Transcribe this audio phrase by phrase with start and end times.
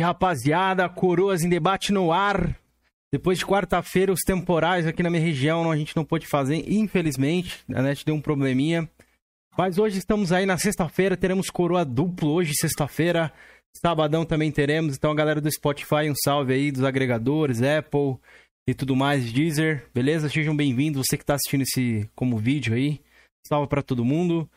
[0.00, 2.56] Rapaziada, Coroas em debate no ar.
[3.12, 7.64] Depois de quarta-feira, os temporais aqui na minha região a gente não pôde fazer, infelizmente.
[7.72, 8.88] A net deu um probleminha.
[9.56, 13.32] Mas hoje estamos aí na sexta-feira, teremos coroa duplo hoje, sexta-feira.
[13.74, 14.96] Sabadão também teremos.
[14.96, 18.18] Então, a galera do Spotify, um salve aí dos agregadores, Apple
[18.68, 20.28] e tudo mais, Deezer, beleza?
[20.28, 23.00] Sejam bem-vindos, você que está assistindo esse como vídeo aí.
[23.46, 24.48] Salve para todo mundo.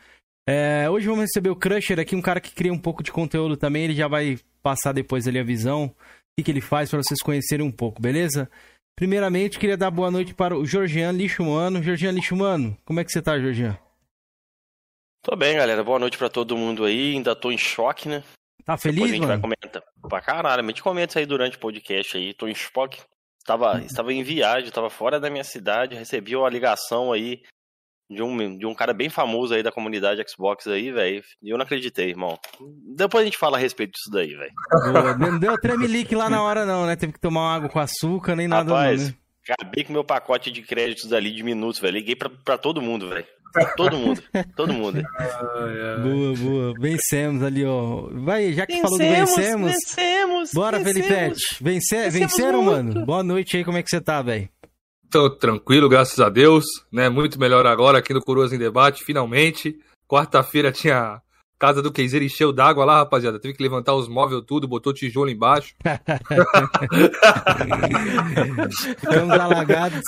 [0.51, 3.55] É, hoje vamos receber o Crusher aqui, um cara que cria um pouco de conteúdo
[3.55, 3.83] também.
[3.83, 5.95] Ele já vai passar depois ali a visão, o
[6.35, 8.49] que, que ele faz para vocês conhecerem um pouco, beleza?
[8.95, 11.83] Primeiramente, queria dar boa noite para o Georgian Lixumano.
[11.83, 13.77] Georgian Lixumano, como é que você tá, Georgian?
[15.21, 15.83] Tô bem, galera.
[15.83, 17.13] Boa noite para todo mundo aí.
[17.13, 18.23] Ainda tô em choque, né?
[18.65, 19.33] Tá feliz, Depois a gente mano?
[19.33, 19.83] vai comentar.
[20.01, 22.33] Pra caralho, a gente comenta aí durante o podcast aí.
[22.33, 22.99] Tô em choque.
[23.39, 23.81] Estava, hum.
[23.81, 27.43] estava em viagem, estava fora da minha cidade, recebi uma ligação aí
[28.09, 31.23] de um, de um cara bem famoso aí da comunidade Xbox aí, velho.
[31.43, 32.37] E eu não acreditei, irmão.
[32.95, 34.51] Depois a gente fala a respeito disso daí, velho.
[35.19, 36.95] Não deu tremelique lá na hora, não, né?
[36.95, 38.71] Teve que tomar uma água com açúcar, nem nada.
[38.73, 39.15] Rapaz, não, né?
[39.47, 41.97] acabei com meu pacote de créditos ali de minutos, velho.
[41.97, 43.25] Liguei pra, pra todo mundo, velho.
[43.75, 44.21] Todo mundo,
[44.55, 45.01] todo mundo.
[46.03, 46.73] boa, boa.
[46.79, 48.07] Vencemos ali, ó.
[48.11, 49.71] Vai, já que vencemos, falou do vencemos.
[49.71, 50.51] Vencemos.
[50.53, 51.07] Bora, vencemos.
[51.07, 51.57] Felipete.
[51.59, 52.93] Vence, venceram, muito.
[52.93, 53.05] mano?
[53.05, 54.47] Boa noite aí, como é que você tá, velho?
[55.11, 57.09] Tô tranquilo, graças a Deus, né?
[57.09, 59.79] Muito melhor agora aqui no Coroas em Debate, finalmente.
[60.07, 61.21] Quarta-feira tinha
[61.59, 63.39] casa do Keizer encheu d'água lá, rapaziada.
[63.39, 65.75] Teve que levantar os móveis tudo, botou tijolo embaixo.
[68.99, 70.03] Ficamos alagados.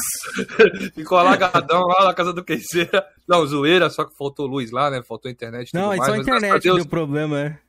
[0.96, 2.90] Ficou alagadão lá na casa do Keizer.
[3.28, 5.04] Não, zoeira, só que faltou luz lá, né?
[5.04, 5.74] Faltou internet.
[5.74, 7.60] Não, é só a internet Deus, deu problema, é.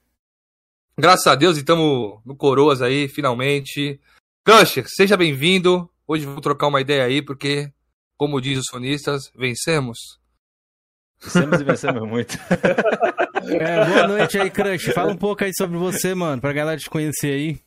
[0.96, 3.98] Graças a Deus, estamos no Coroas aí, finalmente.
[4.44, 5.90] Crusher, seja bem-vindo.
[6.12, 7.72] Hoje vamos trocar uma ideia aí, porque,
[8.18, 10.20] como diz os sonistas, vencemos.
[11.18, 12.36] Vencemos e vencemos muito.
[13.44, 14.92] É, boa noite aí, Crush.
[14.92, 17.58] Fala um pouco aí sobre você, mano, pra galera te conhecer aí.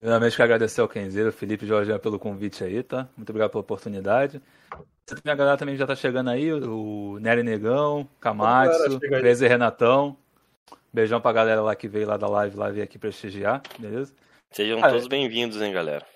[0.00, 3.06] Primeiramente, quero agradecer ao Kenzeiro, Felipe e Jorge pelo convite aí, tá?
[3.14, 4.40] Muito obrigado pela oportunidade.
[5.22, 10.16] A galera também já tá chegando aí, o Nery Negão, Kamatsu, Crazy Renatão.
[10.90, 14.14] Beijão pra galera lá que veio lá da live, lá veio aqui prestigiar, beleza?
[14.50, 16.06] Sejam ah, todos bem-vindos, hein, galera.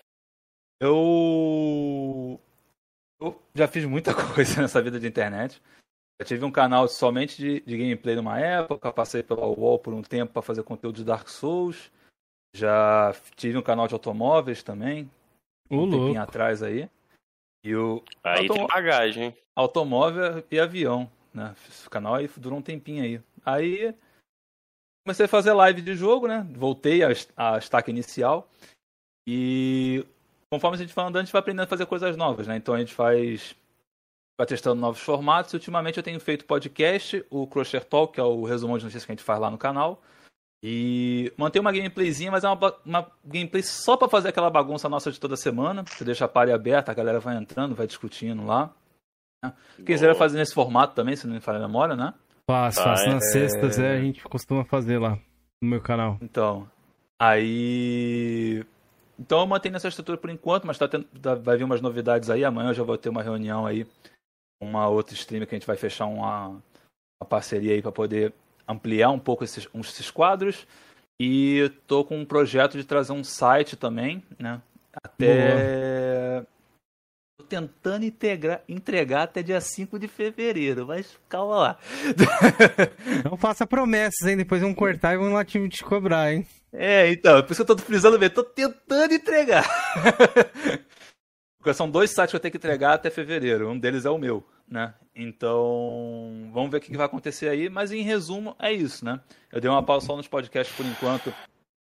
[0.80, 2.40] Eu...
[3.20, 5.60] eu já fiz muita coisa nessa vida de internet.
[6.20, 10.02] Eu tive um canal somente de, de gameplay numa época, passei pela UOL por um
[10.02, 11.90] tempo para fazer conteúdo de Dark Souls.
[12.54, 15.08] Já tive um canal de automóveis também,
[15.70, 15.92] um louco.
[15.92, 16.90] tempinho atrás aí.
[17.64, 18.54] E o aí autom...
[18.54, 19.36] tem bagagem?
[19.54, 21.54] Automóvel e avião, né?
[21.86, 23.20] O canal aí durou um tempinho aí.
[23.44, 23.94] Aí
[25.04, 26.46] comecei a fazer live de jogo, né?
[26.50, 27.02] Voltei
[27.36, 28.48] à estaca inicial.
[29.26, 30.04] E
[30.50, 32.56] conforme a gente vai andando, a gente vai aprendendo a fazer coisas novas, né?
[32.56, 33.54] Então a gente faz.
[34.38, 35.52] Vai testando novos formatos.
[35.52, 39.10] Ultimamente eu tenho feito podcast, o Crusher Talk, que é o resumão de notícias que
[39.10, 40.00] a gente faz lá no canal.
[40.62, 45.10] E manter uma gameplayzinha, mas é uma, uma gameplay só para fazer aquela bagunça nossa
[45.10, 45.84] de toda semana.
[45.86, 48.72] Você deixa a party aberta, a galera vai entrando, vai discutindo lá.
[49.76, 52.12] Quem quiser fazer nesse formato também, se não me falha a memória, né?
[52.48, 53.08] Faço, faço.
[53.08, 53.32] Nas é...
[53.32, 55.18] sextas, é, a gente costuma fazer lá
[55.62, 56.18] no meu canal.
[56.20, 56.68] Então,
[57.20, 58.64] aí
[59.18, 62.30] então eu mantenho essa estrutura por enquanto, mas tá tendo, tá, vai vir umas novidades
[62.30, 62.44] aí.
[62.44, 63.86] Amanhã eu já vou ter uma reunião aí,
[64.62, 68.32] uma outra stream que a gente vai fechar uma, uma parceria aí para poder
[68.66, 70.66] ampliar um pouco esses, esses quadros.
[71.20, 74.62] E tô com um projeto de trazer um site também, né?
[75.02, 76.40] Até.
[76.40, 76.46] Boa.
[77.40, 81.78] Tô tentando integrar, entregar até dia 5 de fevereiro, mas calma lá.
[83.24, 84.36] Não faça promessas, hein?
[84.36, 86.46] Depois vão cortar e vão lá te cobrar, hein?
[86.72, 89.64] É, então, por isso que eu tô frisando bem, tô tentando entregar.
[91.58, 93.68] Porque são dois sites que eu tenho que entregar até fevereiro.
[93.70, 94.94] Um deles é o meu, né?
[95.14, 97.68] Então, vamos ver o que vai acontecer aí.
[97.68, 99.20] Mas em resumo, é isso, né?
[99.50, 101.32] Eu dei uma pausa só nos podcasts por enquanto,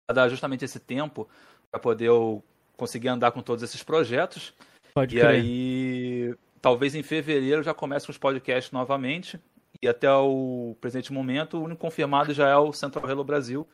[0.08, 1.30] para dar justamente esse tempo
[1.72, 2.44] para poder eu
[2.76, 4.54] conseguir andar com todos esses projetos.
[4.94, 5.30] Pode e crer.
[5.30, 9.40] aí, talvez em fevereiro eu já comece com os podcasts novamente.
[9.82, 13.68] E até o presente momento, o único confirmado já é o Central Hello Brasil,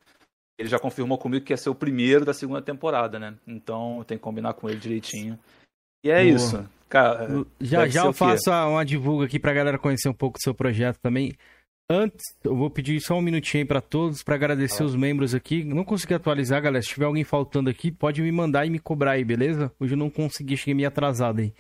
[0.60, 3.34] ele já confirmou comigo que ia ser o primeiro da segunda temporada, né?
[3.48, 5.40] Então eu tenho que combinar com ele direitinho.
[6.04, 6.36] E é Boa.
[6.36, 6.70] isso.
[6.90, 10.54] Cara, já já eu faço uma divulga aqui pra galera conhecer um pouco do seu
[10.54, 11.34] projeto também.
[11.92, 14.86] Antes, eu vou pedir só um minutinho aí pra todos, para agradecer ah.
[14.86, 15.64] os membros aqui.
[15.64, 16.84] Não consegui atualizar, galera.
[16.84, 19.72] Se tiver alguém faltando aqui, pode me mandar e me cobrar aí, beleza?
[19.80, 21.54] Hoje eu não consegui, cheguei meio atrasado aí.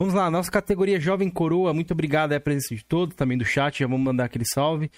[0.00, 3.44] Vamos lá, nossa categoria Jovem Coroa, muito obrigado aí a presença de todos, também do
[3.44, 4.90] chat, já vamos mandar aquele salve.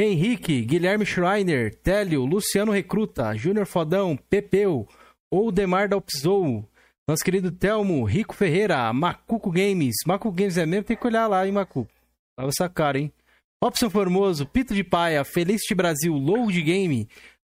[0.00, 4.86] Henrique, Guilherme Schreiner, Télio, Luciano Recruta, Júnior Fodão, Pepeu,
[5.32, 6.64] Oldemar Dalpizou,
[7.08, 9.96] nosso querido Telmo, Rico Ferreira, Macuco Games.
[10.06, 10.84] Macuco Games é mesmo?
[10.84, 11.90] Tem que olhar lá, hein, Macuco?
[12.38, 13.12] Tava essa cara, hein?
[13.60, 17.08] Opção Formoso, Pito de Paia, Felicity Brasil, Load Game,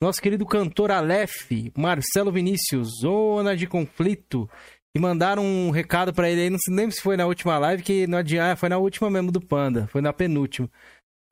[0.02, 1.48] Nosso querido cantor Aleph,
[1.78, 4.50] Marcelo Vinícius, Zona de Conflito,
[4.92, 8.04] que mandaram um recado pra ele aí, não lembro se foi na última live, que
[8.08, 10.68] não adianta, foi na última mesmo do Panda, foi na penúltima.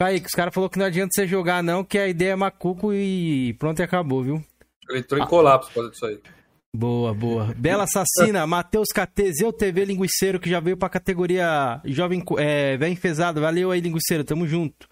[0.00, 2.90] Kaique, os caras falaram que não adianta você jogar não, que a ideia é macuco
[2.90, 4.42] e pronto e acabou, viu?
[4.88, 6.18] Ele entrou em colapso por causa disso aí.
[6.74, 7.54] Boa, boa.
[7.54, 12.94] Bela Assassina, Matheus KT, Zeu TV Linguiceiro, que já veio pra categoria Jovem é, Vem
[12.94, 13.42] Enfesado.
[13.42, 14.88] Valeu aí, Linguiceiro, tamo junto.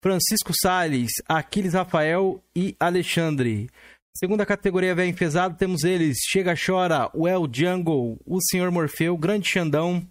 [0.00, 3.68] Francisco Salles, Aquiles Rafael e Alexandre.
[4.16, 9.48] Segunda categoria Vem Enfesado, temos eles: Chega Chora, o El Jungle, o Senhor Morfeu, Grande
[9.48, 10.06] Xandão,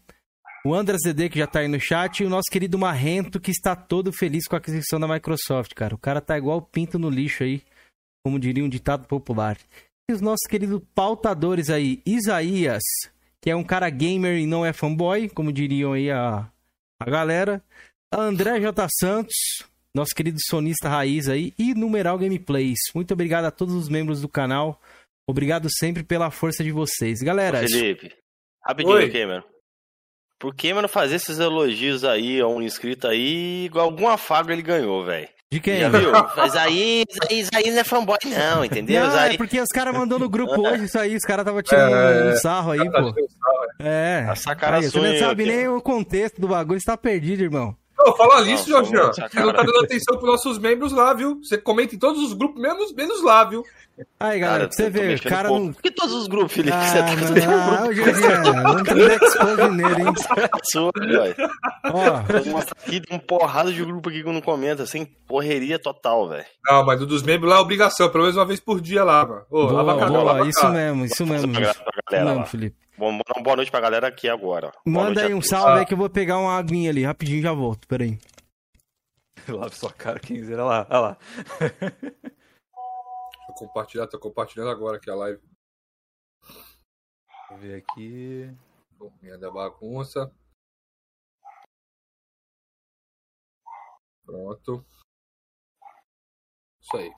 [0.65, 3.51] o Andras DD, que já tá aí no chat, e o nosso querido Marrento, que
[3.51, 5.93] está todo feliz com a aquisição da Microsoft, cara.
[5.93, 7.61] O cara tá igual pinto no lixo aí,
[8.25, 9.59] como diria um ditado popular.
[10.09, 12.81] E os nossos queridos pautadores aí, Isaías,
[13.39, 16.49] que é um cara gamer e não é fanboy, como diriam aí a,
[16.99, 17.63] a galera.
[18.11, 18.87] André J.
[18.99, 19.35] Santos,
[19.93, 22.79] nosso querido sonista raiz aí, e Numeral Gameplays.
[22.95, 24.81] Muito obrigado a todos os membros do canal.
[25.29, 27.19] Obrigado sempre pela força de vocês.
[27.21, 28.11] Galera, Ô, Felipe,
[28.63, 29.11] rapidinho, Oi.
[29.11, 29.54] Cameron.
[30.39, 34.61] Por que, mano, fazer esses elogios aí a um inscrito aí, igual algum afago ele
[34.61, 35.27] ganhou, velho?
[35.51, 35.79] de quem?
[35.79, 36.11] Já viu?
[36.35, 39.07] Mas aí, aí, aí não é fanboy, não, entendeu?
[39.07, 41.63] Não, aí, é porque os caras mandou no grupo hoje isso aí, os caras tava
[41.63, 43.13] tirando É, um sarro aí, Tá pô.
[43.13, 43.87] tirando sarro, é.
[44.25, 44.25] É.
[44.29, 47.75] A sacanagem Aí, você não sabe nem o contexto do bagulho, você tá perdido, irmão.
[48.05, 49.13] Não, fala nisso, Não, Jorginho.
[49.13, 51.39] só Você não tá dando atenção pros nossos membros lá, viu?
[51.43, 53.63] Você comenta em todos os grupos, menos, menos lá, viu?
[54.19, 55.71] Aí, galera, pra você mexendo cara não.
[55.71, 56.75] Por que todos os grupos, Felipe?
[56.75, 60.13] Ah, você tá não, fazendo ah, ô, Jorginho, não tem expose nele, hein?
[60.63, 61.35] sua, velho.
[61.85, 65.79] Ó, Vou mostrar aqui, tem um porrada de grupo aqui que não comenta, sem porreria
[65.79, 66.45] total, velho.
[66.69, 69.25] Não, mas o dos membros lá é obrigação, pelo menos uma vez por dia lá,
[69.25, 69.41] mano.
[69.49, 70.73] Ô, boa, lava a cara, boa, lava a isso cara.
[70.73, 71.51] mesmo, isso mesmo.
[71.53, 71.73] Isso
[72.11, 72.45] galera mesmo, lá.
[72.45, 72.84] Felipe.
[72.97, 74.71] Vamos dar uma boa noite pra galera aqui agora.
[74.85, 75.85] Boa Manda aí um salve aí Ah.
[75.85, 78.17] que eu vou pegar uma aguinha ali, rapidinho já volto, peraí.
[79.49, 80.53] Lave sua cara, quem quiser.
[80.59, 81.17] Olha lá, olha lá.
[83.47, 85.41] Tô compartilhando, tô compartilhando agora aqui a live.
[87.49, 88.49] Vou ver aqui.
[89.21, 90.31] Minha da bagunça.
[94.25, 94.83] Pronto.
[96.81, 97.11] Isso aí.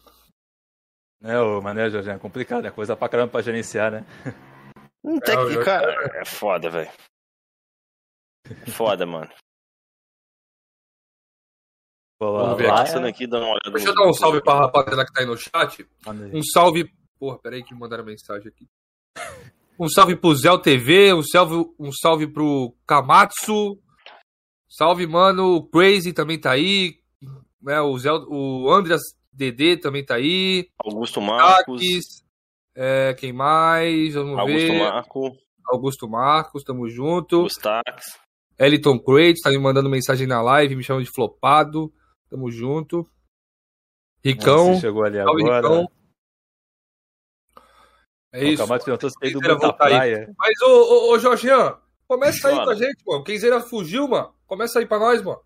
[1.24, 4.06] É, ô, mané, Jorginho, é complicado, é coisa pra caramba pra gerenciar, né?
[5.04, 6.92] Não tem É, que, cara, é foda, velho.
[8.74, 9.32] Foda, mano.
[12.20, 13.72] Vou lá, Vamos ver aqui, é- aqui, olhada.
[13.72, 15.88] Deixa eu dar um salve pra rapaziada que tá aí no chat.
[16.34, 16.92] Um salve.
[17.20, 18.68] Porra, peraí que me mandaram mensagem aqui.
[19.80, 23.80] Um salve pro Zé TV, um salve, um salve pro Kamatsu.
[24.68, 25.56] Salve, mano.
[25.58, 27.00] O Crazy também tá aí.
[27.62, 29.02] Né, o, Zé, o Andreas
[29.32, 30.70] DD também tá aí.
[30.80, 31.82] Augusto Marcos.
[31.82, 32.27] Takis.
[32.80, 34.14] É, quem mais?
[34.14, 34.80] Vamos Augusto ver.
[34.80, 35.38] Marco.
[35.66, 37.42] Augusto Marcos, tamo junto.
[37.42, 38.20] Gustax.
[38.60, 41.92] Eliton Crates tá me mandando mensagem na live, me chamando de flopado.
[42.30, 43.10] Tamo junto.
[44.24, 44.76] Ricão.
[44.76, 45.68] Você chegou ali Salve, agora.
[45.68, 45.92] Ricão.
[48.32, 48.62] É isso.
[48.62, 49.94] Camacho perguntou se tem do voltar aí.
[49.96, 50.36] praia.
[50.38, 53.24] Mas, ô, ô, ô Jorgian, começa aí com a gente, mano.
[53.24, 54.36] Quinzeira fugiu, mano.
[54.46, 55.42] Começa aí pra nós, mano.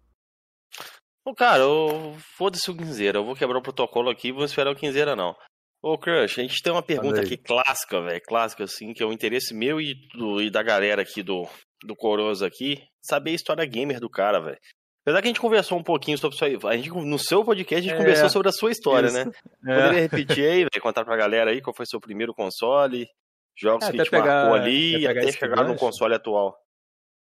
[1.24, 3.20] Ô, cara, ô, foda-se o Quinzeira.
[3.20, 5.34] Eu vou quebrar o protocolo aqui e vou esperar o Quinzeira, não.
[5.82, 8.22] Ô, Crush, a gente tem uma pergunta aqui clássica, velho.
[8.28, 11.48] Clássica, assim, que é o interesse meu e, do- e da galera aqui do,
[11.84, 12.84] do Coroso aqui.
[13.02, 14.60] Saber a história gamer do cara, velho.
[15.04, 16.58] Apesar que a gente conversou um pouquinho sobre isso aí.
[16.72, 19.16] A gente, no seu podcast, a gente É, conversou sobre a sua história, isso.
[19.26, 19.32] né?
[19.66, 19.76] É.
[19.76, 23.08] Poderia repetir aí, velho, contar pra galera aí qual foi seu primeiro console,
[23.58, 26.56] jogos É, que te pegar- marcou ali até e pegar até chegar no console atual.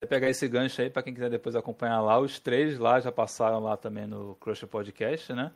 [0.01, 2.20] Vou pegar esse gancho aí pra quem quiser depois acompanhar lá.
[2.20, 5.53] Os três lá já passaram lá também no Crush Podcast, né?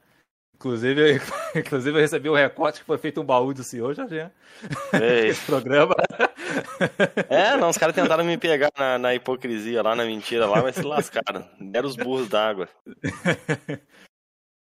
[0.55, 1.21] Inclusive,
[1.55, 3.95] inclusive eu recebi um recorte que foi feito um baú do senhor.
[4.93, 5.95] Ei, Esse programa.
[7.29, 10.75] É, não, os caras tentaram me pegar na, na hipocrisia lá, na mentira lá, mas
[10.75, 11.47] se lascaram.
[11.59, 12.69] Deram os burros d'água.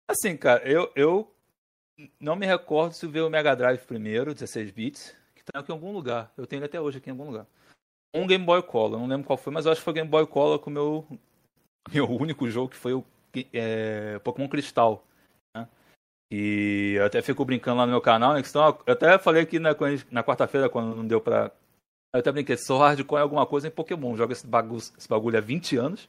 [0.08, 1.30] Assim, cara, eu, eu
[2.18, 5.70] não me recordo se eu ver o Mega Drive primeiro, 16 bits, que tá aqui
[5.70, 6.32] em algum lugar.
[6.36, 7.46] Eu tenho ele até hoje aqui em algum lugar.
[8.14, 10.26] Um Game Boy Color, não lembro qual foi, mas eu acho que foi Game Boy
[10.26, 11.06] Color com o meu,
[11.92, 13.04] meu único jogo, que foi o
[13.52, 15.06] é, Pokémon Cristal.
[16.32, 16.38] Né?
[16.38, 18.42] E eu até fico brincando lá no meu canal, né?
[18.42, 19.70] senão eu até falei aqui na,
[20.10, 21.52] na quarta-feira, quando não deu pra.
[22.14, 24.16] Eu até brinquei, sou hardcore em alguma coisa em Pokémon.
[24.16, 26.08] Jogo esse bagulho, esse bagulho há 20 anos.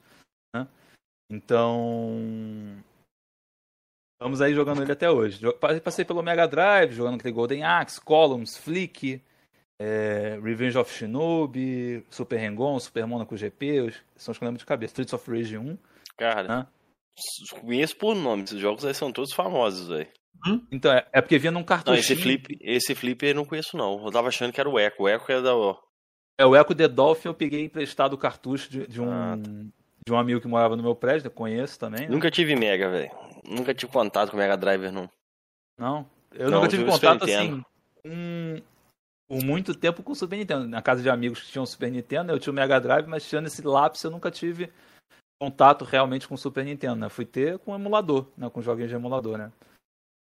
[0.56, 0.68] Né?
[1.30, 2.84] Então.
[4.16, 5.42] Estamos aí jogando ele até hoje.
[5.84, 9.22] Passei pelo Mega Drive, jogando aquele Golden Axe, Columns, Flick,
[9.82, 14.66] é, Revenge of Shinobi, Super Hang-On, Super Monaco GP, são os que eu lembro de
[14.66, 14.92] cabeça.
[14.92, 15.78] Streets of Rage 1.
[16.16, 16.68] Cara, Hã?
[17.62, 20.08] Conheço por nome, esses jogos aí são todos famosos, velho.
[20.72, 22.00] Então, é, é porque vinha num Não, cartuchinho.
[22.00, 24.04] esse flip, esse flip eu não conheço não.
[24.04, 25.04] Eu tava achando que era o Echo.
[25.04, 25.52] O Echo é da.
[26.38, 30.12] É o Echo The Dolphin, eu peguei emprestado o cartucho de, de um, Ah, de
[30.12, 32.02] um amigo que morava no meu prédio, eu conheço também.
[32.02, 32.08] né?
[32.10, 33.12] Nunca tive Mega, velho.
[33.48, 35.10] Nunca tive contato com o Mega Driver, não.
[35.78, 36.10] Não.
[36.34, 37.64] Eu Não, nunca tive contato assim
[38.04, 38.62] com,
[39.30, 40.68] por muito tempo com o Super Nintendo.
[40.68, 43.46] Na casa de amigos que tinham Super Nintendo, eu tinha o Mega Drive, mas tirando
[43.48, 44.70] esse lápis eu nunca tive
[45.44, 47.10] contato realmente com o Super Nintendo, né?
[47.10, 48.50] Fui ter com o emulador, né?
[48.50, 49.52] Com joguinhos de emulador, né?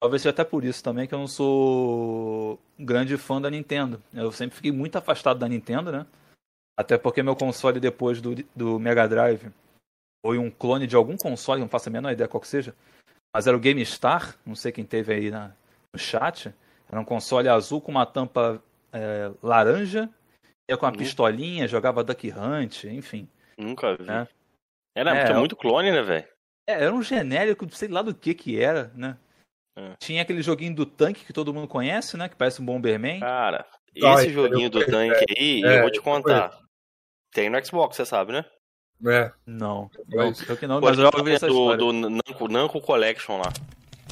[0.01, 4.03] Talvez seja até por isso também que eu não sou um grande fã da Nintendo.
[4.13, 6.07] Eu sempre fiquei muito afastado da Nintendo, né?
[6.79, 9.51] Até porque meu console depois do, do Mega Drive
[10.25, 12.75] foi um clone de algum console, não faço a menor ideia qual que seja.
[13.35, 15.53] Mas era o Game Star, não sei quem teve aí na,
[15.95, 16.55] no chat.
[16.91, 20.11] Era um console azul com uma tampa é, laranja,
[20.71, 20.99] ia com uma Uhum.
[20.99, 23.27] pistolinha, jogava Duck Hunt, enfim.
[23.57, 24.11] Nunca vi.
[24.11, 24.29] É.
[24.97, 26.27] Era É, tinha eu- muito clone, né, velho?
[26.67, 29.19] É, era um genérico, sei lá do que que era, né?
[29.79, 29.95] É.
[30.01, 32.29] Tinha aquele joguinho do tanque que todo mundo conhece, né?
[32.31, 33.21] Que parece um Bomberman.
[33.21, 33.67] Cara,
[34.03, 36.59] Ah, esse eu joguinho do tanque aí, é, eu vou te contar.
[37.31, 38.45] Tem no Xbox, você sabe, né?
[39.07, 39.31] É.
[39.47, 41.11] Não, não, eu que não, Pô, mas eu
[41.49, 43.53] do, do Namco, Namco Collection lá.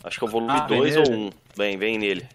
[0.05, 1.15] Acho que é o volume Ah, vem 2 ou nele?
[1.17, 1.27] 1.
[1.27, 1.31] Um.
[1.57, 2.29] Vem, vem nele.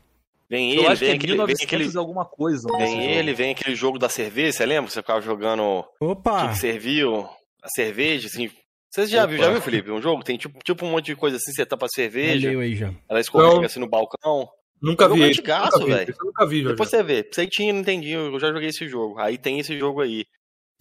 [0.49, 2.67] Vem eu ele, acho que vem é aquele, vem 1900 aquele, alguma coisa.
[2.75, 3.03] vem jogo.
[3.03, 4.89] ele, vem aquele jogo da cerveja, você lembra?
[4.89, 6.41] Você ficava jogando Opa!
[6.47, 7.29] que, que serviu
[7.61, 8.49] a cerveja, assim.
[8.91, 9.45] Você já viu, Opa.
[9.45, 9.91] já viu, Felipe?
[9.91, 10.23] Um jogo?
[10.23, 12.91] Tem tipo, tipo um monte de coisa assim, você tapa a cerveja, aí já.
[13.07, 13.63] ela escorrega Não.
[13.63, 14.49] assim no balcão.
[14.81, 16.15] Nunca vi antigaço, nunca vi, velho.
[16.23, 16.69] nunca vi, Jorge.
[16.73, 17.27] Depois você vê.
[17.29, 19.19] Você tinha, não entendi, eu já joguei esse jogo.
[19.19, 20.25] Aí tem esse jogo aí.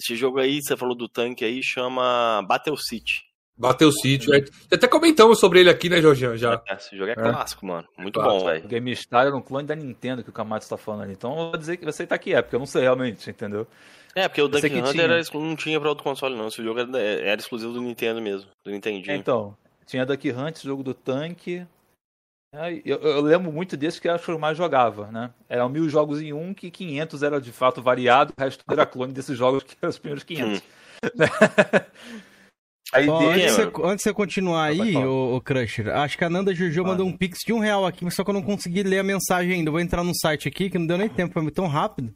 [0.01, 3.27] Esse jogo aí, você falou do tanque aí, chama Battle City.
[3.61, 4.33] Bateu o sítio.
[4.33, 4.45] é.
[4.73, 6.37] Até comentamos sobre ele aqui, né, Jorginho?
[6.37, 6.63] Já.
[6.69, 7.15] É, esse jogo é, É.
[7.17, 7.89] clássico, mano.
[7.99, 8.39] Muito Clássico.
[8.39, 8.65] bom, velho.
[8.65, 11.13] O Game Star era um clone da Nintendo que o Kamatsu tá falando ali.
[11.15, 13.67] Então eu vou dizer que você tá que é, porque eu não sei realmente, entendeu?
[14.19, 15.05] É, porque o Esse Duck Hunter tinha.
[15.05, 16.49] era não tinha pra outro console, não.
[16.49, 19.17] Esse jogo era, era exclusivo do Nintendo mesmo, do Nintendinho.
[19.17, 19.57] Então,
[19.87, 21.65] tinha Duck Hunt, jogo do tanque.
[22.53, 25.31] É, Eu, eu lembro muito desse que era o que eu mais jogava, né?
[25.49, 29.13] Eram mil jogos em um, que 500 era de fato variado, o resto era clone
[29.13, 30.63] desses jogos que eram os primeiros 500.
[32.93, 36.25] Aí Ó, dele, antes, você, antes de você continuar aí, ô, ô Crusher, acho que
[36.25, 38.83] a Nanda Juju mandou um pix de um real aqui, só que eu não consegui
[38.83, 39.69] ler a mensagem ainda.
[39.69, 42.15] Eu vou entrar no site aqui, que não deu nem tempo, foi tão rápido.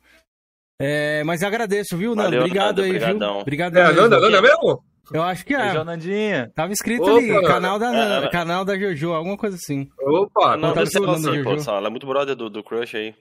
[0.85, 2.25] É, mas agradeço, viu, Nanda?
[2.25, 3.33] Valeu, Obrigado Nanda, aí, obrigadão.
[3.35, 3.41] viu?
[3.43, 3.93] Obrigado É.
[3.93, 4.83] Nanda, Nanda mesmo?
[5.13, 5.85] Eu acho que Beijão, é.
[5.85, 6.51] Nandinha.
[6.55, 7.47] Tava escrito Opa, ali, Nanda.
[7.47, 8.31] canal da, Nanda- É, é.
[8.31, 9.89] canal da Jojo, alguma coisa assim.
[10.01, 11.43] Opa, não, tá deve ser falando, nossa Juju.
[11.45, 11.77] produção.
[11.77, 13.15] Ela é muito brother do, do Crush aí.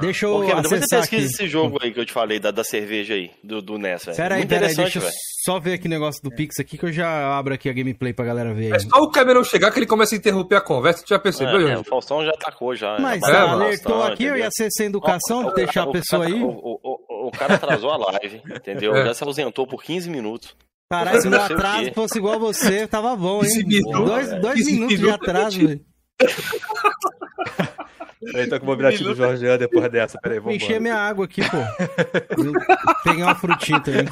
[0.00, 1.16] Deixa eu depois você acessar aqui.
[1.16, 4.04] pesquisa esse jogo aí que eu te falei, da, da cerveja aí, do, do NES,
[4.06, 4.16] velho.
[4.16, 5.14] Pera aí, muito pera aí, interessante, deixa eu velho.
[5.44, 8.12] só ver aqui o negócio do Pix aqui, que eu já abro aqui a gameplay
[8.14, 11.02] pra galera ver É só o Cameron chegar que ele começa a interromper a conversa.
[11.04, 12.98] Tu já percebeu, É, é, o Faustão já atacou já.
[12.98, 14.44] Mas já é, tá, alertou Faustão, aqui, eu entendeu?
[14.44, 16.42] ia ser sem educação, O- o- deixar a o pessoa cara- aí.
[16.42, 18.94] O, o- o- o cara atrasou a live, entendeu?
[18.96, 19.04] É.
[19.04, 20.56] Já se ausentou por 15 minutos.
[20.90, 23.82] Caralho, se meu Não atraso fosse igual a você, tava bom, hein?
[23.92, 25.80] Dois, dois minutos de atraso, velho.
[28.20, 30.18] Peraí, tô com o objetivo do Jorge depois dessa.
[30.20, 31.56] Peraí, vamos encher minha água aqui, pô.
[33.04, 34.04] Peguei uma frutinha também.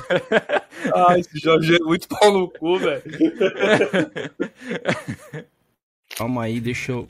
[0.94, 3.02] Ah, esse Jorge é muito pau no cu, velho.
[6.16, 7.08] Calma aí, deixa eu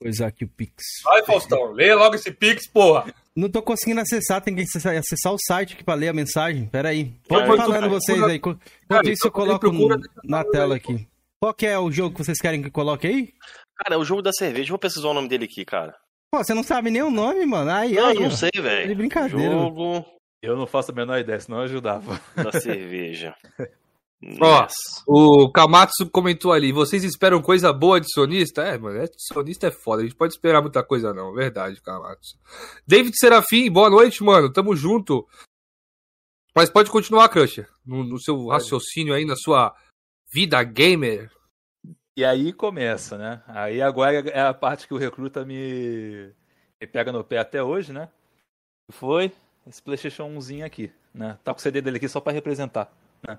[0.00, 0.82] coisar aqui o Pix.
[1.04, 3.12] Vai, Faustão, lê logo esse Pix, porra.
[3.34, 6.66] Não tô conseguindo acessar, tem que acessar, acessar o site aqui pra ler a mensagem.
[6.66, 7.12] Pera aí.
[7.28, 8.36] Pode Cara, falando vocês aí.
[8.36, 11.06] Enquanto Cara, isso, eu coloco procura- na tela aqui.
[11.38, 13.34] Qual que é o jogo que vocês querem que eu coloque aí?
[13.76, 15.94] Cara, é o jogo da cerveja, vou precisar o nome dele aqui, cara.
[16.36, 17.70] Pô, você não sabe nem o nome, mano.
[17.70, 18.30] Aí, Não, aí, eu não ó.
[18.30, 18.94] sei, De velho.
[18.94, 19.54] brincadeira.
[19.54, 19.68] mano.
[19.68, 20.04] Jogo
[20.42, 22.20] Eu não faço a menor ideia, senão eu ajudava.
[22.36, 23.34] da cerveja.
[24.40, 24.66] Ó.
[25.06, 28.62] O Kamatsu comentou ali, vocês esperam coisa boa de sonista?
[28.62, 32.36] É, mano, é, sonista é foda, a gente pode esperar muita coisa não, verdade, Kamatsu.
[32.86, 35.26] David Serafim, boa noite, mano, tamo junto.
[36.54, 39.74] Mas pode continuar, Crusher, no, no seu raciocínio aí, na sua
[40.32, 41.30] vida gamer.
[42.16, 43.42] E aí começa, né?
[43.46, 46.32] Aí agora é a parte que o recruta me,
[46.80, 48.08] me pega no pé até hoje, né?
[48.90, 49.30] Foi
[49.66, 51.38] esse PlayStation 1zinho aqui, né?
[51.44, 52.90] Tá com o CD dele aqui só pra representar,
[53.22, 53.38] né?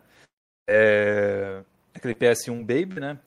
[0.69, 1.63] É...
[1.93, 3.17] Aquele PS1 Baby, né?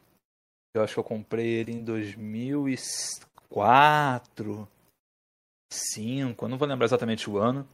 [0.73, 4.69] Eu acho que eu comprei ele em 2004,
[5.73, 7.69] 2005, eu não vou lembrar exatamente o ano.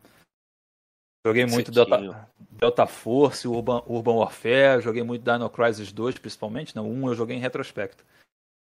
[1.27, 1.73] Joguei muito.
[1.73, 6.77] Delta, Delta Force, Urban, Urban Warfare, joguei muito Dino Crisis 2, principalmente.
[6.77, 8.05] Não, um eu joguei em retrospecto.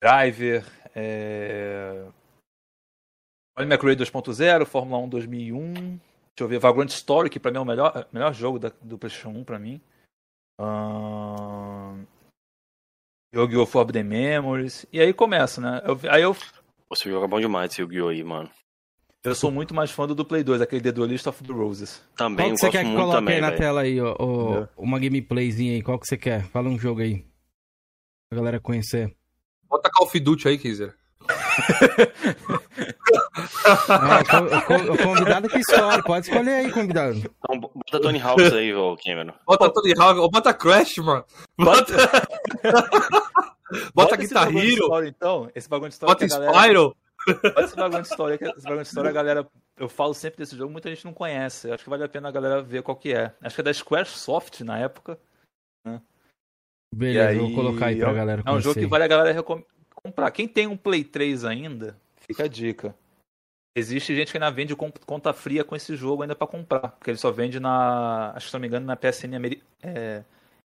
[0.03, 2.07] Driver, é...
[3.59, 5.73] Olha McRae 2.0, Fórmula 1 2001.
[5.75, 6.01] Deixa
[6.41, 9.31] eu ver, Vagrant Story, que pra mim é o melhor, melhor jogo da- do PlayStation
[9.31, 9.81] 1 pra mim.
[10.59, 12.05] Ahn,
[13.35, 13.67] Yu-Gi-Oh!
[13.67, 14.87] Forbidden Memories.
[14.93, 15.83] E aí começa, né?
[15.85, 16.35] Eu- aí eu,
[16.93, 18.09] Esse jogo é bom demais, esse Yu-Gi-Oh!
[18.09, 18.51] aí, mano.
[19.27, 22.03] Eu sou muito mais fã do do Play 2, aquele The Duelist of the Roses.
[22.17, 23.59] Também, Qual eu que você gosto quer que coloque também, aí na velho.
[23.61, 25.83] tela aí, ó, ó, uma gameplayzinha aí?
[25.83, 26.45] Qual que você quer?
[26.47, 27.25] Fala um jogo aí.
[28.31, 29.15] Pra galera conhecer.
[29.69, 30.59] Bota Call of Duty aí,
[34.67, 37.19] co- o convidado que escolhe, pode escolher aí, convidado.
[37.19, 39.33] Então, bota Tony Hawks aí, ô Cameron.
[39.47, 41.25] Bota Tony Hawk, ou bota Crash, mano.
[41.59, 41.95] Bota,
[43.95, 45.51] bota esse Guitar Hero, então.
[45.55, 46.97] Esse bagulho de história bota a galera- Spyro.
[47.57, 49.47] Olha esse bagulho de história, esse bagulho de história, a galera.
[49.77, 51.69] Eu falo sempre desse jogo, muita gente não conhece.
[51.69, 53.35] Eu acho que vale a pena a galera ver qual que é.
[53.43, 55.19] Acho que é da Squaresoft na época.
[56.95, 58.87] Beleza, E vou colocar aí pra é galera É um jogo que conhecer.
[58.91, 59.43] vale a galera
[59.95, 60.31] comprar.
[60.31, 62.95] Quem tem um Play 3 ainda, fica a dica.
[63.77, 66.93] Existe gente que ainda vende conta fria com esse jogo ainda pra comprar.
[66.93, 68.31] Porque ele só vende na.
[68.35, 70.25] Acho que se não me engano, na PSN ameri- é,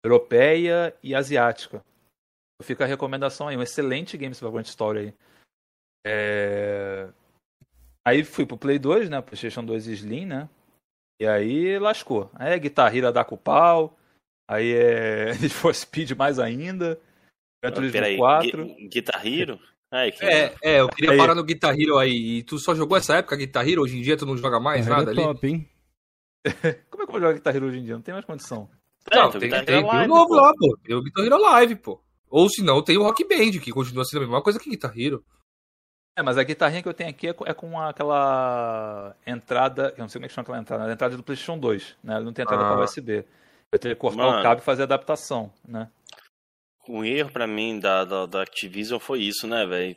[0.05, 1.85] europeia e asiática.
[2.63, 3.57] Fica a recomendação aí.
[3.57, 5.15] Um excelente game esse Vagrant Story aí.
[6.09, 7.09] É,
[8.07, 9.21] Aí fui pro Play 2, né?
[9.21, 10.49] PlayStation 2 Slim, né?
[11.21, 12.31] E aí lascou.
[12.35, 13.99] Aí é Guitar Hero dá com o pau.
[14.49, 17.01] Aí é Need for Speed mais ainda.
[17.61, 18.65] Gran Turismo Peraí, 4.
[18.65, 19.59] Gui- Guitar Hero?
[19.91, 20.25] Ai, que...
[20.25, 21.17] É, é, eu queria Aí.
[21.17, 22.39] parar no Guitar Hero aí.
[22.39, 23.83] E tu só jogou essa época Guitar Hero?
[23.83, 25.21] Hoje em dia tu não joga mais Carrega nada ali?
[25.35, 25.69] top, hein?
[26.91, 27.95] Como é que eu vou jogar Guitar Hero hoje em dia?
[27.95, 28.69] Não tem mais condição.
[29.11, 30.35] É, Não, tem, Guitar tem, Hero tem o Live, novo pô.
[30.37, 30.79] lá, pô.
[30.85, 32.01] Tem o Guitar Hero Live, pô.
[32.29, 34.93] Ou se não, tem o Rock Band, que continua sendo a mesma coisa que Guitar
[34.97, 35.25] Hero.
[36.19, 39.93] É, mas a guitarrinha que eu tenho aqui é com, é com aquela entrada.
[39.97, 40.85] Eu não sei como é que chama aquela entrada.
[40.85, 42.15] A entrada do PlayStation 2, né?
[42.15, 42.73] Ela não tem entrada Ah.
[42.73, 43.25] para USB.
[43.73, 44.41] Eu teria que cortar Mano.
[44.41, 45.91] o cabo e fazer a adaptação, né?
[46.89, 49.97] O erro pra mim da, da, da Activision foi isso, né, velho?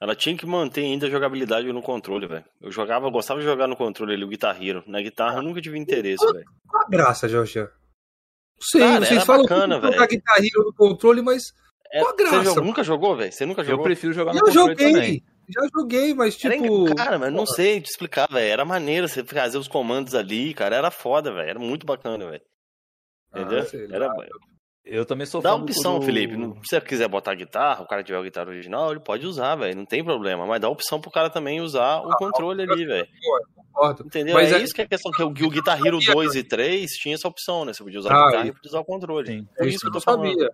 [0.00, 2.44] Ela tinha que manter ainda a jogabilidade no controle, velho.
[2.60, 4.82] Eu jogava, eu gostava de jogar no controle ali, o Guitar Hero.
[4.86, 6.46] Na guitarra eu nunca tive interesse, velho.
[6.66, 7.60] Qual a graça, Jorge?
[7.60, 7.68] Não
[8.62, 10.08] sei, Cara, vocês era falam bacana, que jogar velho.
[10.08, 11.52] Guitar Hero no controle, mas
[11.92, 13.32] É, Qual a graça, você jogou- nunca jogou, velho?
[13.32, 13.84] Você nunca Eu jogou?
[13.84, 14.92] prefiro jogar no eu controle joguei.
[14.92, 15.24] também.
[15.52, 16.66] Já joguei, mas Era tipo.
[16.66, 18.50] engra- Cara, mas não sei te explicar, velho.
[18.52, 20.76] Era maneiro você fazer os comandos ali, cara.
[20.76, 21.50] Era foda, velho.
[21.50, 22.42] Era muito bacana, velho.
[23.34, 23.58] Entendeu?
[23.60, 23.94] Ah, sei lá.
[23.96, 24.12] Era...
[24.82, 26.36] Eu também sou Dá fã opção, do- Felipe.
[26.36, 29.54] Não- Se você quiser botar guitarra, o cara tiver a guitarra original, ele pode usar,
[29.54, 29.76] velho.
[29.76, 30.46] Não tem problema.
[30.46, 33.06] Mas dá a opção pro cara também usar o controle ali, velho.
[33.54, 34.04] Concordo.
[34.06, 34.34] Entendeu?
[34.34, 36.42] Mas é, é- isso que é a questão, que o, o Guitar Hero 2 e
[36.42, 37.72] 3 tinha essa opção, né?
[37.74, 39.26] Você podia usar Ah, a guitarra e- podia usar o controle.
[39.26, 39.44] Sim.
[39.44, 40.32] Por É isso isso que eu eu tô não falando.
[40.32, 40.50] sabia.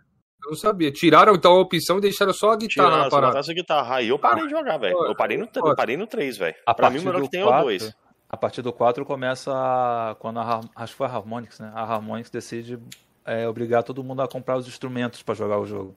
[0.46, 0.92] Eu não sabia.
[0.92, 3.32] Tiraram então a opção e deixaram só a guitarra Tiraram, na parada.
[3.32, 3.96] botasse a guitarra.
[3.96, 4.96] Aí eu parei de jogar, velho.
[5.06, 6.54] Eu parei no, eu parei no 3, velho.
[6.64, 7.96] A Pra mim, partir o melhor do que tem é o 4, 2.
[8.28, 11.70] A partir do 4 começa a- quando a acho que foi a Harmonix, né?
[11.74, 12.78] A Harmonix decide
[13.24, 15.96] é, obrigar todo mundo a comprar os instrumentos pra jogar o jogo.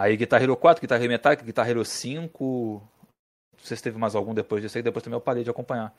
[0.00, 2.82] Aí Guitar Hero 4, Guitar Hero Metallica, Guitar Hero 5,
[3.52, 5.94] não sei se teve mais algum depois disso aí, depois também eu parei de acompanhar.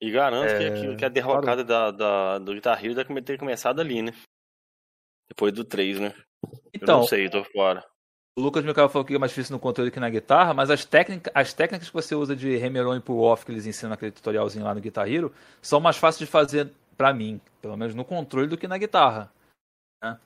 [0.00, 3.38] E garanto que- É, que, que a derrocada da, da- do Guitar Hero deve ter
[3.38, 4.12] começado ali, né?
[5.28, 6.14] Depois do 3, né?
[6.42, 7.84] eu Então, não sei, tô fora.
[8.38, 10.84] o Lucas Michael falou que é mais difícil no controle que na guitarra, mas as,
[10.84, 14.64] técnicas as técnicas que você usa de Remeron e pull-off que eles ensinam naquele tutorialzinho
[14.64, 18.48] lá no Guitar Hero são mais fáceis de fazer pra mim, pelo menos no controle,
[18.48, 19.32] do que na guitarra.
[20.02, 20.18] né?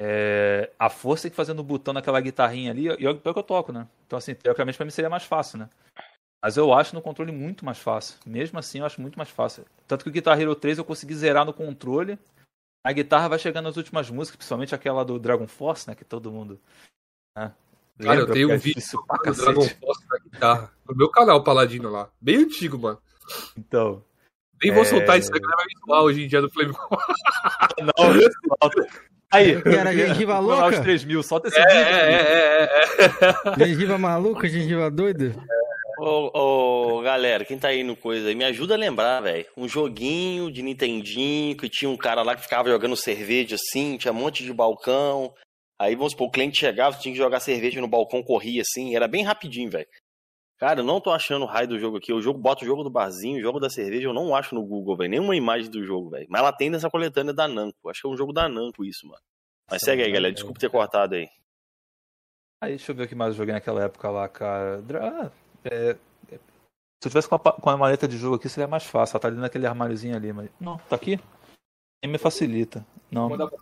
[0.00, 3.38] É, a força que fazer no botão naquela guitarrinha ali, e é o pior que
[3.38, 3.86] eu toco, né?
[4.06, 5.70] Então, assim, teoricamente pra mim seria mais fácil, né?
[6.42, 8.18] Mas eu acho no controle muito mais fácil.
[8.26, 9.64] Mesmo assim, eu acho muito mais fácil.
[9.88, 12.18] Tanto que o Guitar Hero 3 eu consegui zerar no controle.
[12.86, 15.94] A guitarra vai chegando nas últimas músicas, principalmente aquela do Dragon Force, né?
[15.96, 16.60] Que todo mundo.
[17.36, 17.52] Né?
[18.00, 19.34] Cara, eu tenho porque um é vídeo do.
[19.34, 20.72] Dragon Force na guitarra.
[20.88, 22.08] No meu canal, Paladino lá.
[22.20, 22.98] Bem antigo, mano.
[23.58, 24.04] Então.
[24.62, 24.86] Nem vou É.
[24.86, 26.72] soltar isso, a galera vai zoar hoje em dia do Flame
[27.82, 27.92] Não,
[28.60, 28.86] solta.
[29.32, 30.68] Aí, era gengiva louca?
[30.68, 31.78] os 3 mil, solta esse É, vídeo.
[31.78, 33.66] é, é, é, é.
[33.66, 35.34] Gengiva maluca, gengiva doida?
[35.98, 39.46] Ô, ô, galera, quem tá aí no coisa aí, me ajuda a lembrar, velho.
[39.56, 44.12] Um joguinho de Nintendinho que tinha um cara lá que ficava jogando cerveja assim, tinha
[44.12, 45.34] um monte de balcão.
[45.78, 49.08] Aí, vamos supor, o cliente chegava, tinha que jogar cerveja no balcão, corria assim, era
[49.08, 49.88] bem rapidinho, velho.
[50.58, 52.12] Cara, eu não tô achando o raio do jogo aqui.
[52.12, 54.64] O jogo bota o jogo do barzinho, o jogo da cerveja, eu não acho no
[54.64, 55.10] Google, velho.
[55.10, 56.26] Nenhuma imagem do jogo, velho.
[56.30, 57.88] Mas ela tem nessa coletânea da Namco.
[57.88, 59.20] Acho que é um jogo da Namco isso, mano.
[59.70, 60.32] Mas segue aí, galera.
[60.32, 61.28] Desculpa ter cortado aí.
[62.62, 64.82] Aí, deixa eu ver o que mais eu joguei naquela época lá, cara.
[64.98, 65.30] Ah,
[65.70, 65.96] é,
[66.32, 69.14] é, Se eu tivesse com a, com a maleta de jogo aqui, seria mais fácil.
[69.14, 70.48] Ela tá ali naquele armáriozinho ali, mas.
[70.60, 71.18] Não, tá aqui?
[72.04, 72.84] Nem me facilita.
[73.10, 73.58] Não, Vou mandar pra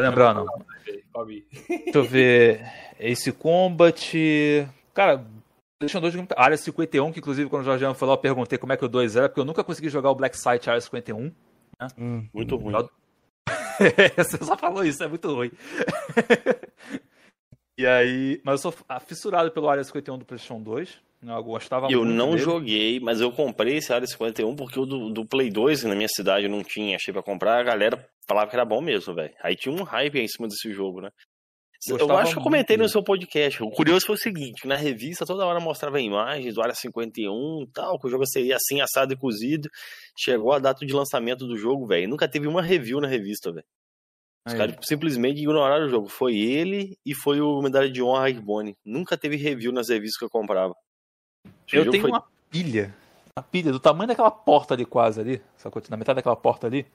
[0.00, 0.46] lembrar, não.
[0.84, 2.64] Deixa eu ver.
[3.00, 4.12] Ace Combat.
[4.94, 5.24] Cara,
[5.80, 8.76] 2 joguei muita- Área 51, que inclusive quando o Jorge falou, eu perguntei como é
[8.76, 11.32] que o 2 era, porque eu nunca consegui jogar o Black Site Área 51.
[11.96, 12.28] Hum.
[12.32, 12.74] Muito ruim.
[12.74, 12.90] Eu-
[14.16, 15.50] Você só falou isso, é muito ruim.
[17.78, 18.40] e aí.
[18.44, 20.98] Mas eu sou fissurado pelo Área 51 do PlayStation 2.
[21.22, 22.42] né, Eu gostava Eu não dele.
[22.42, 26.08] joguei, mas eu comprei esse Área 51 porque o do, do Play 2 na minha
[26.08, 29.32] cidade não tinha, achei pra comprar, a galera falava que era bom mesmo, velho.
[29.42, 31.10] Aí tinha um hype aí em cima desse jogo, né?
[31.88, 33.62] eu Gostava acho que eu comentei muito no seu podcast.
[33.62, 37.72] O curioso foi o seguinte, na revista toda hora mostrava imagens do Área 51 e
[37.72, 39.68] tal, que o jogo seria assim, assado e cozido.
[40.18, 42.08] Chegou a data de lançamento do jogo, velho.
[42.08, 43.64] Nunca teve uma review na revista, velho.
[44.48, 46.08] Os caras simplesmente ignoraram o jogo.
[46.08, 48.76] Foi ele e foi o Medalha de Honra Ragbone.
[48.84, 50.74] Nunca teve review nas revistas que eu comprava.
[51.72, 52.94] Eu tenho foi- uma pilha.
[53.36, 55.42] Uma pilha do tamanho daquela porta ali quase ali.
[55.56, 55.82] Sacou?
[55.88, 56.86] Na metade daquela porta ali.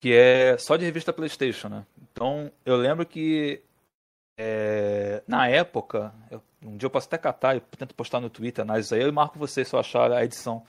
[0.00, 1.86] Que é só de revista Playstation, né?
[2.12, 3.62] Então, eu lembro que
[4.38, 8.62] é, na época, eu, um dia eu posso até catar, eu tento postar no Twitter,
[8.62, 10.64] análise aí, eu marco vocês se eu achar a edição.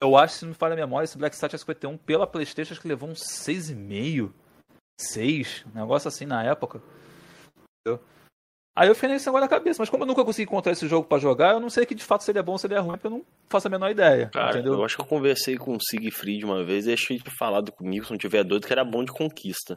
[0.00, 2.80] Eu acho, se não me falha a memória, esse Black Sat 51 pela Playstation acho
[2.80, 4.32] que levou uns 6,5,
[5.00, 6.82] 6, um negócio assim na época.
[7.86, 8.02] Entendeu?
[8.76, 11.08] Aí eu fiquei nesse negócio na cabeça, mas como eu nunca consegui encontrar esse jogo
[11.08, 12.74] para jogar, eu não sei que de fato se ele é bom ou se ele
[12.74, 14.30] é ruim, porque eu não faço a menor ideia.
[14.32, 14.74] Cara, entendeu?
[14.74, 18.04] eu acho que eu conversei com o Siegfried uma vez e achei ele falado comigo,
[18.04, 19.74] se não tiver doido, que era bom de conquista.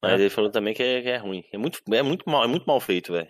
[0.00, 0.14] Mas É.
[0.14, 1.42] ele falou também que é, que é ruim.
[1.52, 3.28] É muito, é muito mal, é muito mal feito, velho.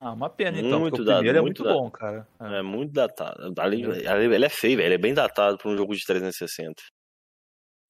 [0.00, 2.26] Ah, uma pena então, Muito o primeiro é muito bom, cara.
[2.40, 2.58] É.
[2.58, 3.52] É muito datado.
[3.58, 4.86] Além Ele é feio, velho.
[4.88, 6.82] Ele é bem datado pra um jogo de 360.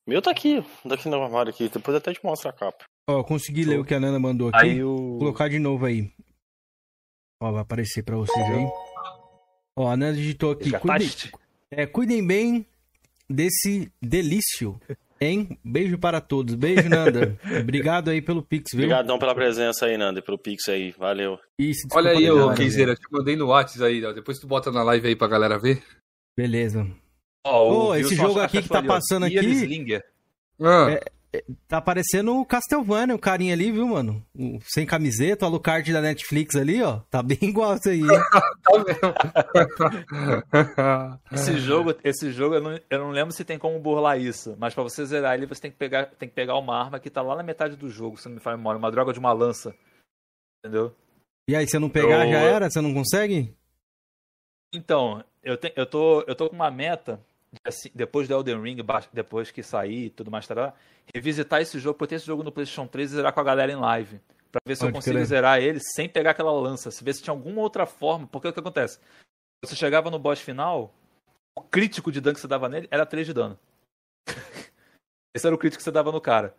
[0.07, 1.69] Meu tá aqui, tá aqui no armário aqui.
[1.69, 2.85] Depois eu até te mostro a capa.
[3.09, 4.67] Ó, consegui ler o que a Nana mandou aqui.
[4.67, 4.83] Aí.
[4.83, 6.11] Vou colocar de novo aí.
[7.43, 8.67] Ó, vai aparecer pra vocês aí.
[9.77, 10.71] Ó, a Nana digitou aqui.
[10.71, 11.33] Cuidem, Resgataste?
[11.71, 12.67] é, cuidem bem
[13.29, 14.79] desse delício,
[15.19, 15.59] hein?
[15.64, 16.55] Beijo para todos.
[16.55, 17.38] Beijo, Nanda.
[17.61, 18.85] Obrigado aí pelo Pix, viu?
[18.85, 20.93] Obrigadão pela presença aí, Nando, e pelo Pix aí.
[20.93, 21.38] Valeu.
[21.59, 24.12] Desculpa Olha aí, ô eu te mandei no WhatsApp aí, ó.
[24.12, 25.83] depois tu bota na live aí pra galera ver.
[26.37, 26.87] Beleza.
[27.45, 29.37] Ó, Ô, o esse jogo aqui que tá passando aqui-.
[30.61, 31.01] Ah,
[31.67, 34.25] Tá parecendo o Castlevania, o carinha ali, viu, mano?
[34.39, 37.01] O- sem camiseta, o Alucard da Netflix ali, ó.
[37.11, 38.03] Tá bem igual isso aí,
[39.77, 41.19] tá.
[41.33, 44.75] Esse jogo, esse jogo eu, não, eu não lembro se tem como burlar isso, mas
[44.75, 47.21] pra você zerar ele, você tem que pegar, tem que pegar uma arma que tá
[47.23, 49.75] lá na metade do jogo, se não me faz memória, uma droga de uma lança.
[50.65, 50.95] Entendeu?
[51.49, 52.71] E aí, se eu não pegar, Eu- já era?
[52.71, 53.53] Você não consegue?
[54.73, 57.21] Então, eu, te, eu, tô, eu tô com uma meta,
[57.64, 58.77] assim, depois do Elden Ring,
[59.12, 60.75] depois que sair e tudo mais, tará,
[61.14, 63.71] revisitar esse jogo, porque eu esse jogo no PlayStation 3 e zerar com a galera
[63.71, 64.21] em live.
[64.51, 65.27] Pra ver se eu Pode consigo crer.
[65.27, 66.90] zerar ele sem pegar aquela lança.
[66.90, 68.27] Se ver se tinha alguma outra forma.
[68.27, 69.01] Porque o que acontece?
[69.64, 70.95] Você chegava no boss final,
[71.59, 73.59] o crítico de dano que você dava nele era 3 de dano.
[75.35, 76.55] Esse era o crítico que você dava no cara.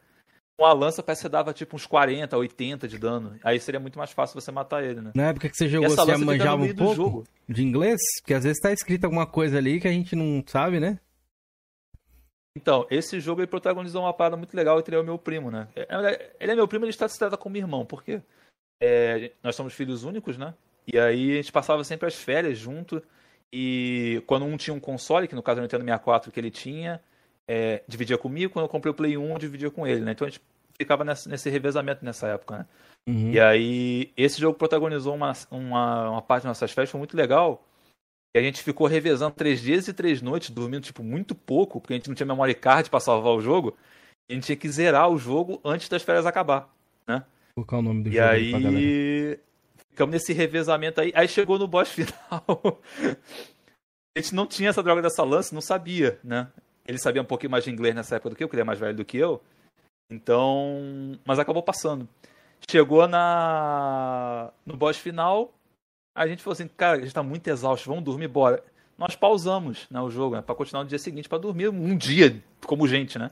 [0.58, 3.38] Com a lança, parece que você dava tipo uns 40, 80 de dano.
[3.44, 5.12] Aí seria muito mais fácil você matar ele, né?
[5.14, 7.24] Na época que você jogou, você manjava um pouco jogo.
[7.48, 8.00] de inglês?
[8.22, 11.00] Porque às vezes tá escrito alguma coisa ali que a gente não sabe, né?
[12.58, 15.68] Então, esse jogo ele protagonizou uma parada muito legal entre eu e meu primo, né?
[15.76, 18.22] É, Ele é meu primo, ele está se trata como irmão, por quê?
[18.82, 20.54] É, nós somos filhos únicos, né?
[20.88, 23.04] E aí a gente passava sempre as férias junto.
[23.52, 26.52] E quando um tinha um console, que no caso era o Nintendo 64 que ele
[26.52, 27.02] tinha,
[27.48, 28.52] é, dividia comigo.
[28.54, 30.12] Quando eu comprei o Play 1, eu dividia com ele, né?
[30.12, 30.42] Então a gente
[30.78, 32.66] ficava nessa- nesse revezamento nessa época, né?
[33.08, 33.32] Uhum.
[33.32, 37.64] E aí, esse jogo protagonizou uma, uma, uma parte das nossas festas, foi muito legal.
[38.36, 41.94] E a gente ficou revezando três dias e três noites, dormindo, tipo, muito pouco, porque
[41.94, 43.78] a gente não tinha memory card pra salvar o jogo.
[44.30, 46.70] E a gente tinha que zerar o jogo antes das férias acabar.
[47.58, 49.40] Vou colocar o nome do E jogo aí aí,
[49.92, 51.14] ficamos nesse revezamento aí.
[51.16, 52.82] Aí chegou no boss final.
[54.18, 56.50] a gente não tinha essa droga dessa lance, não sabia, né?
[56.88, 58.66] Ele sabia um pouquinho mais de inglês nessa época do que eu, porque ele é
[58.66, 59.42] mais velho do que eu.
[60.10, 61.18] Então.
[61.26, 62.08] Mas acabou passando.
[62.70, 65.54] Chegou na no boss final,
[66.16, 68.64] a gente falou assim, cara, a gente tá muito exausto, vamos dormir, bora.
[68.98, 72.42] Nós pausamos né, o jogo, né, pra continuar no dia seguinte, pra dormir um dia,
[72.66, 73.30] como gente, né?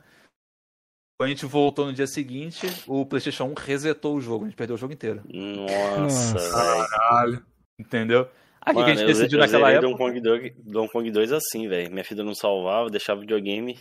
[1.18, 4.58] Quando a gente voltou no dia seguinte, o PlayStation 1 resetou o jogo, a gente
[4.58, 5.22] perdeu o jogo inteiro.
[5.26, 6.90] Nossa, Nossa.
[6.90, 7.46] Caralho.
[7.80, 8.30] Entendeu?
[8.68, 9.90] O que a gente eu, decidiu eu naquela zerei época.
[9.90, 11.92] Donkey Kong 2, Donkey Kong 2 assim, velho.
[11.92, 13.80] Minha filha não salvava, deixava o videogame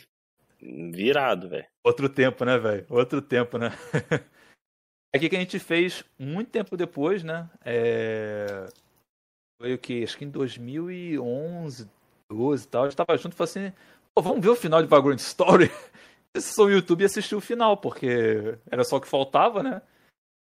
[0.60, 1.66] virado, velho.
[1.84, 2.86] Outro tempo, né, velho?
[2.88, 3.70] Outro tempo, né?
[5.14, 7.46] É que que a gente fez muito tempo depois, né?
[7.62, 8.66] É...
[9.60, 10.02] Foi o que?
[10.02, 11.86] Acho que em 2011,
[12.30, 12.84] 12 e tal.
[12.84, 13.72] A gente tava junto e falou assim:
[14.14, 15.70] Pô, vamos ver o final de Vagrant Story?
[16.34, 19.82] Acessou o YouTube e assistiu o final, porque era só o que faltava, né?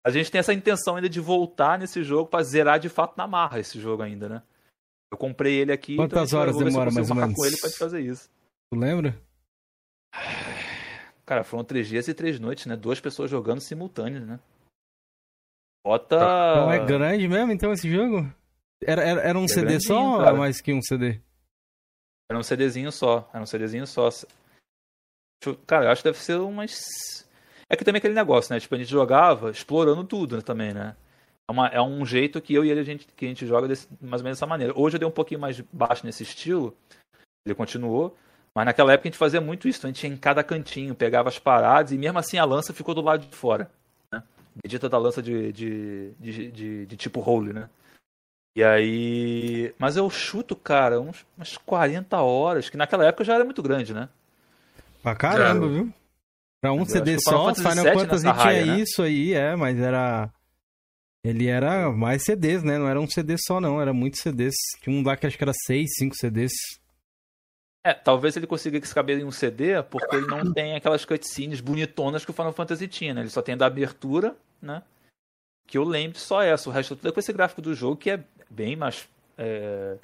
[0.05, 3.25] A gente tem essa intenção ainda de voltar nesse jogo pra zerar de fato na
[3.25, 4.43] marra esse jogo ainda, né?
[5.11, 5.95] Eu comprei ele aqui.
[5.95, 7.35] Quantas então gente vai- horas demora, mais ou menos?
[7.35, 8.29] com ele pra fazer isso.
[8.71, 9.17] Tu lembra?
[11.25, 12.75] Cara, foram três dias e três noites, né?
[12.75, 14.39] Duas pessoas jogando simultâneo, né?
[15.85, 16.17] Bota.
[16.17, 18.29] Não é grande mesmo, então, esse jogo?
[18.83, 20.29] Era, era, era um É CD só ou cara.
[20.31, 21.21] era mais que um CD?
[22.29, 23.29] Era um CDzinho só.
[23.33, 24.09] Era um CDzinho só.
[25.67, 27.27] Cara, eu acho que deve ser umas.
[27.73, 28.59] É que também aquele negócio, né?
[28.59, 30.95] Tipo, a gente jogava explorando tudo né, também, né?
[31.49, 33.67] É, uma- é um jeito que eu e ele a gente, que a gente joga
[33.67, 34.73] desse- mais ou menos dessa maneira.
[34.75, 36.75] Hoje eu dei um pouquinho mais baixo nesse estilo.
[37.45, 38.15] Ele continuou.
[38.55, 39.85] Mas naquela época a gente fazia muito isso.
[39.85, 42.93] A gente ia em cada cantinho, pegava as paradas e mesmo assim a lança ficou
[42.93, 43.71] do lado de fora.
[44.11, 44.21] Né?
[44.63, 47.67] Medita da lança de, de, de, de- de tipo role, né?
[48.55, 49.73] E aí.
[49.79, 53.95] Mas eu chuto, cara, uns, umas 40 horas, que naquela época já era muito grande,
[53.95, 54.07] né?
[55.01, 55.69] Pra caramba, É.
[55.69, 55.93] viu?
[56.63, 58.79] Pra um Eu CD Final só, Fantasy Final VII Fantasy tinha raia, né?
[58.79, 60.33] isso aí, é, mas era.
[61.21, 62.77] Ele era mais CDs, né?
[62.77, 63.81] Não era um CD só, não.
[63.81, 64.55] Era muitos CDs.
[64.81, 66.53] Tinha um lá que acho que era 6, 5 CDs.
[67.85, 71.03] É, talvez ele consiga que se caber em um CD, porque ele não tem aquelas
[71.03, 73.21] cutscenes bonitonas que o Final Fantasy tinha, né?
[73.21, 74.83] Ele só tem a da abertura, né?
[75.67, 76.69] que eu lembre só essa.
[76.69, 79.05] O resto tudo é com esse gráfico do jogo que é bem mais.
[79.37, 79.97] É,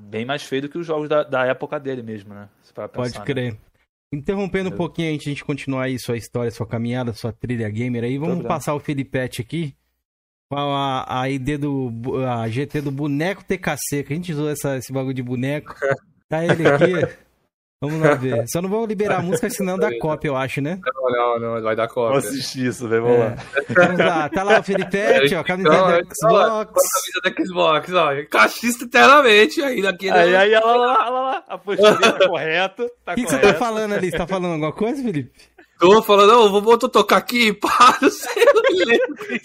[0.00, 2.48] bem mais feio do que os jogos da, da época dele mesmo, né?
[2.62, 3.24] Pensar, Pode né?
[3.24, 3.52] crer.
[3.54, 3.58] Né?
[4.12, 7.68] Interrompendo um pouquinho antes de a gente continuar aí sua história, sua caminhada, sua trilha
[7.68, 9.74] gamer aí, vamos passar o Felipete aqui.
[10.48, 11.92] Qual a, a ID do.
[12.26, 15.74] a GT do boneco TKC, que a gente usou essa, esse bagulho de boneco.
[16.28, 17.16] Tá ele aqui.
[17.80, 18.44] Vamos lá ver.
[18.48, 20.80] Só não vou liberar a música, senão dá cópia, eu acho, né?
[20.84, 22.20] Não, não, não vai dar cópia.
[22.20, 23.02] Vou assistir isso, velho.
[23.02, 23.24] Vamos é.
[23.24, 23.36] lá.
[23.68, 24.28] Vamos lá.
[24.28, 26.72] Tá lá o Felipete, ó, camisa então, da Xbox.
[26.74, 28.08] Camisa da Xbox, ó.
[28.28, 30.10] Cachista eternamente aí daqui.
[30.10, 31.44] Aí, aí, olha lá, olha lá.
[31.46, 32.90] A postura tá correta.
[33.04, 34.10] Tá o que, que você tá falando ali?
[34.10, 35.30] Você tá falando alguma coisa, Felipe?
[35.78, 39.40] Tô falando, não, vou, vou tocar aqui, pá, não sei, eu não lembro.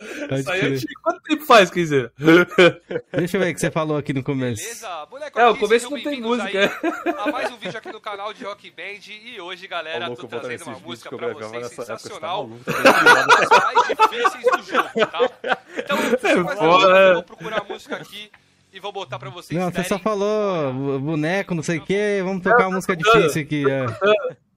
[0.00, 2.12] Isso aí é Quanto tempo faz, quer dizer?
[3.12, 4.62] Deixa eu ver o que você falou aqui no começo.
[4.62, 6.72] Beleza, boneco É, o começo não tem música.
[7.18, 9.00] A mais um vídeo aqui no canal de Rock Band.
[9.08, 12.50] E hoje, galera, tô trazendo uma música pra vocês sensacional.
[12.64, 15.30] Tá mais difíceis do jogo, tá?
[15.76, 15.98] Então,
[17.08, 18.30] eu vou procurar a música aqui
[18.72, 19.58] e vou botar pra vocês.
[19.58, 22.20] Não, você só falou boneco, não sei o que.
[22.22, 23.64] Vamos tocar uma música difícil aqui.
[23.68, 23.86] É.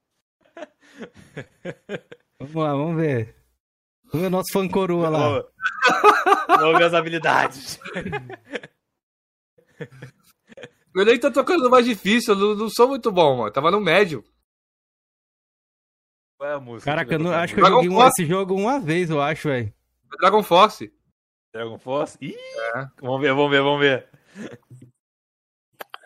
[2.38, 3.34] Vamos lá, vamos ver.
[4.14, 5.44] O nosso fã coroa lá.
[6.46, 7.80] Vamos ver as habilidades.
[10.94, 13.50] Eu nem tô tocando no mais difícil, eu não, não, sou muito bom, mano.
[13.50, 14.24] Tava no médio.
[16.38, 16.92] Qual é a música?
[16.92, 19.74] Caraca, eu não, acho que eu joguei um, esse jogo uma vez, eu acho, velho.
[20.20, 20.94] Dragon Force.
[21.52, 22.16] Dragon Force?
[22.20, 22.36] Ih!
[22.76, 22.88] É.
[23.00, 24.08] Vamos ver, vamos ver, vamos ver.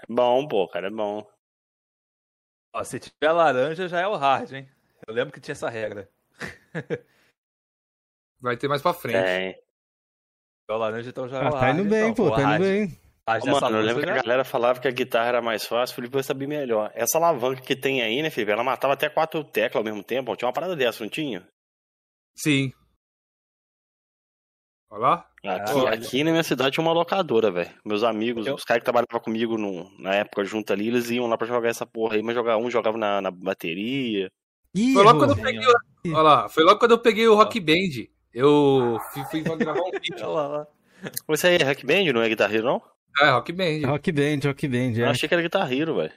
[0.09, 1.31] Bom, pô, cara, é bom.
[2.73, 4.69] Ó, se tiver laranja já é o hard, hein?
[5.07, 6.09] Eu lembro que tinha essa regra.
[8.41, 9.17] Vai ter mais pra frente.
[9.17, 9.55] É.
[10.71, 12.27] O laranja então já ah, Tá indo bem, então.
[12.27, 13.01] pô, tá indo bem.
[13.43, 15.97] Ô, mano, eu lembro que a galera falava que a guitarra era mais fácil, o
[15.97, 16.91] Felipe vai saber melhor.
[16.95, 18.53] Essa alavanca que tem aí, né, Felipe?
[18.53, 20.35] Ela matava até quatro teclas ao mesmo tempo.
[20.35, 21.47] Tinha uma parada dessa, não tinha?
[22.35, 22.73] Sim.
[24.91, 25.31] Olha lá.
[25.45, 27.71] Aqui, aqui na minha cidade tinha uma locadora, velho.
[27.85, 28.55] Meus amigos, eu...
[28.55, 31.69] os caras que trabalhavam comigo no, na época junto ali, eles iam lá pra jogar
[31.69, 34.31] essa porra aí, mas jogar, um jogava na, na bateria.
[34.75, 35.67] Ih, foi logo quando eu peguei.
[36.07, 38.09] Olha lá, foi logo quando eu peguei o Rock Band.
[38.33, 40.17] Eu fui, fui gravar um vídeo.
[40.21, 40.67] Olha lá, lá.
[41.31, 42.83] Isso aí é Rock Band, não é Guitar Hero, não?
[43.21, 43.87] É, Rock Band.
[43.87, 45.03] Rock Band, Rock Band, é.
[45.03, 46.13] Eu achei que era Guitar Hero, velho.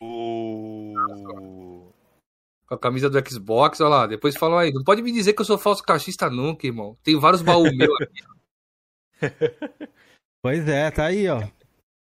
[0.00, 1.92] O...
[2.66, 4.06] Com a camisa do Xbox, olha lá.
[4.06, 6.96] Depois falam aí, não pode me dizer que eu sou falso cachista nunca, irmão.
[7.02, 8.22] Tem vários baús meus aqui.
[10.44, 11.40] Pois é, tá aí, ó.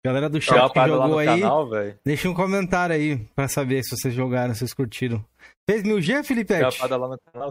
[0.06, 1.70] Galera do chat que jogou aí, canal,
[2.06, 5.24] deixa um comentário aí pra saber se vocês jogaram, se vocês curtiram.
[5.70, 6.54] Fez mil G, Felipe?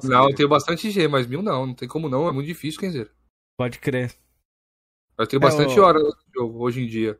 [0.04, 1.66] Não, eu tenho bastante G, mas mil não.
[1.66, 2.28] Não tem como não.
[2.28, 3.10] É muito difícil, quer dizer.
[3.58, 4.14] Pode crer.
[5.18, 5.82] Eu tenho é, bastante o...
[5.82, 7.18] horas no jogo hoje em dia.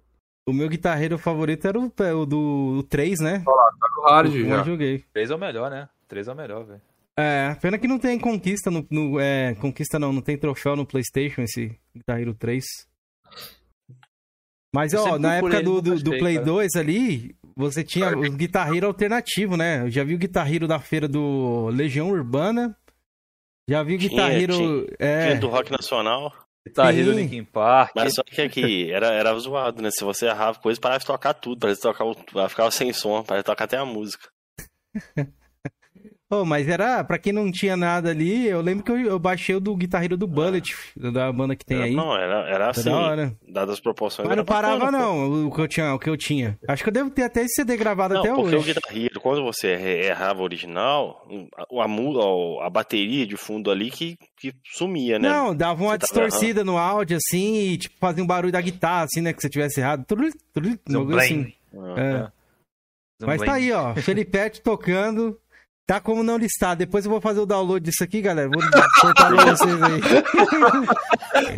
[0.49, 3.43] O meu guitarreiro favorito era o, o do o 3, né?
[3.47, 4.57] Olha lá, tá no hard o, já.
[4.57, 5.05] Eu joguei.
[5.13, 5.89] 3 é o melhor, né?
[6.09, 6.83] 3 é o melhor, velho.
[7.19, 10.87] É, pena que não tem conquista no, no é, conquista não, não tem troféu no
[10.87, 12.65] PlayStation esse Guitar 3.
[14.75, 16.47] Mas ó, na época do, do, do Play cara.
[16.47, 19.83] 2 ali, você tinha o Guitar Hero alternativo, né?
[19.83, 22.77] Eu já vi o Guitar Hero da feira do Legião Urbana.
[23.69, 24.55] Já vi o Guitar tinha, Hero.
[24.55, 25.35] Tinha, é...
[25.37, 26.33] do Rock Nacional.
[26.67, 27.93] Guitar Hero Linkin Park.
[27.97, 29.91] Mas só que aqui era, era zoado, né?
[29.91, 33.43] Se você errava coisa, parava de tocar tudo, parava de tocar, ficava sem som, parava
[33.43, 34.29] de tocar até a música.
[36.29, 39.55] Oh, mas era, pra quem não tinha nada ali, eu lembro que eu, eu baixei
[39.55, 41.11] o do guitarreiro do Bullet, ah.
[41.13, 41.95] da banda que tem aí.
[41.95, 43.37] Não, era, era assim, da hora.
[43.49, 44.27] dadas as proporções.
[44.27, 46.59] Mas não parava bacana, não, o que, eu tinha, o que eu tinha.
[46.67, 48.57] Acho que eu devo ter até esse CD gravado não, até porque hoje.
[48.57, 51.25] porque o guitarreiro, quando você errava o original,
[51.57, 55.29] a, a, a bateria de fundo ali que, que sumia, né?
[55.29, 59.05] Não, dava uma você distorcida no áudio, assim, e tipo, fazia um barulho da guitarra,
[59.05, 60.05] assim, né, que você tivesse errado.
[60.05, 60.81] Trulli, trulli,
[61.17, 61.53] assim.
[61.73, 62.37] Ah, é.
[63.25, 65.39] Mas tá aí, ó, Felipete tocando
[65.87, 66.77] Tá como não listar.
[66.77, 68.51] Depois eu vou fazer o download disso aqui, galera.
[68.53, 68.61] Vou
[69.01, 70.01] soltar pra vocês aí.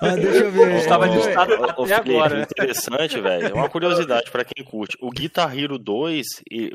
[0.00, 0.76] ah, deixa eu ver.
[0.76, 2.42] Estava listado até agora.
[2.42, 3.48] Interessante, velho.
[3.48, 4.96] É uma curiosidade para quem curte.
[5.00, 6.24] O Guitar Hero 2,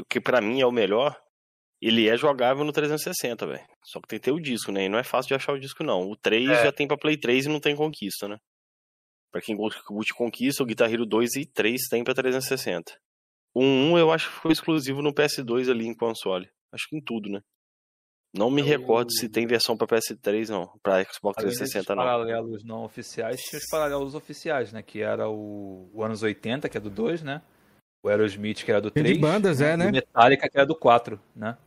[0.10, 1.16] que para mim é o melhor,
[1.82, 3.64] ele é jogável no 360, velho.
[3.86, 4.84] Só que tem que ter o disco, né?
[4.84, 6.12] E não é fácil de achar o disco, não.
[6.12, 6.64] O 3 é.
[6.66, 8.36] já tem pra Play 3 e não tem conquista, né?
[9.32, 12.92] Pra quem curte conquista, o Guitar Hero 2 e 3 tem pra 360.
[13.54, 16.50] O 1 eu acho que foi exclusivo no PS2 ali em console.
[16.72, 17.42] Acho que em tudo, né?
[18.34, 22.04] Não me é recordo se tem versão para PS3 não, para Xbox 360 não.
[22.04, 26.70] Os paralelos não oficiais, tinha os paralelos oficiais, né, que era o, o anos 80,
[26.70, 27.42] que é do 2, né?
[28.04, 29.16] O Aerosmith, que era do 3.
[29.16, 29.86] De bandas, é, né?
[29.86, 31.58] E o Metallica, que era do 4, né?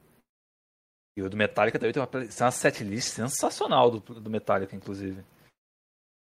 [1.17, 5.23] E o do Metallica também tem uma, tem uma setlist sensacional do, do Metallica, inclusive.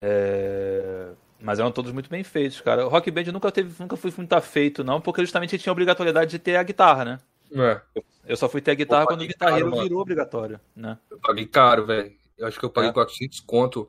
[0.03, 1.14] É...
[1.40, 2.87] Mas eram todos muito bem feitos, cara.
[2.87, 6.31] O Rock Band nunca teve, nunca foi muito feito, não, porque justamente tinha a obrigatoriedade
[6.31, 7.18] de ter a guitarra, né?
[7.53, 7.81] É.
[8.27, 10.98] Eu só fui ter a guitarra quando o guitarreiro caro, virou obrigatório, né?
[11.11, 12.12] Eu paguei caro, velho.
[12.37, 12.92] Eu acho que eu paguei é.
[12.92, 13.88] 400 conto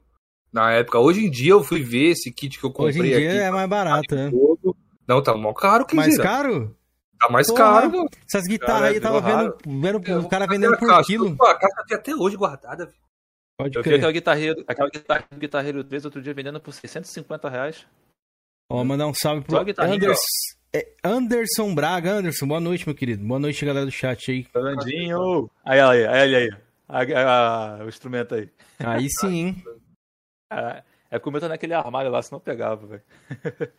[0.51, 0.99] na época.
[0.99, 3.39] Hoje em dia eu fui ver esse kit que eu comprei Hoje em dia aqui,
[3.39, 4.31] é mais barato, né?
[5.07, 6.75] Não, tá mó caro, que Mais caro?
[7.19, 8.09] Tá mais Porra, caro, mano.
[8.25, 11.03] Essas guitarras aí, tava vendo, vendo o cara vendendo por caixa?
[11.03, 11.35] quilo.
[11.35, 12.97] Pô, a caixa tem até hoje guardada, velho.
[13.59, 13.91] Pode eu crer.
[13.91, 17.85] vi aquela guitarreiro, aquela guitarra, guitarreiro 3 outro dia vendendo por 650 reais.
[18.71, 20.23] Ó, mandar um salve pro Anderson,
[20.71, 22.11] é Anderson Braga.
[22.13, 23.21] Anderson, boa noite, meu querido.
[23.25, 24.43] Boa noite, galera do chat aí.
[24.45, 25.51] Fernandinho.
[25.65, 26.49] Aí, aí, aí, aí.
[26.87, 27.13] aí.
[27.13, 28.49] A, a, o instrumento aí.
[28.79, 29.63] Aí sim, hein?
[30.51, 33.03] É, é como eu tô naquele armário lá, senão pegava, velho.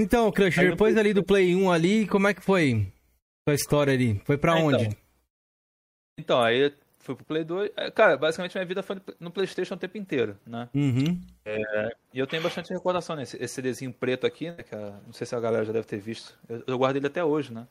[0.00, 2.90] Então, Crusher, depois ali do Play 1 ali, como é que foi
[3.48, 4.22] a história ali?
[4.24, 4.84] Foi pra é, onde?
[4.84, 4.96] Então,
[6.16, 6.72] então aí
[7.08, 7.70] fui pro Play 2.
[7.76, 10.68] É, cara, basicamente minha vida foi no PlayStation o tempo inteiro, né?
[10.74, 11.20] Uhum.
[11.44, 14.62] É, e eu tenho bastante recordação nesse esse CDzinho preto aqui, né?
[14.62, 16.38] Que a, não sei se a galera já deve ter visto.
[16.48, 17.66] Eu, eu guardo ele até hoje, né?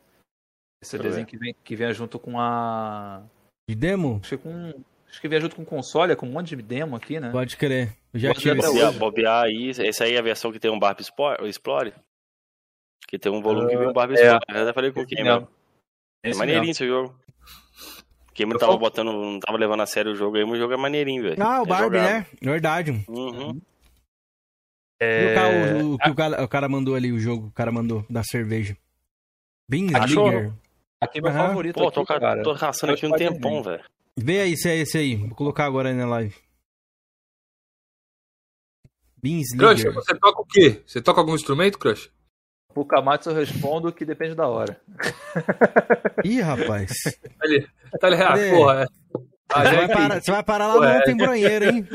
[0.81, 3.23] Esse CDzinho que vem, que vem junto com a.
[3.69, 4.19] De demo?
[4.21, 4.73] Acho que, com,
[5.09, 7.31] acho que vem junto com console, com um monte de demo aqui, né?
[7.31, 7.95] Pode crer.
[8.13, 8.97] Eu já tive esse.
[8.97, 11.93] Bobear aí, esse aí é a versão que tem um Barbie Explore?
[13.07, 14.21] Que tem um volume uh, que vem um Barbie é.
[14.21, 14.45] Explore.
[14.49, 15.47] Eu já falei com quem, mano.
[16.23, 17.15] É maneirinho esse jogo.
[18.37, 20.71] Quem não tava botando, não tava levando a sério o jogo aí, mas o jogo
[20.71, 21.41] é maneirinho, velho.
[21.41, 22.27] Ah, o é Barbie, né?
[22.39, 23.03] Verdade.
[23.07, 23.59] Uhum.
[24.99, 25.33] É...
[25.81, 28.05] O, o, o, que o, cara, o cara mandou ali, o jogo, o cara mandou
[28.07, 28.77] da cerveja.
[29.67, 30.53] Binslinger.
[31.01, 31.37] Aqui é meu uhum.
[31.37, 31.73] favorito.
[31.79, 32.43] Pô, tô, aqui, cara.
[32.43, 33.83] tô caçando aqui um tempão, velho.
[34.15, 35.15] Vê aí se é esse aí.
[35.15, 36.35] Vou colocar agora aí na live.
[39.19, 39.81] Binslinger.
[39.81, 40.83] Crush, você toca o quê?
[40.85, 42.11] Você toca algum instrumento, Crush?
[42.77, 44.79] Pro Kamatsu eu respondo que depende da hora.
[46.23, 46.93] Ih, rapaz.
[47.41, 47.67] Ele,
[47.99, 48.85] tá ah, porra, é.
[49.49, 50.97] Ah, você, vai parar, você vai parar lá no é.
[50.99, 51.87] Ontem Bronheiro, hein?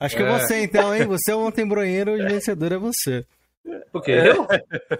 [0.00, 1.04] Acho que é, é você então, hein?
[1.04, 3.26] Você é o Ontem Bronheiro e o vencedor é você.
[3.92, 4.12] O quê?
[4.12, 4.48] Eu?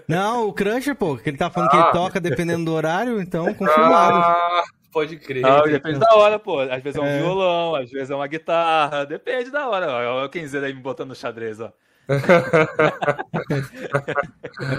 [0.07, 1.71] Não, o Cruncher, pô, que ele tá falando ah.
[1.71, 1.91] que ele ah.
[1.91, 4.17] toca dependendo do horário, então confirmado.
[4.17, 5.43] Ah, pode crer.
[5.43, 6.59] Ah, depende da hora, pô.
[6.59, 7.17] Às vezes é um é.
[7.17, 9.87] violão, às vezes é uma guitarra, depende da hora.
[9.91, 11.73] Olha o Kenzeiro aí me botando no xadrez, ó
[12.09, 12.19] é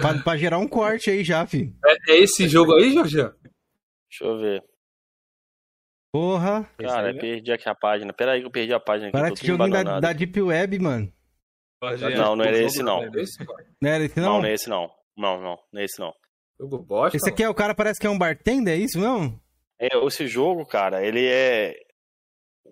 [0.00, 1.74] pra, pra, gerar um corte aí já, filho.
[1.84, 3.16] É, é esse jogo aí, Jorge?
[3.16, 4.62] Deixa eu ver.
[6.12, 6.68] Porra.
[6.78, 8.12] Cara, eu perdi aqui a página.
[8.12, 9.18] Pera aí que eu perdi a página aqui.
[9.18, 11.12] Parece que joguinho da, da Deep Web, mano.
[12.16, 13.00] Não, não era esse não.
[13.80, 14.32] Não era esse não?
[14.34, 14.90] Não, não é esse não.
[15.16, 16.12] Não, não, não é esse não.
[16.60, 17.16] Jogo bosta.
[17.16, 19.40] Esse aqui é o cara, parece que é um bartender, é isso mesmo?
[19.78, 21.74] É, esse jogo, cara, ele é.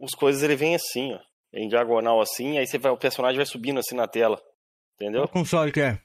[0.02, 3.46] As coisas ele vem assim, ó em diagonal assim, aí você vai, o personagem vai
[3.46, 4.40] subindo assim na tela.
[4.94, 5.22] Entendeu?
[5.22, 6.00] Qual console que é?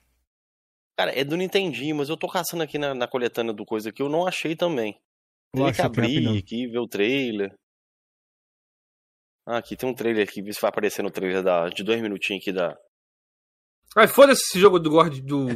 [0.97, 4.01] Cara, é do Nintendinho, mas eu tô caçando aqui na, na coletânea do coisa que
[4.01, 4.99] eu não achei também.
[5.53, 7.53] Tem que abrir aqui, ver o trailer.
[9.45, 12.01] Ah, aqui tem um trailer aqui, vê se vai aparecer no trailer da, de dois
[12.01, 12.75] minutinhos aqui da.
[13.95, 15.47] Ai, foda-se esse jogo do Gord do.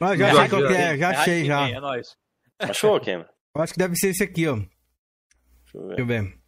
[0.00, 1.68] Ah, já achei qual que é, já achei já.
[1.68, 2.16] É nóis.
[2.58, 3.00] Achou?
[3.06, 4.54] Eu acho que deve ser esse aqui, ó.
[4.54, 4.68] Deixa
[5.74, 5.96] eu ver.
[5.96, 6.39] Deixa eu ver.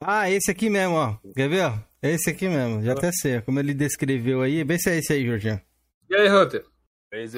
[0.00, 1.16] Ah, esse aqui mesmo, ó.
[1.34, 1.72] Quer ver?
[2.00, 3.40] É esse aqui mesmo, já até sei.
[3.42, 4.62] Como ele descreveu aí.
[4.62, 5.60] Vê se é esse aí, Jorginho.
[6.08, 6.64] E aí, Hunter?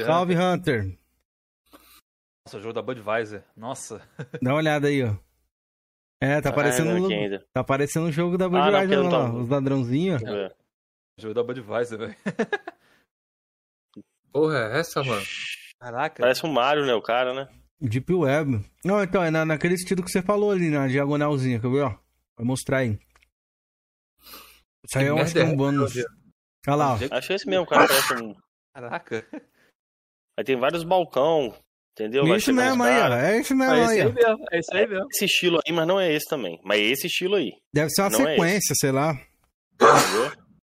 [0.04, 0.98] Salve, Hunter.
[2.44, 3.44] Nossa, o jogo da Budweiser.
[3.56, 4.02] Nossa.
[4.42, 5.14] Dá uma olhada aí, ó.
[6.22, 10.22] É, tá aparecendo ah, tá aparecendo um jogo da Budweiser ah, não, lá, os ladrãozinhos.
[10.22, 10.52] É.
[11.18, 12.16] Jogo da Budweiser, velho.
[14.30, 15.22] Porra, é essa, mano?
[15.78, 16.22] Caraca.
[16.22, 17.48] Parece um Mario, né, o cara, né?
[17.80, 18.62] Deep Web.
[18.84, 21.94] Não, então, é na, naquele estilo que você falou ali, na diagonalzinha, quer ver, ó?
[22.40, 22.98] Vai mostrar aí.
[24.82, 25.94] Isso aí eu acho que é um bônus.
[26.66, 26.94] Olha lá.
[26.94, 26.98] Ó.
[27.10, 27.86] Acho esse mesmo, cara.
[27.86, 28.34] Parece um...
[28.72, 29.26] Caraca.
[30.38, 31.54] Aí tem vários balcão,
[31.92, 32.26] entendeu?
[32.26, 33.14] É isso mesmo aí, ó.
[33.14, 34.36] É isso mesmo aí, ó.
[34.50, 35.06] É isso aí mesmo.
[35.12, 36.58] Esse estilo aí, mas não é esse também.
[36.64, 37.52] Mas é esse estilo aí.
[37.74, 39.20] Deve ser uma não é sequência, é sei lá.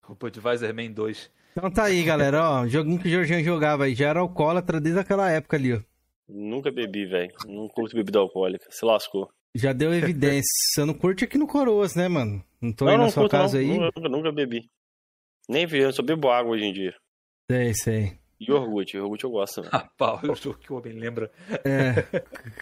[0.09, 1.31] o Budweiser Man 2.
[1.51, 2.67] Então tá aí, galera, ó.
[2.67, 3.95] Joguinho que o Jorginho jogava aí.
[3.95, 5.79] Já era alcoólatra desde aquela época ali, ó.
[6.27, 7.33] Nunca bebi, velho.
[7.45, 8.65] Não curto bebida alcoólica.
[8.69, 9.31] Se lascou.
[9.55, 10.49] Já deu evidência.
[10.73, 12.43] Você não curte aqui no Coroas, né, mano?
[12.61, 13.69] Não tô não, aí na sua curto, casa não.
[13.69, 13.77] aí.
[13.77, 14.69] Nunca, nunca bebi.
[15.49, 16.95] Nem vi, eu só bebo água hoje em dia.
[17.51, 18.21] Sei, sei.
[18.39, 19.61] E iogurte, iogurte eu gosto.
[19.71, 21.31] Ah, pau, é o jogo que o homem lembra.
[21.63, 22.01] É,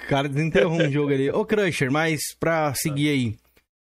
[0.09, 1.29] cara desenterrou um jogo ali.
[1.29, 3.35] Ô, Crusher, mas pra seguir aí,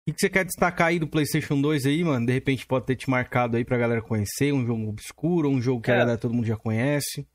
[0.08, 2.26] o que você quer destacar aí do PlayStation 2 aí, mano?
[2.26, 5.80] De repente pode ter te marcado aí pra galera conhecer, um jogo obscuro, um jogo
[5.80, 5.94] que é.
[5.94, 7.26] a galera todo mundo já conhece.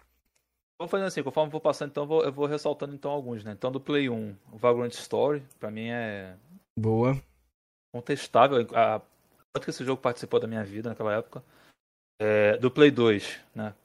[0.79, 3.43] Vamos fazendo assim, conforme eu vou passando, então eu vou, eu vou ressaltando então alguns,
[3.43, 3.51] né?
[3.51, 6.37] Então do Play 1, o Vagrant Story, pra mim é.
[6.79, 7.21] Boa.
[7.93, 8.65] Contestável.
[8.73, 9.01] A...
[9.51, 11.43] Quanto que esse jogo participou da minha vida naquela época.
[12.21, 12.55] É...
[12.57, 13.75] do Play 2, né?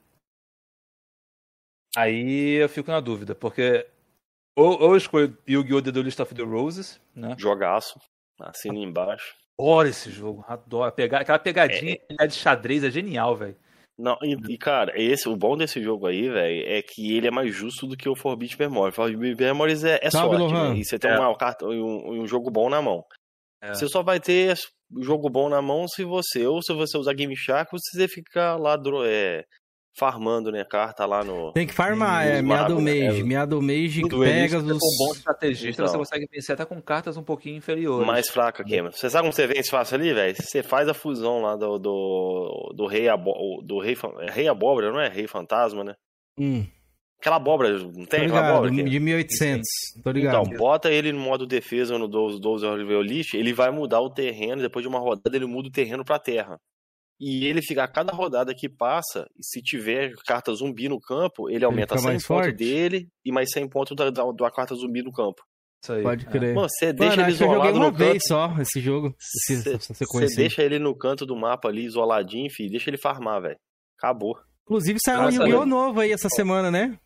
[1.97, 3.89] Aí eu fico na dúvida, porque.
[4.57, 5.83] Ou, ou eu escolho Yu-Gi-Oh!
[5.83, 7.35] The List of the Roses, né?
[7.37, 7.99] Jogaço.
[8.41, 9.35] Assina embaixo.
[9.59, 10.93] Adoro esse jogo, adoro.
[10.93, 12.27] Pegar, aquela pegadinha é.
[12.27, 13.57] de xadrez é genial, velho.
[13.97, 17.31] Não, e, e, cara, esse, o bom desse jogo aí, velho, é que ele é
[17.31, 18.91] mais justo do que o Forbidden Memory.
[18.91, 20.77] O Forbidden Memories é, é sorte, né?
[20.77, 21.19] E você tem é.
[21.19, 23.05] uma carta um, um jogo bom na mão.
[23.63, 23.73] É.
[23.73, 24.57] Você só vai ter
[25.01, 28.77] jogo bom na mão se você, ou se você usar Game Shark, você ficar lá
[29.07, 29.45] é,
[29.97, 31.53] farmando, né, carta lá no...
[31.53, 33.23] Tem que farmar, é, meado mês, né?
[33.23, 34.65] meado mês que pega os...
[34.65, 38.07] um bom estrategista, então, você consegue vencer até com cartas um pouquinho inferiores.
[38.07, 38.91] Mais fraca, Kema.
[38.91, 40.37] Você sabe como você vence fácil ali, velho?
[40.37, 44.91] Você faz a fusão lá do, do, do rei, abo, do rei, é rei abóbora,
[44.91, 45.95] não é rei fantasma, né?
[46.39, 46.67] Hum.
[47.21, 48.71] Aquela abóbora, não tem aquela abóbora?
[48.71, 49.63] De 1800,
[50.03, 50.47] tô ligado.
[50.47, 52.67] Então, bota ele no modo defesa no 12, 12
[53.03, 56.19] List, ele vai mudar o terreno, depois de uma rodada ele muda o terreno pra
[56.19, 56.61] terra.
[57.27, 61.65] E ele fica a cada rodada que passa, se tiver carta zumbi no campo, ele
[61.65, 65.11] aumenta ele 100 pontos dele e mais 100 pontos da, da, da carta zumbi no
[65.11, 65.43] campo.
[65.83, 66.03] Isso aí.
[66.03, 66.55] Pode crer.
[66.55, 68.29] Mano, você deixa Mano, ele isolado eu joguei uma no vez canto.
[68.29, 69.17] só esse jogo.
[69.19, 72.71] Você deixa ele no canto do mapa ali, isoladinho, filho.
[72.71, 73.59] Deixa ele farmar, velho.
[73.99, 74.39] Acabou.
[74.65, 75.65] Inclusive saiu um Yu-Gi-Oh!
[75.65, 76.99] novo aí essa semana, né?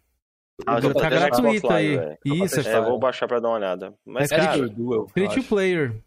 [0.66, 1.96] Ah, tá gratuito aí.
[2.24, 3.94] Isso, é, vou baixar pra dar uma olhada.
[4.04, 4.68] Mas, é cara,
[5.12, 6.02] free to player.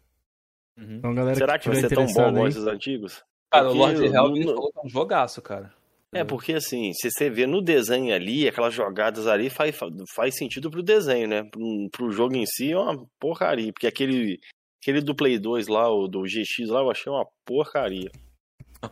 [0.76, 0.96] Uhum.
[0.96, 3.24] Então, galera Será que, que vai ser tão bom igual esses antigos?
[3.52, 4.54] Cara, porque o Lord Helm no...
[4.54, 5.72] falou que é um jogaço, cara.
[6.14, 9.76] É, porque assim, se você vê no desenho ali, aquelas jogadas ali faz,
[10.14, 11.42] faz sentido pro desenho, né?
[11.44, 13.72] Pro, pro jogo em si é uma porcaria.
[13.72, 14.38] Porque aquele,
[14.80, 18.10] aquele do Play 2 lá, o do GX lá, eu achei uma porcaria.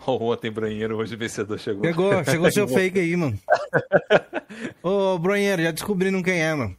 [0.07, 1.85] Oh, ontem, Branheiro, hoje o vencedor chegou.
[1.85, 3.37] Chegou, chegou seu fake aí, mano.
[4.85, 6.77] Ô, Branheiro, já descobriram quem é, mano.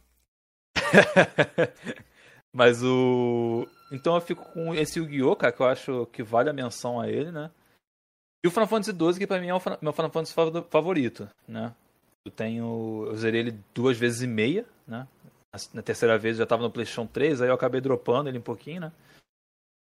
[2.50, 3.68] Mas o.
[3.92, 7.06] Então eu fico com esse Yu-Gi-Oh!, cara, que eu acho que vale a menção a
[7.06, 7.50] ele, né?
[8.44, 10.34] E o Final Fantasy XII, que pra mim é o meu Final Fantasy
[10.68, 11.74] favorito, né?
[12.24, 13.06] Eu tenho.
[13.06, 15.06] Eu zerei ele duas vezes e meia, né?
[15.72, 18.80] Na terceira vez já tava no PlayStation 3, aí eu acabei dropando ele um pouquinho,
[18.80, 18.92] né?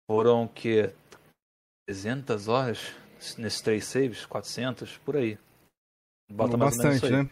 [0.09, 0.93] Foram que
[1.87, 2.93] 300 horas
[3.37, 5.37] nesses três saves, 400, por aí.
[6.31, 7.29] Bota bastante, né?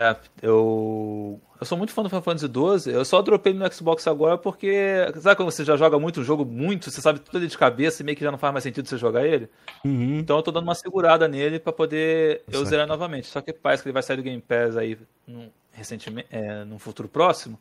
[0.00, 1.38] É, eu.
[1.60, 2.94] Eu sou muito fã do Final Fantasy XII.
[2.94, 4.74] Eu só dropei no Xbox agora porque.
[5.20, 8.00] Sabe quando você já joga muito um jogo muito, você sabe tudo ele de cabeça
[8.00, 9.50] e meio que já não faz mais sentido você jogar ele?
[9.84, 10.18] Uhum.
[10.18, 13.26] Então eu tô dando uma segurada nele para poder eu zerar novamente.
[13.26, 14.96] Só que parece que ele vai sair do Game Pass aí
[15.26, 17.60] num, recentemente, é, num futuro próximo.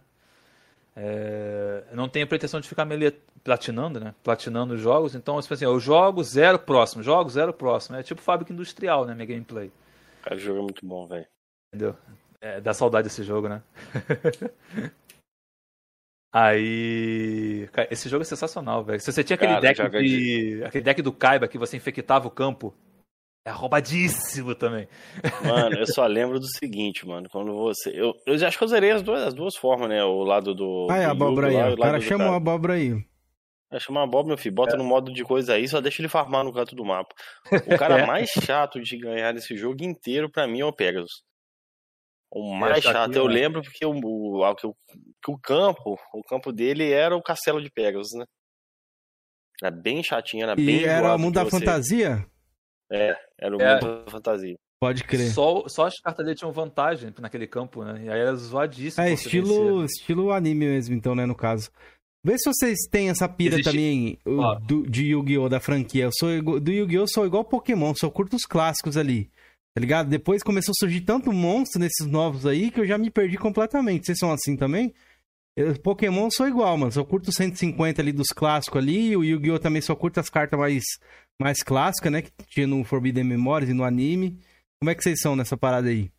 [0.95, 3.11] É, não tenho pretensão de ficar meio
[3.43, 4.15] platinando, né?
[4.23, 5.13] Platinando os jogos.
[5.13, 7.97] Então, tipo assim, eu jogo zero próximo, jogo zero próximo.
[7.97, 9.13] É tipo fábrica industrial, né?
[9.13, 9.69] Minha gameplay.
[10.21, 11.27] Cara, o jogo é muito bom, velho.
[11.67, 11.95] Entendeu?
[12.39, 13.61] É, dá saudade desse jogo, né?
[16.31, 17.67] Aí.
[17.73, 18.99] Cara, esse jogo é sensacional, velho.
[18.99, 20.63] Se você tinha aquele Cara, deck de...
[20.63, 22.73] Aquele deck do Kaiba que você infectava o campo
[23.45, 24.87] é roubadíssimo também.
[25.43, 27.29] Mano, eu só lembro do seguinte, mano.
[27.29, 27.91] Quando você.
[27.91, 30.03] Eu, eu acho que eu zerei as duas, as duas formas, né?
[30.03, 30.87] O lado do.
[30.89, 31.73] Ah, é a abóbora aí.
[31.73, 33.05] o cara chamou a abóbora aí.
[33.71, 34.55] É, chama a abóbora, meu filho.
[34.55, 34.77] Bota é.
[34.77, 37.13] no modo de coisa aí, só deixa ele farmar no canto do mapa.
[37.67, 38.05] O cara é.
[38.05, 41.23] mais chato de ganhar nesse jogo inteiro, pra mim, é o Pegasus.
[42.31, 43.33] O é, mais chato, aqui, eu né?
[43.33, 44.75] lembro porque o, o, o,
[45.27, 48.25] o campo, o campo dele era o castelo de Pegasus, né?
[49.61, 50.83] Era bem chatinho, era e bem.
[50.83, 52.25] Era o mundo da fantasia?
[52.91, 53.73] É, era o é.
[53.73, 54.55] mundo da fantasia.
[54.79, 55.31] Pode crer.
[55.31, 58.03] Só, só as cartas dele tinham vantagem naquele campo, né?
[58.03, 59.03] E aí era zoadíssimo.
[59.03, 61.71] É, estilo, estilo anime mesmo, então, né, no caso.
[62.25, 63.69] Vê se vocês têm essa pira Existe...
[63.69, 65.47] também o, do, de Yu-Gi-Oh!
[65.47, 66.05] da franquia.
[66.05, 67.07] Eu sou do Yu-Gi-Oh!
[67.07, 69.29] sou igual Pokémon, só curto os clássicos ali.
[69.75, 70.09] Tá ligado?
[70.09, 74.07] Depois começou a surgir tanto monstro nesses novos aí que eu já me perdi completamente.
[74.07, 74.91] Vocês são assim também?
[75.55, 76.91] Eu, Pokémon sou igual, mano.
[76.91, 79.15] Só curto 150 ali dos clássicos ali.
[79.15, 79.59] O Yu-Gi-Oh!
[79.59, 80.83] também só curto as cartas mais,
[81.39, 82.21] mais clássicas, né?
[82.21, 84.39] Que tinha no Forbidden Memories e no anime.
[84.79, 86.11] Como é que vocês são nessa parada aí?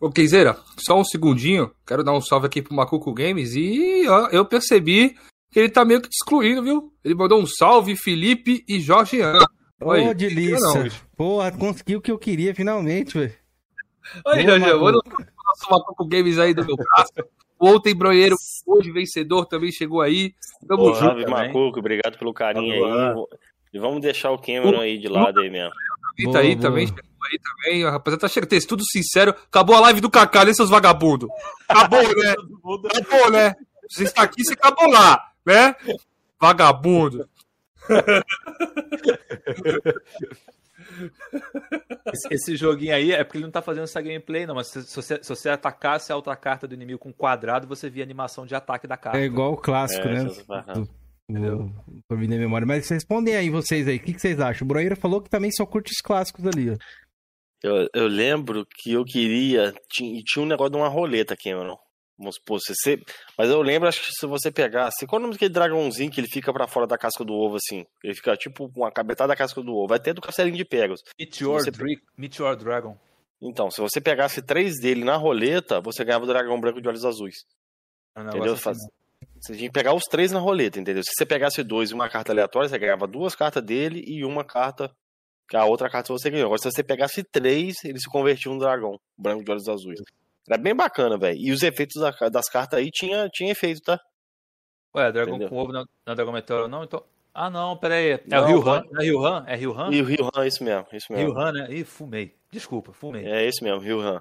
[0.00, 1.70] Ô, Keizeira, só um segundinho.
[1.86, 3.54] Quero dar um salve aqui pro Macuco Games.
[3.54, 5.16] E ó, eu percebi
[5.50, 6.92] que ele tá meio que te excluindo, viu?
[7.04, 9.44] Ele mandou um salve, Felipe e Jorge Ana.
[9.80, 10.90] Ô, oh, delícia.
[11.16, 13.34] Porra, conseguiu o que eu queria finalmente, velho.
[14.26, 17.12] Oi, Jorge, eu vou no nosso Macuco Games aí do meu braço.
[17.58, 18.36] Ontem, Broeiro,
[18.66, 20.34] hoje vencedor, também chegou aí.
[20.66, 21.30] Tamo Pô, junto.
[21.30, 23.14] Macuco, obrigado pelo carinho aí.
[23.72, 25.72] E vamos deixar o Cameron aí de lado aí mesmo.
[26.24, 26.68] Boa, aí boa.
[26.68, 27.84] também, chegou aí também.
[27.84, 29.30] Rapaziada, tá chegando, ter tudo sincero.
[29.30, 31.28] Acabou a live do Kaká, né, seus vagabundos?
[31.68, 32.34] Acabou, né?
[32.94, 33.54] Acabou, né?
[33.88, 35.74] Você está aqui, você acabou lá, né?
[36.40, 37.28] Vagabundo.
[42.12, 44.54] Esse, esse, joguinho aí é porque ele não tá fazendo essa gameplay, não.
[44.54, 47.88] Mas se, se, você, se você atacasse a outra carta do inimigo com quadrado, você
[47.88, 49.18] via a animação de ataque da carta.
[49.18, 50.24] É igual o clássico, é, né?
[50.24, 50.88] Do,
[52.08, 52.66] por vir na memória.
[52.66, 54.64] Mas respondem aí vocês aí, o que, que, vocês acham?
[54.64, 56.76] O Broeira falou que também só curte os clássicos ali, ó.
[57.62, 59.72] Eu, eu lembro que eu queria.
[59.88, 61.78] Tinha, tinha um negócio de uma roleta, Cameron.
[62.18, 63.00] Vamos supor, você,
[63.36, 65.06] mas eu lembro, acho que se você pegasse.
[65.06, 67.56] Qual é o nome daquele dragãozinho que ele fica para fora da casca do ovo,
[67.56, 67.84] assim?
[68.02, 69.88] Ele fica tipo com a cabeçada da casca do ovo.
[69.88, 71.02] Vai ter do castelinho de Pegasus.
[71.18, 71.70] Meteor, você...
[72.16, 72.96] Meteor Dragon.
[73.40, 77.04] Então, se você pegasse três dele na roleta, você ganhava o dragão branco de olhos
[77.04, 77.44] azuis.
[78.16, 78.52] É entendeu?
[78.52, 78.78] Assim, Faz...
[79.40, 81.02] Você tinha que pegar os três na roleta, entendeu?
[81.02, 84.44] Se você pegasse dois e uma carta aleatória, você ganhava duas cartas dele e uma
[84.44, 84.90] carta.
[85.52, 86.46] A outra carta você ganhou.
[86.46, 90.00] Agora, se você pegasse três, ele se convertia um dragão branco de olhos azuis.
[90.48, 91.38] Era bem bacana, velho.
[91.38, 92.00] E os efeitos
[92.30, 93.98] das cartas aí tinha, tinha efeito, tá?
[94.94, 95.48] Ué, Dragão Entendeu?
[95.48, 96.84] com ovo na, na Dragão Meteoro não?
[96.84, 97.02] Então...
[97.34, 98.10] Ah, não, pera aí.
[98.10, 98.82] É não, o Rio Han?
[98.98, 99.44] É Rio Han?
[99.46, 99.90] É Rio Han?
[99.90, 101.32] E o Rio Han, isso mesmo, isso mesmo.
[101.32, 101.66] Rio Han, né?
[101.70, 102.36] Ih, fumei.
[102.50, 103.24] Desculpa, fumei.
[103.24, 104.20] É isso mesmo, Rio Han.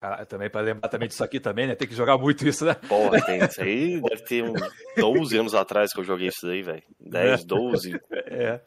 [0.00, 1.74] Ah, também pra lembrar também disso aqui também, né?
[1.74, 2.74] Tem que jogar muito isso, né?
[2.74, 4.00] Porra, tem isso aí.
[4.00, 4.60] Deve ter uns
[4.96, 6.82] 12 anos atrás que eu joguei isso daí, velho.
[7.00, 8.00] 10, 12.
[8.30, 8.60] É.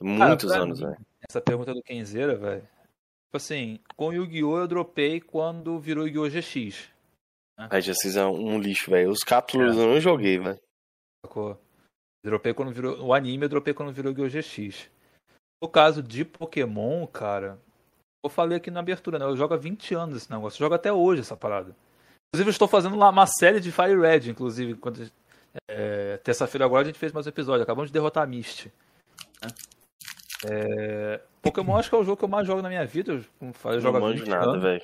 [0.00, 0.96] Muitos Cara, anos, velho.
[1.28, 2.62] Essa pergunta do Kenzeira, velho.
[2.62, 4.58] Tipo assim, com Yu-Gi-Oh!
[4.58, 6.40] eu dropei quando virou Yu-Gi-Oh!
[6.40, 6.88] GX.
[7.58, 7.68] Né?
[7.70, 9.10] A GX é um lixo, velho.
[9.10, 9.80] Os cápsulas é.
[9.80, 10.60] eu não joguei, velho.
[12.24, 13.00] Dropei quando virou.
[13.04, 14.40] O anime eu dropei quando virou Yu-Gi-Oh!
[14.40, 14.90] GX.
[15.62, 17.60] No caso de Pokémon, cara,
[18.24, 19.24] eu falei aqui na abertura, né?
[19.24, 20.56] Eu jogo há 20 anos esse negócio.
[20.56, 21.74] Eu jogo até hoje essa parada.
[22.28, 24.74] Inclusive, eu estou fazendo lá uma série de Fire Red, inclusive.
[24.74, 25.10] Quando,
[25.68, 27.62] é, Terça-feira agora a gente fez mais um episódio.
[27.62, 28.70] Acabamos de derrotar a Mist.
[30.46, 31.20] É...
[31.42, 33.12] Pokémon acho que é o jogo que eu mais jogo na minha vida.
[33.12, 33.24] Eu,
[33.72, 34.82] eu jogo não manjo nada, velho.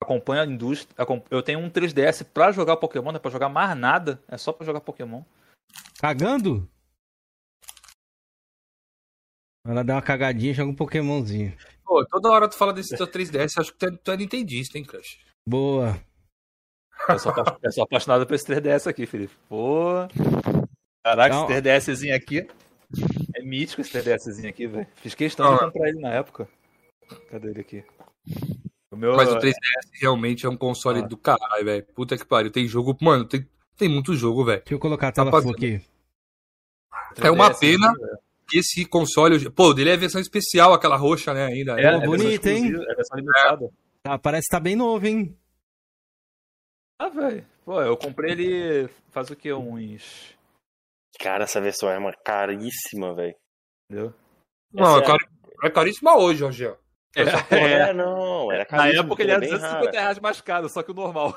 [0.00, 0.94] Acompanho a indústria.
[1.30, 4.20] Eu tenho um 3DS pra jogar Pokémon, não é pra jogar mais nada.
[4.28, 5.22] É só pra jogar Pokémon.
[5.98, 6.68] Cagando?
[9.66, 11.56] Ela dá uma cagadinha e joga um Pokémonzinho.
[11.84, 14.78] Pô, toda hora tu fala desse teu 3DS, acho que tu é, tu é nintendista,
[14.78, 15.18] hein, Crush?
[15.46, 16.00] Boa.
[17.08, 17.32] Eu sou,
[17.62, 19.34] eu sou apaixonado por esse 3DS aqui, Felipe.
[19.48, 20.06] Pô.
[21.04, 22.48] Caraca, esse 3DSzinho aqui.
[23.34, 24.86] É mítico esse 3DSzinho aqui, velho.
[24.96, 26.48] Fiz questão de comprar ele na época.
[27.30, 27.84] Cadê ele aqui?
[28.90, 29.14] O meu...
[29.14, 29.54] Mas o 3DS
[30.00, 31.06] realmente é um console ah.
[31.06, 31.84] do caralho, velho.
[31.94, 32.50] Puta que pariu.
[32.50, 32.96] Tem jogo.
[33.02, 34.60] Mano, tem, tem muito jogo, velho.
[34.60, 35.46] Deixa eu colocar a tela Rapaz...
[35.46, 35.82] aqui.
[37.22, 37.92] É uma pena
[38.48, 39.50] que esse console.
[39.50, 41.46] Pô, dele é a versão especial, aquela roxa, né?
[41.46, 41.78] Ainda.
[41.80, 42.66] É, é, é bonito, hein?
[42.66, 43.70] É versão limitada.
[44.02, 45.36] Tá, parece que tá bem novo, hein?
[46.98, 47.46] Ah, velho.
[47.64, 49.52] Pô, eu comprei ele faz o que?
[49.52, 50.34] Uns
[51.18, 53.34] Cara, essa versão é uma caríssima, velho.
[53.90, 54.14] Entendeu?
[54.72, 55.18] Não, é, car...
[55.62, 56.74] é caríssima hoje, Jorge.
[57.16, 58.94] É, é, não, era caríssimo.
[58.94, 61.36] Na época ele era 250 reais mais caro, só que o normal.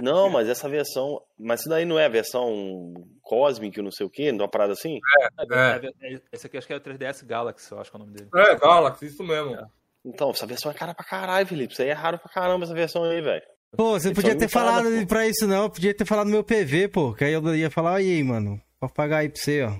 [0.00, 1.20] Não, mas essa versão.
[1.38, 5.00] Mas isso daí não é a versão Cosmic, não sei o quê, uma parada assim?
[5.20, 6.14] É, é.
[6.14, 6.20] é.
[6.32, 8.30] Esse aqui acho que é o 3DS Galaxy, eu acho que é o nome dele.
[8.34, 9.54] É, Galaxy, isso mesmo.
[9.54, 9.64] É.
[10.04, 11.72] Então, essa versão é cara pra caralho, Felipe.
[11.72, 13.42] Isso aí é raro pra caramba, essa versão aí, velho.
[13.76, 15.06] Pô, você podia ter falado pô.
[15.06, 15.68] pra isso, não.
[15.68, 17.12] Podia ter falado no meu PV, pô.
[17.12, 18.60] Que aí eu ia falar, aí, mano.
[18.78, 19.76] Pode pagar aí pra você, ó.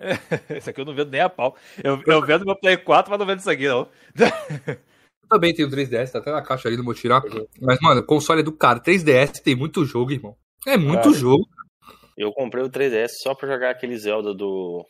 [0.50, 1.56] Esse aqui eu não vendo nem a pau.
[1.82, 3.88] Eu, eu vendo meu Play 4, mas não vendo isso aqui, não.
[4.16, 7.22] Eu também tenho 3DS, tá até na caixa aí, não vou tirar.
[7.60, 8.80] Mas, mano, console é do cara.
[8.80, 10.36] 3DS tem muito jogo, irmão.
[10.66, 11.48] É muito cara, jogo.
[12.16, 14.86] Eu comprei o 3DS só pra jogar aquele Zelda do.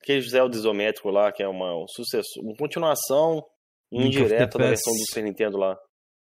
[0.00, 3.44] Aquele Zelda isométrico lá, que é uma um sucesso, uma continuação
[3.92, 5.78] indireta da versão do Super Nintendo lá.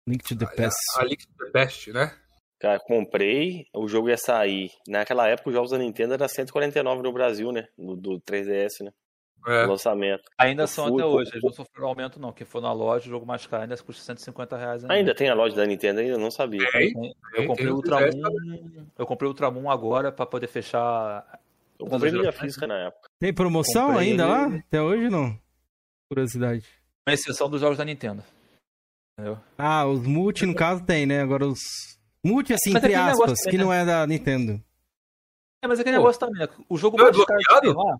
[0.09, 0.79] Link to the Past.
[0.97, 2.17] A, a Link to the Past, né?
[2.59, 4.71] Cara, comprei, o jogo ia sair.
[4.89, 7.69] Naquela época, os jogos da Nintendo era 149 no Brasil, né?
[7.77, 8.93] Do, do 3DS, né?
[9.47, 9.65] É.
[9.65, 10.25] Lançamento.
[10.37, 12.33] Ainda são até hoje, eles não sofreram aumento, não.
[12.33, 14.83] Quem for na loja, o jogo mais caro ainda custa 150 reais.
[14.83, 14.95] Ainda.
[14.95, 16.19] ainda tem a loja da Nintendo ainda?
[16.19, 16.69] Não sabia.
[16.73, 16.93] Tem,
[17.35, 18.11] eu comprei o Ultramon.
[18.99, 21.41] Eu comprei o Ultramon agora pra poder fechar.
[21.79, 23.09] Eu comprei minha física na época.
[23.21, 24.33] Tem promoção comprei ainda ele...
[24.33, 24.47] lá?
[24.67, 25.39] Até hoje não?
[26.11, 26.67] Curiosidade.
[27.07, 28.25] Com exceção dos jogos da Nintendo.
[29.17, 29.39] Entendeu?
[29.57, 31.21] Ah, os multi, no caso, tem, né?
[31.21, 31.61] Agora os.
[32.27, 34.61] Multi, assim, mas entre aspas, que não é da Nintendo.
[35.63, 36.49] É, mas aquele Pô, negócio também, né?
[36.69, 37.99] O jogo que tem lá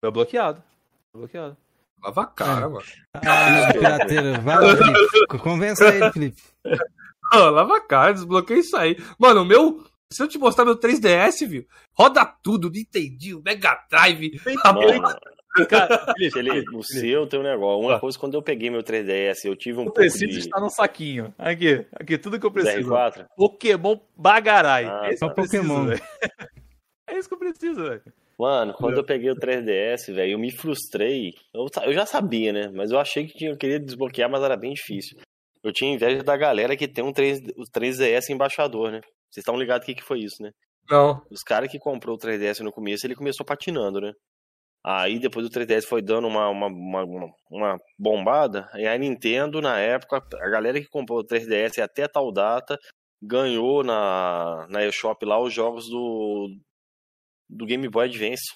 [0.00, 0.62] foi bloqueado.
[1.10, 1.56] Foi bloqueado.
[2.02, 2.68] Lava a cara, é.
[2.68, 2.84] mano.
[3.14, 4.40] Ah, pirateiro.
[4.42, 5.38] Vai Felipe.
[5.38, 6.42] Convença ele, Felipe.
[7.30, 8.96] Oh, lava a cara, desbloqueei isso aí.
[9.18, 9.84] Mano, o meu.
[10.10, 11.66] Se eu te mostrar meu 3DS, viu?
[11.92, 14.40] Roda tudo, Nintendinho, Mega Drive.
[14.64, 15.14] Mano,
[15.66, 17.86] cara, ele, o seu tem um negócio.
[17.86, 19.84] Uma coisa, quando eu peguei meu 3DS, eu tive um.
[19.84, 20.38] Eu preciso de...
[20.38, 21.34] estar no saquinho.
[21.38, 22.90] Aqui, aqui, tudo que eu preciso.
[22.90, 23.26] R4?
[23.36, 24.86] Pokémon Bagarai.
[24.86, 25.90] Ah, é só Pokémon.
[27.08, 28.02] é isso que eu preciso, velho.
[28.38, 31.34] Mano, quando eu peguei o 3DS, velho, eu me frustrei.
[31.52, 32.70] Eu, eu já sabia, né?
[32.72, 35.18] Mas eu achei que tinha, eu queria desbloquear, mas era bem difícil.
[35.62, 39.00] Eu tinha inveja da galera que tem um 3, o 3DS embaixador, né?
[39.28, 40.52] Vocês estão ligados o que, que foi isso, né?
[40.88, 41.20] Não.
[41.30, 44.12] Os caras que comprou o 3DS no começo, ele começou patinando, né?
[44.84, 48.68] Aí depois o 3DS foi dando uma, uma, uma, uma, bombada.
[48.74, 52.78] E a Nintendo, na época, a galera que comprou o 3DS até tal data,
[53.22, 56.48] ganhou na, na eShop lá os jogos do,
[57.48, 58.54] do Game Boy Advance.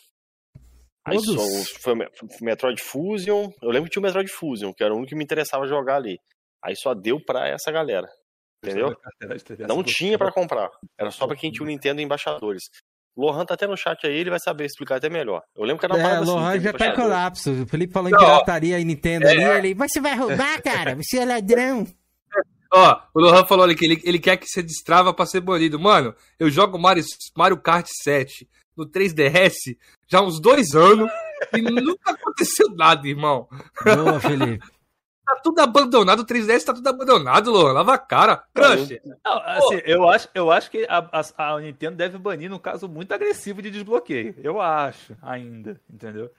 [1.04, 1.42] Aí só,
[1.80, 1.98] foi o
[2.40, 3.50] Metroid Fusion.
[3.60, 5.96] Eu lembro que tinha o Metroid Fusion, que era o único que me interessava jogar
[5.96, 6.16] ali.
[6.64, 8.08] Aí só deu pra essa galera.
[8.64, 8.96] Entendeu?
[9.66, 10.70] Não tinha para comprar.
[10.96, 12.62] Era só pra quem tinha o Nintendo Embaixadores.
[13.16, 15.42] Lohan tá até no chat aí, ele vai saber explicar até melhor.
[15.56, 17.50] Eu lembro que era uma é, Lohan assim, já tá em colapso.
[17.62, 19.30] O Felipe falou em pirataria e Nintendo é.
[19.30, 20.96] ali, ele, você vai roubar, cara?
[20.96, 21.86] Você é ladrão.
[22.74, 25.78] Ó, o Lohan falou ali que ele, ele quer que você destrava pra ser banido.
[25.78, 27.04] Mano, eu jogo Mario,
[27.36, 29.76] Mario Kart 7 no 3DS
[30.08, 31.10] já há uns dois anos
[31.54, 33.46] e nunca aconteceu nada, irmão.
[33.84, 34.66] Boa, Felipe.
[35.32, 37.72] Tá tudo abandonado, o 3DS tá tudo abandonado, Luan.
[37.72, 38.44] Lava a cara.
[38.54, 39.00] Crush.
[39.24, 42.86] Não, assim, eu, acho, eu acho que a, a, a, Nintendo deve banir num caso
[42.86, 44.34] muito agressivo de desbloqueio.
[44.42, 46.30] Eu acho, ainda, entendeu?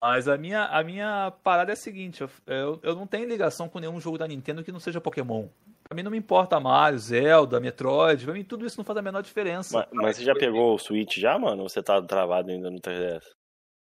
[0.00, 3.80] Mas a minha, a minha parada é a seguinte: eu, eu, não tenho ligação com
[3.80, 5.48] nenhum jogo da Nintendo que não seja Pokémon.
[5.82, 9.02] Pra mim não me importa Mario, Zelda, Metroid, pra mim tudo isso não faz a
[9.02, 9.78] menor diferença.
[9.78, 11.62] Mas, mas você já pegou o Switch já, mano?
[11.62, 13.22] Ou você tá travado ainda no 3DS?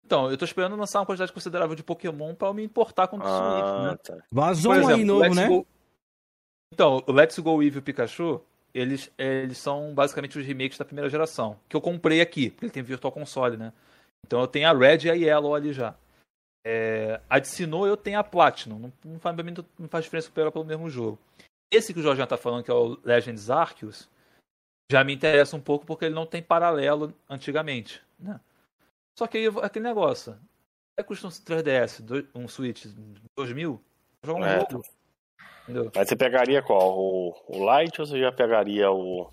[0.09, 3.19] Então, eu tô esperando lançar uma quantidade considerável de Pokémon pra eu me importar com
[3.19, 3.97] o ah, Switch, né?
[4.19, 4.25] Tá.
[4.33, 5.47] Vazou exemplo, aí novo, né?
[5.47, 5.67] Go...
[6.73, 8.41] Então, o Let's Go Eevee e o Pikachu,
[8.73, 12.73] eles, eles são basicamente os remakes da primeira geração, que eu comprei aqui, porque ele
[12.73, 13.71] tem Virtual Console, né?
[14.27, 15.95] Então eu tenho a Red e a Yellow ali já.
[16.67, 19.37] É, a de Sinnoh eu tenho a Platinum, não, não, faz,
[19.79, 21.19] não faz diferença pegar pelo mesmo jogo.
[21.71, 24.09] Esse que o Jorge tá falando, que é o Legends Arceus,
[24.91, 28.41] já me interessa um pouco porque ele não tem paralelo antigamente, né?
[29.19, 30.39] Só que aí aquele negócio,
[30.97, 32.87] é custa um 3DS, um Switch,
[33.37, 33.83] 2 mil,
[34.23, 34.61] jogar um é.
[34.61, 34.85] jogo.
[35.65, 35.91] Entendeu?
[35.93, 36.97] Mas você pegaria qual?
[36.97, 39.29] O, o Lite ou você já pegaria o,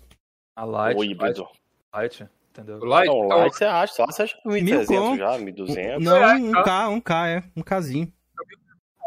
[0.56, 1.46] a Light, o híbrido?
[1.94, 2.78] Light, entendeu?
[2.78, 5.98] O Light, não, o Light você acha, só você acha 1.300 já, 1.200.
[6.00, 8.12] Não, um K, um K, é, um Kzinho.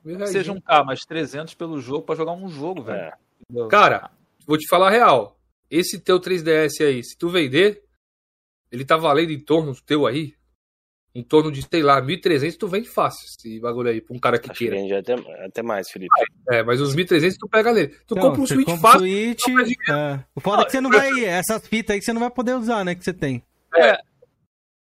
[0.02, 3.02] Que seja um K, mas 300 pelo jogo pra jogar um jogo, velho.
[3.02, 3.68] É.
[3.70, 4.12] Cara,
[4.48, 5.38] vou te falar a real.
[5.70, 7.84] Esse teu 3DS aí, se tu vender,
[8.72, 10.39] ele tá valendo em torno do teu aí,
[11.14, 14.38] em torno de, sei lá, 1.300, tu vende fácil esse bagulho aí pra um cara
[14.38, 14.76] que Acho queira.
[14.76, 15.14] Vende até,
[15.45, 16.14] até mais, Felipe.
[16.49, 17.88] É, mas os 1.300 tu pega nele.
[17.88, 18.99] Tu então, compra um Switch fácil.
[18.99, 19.47] Switch,
[19.89, 20.24] é.
[20.36, 21.26] O foda é que você não vai.
[21.26, 22.93] Essas fitas aí que você não vai poder usar, né?
[22.93, 23.43] Que você tem.
[23.76, 23.99] É.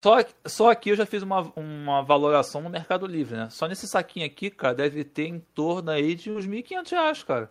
[0.02, 0.16] Só,
[0.46, 3.48] só aqui eu já fiz uma, uma valoração no Mercado Livre, né?
[3.50, 7.50] Só nesse saquinho aqui, cara, deve ter em torno aí de uns 1.500 reais, cara.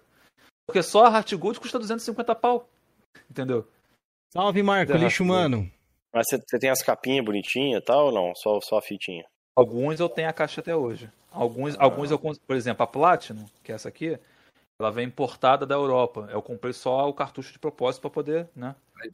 [0.65, 2.69] Porque só a Heart Gold custa 250 pau.
[3.29, 3.67] Entendeu?
[4.31, 5.69] Salve, Marco, lixo humano.
[6.13, 8.33] Mas você, tem as capinhas bonitinhas e tal ou não?
[8.35, 9.23] Só, só a fitinha?
[9.55, 11.09] Alguns eu tenho a caixa até hoje.
[11.31, 11.83] Alguns, ah.
[11.83, 14.17] alguns eu, por exemplo, a Platinum, que é essa aqui,
[14.79, 16.29] ela vem importada da Europa.
[16.31, 18.73] Eu comprei só o cartucho de propósito para poder, né?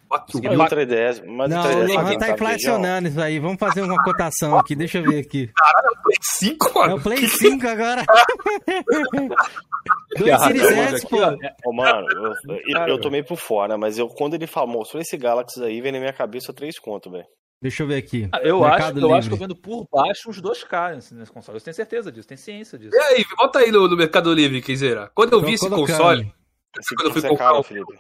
[0.09, 3.39] Mas o 3DS, mas não, o 3DS o Lohan tá inflacionando isso aí.
[3.39, 4.75] Vamos fazer uma cotação aqui.
[4.75, 5.51] Deixa eu ver aqui.
[5.55, 6.91] Caralho, é o Play 5, mano?
[6.91, 8.05] É o Play 5 agora.
[10.17, 11.17] Dois Series S, pô.
[11.65, 12.33] Ô, mano, eu,
[12.67, 15.91] eu, eu tomei por fora, mas eu, quando ele falou, mostrou esse Galaxy aí, vem
[15.91, 17.25] na minha cabeça três conto, velho.
[17.65, 18.29] Deixa eu ver aqui.
[18.31, 21.57] Ah, eu, acho, eu acho que eu vendo por baixo uns 2K nesse console.
[21.57, 22.95] Eu tenho certeza disso, tenho ciência disso.
[22.95, 25.11] E aí, bota aí no, no Mercado Livre, Kizera.
[25.15, 26.31] Quando eu Tô vi esse console,
[26.79, 27.97] esse quando eu fui comprar, caro, Felipe.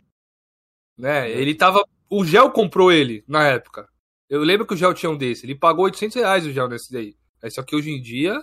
[0.95, 1.83] né, ele tava...
[2.07, 3.89] O Gel comprou ele, na época.
[4.29, 5.47] Eu lembro que o Gel tinha um desse.
[5.47, 7.15] Ele pagou 800 reais o Gel nesse daí.
[7.49, 8.39] Só que hoje em dia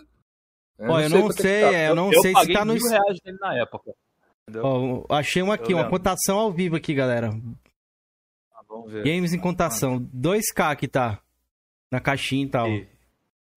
[0.76, 2.72] Pô, eu não sei, é, eu não eu, sei eu se tá no.
[2.72, 3.92] reais dele na época.
[4.60, 7.30] Ó, achei uma aqui, uma cotação ao vivo aqui, galera.
[8.72, 9.04] Ah, vamos ver.
[9.04, 10.00] Games em cotação.
[10.00, 11.20] 2K que tá.
[11.90, 12.68] Na caixinha e tal.
[12.68, 12.88] E...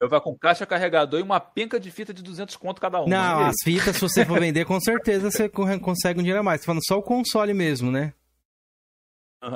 [0.01, 3.07] Eu vou com caixa carregador e uma penca de fita de 200 conto cada uma.
[3.07, 6.59] Não, as fitas, se você for vender, com certeza você consegue um dinheiro a mais.
[6.61, 8.13] Tô falando só o console mesmo, né?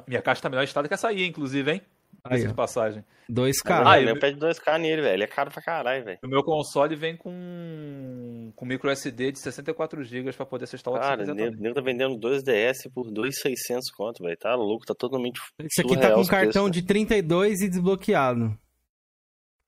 [0.08, 1.82] Minha caixa tá melhor estada que essa aí, inclusive, hein?
[2.24, 3.04] Aí, de passagem.
[3.30, 3.84] 2K.
[3.86, 5.14] Ah, ele pede 2K nele, velho.
[5.14, 6.20] Ele é caro pra caralho, velho.
[6.24, 11.04] O meu console vem com, com micro SD de 64 GB pra poder ser instalado.
[11.04, 14.38] Cara, o nego tá vendendo 2DS por 2,600 conto, velho.
[14.38, 18.58] Tá louco, tá totalmente Esse aqui tá com cartão preço, de 32 e desbloqueado.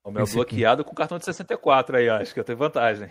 [0.04, 0.90] O meu Esse bloqueado aqui.
[0.90, 3.10] com cartão de 64 aí, acho que eu tenho vantagem.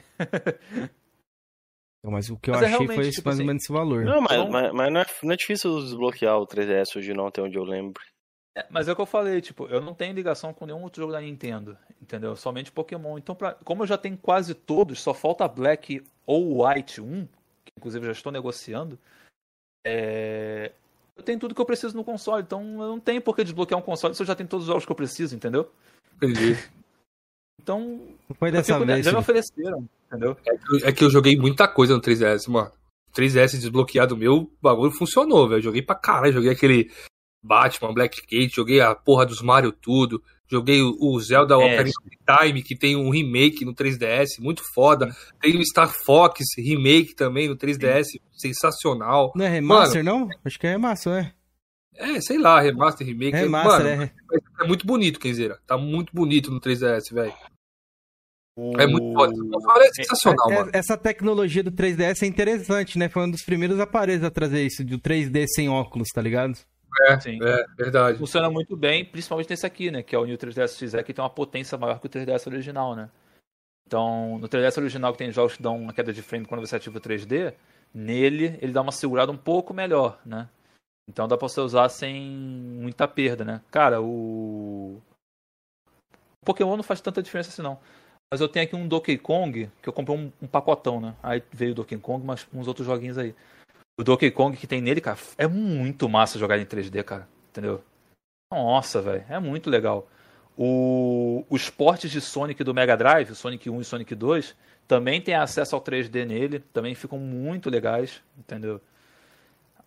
[2.03, 3.73] Mas o que eu mas é achei é foi tipo mais assim, ou menos esse
[3.73, 4.05] valor.
[4.05, 4.51] Não, mas, então...
[4.51, 7.63] mas, mas não, é, não, é, difícil desbloquear o 3DS hoje não, até onde eu
[7.63, 8.03] lembro.
[8.57, 11.03] É, mas é o que eu falei, tipo, eu não tenho ligação com nenhum outro
[11.03, 12.35] jogo da Nintendo, entendeu?
[12.35, 13.17] Somente Pokémon.
[13.17, 17.27] Então, pra, como eu já tenho quase todos, só falta Black ou White 1,
[17.65, 18.99] que inclusive já estou negociando,
[19.87, 20.73] é...
[21.17, 22.43] eu tenho tudo que eu preciso no console.
[22.43, 24.69] Então, eu não tenho por que desbloquear um console se eu já tenho todos os
[24.69, 25.71] jogos que eu preciso, entendeu?
[26.17, 26.57] Entendi.
[27.63, 28.01] Então,
[28.35, 29.05] foi dessa vez.
[29.05, 30.37] Já me ofereceram, entendeu?
[30.45, 32.73] É que, é que, eu joguei muita coisa no 3DS, mano.
[33.15, 35.63] 3DS desbloqueado meu, o bagulho funcionou, velho.
[35.63, 36.91] Joguei pra caralho, joguei aquele
[37.43, 40.23] Batman, Black Gate, joguei a porra dos Mario tudo.
[40.51, 41.57] Joguei o Zelda é.
[41.57, 45.15] Ocarina of Time, que tem um remake no 3DS, muito foda.
[45.41, 49.33] Tem o Star Fox remake também no 3DS, sensacional.
[49.37, 50.29] Não é remaster, Mano, não?
[50.45, 51.33] Acho que é remaster, é.
[51.95, 53.37] É, sei lá, remaster, remake.
[53.37, 54.13] É remaster, Mano, é.
[54.61, 55.61] é muito bonito, Kenzeira.
[55.67, 57.33] Tá muito bonito no 3DS, velho.
[58.77, 59.33] É muito foda.
[59.85, 60.71] É sensacional, é, mano.
[60.73, 63.09] Essa tecnologia do 3DS é interessante, né?
[63.09, 66.59] Foi um dos primeiros aparelhos a trazer isso, do 3D sem óculos, tá ligado?
[67.03, 67.39] É, Sim.
[67.43, 68.19] é verdade.
[68.19, 70.03] Funciona muito bem, principalmente nesse aqui, né?
[70.03, 72.95] Que é o New 3DS XE, que tem uma potência maior que o 3DS original,
[72.95, 73.11] né?
[73.87, 76.77] Então, no 3DS original, que tem jogos que dão uma queda de frame quando você
[76.77, 77.55] ativa o 3D,
[77.93, 80.49] nele ele dá uma segurada um pouco melhor, né?
[81.09, 83.61] Então dá pra você usar sem muita perda, né?
[83.71, 85.01] Cara, o.
[86.41, 87.79] O Pokémon não faz tanta diferença assim, não.
[88.33, 91.17] Mas eu tenho aqui um Donkey Kong, que eu comprei um, um pacotão, né?
[91.21, 93.35] Aí veio o Donkey Kong, mas uns outros joguinhos aí.
[94.01, 97.29] O Donkey Kong que tem nele, cara, é muito massa jogar em 3D, cara.
[97.51, 97.85] Entendeu?
[98.51, 99.27] Nossa, velho.
[99.29, 100.09] É muito legal.
[100.57, 104.57] O, os portes de Sonic do Mega Drive, Sonic 1 e Sonic 2,
[104.89, 106.61] também tem acesso ao 3D nele.
[106.73, 108.81] Também ficam muito legais, entendeu?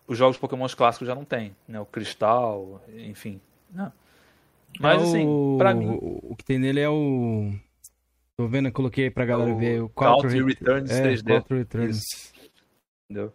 [0.06, 1.80] Os jogos Pokémon clássicos já não tem, né?
[1.80, 3.40] O Cristal, enfim.
[3.72, 3.92] Não.
[4.78, 5.56] Mas é assim, o...
[5.58, 5.98] pra mim.
[6.00, 7.52] O que tem nele é o.
[8.36, 9.82] Tô vendo, eu coloquei pra galera é o ver.
[9.82, 11.44] O Quatro Returns é, 3D.
[11.50, 12.32] Returns.
[13.10, 13.32] Entendeu?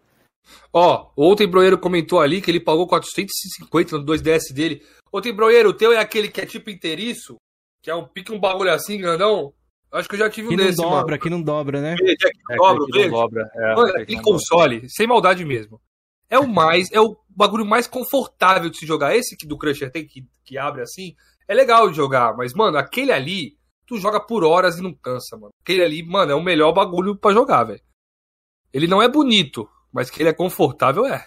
[0.73, 4.83] Ó, ontem Broeiro comentou ali que ele pagou 450 no 2DS dele.
[5.11, 7.35] Ontem Broeiro, o teu é aquele que é tipo inteiriço?
[7.81, 9.53] Que é um pique um bagulho assim, grandão?
[9.91, 11.19] Acho que eu já tive um que desse, não dobra, mano.
[11.19, 11.93] Que não dobra, né?
[11.93, 13.51] É, que não dobra, que não dobra.
[13.55, 15.81] É, mano, aquele console, sem maldade mesmo.
[16.29, 19.15] É o mais, é o bagulho mais confortável de se jogar.
[19.15, 21.15] Esse que do Crusher tem, que, que abre assim,
[21.47, 22.35] é legal de jogar.
[22.37, 25.51] Mas, mano, aquele ali, tu joga por horas e não cansa, mano.
[25.63, 27.81] Aquele ali, mano, é o melhor bagulho para jogar, velho.
[28.71, 31.25] Ele não é bonito, mas que ele é confortável, é.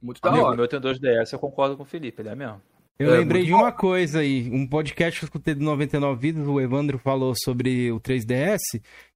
[0.00, 0.56] Muito da Amigo, hora.
[0.56, 2.60] meu tem 2DS, eu concordo com o Felipe, ele é mesmo.
[3.00, 6.46] Eu é, lembrei de uma coisa aí, um podcast que eu escutei do 99 Vidas,
[6.46, 8.58] o Evandro falou sobre o 3DS.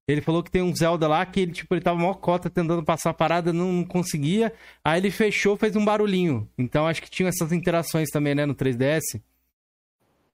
[0.07, 2.83] Ele falou que tem um Zelda lá que ele, tipo, ele tava mó cota tentando
[2.83, 4.51] passar a parada, não, não conseguia.
[4.83, 6.49] Aí ele fechou, fez um barulhinho.
[6.57, 9.21] Então acho que tinha essas interações também, né, no 3DS.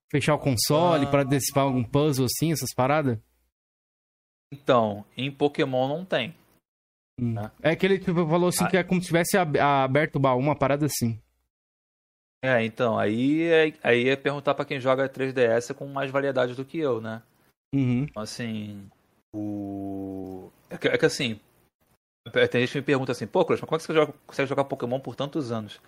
[0.09, 1.09] Fechar o console ah.
[1.09, 3.17] para decifrar algum puzzle assim, essas paradas.
[4.49, 6.33] Então, em Pokémon não tem.
[7.21, 7.33] Hum.
[7.33, 7.51] Né?
[7.61, 8.67] É que ele tipo, falou assim ah.
[8.67, 11.21] que é como se tivesse aberto o baú, uma parada assim.
[12.43, 16.65] É, então, aí é, aí é perguntar para quem joga 3DS com mais variedade do
[16.65, 17.21] que eu, né?
[17.73, 18.03] Uhum.
[18.09, 18.89] Então, assim,
[19.31, 20.49] o...
[20.67, 21.39] É que, é que, assim,
[22.49, 24.49] tem gente que me pergunta assim, pô, Cruz, mas como é que você joga, consegue
[24.49, 25.79] jogar Pokémon por tantos anos?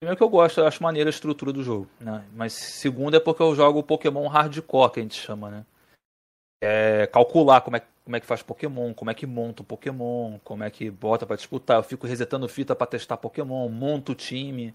[0.00, 2.24] Primeiro que eu gosto, eu acho maneira a estrutura do jogo, né?
[2.32, 5.66] Mas segundo é porque eu jogo Pokémon hardcore, que a gente chama, né?
[6.62, 10.38] É calcular como é, como é que faz Pokémon, como é que monta o Pokémon,
[10.42, 11.76] como é que bota para disputar.
[11.76, 14.74] Eu fico resetando fita para testar Pokémon, monto o time.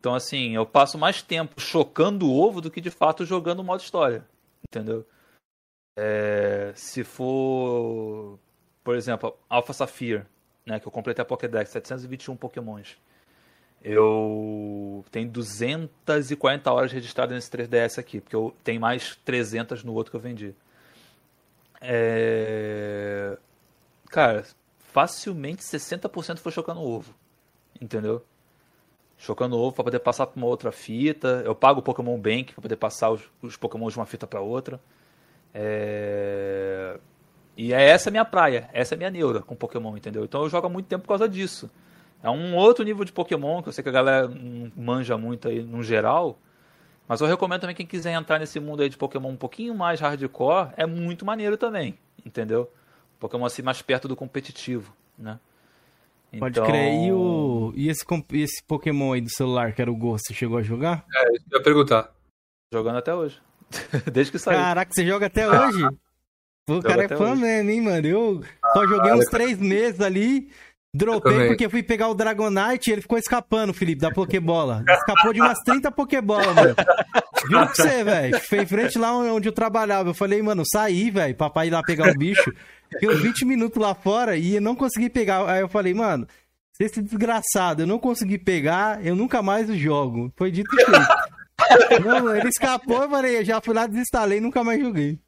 [0.00, 3.64] Então, assim, eu passo mais tempo chocando o ovo do que de fato jogando o
[3.64, 4.26] modo história.
[4.68, 5.06] Entendeu?
[5.96, 8.40] É, se for,
[8.82, 10.26] por exemplo, Alpha Sapphire,
[10.66, 12.96] né, que eu completei a Pokédex, 721 Pokémons.
[13.80, 20.10] Eu tenho 240 horas registradas nesse 3DS aqui, porque eu tenho mais 300 no outro
[20.10, 20.52] que eu vendi.
[21.82, 23.36] É...
[24.08, 24.44] Cara,
[24.78, 27.14] facilmente 60% foi chocando o ovo.
[27.80, 28.24] Entendeu?
[29.18, 31.42] Chocando o ovo para poder passar para uma outra fita.
[31.44, 34.40] Eu pago o Pokémon Bank para poder passar os, os Pokémon de uma fita para
[34.40, 34.80] outra.
[35.52, 36.98] É...
[37.56, 40.24] E é essa a minha praia, essa é a minha neura com Pokémon, entendeu?
[40.24, 41.70] Então eu jogo há muito tempo por causa disso.
[42.22, 44.30] É um outro nível de Pokémon que eu sei que a galera
[44.76, 46.38] manja muito aí no geral.
[47.12, 50.00] Mas eu recomendo também quem quiser entrar nesse mundo aí de Pokémon um pouquinho mais
[50.00, 52.72] hardcore, é muito maneiro também, entendeu?
[53.20, 55.38] Pokémon assim mais perto do competitivo, né?
[56.38, 56.66] Pode então...
[56.66, 57.04] crer.
[57.04, 57.70] E, o...
[57.76, 58.02] e esse,
[58.32, 61.04] esse Pokémon aí do celular, que era o Ghost, você chegou a jogar?
[61.14, 62.14] É, isso que eu ia perguntar.
[62.72, 63.38] Jogando até hoje.
[64.10, 64.56] Desde que saiu.
[64.56, 65.68] Caraca, você joga até ah.
[65.68, 65.84] hoje?
[66.70, 67.42] O cara é fã hoje.
[67.42, 68.06] mesmo, hein, mano?
[68.06, 68.42] Eu
[68.72, 70.50] só joguei ah, uns três meses ali.
[70.94, 74.84] Dropei porque fui pegar o Dragonite e ele ficou escapando, Felipe, da Pokébola.
[74.86, 76.74] Escapou de umas 30 Pokébolas, mano.
[77.48, 78.40] Juro pra você, velho.
[78.40, 80.10] Foi em frente lá onde eu trabalhava.
[80.10, 82.52] Eu falei, mano, saí, velho, papai ir lá pegar o bicho.
[82.90, 85.48] Fiquei uns 20 minutos lá fora e eu não consegui pegar.
[85.48, 86.26] Aí eu falei, mano,
[86.74, 90.30] se esse desgraçado eu não consegui pegar, eu nunca mais jogo.
[90.36, 92.04] Foi dito e feito.
[92.04, 95.18] não, ele escapou, eu falei, eu já fui lá, desinstalei e nunca mais joguei.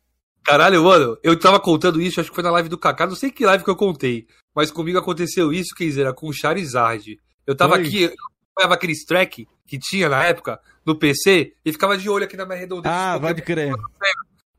[0.44, 3.30] Caralho, mano, eu tava contando isso, acho que foi na live do Kaká, não sei
[3.30, 7.18] que live que eu contei, mas comigo aconteceu isso, quer dizer, com o Charizard.
[7.46, 7.80] Eu tava Oi.
[7.80, 8.12] aqui, eu
[8.58, 12.44] olhava aqueles track que tinha na época no PC e ficava de olho aqui na
[12.44, 12.88] minha redonda.
[12.88, 13.72] Ah, pode crer.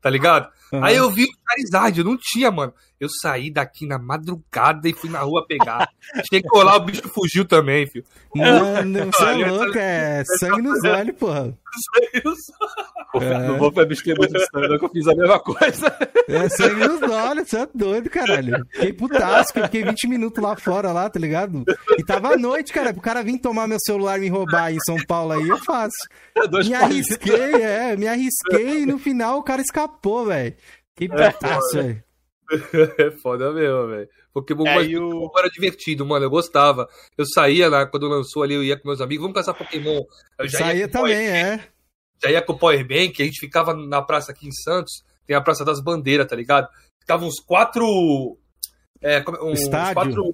[0.00, 0.50] Tá ligado?
[0.72, 0.84] Uhum.
[0.84, 2.72] Aí eu vi o Charizard, eu não tinha, mano.
[2.98, 5.86] Eu saí daqui na madrugada e fui na rua pegar.
[6.32, 8.04] Chegou lá, o bicho fugiu também, filho.
[8.34, 11.58] Mano, você é louco, é sangue nos olhos, porra.
[11.94, 13.26] Sangue nos olhos.
[13.26, 13.48] É.
[13.48, 15.96] Não vou me abster muito disso, não, que eu fiz a mesma coisa.
[16.28, 18.66] É sangue nos olhos, você é doido, caralho.
[18.72, 21.64] Fiquei putasco, fiquei 20 minutos lá fora, lá, tá ligado?
[21.98, 22.92] E tava à noite, cara.
[22.92, 25.96] Pro cara vir tomar meu celular e me roubar em São Paulo aí, eu faço.
[26.34, 30.54] É me arrisquei, é, me arrisquei e no final o cara escapou, velho.
[30.96, 32.04] Que putaço, velho.
[32.98, 34.08] É foda mesmo, velho.
[34.32, 35.32] Pokémon é, o...
[35.36, 36.24] era divertido, mano.
[36.24, 36.88] Eu gostava.
[37.18, 40.02] Eu saía lá, quando lançou ali, eu ia com meus amigos, vamos caçar Pokémon.
[40.38, 41.68] Eu já saía também, é.
[42.22, 45.36] Já ia com o Power Bank, a gente ficava na praça aqui em Santos, tem
[45.36, 46.68] a Praça das Bandeiras, tá ligado?
[47.00, 48.38] Ficava uns quatro.
[49.02, 49.94] É, uns estádio.
[49.94, 50.32] quatro.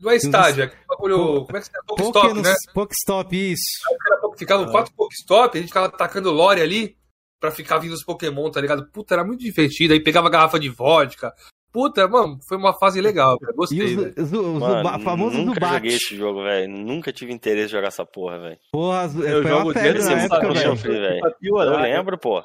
[0.00, 1.44] Não é estádio, é bagulho.
[1.46, 1.84] Como é que se chama?
[1.86, 2.54] Pokestop, né?
[2.72, 3.62] Pokestop, isso.
[4.38, 4.70] Ficava ah.
[4.70, 6.96] quatro Pokestop, a gente ficava atacando lore ali
[7.44, 8.86] pra ficar vindo os Pokémon, tá ligado?
[8.90, 9.92] Puta, era muito divertido.
[9.92, 11.32] Aí pegava garrafa de vodka.
[11.70, 13.52] Puta, mano, foi uma fase legal, cara.
[13.52, 13.78] Gostei.
[13.78, 16.68] E os, os, os mano, famosos nunca do joguei esse jogo, velho.
[16.70, 18.58] Nunca tive interesse em jogar essa porra, velho.
[18.72, 21.20] Porra, eu jogo desde na época, velho.
[21.42, 22.42] Eu lembro, pô.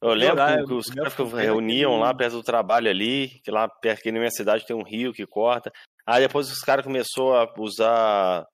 [0.00, 4.00] Eu lembro que, que os caras reuniam lá perto do trabalho ali, que lá perto
[4.00, 5.72] aqui na minha cidade tem um rio que corta.
[6.04, 8.44] Aí depois os caras começaram a usar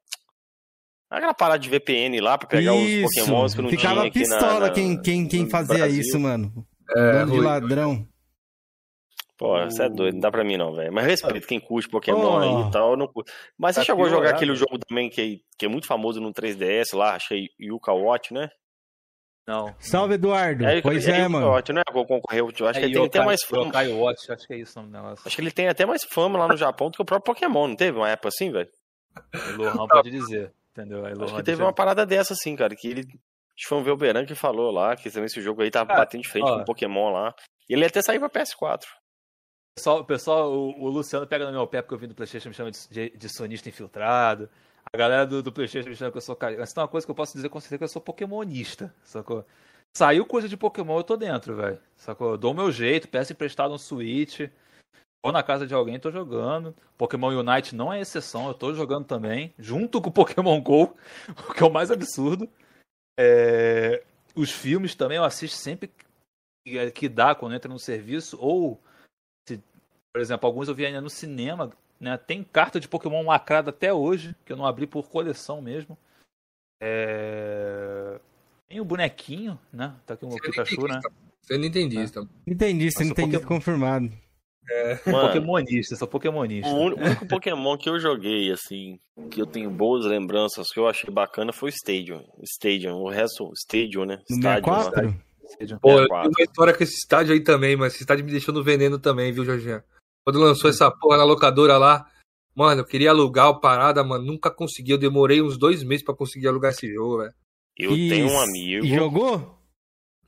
[1.11, 3.06] Aquela parada de VPN lá pra pegar isso.
[3.06, 6.00] os pokémons que não Ficava tinha pistola na, na, quem, quem, quem fazia Brasil.
[6.00, 6.66] isso, mano.
[6.94, 8.06] É, de ladrão.
[9.38, 10.92] Pô, você é doido, não dá pra mim não, velho.
[10.92, 12.38] Mas respeito quem curte Pokémon oh.
[12.38, 13.32] aí e tal, não curto.
[13.56, 16.32] Mas tá você chegou a jogar aquele jogo também que, que é muito famoso no
[16.32, 18.50] 3DS lá, achei Yuka Watch, né?
[19.46, 19.74] Não.
[19.78, 20.66] Salve, Eduardo.
[20.66, 21.46] É, pois é, é mano.
[21.46, 21.82] Watch, né?
[21.90, 23.72] Concorreu, eu acho é, que ele tem até mais fama.
[23.94, 25.22] Watch, acho que é isso o negócio.
[25.24, 27.68] Acho que ele tem até mais fama lá no Japão do que o próprio Pokémon,
[27.68, 28.68] não teve uma época assim, velho?
[29.54, 30.52] O Lohan pode dizer.
[30.78, 31.04] Entendeu?
[31.04, 33.00] Acho que teve uma parada dessa, assim, cara, que ele.
[33.00, 36.22] Acho que foi um Velberan que falou lá, que também esse jogo aí tava batendo
[36.22, 37.34] de frente ó, com o Pokémon lá.
[37.68, 38.84] E ele ia até sair pra PS4.
[39.74, 42.54] Pessoal, pessoal o, o, Luciano pega no meu pé porque eu vim do Playstation me
[42.54, 44.48] chama de, de, de sonista infiltrado.
[44.92, 46.56] A galera do, do Playstation me chama que eu sou cara.
[46.56, 49.44] Mas tem uma coisa que eu posso dizer com certeza que eu sou Pokémonista, sacou?
[49.92, 51.80] Saiu coisa de Pokémon, eu tô dentro, velho.
[51.96, 52.32] Sacou?
[52.32, 54.40] Eu dou o meu jeito, peço emprestado um Switch.
[55.22, 56.74] Vou na casa de alguém, tô jogando.
[56.96, 60.96] Pokémon Unite não é exceção, eu tô jogando também, junto com o Pokémon GO,
[61.48, 62.48] o que é o mais absurdo.
[63.18, 64.02] É...
[64.34, 65.90] Os filmes também eu assisto sempre
[66.94, 68.80] que dá quando entra no serviço, ou,
[69.48, 69.60] se,
[70.12, 72.16] por exemplo, alguns eu vi ainda no cinema, né?
[72.16, 75.98] Tem carta de Pokémon lacrada até hoje, que eu não abri por coleção mesmo.
[76.80, 78.20] É...
[78.68, 79.96] Tem o bonequinho, né?
[80.06, 81.00] Tá aqui um Pikachu, né?
[81.40, 82.28] Você não entendi isso.
[82.46, 84.12] Entendi, você não entendi confirmado.
[84.70, 84.98] É.
[85.10, 86.68] Mano, Pokémonista, sou Pokémonista.
[86.68, 88.98] O único Pokémon que eu joguei, assim,
[89.30, 92.22] que eu tenho boas lembranças, que eu achei bacana foi o Stadium.
[92.42, 94.20] Stadium, o resto, Stadium, né?
[94.28, 95.18] Estádio.
[95.48, 95.80] 64?
[95.80, 98.52] Pô, eu tenho uma história com esse estádio aí também, mas esse estádio me deixou
[98.52, 99.82] no veneno também, viu, Jorginho?
[100.22, 102.06] Quando lançou essa porra na locadora lá,
[102.54, 104.90] mano, eu queria alugar o parada, mano, nunca consegui.
[104.92, 107.32] Eu demorei uns dois meses pra conseguir alugar esse jogo, velho.
[107.78, 108.10] Eu e...
[108.10, 108.84] tenho um amigo.
[108.84, 109.58] E jogou?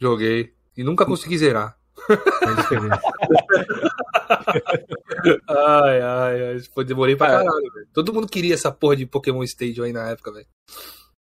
[0.01, 0.55] Joguei.
[0.76, 1.76] E nunca consegui zerar.
[5.49, 6.61] ai, ai, ai.
[6.73, 7.89] Foi, demorei pra caralho, velho.
[7.93, 10.47] Todo mundo queria essa porra de Pokémon Stadium aí na época, velho.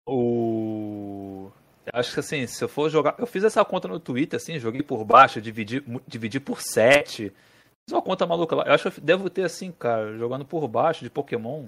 [0.07, 1.51] O.
[1.93, 3.15] Acho que assim, se eu for jogar.
[3.19, 7.31] Eu fiz essa conta no Twitter, assim, joguei por baixo, dividi, dividi por 7.
[7.31, 8.65] Fiz uma conta maluca lá.
[8.65, 11.67] Eu acho que eu devo ter, assim, cara, jogando por baixo de Pokémon.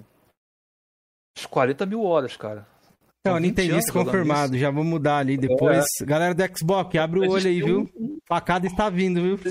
[1.37, 2.67] Uns 40 mil horas, cara.
[3.25, 4.55] Não, Nintendista confirmado.
[4.55, 4.61] Isso.
[4.61, 5.85] Já vou mudar ali depois.
[6.01, 6.05] É.
[6.05, 7.89] Galera do Xbox, abre o olho aí, viu?
[7.99, 8.17] Um...
[8.27, 9.39] Facada está vindo, viu?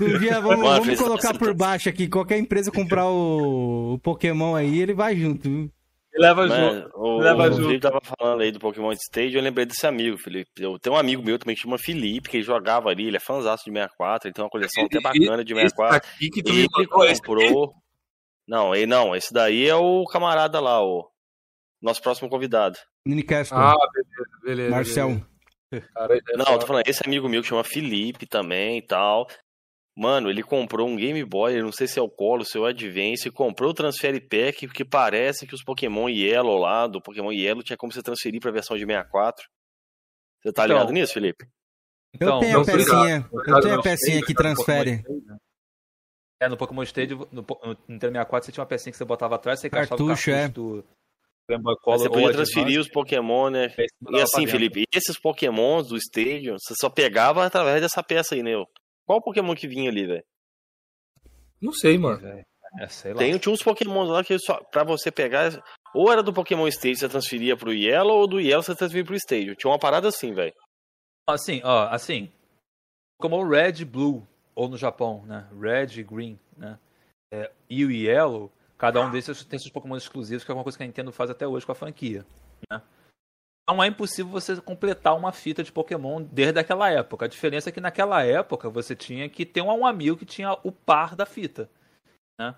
[0.00, 2.08] Um dia vamos, vamos colocar por baixo aqui.
[2.08, 5.70] Qualquer empresa comprar o, o Pokémon aí, ele vai junto, viu?
[6.16, 6.90] Leva junto.
[6.94, 7.62] O, leva o junto.
[7.66, 10.50] Felipe tava falando aí do Pokémon Stage, eu lembrei desse amigo, Felipe.
[10.62, 13.20] Eu tenho um amigo meu também que chama Felipe, que ele jogava ali, ele é
[13.20, 15.96] fãzão de 64, ele tem uma coleção até bacana de 64.
[15.96, 17.74] Aqui que tu ele comprou.
[18.46, 21.10] Não, ele não, esse daí é o camarada lá, o
[21.82, 22.78] nosso próximo convidado.
[23.06, 23.52] Minicast.
[23.52, 24.70] Ah, beleza, beleza.
[24.70, 25.08] Marcel.
[25.08, 25.34] Beleza.
[25.94, 29.26] Cara, é não, tô falando, esse amigo meu que chama Felipe também e tal.
[29.96, 32.66] Mano, ele comprou um Game Boy, não sei se é o Colo, se é o
[32.66, 37.62] Advance, comprou o Transfer Pack, porque parece que os Pokémon Yellow lá, do Pokémon Yellow,
[37.62, 39.46] tinha como você transferir pra versão de 64.
[40.42, 41.46] Você tá então, ligado nisso, Felipe?
[42.12, 45.04] Então, eu tenho a pecinha, eu tenho a pecinha que transfere.
[46.40, 47.44] É, no Pokémon Stage, no, no
[47.88, 50.30] Nintendo 64, você tinha uma pecinha que você botava atrás, você encaixava cartucho, o cartucho
[50.30, 50.48] é.
[50.48, 50.84] do,
[51.84, 53.68] você podia transferir os Pokémon, né?
[54.10, 58.52] E assim, Felipe, esses Pokémons do Stadium, você só pegava através dessa peça aí, né?
[59.06, 60.24] Qual Pokémon que vinha ali, velho?
[61.60, 62.26] Não sei, mano.
[62.78, 65.62] É, sei Tem, tinha uns Pokémon lá que só, pra você pegar,
[65.94, 69.14] ou era do Pokémon Stadium você transferia pro Yellow, ou do Yellow você transferia pro
[69.14, 69.54] Stadium.
[69.54, 70.54] Tinha uma parada assim, velho.
[71.26, 72.30] Assim, ó, assim.
[73.18, 75.48] Como Red Blue, ou no Japão, né?
[75.58, 76.78] Red e Green, né?
[77.32, 80.76] É, e o Yellow Cada um desses tem seus Pokémon exclusivos, que é uma coisa
[80.76, 82.26] que a Nintendo faz até hoje com a franquia.
[82.70, 82.82] Né?
[83.68, 87.24] Não é impossível você completar uma fita de Pokémon desde aquela época.
[87.24, 90.70] A diferença é que naquela época você tinha que ter um amigo que tinha o
[90.70, 91.70] par da fita.
[92.38, 92.54] Né?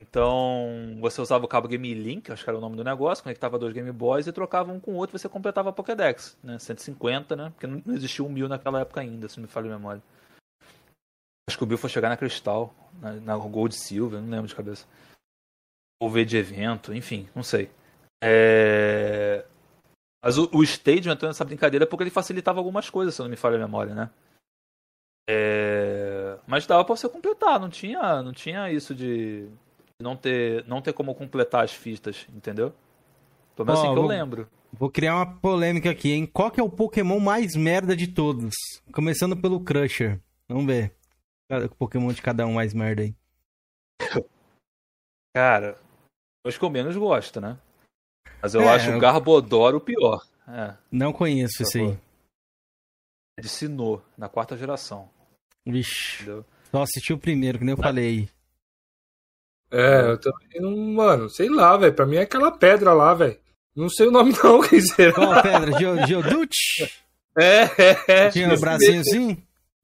[0.00, 3.58] Então, você usava o cabo Game Link, acho que era o nome do negócio, conectava
[3.58, 6.58] dois Game Boys e trocava um com o outro você completava a Pokédex, né?
[6.58, 7.50] 150, né?
[7.50, 10.02] Porque não existia um mil naquela época ainda, se não me falha a memória.
[11.46, 14.86] Acho que o Bill foi chegar na Cristal, na, Gold Silver, não lembro de cabeça
[16.08, 17.70] ver de evento, enfim, não sei.
[18.22, 19.44] É...
[20.22, 23.36] Mas o, o Stadium entrou nessa brincadeira porque ele facilitava algumas coisas, se não me
[23.36, 24.10] falha a memória, né?
[25.28, 26.38] É...
[26.46, 29.48] Mas dava pra você completar, não tinha, não tinha isso de
[30.00, 32.72] não ter, não ter como completar as fitas, entendeu?
[33.54, 34.48] Pelo menos oh, assim que vou, eu lembro.
[34.72, 36.26] Vou criar uma polêmica aqui, hein?
[36.26, 38.54] Qual que é o Pokémon mais merda de todos?
[38.92, 40.20] Começando pelo Crusher.
[40.48, 40.94] Vamos ver.
[41.50, 43.14] O Pokémon de cada um mais merda aí.
[45.34, 45.76] Cara,
[46.44, 47.58] os que eu menos gosto, né?
[48.42, 50.24] Mas eu é, acho o Garbodor o pior.
[50.48, 50.74] É.
[50.90, 51.98] Não conheço esse aí.
[53.38, 55.08] É de Sinnoh, na quarta geração.
[55.66, 56.22] Vixe.
[56.22, 56.44] Entendeu?
[56.70, 57.86] Só assisti o primeiro, que nem eu Mas...
[57.86, 58.28] falei.
[59.72, 61.94] É, eu também não, mano, sei lá, velho.
[61.94, 63.38] Pra mim é aquela pedra lá, velho.
[63.74, 65.14] Não sei o nome não, quer dizer.
[65.14, 66.06] Qual pedra?
[66.06, 66.56] Geodude?
[67.38, 68.30] É, é, é.
[68.30, 69.42] Tinha um bracinho assim?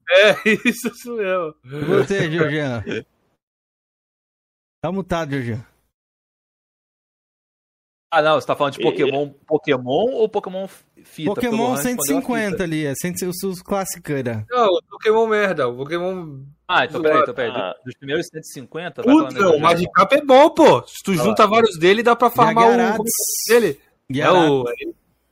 [0.09, 1.55] É, isso, mesmo.
[1.63, 2.83] Você, Georgiano.
[4.81, 5.65] Tá mutado, Georgiano.
[8.09, 10.67] Ah, não, você tá falando de Pokémon, Pokémon ou Pokémon
[11.03, 11.33] fita?
[11.33, 12.93] Pokémon 150 ali, é
[13.25, 14.45] os, os classiqueira.
[14.49, 16.39] Não, Pokémon merda, o Pokémon...
[16.65, 17.75] Ah, então peraí, então peraí, ah.
[17.83, 19.03] dos primeiros 150...
[19.03, 21.49] Puta, não, o Magikarp é bom, pô, se tu ah, junta lá.
[21.49, 23.03] vários dele, dá pra farmar o...
[23.49, 23.79] dele.
[24.15, 24.63] É, o...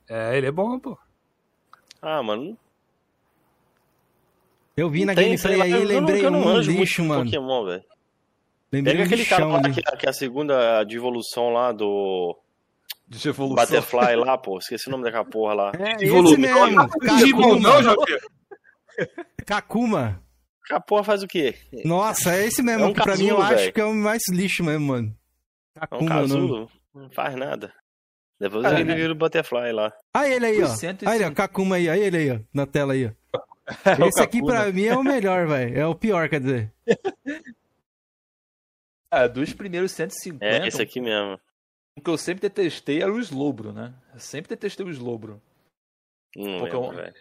[0.08, 0.98] é, ele é bom, pô.
[2.02, 2.58] Ah, mano...
[4.76, 7.24] Eu vi não na tem, gameplay aí e lembrei um lixo, mano.
[7.24, 7.84] Pokémon, velho.
[8.70, 12.36] Pega aquele cara lá, que, que é a segunda de evolução lá do
[13.06, 13.64] de evolução.
[13.64, 14.58] Butterfly lá, pô.
[14.58, 15.72] Esqueci o nome daquela porra lá.
[15.78, 16.88] É, de esse mesmo.
[16.88, 17.60] Kakuma.
[17.60, 18.20] Não, Javier.
[19.46, 20.22] Kakuma.
[20.70, 21.54] A porra faz o quê?
[21.84, 22.84] Nossa, é esse mesmo.
[22.84, 23.58] É um que pra casulo, mim eu véio.
[23.58, 25.16] acho que é o mais lixo mesmo, mano.
[25.74, 26.70] Kakuma, é um casulo.
[26.92, 27.02] Não.
[27.02, 27.72] não faz nada.
[28.38, 29.92] Depois ah, ele vira o Butterfly lá.
[30.14, 30.68] Olha ele aí, ó.
[31.08, 31.30] Aí, ó.
[31.30, 31.88] Kakuma aí.
[31.88, 32.40] Olha ele aí, ó.
[32.52, 33.10] Na tela aí, ó.
[33.84, 35.76] É esse aqui pra mim é o melhor, velho.
[35.76, 36.72] É o pior, quer dizer.
[39.10, 40.44] Ah, dos primeiros 150.
[40.44, 41.36] É, esse aqui mesmo.
[41.96, 43.94] O que eu sempre detestei era o Slowbro, né?
[44.12, 45.40] Eu sempre detestei o Slowbro.
[46.36, 46.92] Hum, Pokémon...
[46.92, 47.14] velho.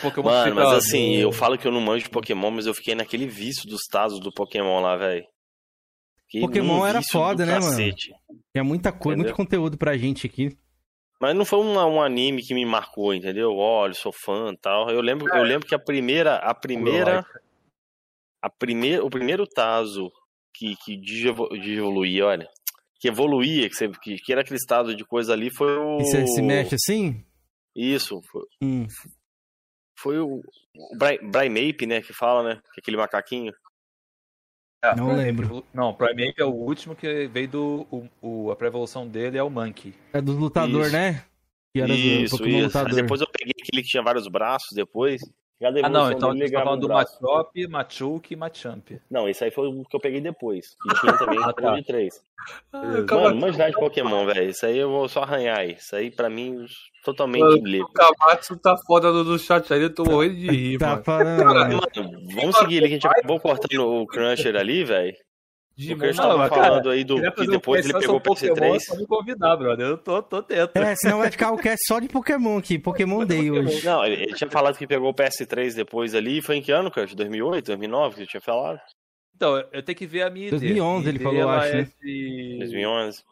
[0.00, 2.94] Pokémon Mano, mas assim, eu falo que eu não manjo de Pokémon, mas eu fiquei
[2.94, 5.26] naquele vício dos Tazos do Pokémon lá, velho.
[6.40, 8.10] Pokémon era foda, né, cacete.
[8.10, 8.42] mano?
[8.52, 10.56] Tinha muita coisa, muito conteúdo pra gente aqui.
[11.20, 13.56] Mas não foi um, um anime que me marcou, entendeu?
[13.56, 14.88] Olha, sou fã e tal.
[14.90, 16.36] Eu lembro, eu lembro que a primeira.
[16.36, 17.26] A primeira.
[18.40, 20.10] A primeira o primeiro Tazo
[20.54, 22.48] que, que de evoluir, olha
[23.00, 26.00] que evoluía, que, você, que, que era aquele estado de coisa ali, foi o.
[26.00, 27.24] E você se mexe assim?
[27.74, 28.20] Isso.
[28.30, 28.86] Foi, hum.
[29.98, 32.02] foi o, o Mape, né?
[32.02, 32.60] Que fala, né?
[32.74, 33.52] Que é aquele macaquinho.
[34.82, 35.64] É, não lembro.
[35.74, 37.86] Não, Primeape é o último que veio do.
[37.90, 39.94] O, o a pré-evolução dele é o Monkey.
[40.12, 41.24] É do lutador, né?
[41.72, 42.66] Que era isso, do isso.
[42.66, 42.88] Lutador.
[42.88, 45.20] Mas depois eu peguei aquele que tinha vários braços depois.
[45.62, 48.92] Ah, não, então você tá falando do Machop, Machoke e Machamp.
[49.10, 50.74] Não, esse aí foi o que eu peguei depois.
[50.82, 51.74] Que tinha também ah, tá.
[51.74, 52.22] de três.
[52.72, 54.48] Ah, Mano, manjar de Pokémon, velho.
[54.48, 55.72] Isso aí eu vou só arranhar aí.
[55.72, 56.64] Isso aí pra mim,
[57.04, 57.82] totalmente livre.
[57.82, 61.04] O Kamatsu tá foda no, no chat aí, eu tô morrendo de rir, tá mano.
[61.04, 61.80] Falando, mano.
[62.34, 65.14] vamos seguir ali, que a gente acabou cortando o Cruncher ali, velho.
[65.80, 68.80] O Cruncher tava falando aí do que depois ele pegou o PS3.
[68.80, 69.86] Só me convidar, brother.
[69.86, 70.82] Eu tô, tô dentro.
[70.82, 72.78] É, senão vai ficar o cast só de Pokémon aqui.
[72.78, 73.84] Pokémon Day hoje.
[73.84, 76.42] Não, ele tinha falado que pegou o PS3 depois ali.
[76.42, 77.16] Foi em que ano, Cruncher?
[77.16, 78.80] 2008, 2009 que ele tinha falado?
[79.34, 81.88] Então, eu tenho que ver a minha 2011 ele falou, acho, né?
[82.02, 82.56] De...
[82.58, 83.24] 2011.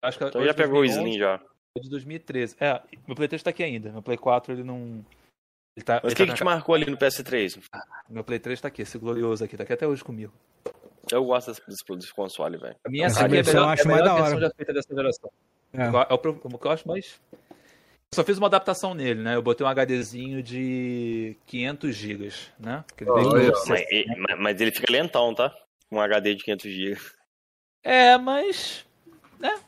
[0.00, 1.40] Acho que então já pegou 2011, o Slim já.
[1.82, 2.56] De 2013.
[2.60, 3.90] É, meu Play 3 tá aqui ainda.
[3.90, 5.04] Meu Play 4 ele não.
[5.76, 7.60] Ele tá, Mas o que, tá que te marcou ali no PS3?
[7.72, 10.32] Ah, meu Play 3 tá aqui, esse glorioso aqui, tá aqui até hoje comigo.
[11.10, 12.76] Eu gosto desse, desse console, velho.
[12.84, 14.94] A minha aqui é a melhor, acho é a melhor mais versão já feita dessa
[14.94, 15.30] geração.
[15.72, 15.82] É.
[15.82, 17.20] É o, o que eu acho mais.
[17.32, 19.34] Eu só fiz uma adaptação nele, né?
[19.34, 22.84] Eu botei um HDzinho de 500 GB, né?
[23.06, 25.54] Oh, mas, mas, ele fica lentão, tá?
[25.90, 27.00] Um HD de 500 GB.
[27.82, 28.84] É, mas.
[29.38, 29.58] Né?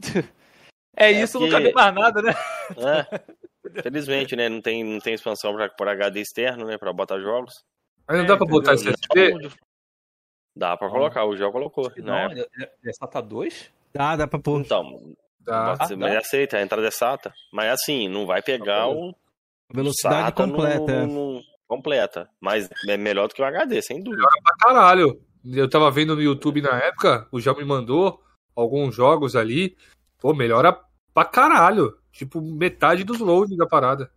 [0.96, 1.52] É, é isso, porque...
[1.52, 2.34] não cabe mais nada, né?
[2.78, 3.82] É.
[3.82, 4.48] Felizmente, né?
[4.48, 6.78] Não tem, não tem expansão pra, por HD externo, né?
[6.78, 7.64] Pra botar jogos.
[8.06, 9.50] Mas não dá pra botar SSD?
[10.56, 11.90] Dá pra colocar, o Gel colocou.
[11.96, 12.44] Não, né?
[12.84, 13.72] é SATA 2?
[13.92, 14.60] Dá, dá pra pôr.
[14.60, 15.76] Então, dá.
[15.78, 17.32] Mas, mas aceita, a entrada é SATA.
[17.52, 19.14] Mas assim, não vai pegar o.
[19.72, 21.06] Velocidade SATA completa.
[21.06, 22.28] No, no, completa.
[22.40, 24.22] Mas é melhor do que o HD, sem dúvida.
[24.22, 25.20] Melhor pra caralho.
[25.44, 28.22] Eu tava vendo no YouTube na época, o Gel me mandou
[28.54, 29.76] alguns jogos ali.
[30.18, 30.78] Pô, melhora
[31.12, 31.98] pra caralho.
[32.12, 34.10] Tipo, metade dos loads da parada.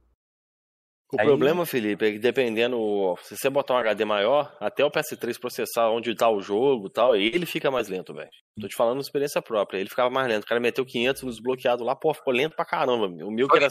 [1.12, 1.26] O Aí...
[1.26, 2.78] problema, Felipe, é que dependendo,
[3.22, 6.92] se você botar um HD maior, até o PS3 processar onde tá o jogo e
[6.92, 8.30] tal, ele fica mais lento, velho.
[8.60, 10.44] Tô te falando experiência própria, ele ficava mais lento.
[10.44, 13.08] O cara meteu 500 no desbloqueado lá, pô, ficou lento pra caramba.
[13.08, 13.68] O meu que era...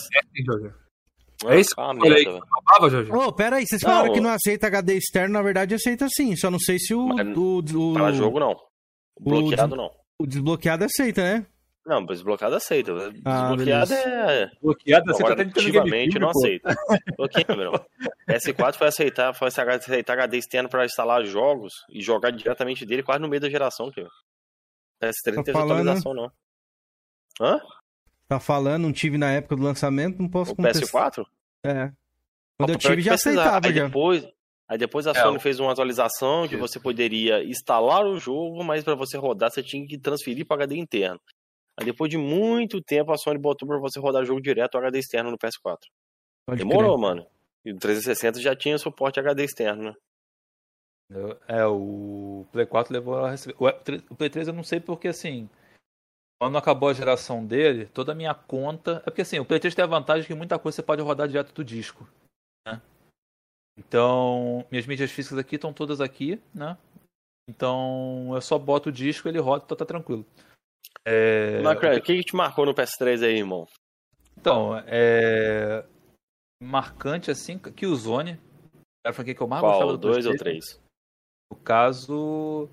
[1.44, 3.12] É isso que eu falei que falava, Jorge.
[3.12, 6.08] Ô, oh, pera aí, vocês não, falaram que não aceita HD externo, na verdade aceita
[6.08, 7.08] sim, só não sei se o...
[7.10, 8.52] o, o para jogo não.
[9.20, 9.90] O bloqueado o, não.
[10.18, 11.46] O desbloqueado aceita, né?
[11.86, 12.92] Não, desbloqueado aceita.
[13.24, 14.50] Ah, desbloqueado é.
[14.60, 16.76] Bloqueado aceita até ativamente não aceita.
[17.16, 17.86] Bloqueado,
[18.28, 23.20] S4 foi aceitar, foi aceitar HD externo para instalar jogos e jogar diretamente dele quase
[23.20, 24.02] no meio da geração, que
[25.00, 25.80] PS3 não tá teve falando...
[25.80, 26.32] atualização, não.
[27.40, 27.60] Hã?
[28.26, 31.24] Tá falando, não tive na época do lançamento, não posso O PS4?
[31.64, 31.92] É.
[32.58, 33.84] Quando eu tive já aceitava aí já.
[33.84, 34.26] Depois,
[34.68, 38.82] aí depois a é, Sony fez uma atualização que você poderia instalar o jogo, mas
[38.82, 41.20] para você rodar você tinha que transferir para HD interno.
[41.78, 45.30] Aí depois de muito tempo a Sony botou pra você rodar jogo direto HD externo
[45.30, 45.78] no PS4.
[46.46, 47.00] Pode Demorou, crer.
[47.00, 47.26] mano.
[47.64, 49.94] E o 360 já tinha suporte HD externo, né?
[51.46, 53.56] É, o Play 4 levou a receber.
[54.10, 55.48] O Play 3 eu não sei porque assim.
[56.40, 58.98] Quando acabou a geração dele, toda a minha conta.
[58.98, 61.28] É porque assim, o Play 3 tem a vantagem que muita coisa você pode rodar
[61.28, 62.08] direto do disco.
[62.66, 62.80] Né?
[63.78, 66.76] Então, minhas mídias físicas aqui estão todas aqui, né?
[67.48, 70.26] Então eu só boto o disco, ele roda e tá, tá tranquilo.
[71.04, 71.60] É...
[71.62, 73.66] o que, que te marcou no PS3 aí, irmão?
[74.36, 75.84] Então, é.
[76.62, 78.40] Marcante assim, que o Zone.
[79.04, 80.80] Era o que eu mais Qual, gostava dois ou três?
[81.50, 82.68] No caso.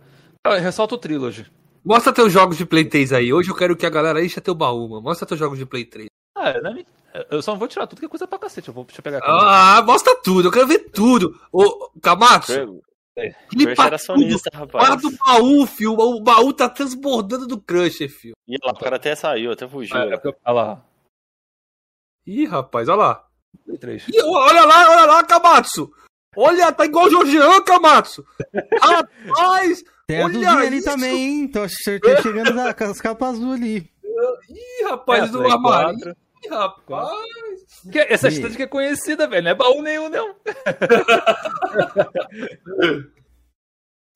[0.45, 1.51] Ah, ressalta o Trilogy.
[1.83, 3.33] Mostra teus jogos de Play 3 aí.
[3.33, 5.01] Hoje eu quero que a galera encha teu baú, mano.
[5.01, 6.07] Mostra teus jogos de Play 3.
[6.35, 6.85] Ah, não é...
[7.29, 8.69] eu só não vou tirar tudo que é coisa pra cacete.
[8.69, 9.27] Eu vou deixa eu pegar aqui.
[9.29, 10.47] Ah, mostra tudo.
[10.47, 11.39] Eu quero ver tudo.
[11.51, 12.81] Ô, Camacho.
[13.15, 13.35] É.
[13.79, 14.87] Era sonista, rapaz.
[14.87, 15.93] Para do baú, filho.
[15.93, 18.33] O baú tá transbordando do Crusher, filho.
[18.47, 19.95] Ih, lá, o cara até saiu, até fugiu.
[19.95, 20.85] É, olha lá.
[22.25, 23.27] Ih, rapaz, olha lá.
[23.67, 25.91] Ih, olha lá, olha lá, Kamatsu.
[26.35, 28.25] Olha, tá igual o Georgian, Kamatsu.
[28.81, 29.83] Rapaz!
[30.07, 31.47] Tem a Duzinha ali também, hein?
[31.47, 33.91] Tô chegando com as capas azul ali.
[34.49, 36.15] Ih, rapaz, é, do armário.
[36.43, 37.52] Ih, rapaz.
[38.09, 39.43] Essa que é conhecida, velho.
[39.43, 40.35] Não é baú nenhum, não.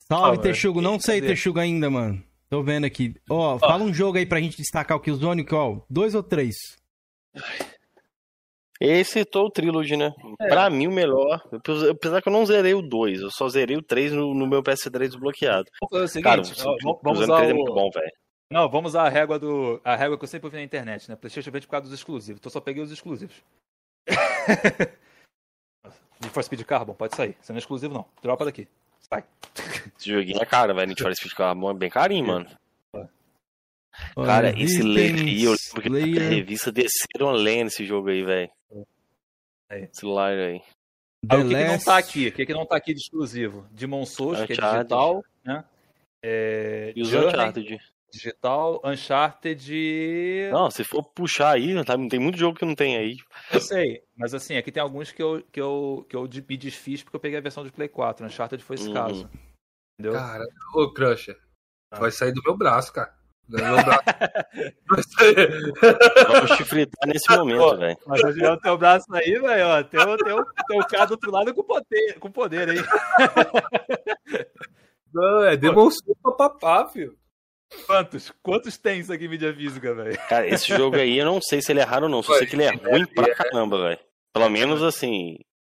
[0.07, 0.81] Salve, ah, Texugo.
[0.81, 2.23] Não sei, Texugo, ainda, mano.
[2.49, 3.13] Tô vendo aqui.
[3.29, 5.81] Ó, oh, fala um jogo aí pra gente destacar o Killzone, ó.
[5.89, 6.55] Dois ou três?
[8.79, 10.13] Esse tô o Trilogy, né?
[10.39, 10.47] É.
[10.47, 11.41] Pra mim, o melhor.
[11.91, 14.61] Apesar que eu não zerei o 2, eu só zerei o 3 no, no meu
[14.61, 15.65] PS3 desbloqueado.
[15.81, 17.43] Vamos fazer o seguinte, Cara, ó, vamos usar o...
[17.43, 18.11] é muito bom, velho.
[18.51, 19.81] Não, vamos usar a régua do.
[19.83, 21.15] A régua que eu sempre vi na internet, né?
[21.15, 22.39] PlayStation 20 por causa dos exclusivos.
[22.39, 23.35] Então só peguei os exclusivos.
[26.21, 27.35] Need for Speed Carbon, pode sair.
[27.41, 28.05] Você não é exclusivo, não.
[28.21, 28.67] Dropa daqui.
[29.01, 29.23] Sai.
[29.97, 30.87] Esse joguinho é caro, velho.
[30.87, 32.49] Need for Speed Carbon é bem carinho, mano.
[34.15, 38.51] Cara, esse Layer aí, eu lembro que a revista desceram além nesse jogo aí, velho.
[39.71, 40.61] Esse Layer aí.
[41.29, 42.27] Aí, o que, que, não tá aqui?
[42.27, 43.67] O que, que não tá aqui de exclusivo?
[43.71, 45.65] Demon Souls, que é digital, né?
[46.23, 46.93] É...
[46.95, 47.79] E os Uncharted
[48.11, 50.49] digital, Uncharted.
[50.51, 53.17] Não, se for puxar aí, tá, tem muito jogo que não tem aí.
[53.51, 57.03] Eu sei, mas assim, aqui tem alguns que eu, que eu, que eu me desfiz
[57.03, 58.25] porque eu peguei a versão de Play 4.
[58.25, 58.93] Uncharted foi esse uhum.
[58.93, 59.29] caso.
[59.99, 60.19] Entendeu?
[60.19, 61.37] Cara, ô Crusher,
[61.91, 61.99] ah.
[61.99, 63.15] vai sair do meu braço, cara.
[66.27, 67.97] Vamos chifritar nesse momento, velho.
[68.05, 69.85] Mas o teu braço aí, velho.
[69.85, 70.17] Tem, tem,
[70.67, 72.77] tem o cara do outro lado com poder, com poder aí.
[75.13, 77.17] Não, é demonstrou pra papá, filho.
[77.85, 78.31] Quantos?
[78.41, 80.17] Quantos tem isso aqui em mídia física, velho?
[80.29, 82.23] Cara, esse jogo aí eu não sei se ele é raro ou não.
[82.23, 83.99] Só sei que ele é ruim pra caramba, velho.
[84.33, 85.37] Pelo menos assim,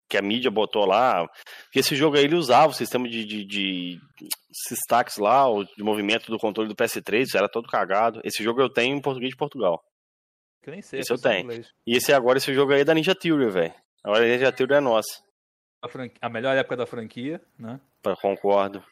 [0.09, 1.27] que a mídia botou lá.
[1.65, 3.99] Porque esse jogo aí ele usava o sistema de, de, de
[4.69, 8.19] destaques lá, o de movimento do controle do PS3, isso era todo cagado.
[8.23, 9.81] Esse jogo eu tenho em português de Portugal.
[10.61, 10.99] Que eu nem sei.
[10.99, 11.43] Esse eu tenho.
[11.45, 11.71] Inglês.
[11.85, 13.73] E esse agora, esse jogo aí é da Ninja Theory, velho.
[14.03, 15.23] Agora a Ninja Theory é nossa.
[15.81, 16.17] A, franqu...
[16.19, 17.79] a melhor época da franquia, né?
[18.21, 18.83] Concordo.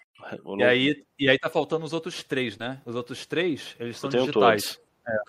[0.58, 2.82] E aí, e aí tá faltando os outros três, né?
[2.86, 4.80] Os outros três, eles são digitais.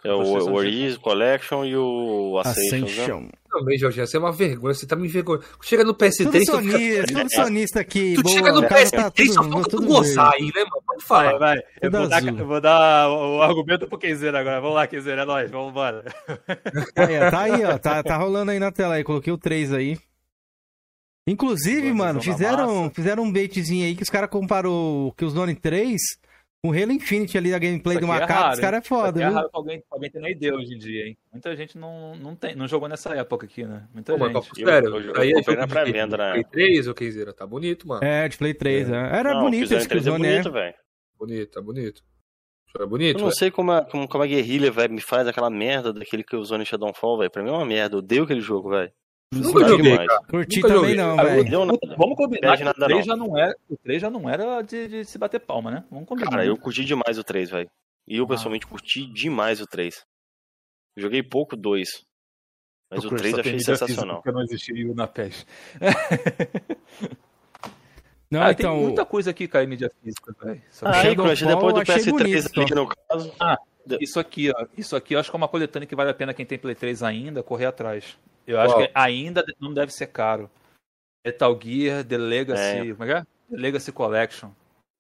[0.04, 2.84] É, é o, o Origins Collection e o Ascension.
[2.84, 3.20] Ascension.
[3.20, 3.30] Né?
[3.48, 5.44] Também, Jorge, você é uma vergonha, você tá me envergonhando.
[5.62, 6.24] Chega no PS3.
[6.24, 7.20] Tudo sonista, fica...
[7.20, 8.14] tudo sonista aqui.
[8.14, 10.82] Tu boa, chega no PS3, tá tudo, só falta tu gozar aí, né, mano?
[10.84, 11.38] Pode falar.
[11.38, 11.62] Vai, vai.
[11.80, 14.60] Eu vou, dar, eu vou, dar, o argumento pro Kenzeiro agora.
[14.60, 16.04] Vamos lá, Kenzeiro, é nóis, vamos embora.
[16.96, 19.04] Aí, tá aí, ó, tá, tá rolando aí na tela aí.
[19.04, 19.96] Coloquei o 3 aí.
[21.28, 26.00] Inclusive, mano, fizeram, fizeram um baitzinho aí que os caras comparou que os Zone 3
[26.62, 28.50] com Halo Infinite ali da gameplay do é macaco.
[28.50, 29.32] É os caras é foda, é viu?
[29.32, 31.18] É raro pra alguém, pra alguém ter uma ideia hoje em dia, hein?
[31.30, 33.86] Muita gente não, não, tem, não jogou nessa época aqui, né?
[33.92, 34.64] Muita Pô, gente.
[34.64, 36.32] sério, eu, eu, aí eu, eu na pré-venda, né?
[36.32, 37.32] Play 3 ou Kenzeira?
[37.32, 38.02] Tá bonito, mano.
[38.02, 38.94] É, de Play 3, é.
[38.94, 38.96] é.
[38.96, 40.42] Era não, bonito esse que o Zone é.
[40.42, 40.52] Bonito,
[41.18, 42.02] bonito, tá bonito.
[42.78, 43.38] É bonito, eu não véio.
[43.38, 46.58] sei como a, como, como a guerrilha, velho, me faz aquela merda daquele que usou
[46.58, 47.30] no Shadowfall, velho.
[47.30, 47.96] Pra mim é uma merda.
[47.96, 48.92] Eu odeio aquele jogo, velho.
[49.32, 50.22] Nunca joguei, cara.
[50.28, 50.96] Curti Nunca também joguei.
[50.96, 51.96] não, velho.
[51.96, 53.02] Vamos combinar que o 3 não.
[53.02, 55.84] já não era, o 3 já não era de, de, se bater palma, né?
[55.90, 56.30] Vamos combinar.
[56.30, 57.70] Cara, eu curti demais o 3, velho.
[58.06, 58.28] E eu, ah.
[58.28, 60.02] pessoalmente, curti demais o 3.
[60.96, 62.06] Joguei pouco o 2.
[62.90, 64.16] Mas o 3 eu achei sensacional.
[64.16, 65.46] Porque não existia na PES.
[68.30, 68.74] Não, ah, então...
[68.74, 70.62] tem muita coisa aqui, cara, em mídia física, velho.
[70.82, 73.32] Ah, aí, Crush, depois do PS3 bonito, aqui no caso.
[73.40, 73.56] Ah,
[74.00, 74.66] isso aqui, ó.
[74.76, 76.74] Isso aqui eu acho que é uma coletânea que vale a pena quem tem Play
[76.74, 78.16] 3 ainda correr atrás.
[78.46, 80.50] Eu acho que ainda não deve ser caro.
[81.24, 82.62] Metal Gear, The Legacy.
[82.62, 82.94] É.
[82.94, 83.22] Como é que é?
[83.50, 84.50] The Legacy Collection.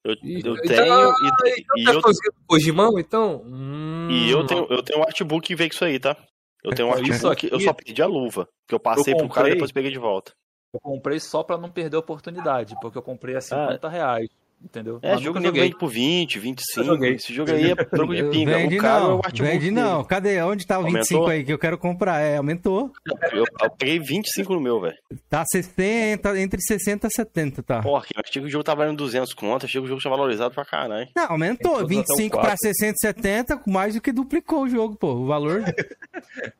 [0.04, 1.10] Eu, eu então, tenho.
[1.10, 2.02] e, então, e tá eu...
[2.46, 3.42] Kojimão, então?
[3.44, 4.08] Hum...
[4.10, 6.16] E eu tenho, eu tenho um artbook que veio com isso aí, tá?
[6.62, 7.48] Eu tenho um artbook, aqui...
[7.52, 8.48] eu só perdi a luva.
[8.66, 10.32] Que eu passei eu comprei, pro cara e depois peguei de volta.
[10.72, 13.90] Eu comprei só pra não perder a oportunidade, porque eu comprei a 50 ah.
[13.90, 14.28] reais.
[14.62, 14.98] Entendeu?
[15.02, 17.04] É, Mas jogo nego vende por 20, 25.
[17.04, 18.58] Esse jogo aí é troco de pinga.
[18.58, 20.04] Vende o cara não, é o vende não.
[20.04, 20.42] Cadê?
[20.42, 21.00] Onde tá o aumentou?
[21.00, 22.20] 25 aí que eu quero comprar?
[22.20, 22.92] É, aumentou.
[23.32, 24.96] Eu, eu peguei 25 no meu, velho.
[25.28, 27.82] Tá 60, entre 60 e 70, tá.
[27.82, 30.10] Porra, eu achei que o jogo tava valendo 200 conto, achei que o jogo tinha
[30.10, 31.08] valorizado pra caralho.
[31.14, 31.86] Não, aumentou.
[31.86, 35.12] 25 pra 60 e 70, mais do que duplicou o jogo, pô.
[35.12, 35.62] O valor.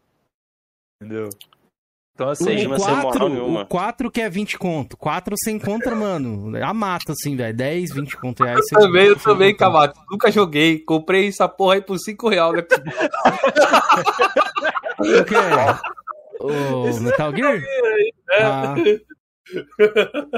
[1.03, 1.31] Entendeu?
[2.19, 4.97] Então, assim, o 4, o 4 que é 20 conto.
[4.97, 7.57] 4 você encontra, mano, a mata, assim, velho.
[7.57, 8.59] 10, 20 conto reais.
[8.73, 10.01] Eu também, eu também, Cavato.
[10.11, 10.81] Nunca joguei.
[10.81, 12.63] Comprei essa porra aí por 5 reais, né?
[14.99, 15.79] o que é?
[16.41, 17.63] O Metal Gear?
[18.33, 18.43] É.
[18.43, 18.75] Ah.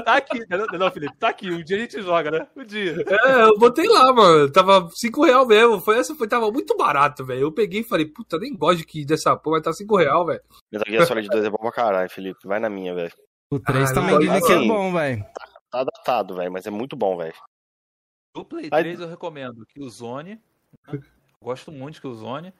[0.05, 1.51] Tá aqui, não, não, Felipe, tá aqui.
[1.51, 2.47] Um dia a gente joga, né?
[2.55, 2.95] Um dia.
[3.07, 4.51] É, eu botei lá, mano.
[4.51, 5.81] Tava 5 reais mesmo.
[5.81, 7.41] Foi essa, foi, tava muito barato, velho.
[7.41, 10.41] Eu peguei e falei, puta, nem gosto de dessa porra, mas tá 5 reais, velho.
[10.71, 12.47] Metal Gear Solid 2 é bom pra caralho, Felipe.
[12.47, 13.11] Vai na minha, velho.
[13.51, 15.23] O 3 ah, também dizem que é bom, velho.
[15.23, 17.35] Tá, tá, adaptado, velho, mas é muito bom, velho.
[18.33, 20.39] Do Play 3 eu recomendo que o Zone.
[20.87, 20.99] Né?
[21.41, 22.53] Gosto muito que o Zone.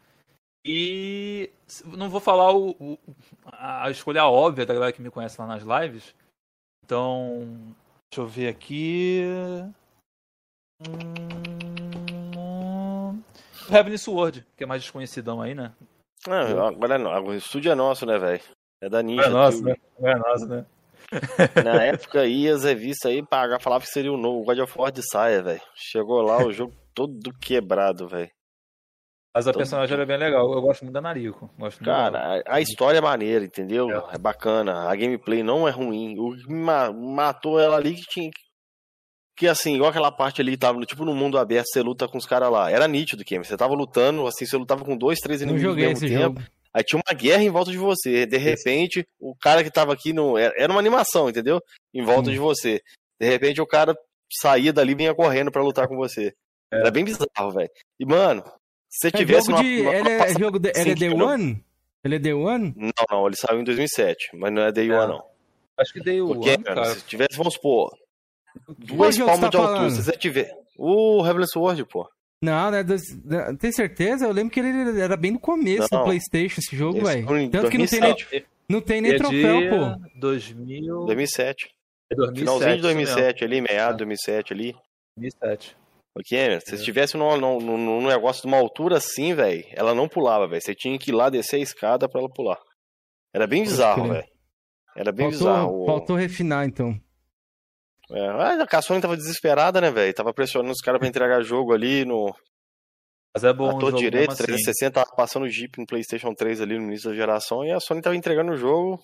[0.65, 1.49] E
[1.85, 2.99] não vou falar o, o,
[3.51, 6.13] a escolha óbvia da galera que me conhece lá nas lives,
[6.83, 7.75] então,
[8.11, 9.23] deixa eu ver aqui.
[10.87, 11.31] Hum...
[13.71, 15.71] Heavenly Sword, que é mais desconhecidão aí, né?
[16.27, 17.11] Não, agora não.
[17.23, 18.41] O estúdio é nosso, né, velho?
[18.81, 19.25] É da Ninja.
[19.25, 19.75] É nosso, né?
[19.99, 20.65] É nosso, né?
[21.63, 24.91] Na época aí, as revistas aí pagavam, falavam que seria o novo God of War
[24.91, 25.61] de saia, velho.
[25.75, 28.29] Chegou lá, o jogo todo quebrado, velho.
[29.33, 30.51] Mas a personagem era bem legal.
[30.51, 31.49] Eu gosto muito da Nariko.
[31.57, 33.89] Gosto Cara, a, a, história é maneira, entendeu?
[33.89, 34.15] É.
[34.15, 34.17] é.
[34.17, 34.89] bacana.
[34.89, 36.19] A gameplay não é ruim.
[36.19, 38.31] O que matou ela ali que tinha.
[39.37, 42.25] Que assim, igual aquela parte ali, tava tipo no mundo aberto, você luta com os
[42.25, 42.69] caras lá.
[42.69, 43.41] Era nítido, Kim.
[43.41, 46.39] Você tava lutando, assim, você lutava com dois, três inimigos ao mesmo tempo.
[46.39, 46.41] Jogo.
[46.73, 48.25] Aí tinha uma guerra em volta de você.
[48.25, 50.37] De repente, o cara que tava aqui no.
[50.37, 51.61] Era uma animação, entendeu?
[51.93, 52.33] Em volta hum.
[52.33, 52.81] de você.
[53.19, 53.95] De repente o cara
[54.31, 56.33] saía dali e vinha correndo para lutar com você.
[56.71, 56.79] É.
[56.79, 57.69] Era bem bizarro, velho.
[57.99, 58.43] E, mano,
[58.91, 61.63] se é tivesse jogo de, uma, ele é jogo de, ele é Day One?
[62.03, 62.73] Ele é Day One?
[62.75, 64.99] Não, não, ele saiu em 2007, mas não é Day é.
[64.99, 65.23] One, não.
[65.77, 66.85] Acho que Day Porque, One, cara.
[66.93, 67.97] Se tivesse, vamos supor,
[68.77, 69.73] duas palmas tá de falando?
[69.75, 70.51] altura, se você tiver...
[70.77, 72.09] O Heavenly Sword, pô.
[72.43, 72.83] Não, né?
[73.59, 74.25] Tem certeza?
[74.25, 75.99] Eu lembro que ele era bem no começo não.
[75.99, 77.25] do PlayStation, esse jogo, velho.
[77.51, 77.69] Tanto 2007.
[77.69, 80.19] que não tem nem, não tem nem é troféu, pô.
[80.19, 81.05] 2000...
[81.05, 81.69] 2007.
[82.11, 82.39] É 2007.
[82.39, 84.75] Finalzinho de 2007 ali, meado de 2007 ali.
[85.15, 85.77] 2007.
[86.13, 90.45] Ok, se estivesse num, num, num, negócio de uma altura assim, velho, ela não pulava,
[90.45, 90.61] velho.
[90.61, 92.59] Você tinha que ir lá descer a escada pra ela pular.
[93.33, 94.27] Era bem bizarro, velho.
[94.95, 95.85] Era bem faltou, bizarro.
[95.85, 96.99] Faltou refinar, então.
[98.11, 100.13] É, a Sony tava desesperada, né, velho?
[100.13, 102.35] Tava pressionando os caras pra entregar jogo ali no.
[103.33, 103.77] Mas é bom.
[103.77, 104.91] Ator direito, 360, assim.
[104.91, 108.01] tava passando o Jeep no PlayStation 3 ali no início da geração e a Sony
[108.01, 109.01] tava entregando o jogo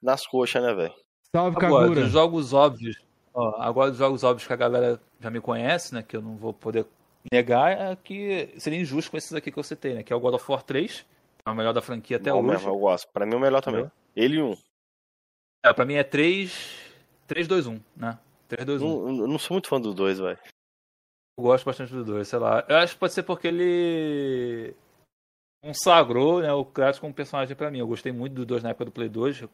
[0.00, 0.94] nas coxas, né, velho?
[1.34, 2.02] Salve, Agora, Kagura.
[2.02, 2.96] dos jogos óbvios.
[3.40, 6.02] Ó, agora, dos jogos óbvios que a galera já me conhece, né?
[6.02, 6.86] Que eu não vou poder
[7.32, 10.02] negar, é que seria injusto com esses aqui que eu citei, né?
[10.02, 11.06] Que é o God of War 3,
[11.46, 12.48] é o melhor da franquia até Bom, hoje.
[12.50, 13.08] Mesmo, eu gosto.
[13.10, 13.90] Pra mim, é o melhor também.
[14.14, 14.54] Ele e um.
[15.64, 16.90] É, pra mim é 3.
[17.28, 18.18] 3-2-1, né?
[18.50, 18.80] 3-2-1.
[18.80, 20.38] Não, não sou muito fã dos dois, velho.
[21.38, 22.64] Eu gosto bastante dos dois, sei lá.
[22.68, 24.74] Eu acho que pode ser porque ele
[25.62, 27.78] consagrou né, o Kratos como personagem para mim.
[27.78, 29.44] Eu gostei muito dos dois na época do Play 2.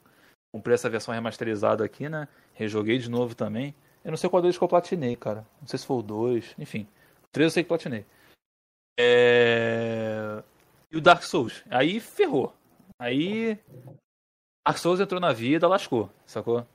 [0.57, 2.27] Comprei essa versão remasterizada aqui, né?
[2.55, 3.75] Rejoguei de novo também.
[4.03, 5.47] Eu não sei qual deles que eu platinei, cara.
[5.61, 6.55] Não sei se foi o 2.
[6.59, 6.89] Enfim.
[7.25, 8.07] O 3 eu sei que platinei.
[8.99, 10.43] É...
[10.91, 11.63] E o Dark Souls.
[11.69, 12.55] Aí ferrou.
[12.99, 13.59] Aí
[14.67, 16.67] Dark Souls entrou na vida, lascou, sacou?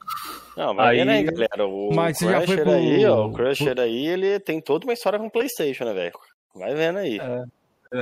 [0.56, 2.72] Não, mas aí, aí galera, o mas Crusher já foi pro...
[2.72, 3.84] aí, ó, o Crusher pro...
[3.84, 6.14] aí, ele tem toda uma história com Playstation, né, velho?
[6.54, 7.18] Vai vendo aí.
[7.18, 7.46] É.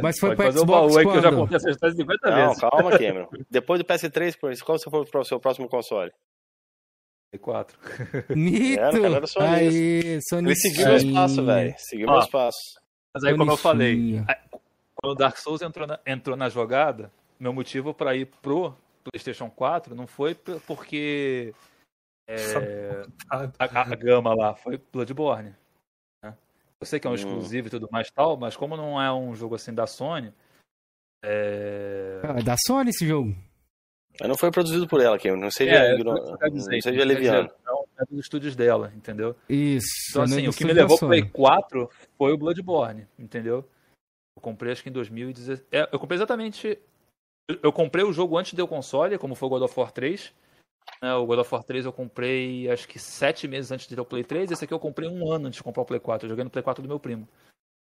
[0.04, 1.12] Mas foi pro Xbox quando?
[1.12, 2.62] que eu já contei essa história 50 Não, vezes.
[2.62, 3.30] calma, Cameron.
[3.50, 6.12] Depois do PS3, qual você foi pro seu próximo console?
[7.36, 7.76] P4.
[8.36, 8.80] Mito!
[9.24, 11.76] É, só aí, Ele seguiu meu espaço, velho.
[11.78, 12.58] Seguiu meu espaço.
[13.14, 14.24] Mas aí, como eu falei,
[14.96, 19.50] quando o Dark Souls entrou na, entrou na jogada, meu motivo para ir pro PlayStation
[19.50, 21.54] 4 não foi porque
[22.28, 25.56] é, a, a, gama lá foi Bloodborne.
[26.82, 27.16] Eu sei que é um hum.
[27.16, 30.34] exclusivo e tudo mais tal, mas como não é um jogo assim da Sony.
[31.24, 33.36] É, ah, é da Sony esse jogo.
[34.20, 36.16] Mas não foi produzido por ela, que não seja, é, não,
[36.52, 37.50] dizer, não seja leviano.
[37.66, 39.36] Não, é dos estúdios dela, entendeu?
[39.48, 39.88] Isso.
[40.10, 43.66] Então, assim, o que me levou pro Play 4 foi o Bloodborne, entendeu?
[44.36, 45.64] Eu comprei acho que em 2016.
[45.72, 46.80] É, eu comprei exatamente
[47.64, 49.92] eu comprei o jogo antes de ter o console, como foi o God of War
[49.92, 50.32] 3.
[51.02, 54.02] É, o God of War 3 eu comprei acho que sete meses antes de ter
[54.02, 54.52] o Play 3.
[54.52, 56.26] Esse aqui eu comprei um ano antes de comprar o Play 4.
[56.26, 57.28] Eu joguei no Play 4 do meu primo.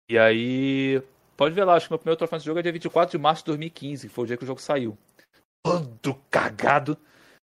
[0.08, 1.02] E aí.
[1.36, 3.42] Pode ver lá, acho que meu primeiro troféu de jogo é dia 24 de março
[3.42, 4.98] de 2015, que foi o dia que o jogo saiu.
[5.64, 6.98] Todo cagado.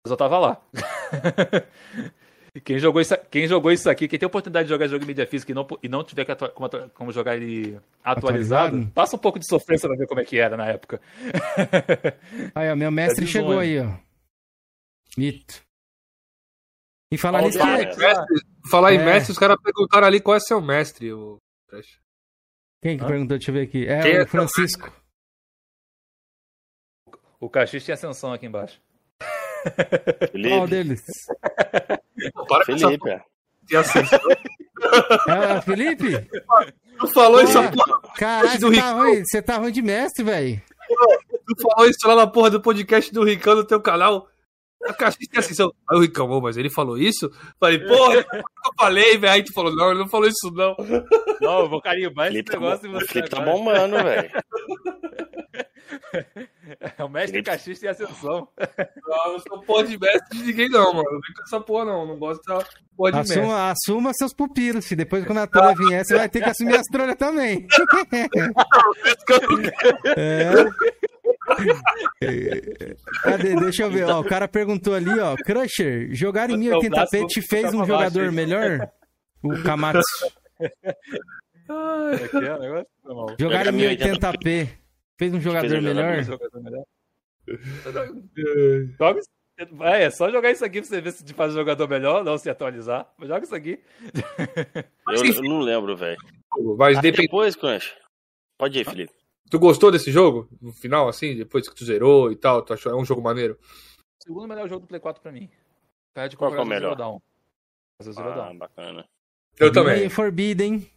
[0.03, 0.61] Mas eu tava lá.
[2.65, 5.07] Quem jogou, isso, quem jogou isso aqui, quem tem a oportunidade de jogar jogo em
[5.07, 9.19] mídia física e não, e não tiver como, como, jogar ele atualizado, atualizado, passa um
[9.19, 10.99] pouco de sofrência pra ver como é que era na época.
[12.53, 13.93] Aí, ó, meu mestre é chegou aí, ó.
[15.17, 15.61] Mito.
[17.11, 17.59] E falar nisso.
[18.69, 19.05] falar em é.
[19.05, 21.11] mestre, os caras perguntaram ali qual é seu mestre.
[21.11, 21.37] O...
[22.81, 23.07] Quem que Hã?
[23.07, 23.37] perguntou?
[23.37, 23.85] Deixa eu ver aqui.
[23.85, 24.91] É Quem o é Francisco.
[27.39, 28.79] O Caxias tinha ascensão aqui embaixo.
[30.31, 30.55] Felipe.
[30.55, 31.03] Qual deles?
[32.47, 33.09] Para Felipe.
[35.27, 36.27] É, Felipe?
[36.99, 37.57] Tu falou isso
[38.15, 40.61] Caralho, você, tá ruim, você tá ruim de mestre, velho.
[41.47, 44.27] Tu falou isso lá na porra do podcast do Ricão no teu canal.
[44.85, 47.29] A caixinha assim, aí o Ricão, mas ele falou isso?
[47.59, 48.25] Falei, porra, eu
[48.79, 49.33] falei, velho.
[49.33, 50.75] Aí tu falou, não, ele não falou isso, não.
[51.39, 53.07] Não, eu vou carimbar esse Felipe negócio tá, em você.
[53.07, 54.31] Felipe tá bombando, velho.
[56.97, 57.51] É o mestre Felipe...
[57.51, 58.47] cachista em ascensão.
[59.07, 61.11] Não, eu sou porra de mestre de ninguém, não, mano.
[61.11, 62.07] Não vem com essa porra, não.
[62.07, 63.71] Não gosto dessa porra de assuma, mestre.
[63.71, 64.99] Assuma seus pupilos, filho.
[64.99, 67.67] Depois, quando a trolha vier, você vai ter que assumir as trolhas também.
[70.17, 70.53] é.
[73.23, 73.55] Cadê?
[73.55, 74.05] Deixa eu ver.
[74.05, 75.35] Ó, o cara perguntou ali, ó.
[75.35, 78.89] Crusher, jogar em 1080p te fez um jogador melhor?
[79.43, 80.31] O Kamatsu.
[83.39, 84.81] Jogar em 1080p
[85.21, 86.17] Fez um jogador melhor?
[86.17, 86.83] Um jogador melhor.
[89.81, 92.23] É, é só jogar isso aqui pra você ver se te faz um jogador melhor,
[92.23, 93.07] não se atualizar.
[93.21, 93.79] Joga isso aqui.
[95.07, 96.17] Eu, eu não lembro, velho.
[96.75, 97.95] Mas depois, Crunch.
[98.57, 99.13] Pode ir, Felipe.
[99.51, 100.47] Tu gostou desse jogo?
[100.61, 103.59] No final, assim, depois que tu zerou e tal, tu achou é um jogo maneiro?
[104.17, 105.49] O segundo melhor jogo do Play 4 pra mim.
[106.13, 106.95] Perde Qual é o melhor?
[106.95, 107.21] Zero Down.
[108.17, 109.05] Ah, bacana.
[109.59, 110.07] Eu também.
[110.09, 110.89] Forbidden.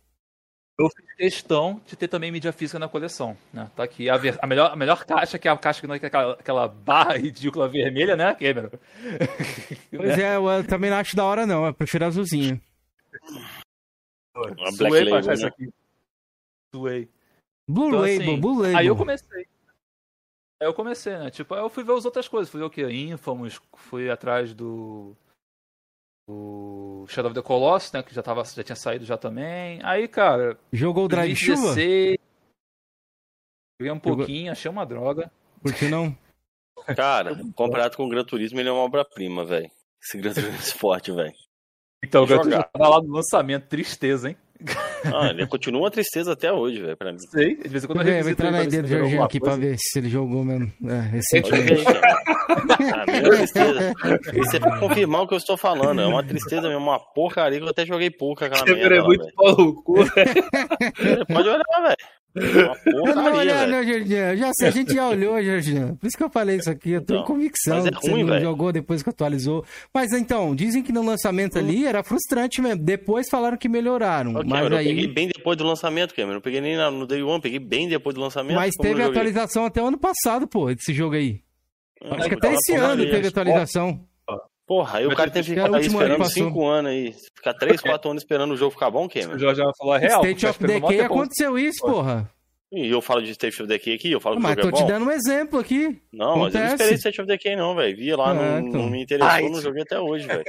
[0.78, 3.36] Eu fiz questão de ter também mídia física na coleção.
[3.52, 3.68] Né?
[3.74, 5.94] Tá aqui a, ver, a, melhor, a melhor caixa, que é a caixa que não
[5.94, 8.70] é aquela, aquela barra ridícula vermelha, né, Cameron?
[9.90, 11.66] Pois é, eu também não acho da hora, não.
[11.66, 12.60] Eu prefiro azulzinha.
[14.36, 15.72] Uma Suei pra achar isso aqui.
[16.72, 17.09] Suei.
[17.69, 18.77] Blue então, Label, assim, Blue Label.
[18.77, 19.47] Aí eu comecei.
[20.61, 21.31] Aí eu comecei, né?
[21.31, 22.51] Tipo, aí eu fui ver as outras coisas.
[22.51, 22.82] Fui ver o que?
[22.82, 25.16] Infamous, fui atrás do
[26.27, 29.81] o Shadow of the Colossus, né, que já, tava, já tinha saído já também.
[29.82, 30.59] Aí, cara...
[30.73, 31.74] Jogou o Drive Chuva?
[31.74, 32.19] Joguei
[33.91, 35.31] um pouquinho, achei uma droga.
[35.61, 36.16] Por que não?
[36.97, 39.70] Cara, comparado com o Gran Turismo, ele é uma obra-prima, velho.
[40.03, 41.35] Esse Gran Turismo Sport, velho.
[42.03, 44.36] Então, o Gran Turismo tava lá no lançamento, tristeza, hein?
[45.12, 47.18] Ah, ele continua uma tristeza até hoje, velho, pra mim.
[47.18, 49.76] Sei, de vez em quando eu vou entrar na ideia do Jorginho aqui pra ver
[49.78, 50.72] se ele jogou mesmo.
[50.86, 51.85] É, recentemente.
[52.94, 53.94] ah, tristeza.
[54.35, 56.01] Você vai confirmar o que eu estou falando.
[56.01, 58.97] É uma tristeza mesmo, uma porcaria que eu até joguei pouco aquela merda.
[58.97, 59.94] É muito pau no cu,
[61.32, 61.97] Pode olhar, velho.
[62.35, 64.36] Eu não olhar, não, Jorginho.
[64.36, 65.97] Já sei, a gente já olhou, Jorginho.
[65.97, 66.90] Por isso que eu falei isso aqui.
[66.90, 69.65] Eu tenho então, convicção é ruim, você não jogou depois que atualizou.
[69.93, 72.82] Mas então, dizem que no lançamento ali era frustrante mesmo.
[72.82, 74.35] Depois falaram que melhoraram.
[74.35, 74.89] Okay, mas aí...
[74.89, 76.35] Eu peguei bem depois do lançamento, Cameron.
[76.35, 78.56] Não peguei nem no Day One, peguei bem depois do lançamento.
[78.56, 81.40] Mas teve atualização até o ano passado, pô, desse jogo aí.
[82.02, 84.05] Hum, Acho que até esse ano teve atualização.
[84.66, 87.15] Porra, aí o cara teve que ficar esperando 5 anos aí.
[87.36, 89.35] Ficar 3, 4 anos esperando o jogo ficar bom, Cameron.
[89.35, 90.24] O Jorge já falou a real.
[90.24, 92.31] State of Decay aconteceu isso, porra.
[92.73, 94.70] E eu falo de State of Decay aqui, eu falo que mas o jogo é
[94.70, 94.77] bom.
[94.77, 96.03] Mas tô te dando um exemplo aqui.
[96.12, 96.43] Não, Acontece.
[96.43, 97.97] mas eu não esperei State of Decay não, velho.
[97.97, 98.81] Via lá, não, então.
[98.81, 100.45] não, me interessou, Ai, não joguei até hoje, velho.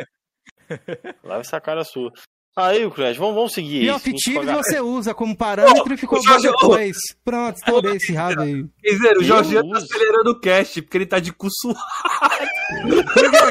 [1.24, 2.12] Lava essa cara sua.
[2.58, 3.84] Aí, Crash, vamos, vamos seguir.
[3.84, 6.96] E off você usa como parâmetro e ficou bom depois.
[7.24, 8.66] Pronto, estourei esse rabo aí.
[8.82, 11.78] Quer dizer, o Jorge tá acelerando o cast, porque ele tá de cu suado.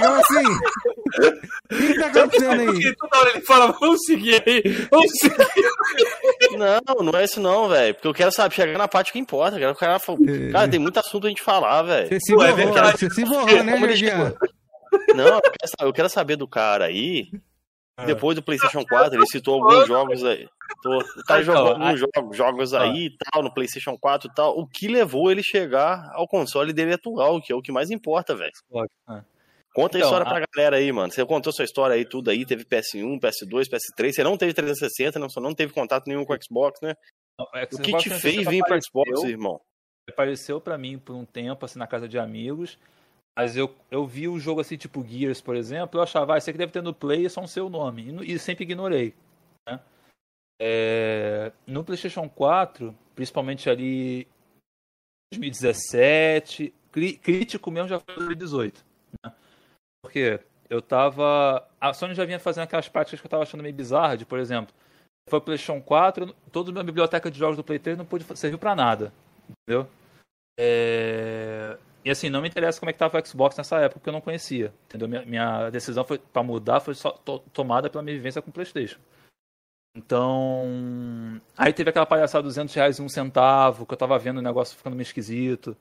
[0.01, 0.49] Como assim?
[1.71, 2.97] O que, tá acontecendo aí?
[2.97, 6.57] Toda hora ele fala, vamos seguir aí, vamos seguir.
[6.57, 7.95] Não, não é isso não, velho.
[7.95, 9.59] Porque eu quero, saber chegar na parte que importa.
[9.59, 10.51] Quero, cara, é.
[10.51, 12.09] cara, tem muito assunto a gente falar, velho.
[12.09, 14.37] Você se borrou, é você se borrou, né, Jorginho?
[15.15, 17.54] Não, eu quero, eu quero saber do cara aí é.
[18.07, 20.49] Depois do PlayStation 4, ele citou alguns jogos aí.
[20.83, 24.59] Tô, tá jogando alguns jogos, jogos aí e tal, no PlayStation 4 e tal.
[24.59, 28.35] O que levou ele chegar ao console dele atual, que é o que mais importa,
[28.35, 28.51] velho.
[29.09, 29.23] É.
[29.75, 31.13] Conta a então, história pra galera aí, mano.
[31.13, 32.45] Você contou sua história aí, tudo aí.
[32.45, 34.13] Teve PS1, PS2, PS3.
[34.13, 36.95] Você não teve 360, não, só não teve contato nenhum com o Xbox, né?
[37.39, 39.61] Não, o que te fez vir pro Xbox, irmão?
[40.09, 42.79] Apareceu pra mim por um tempo, assim, na casa de amigos.
[43.37, 46.49] Mas eu, eu vi o jogo assim, tipo Gears, por exemplo, eu achava, ah, esse
[46.49, 48.03] aqui deve ter no Play, é só um seu nome.
[48.03, 49.13] E, e sempre ignorei.
[49.69, 49.81] Né?
[50.61, 54.29] É, no PlayStation 4, principalmente ali
[55.33, 58.85] 2017, crítico mesmo já foi 2018.
[59.25, 59.33] Né?
[60.03, 60.41] Porque
[60.71, 61.67] eu tava.
[61.81, 64.39] A Sony já vinha fazendo aquelas práticas que eu tava achando meio bizarras, de, por
[64.39, 64.73] exemplo,
[65.29, 68.25] foi o PlayStation 4, toda a minha biblioteca de jogos do Play 3 não pôde
[68.37, 69.13] servir para nada.
[69.51, 69.89] Entendeu?
[70.59, 71.77] É...
[72.05, 74.13] E assim, não me interessa como é que tava o Xbox nessa época, porque eu
[74.13, 74.75] não conhecia.
[74.87, 75.09] Entendeu?
[75.09, 78.53] Minha, minha decisão foi para mudar foi só to, tomada pela minha vivência com o
[78.53, 78.99] PlayStation.
[79.97, 81.41] Então.
[81.57, 84.77] Aí teve aquela palhaçada 200 reais e um centavo, que eu tava vendo o negócio
[84.77, 85.77] ficando meio esquisito.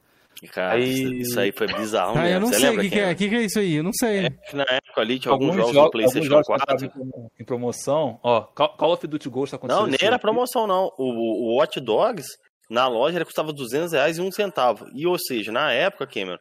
[0.51, 1.19] Cara, aí...
[1.19, 2.17] isso aí foi bizarro.
[2.17, 3.15] Ah, eu não Você sei o que, que, é?
[3.15, 4.25] que, que é isso aí, eu não sei.
[4.25, 6.91] É na época ali tinha alguns, alguns jogos do PlayStation 4.
[7.39, 9.83] Em promoção, ó, Call of Duty Ghost acontecendo.
[9.83, 10.91] Não, nem era promoção, não.
[10.97, 12.37] O, o Watch Dogs
[12.73, 14.87] na loja ele custava 200 reais e um centavo.
[14.93, 16.39] E ou seja, na época, Cameron,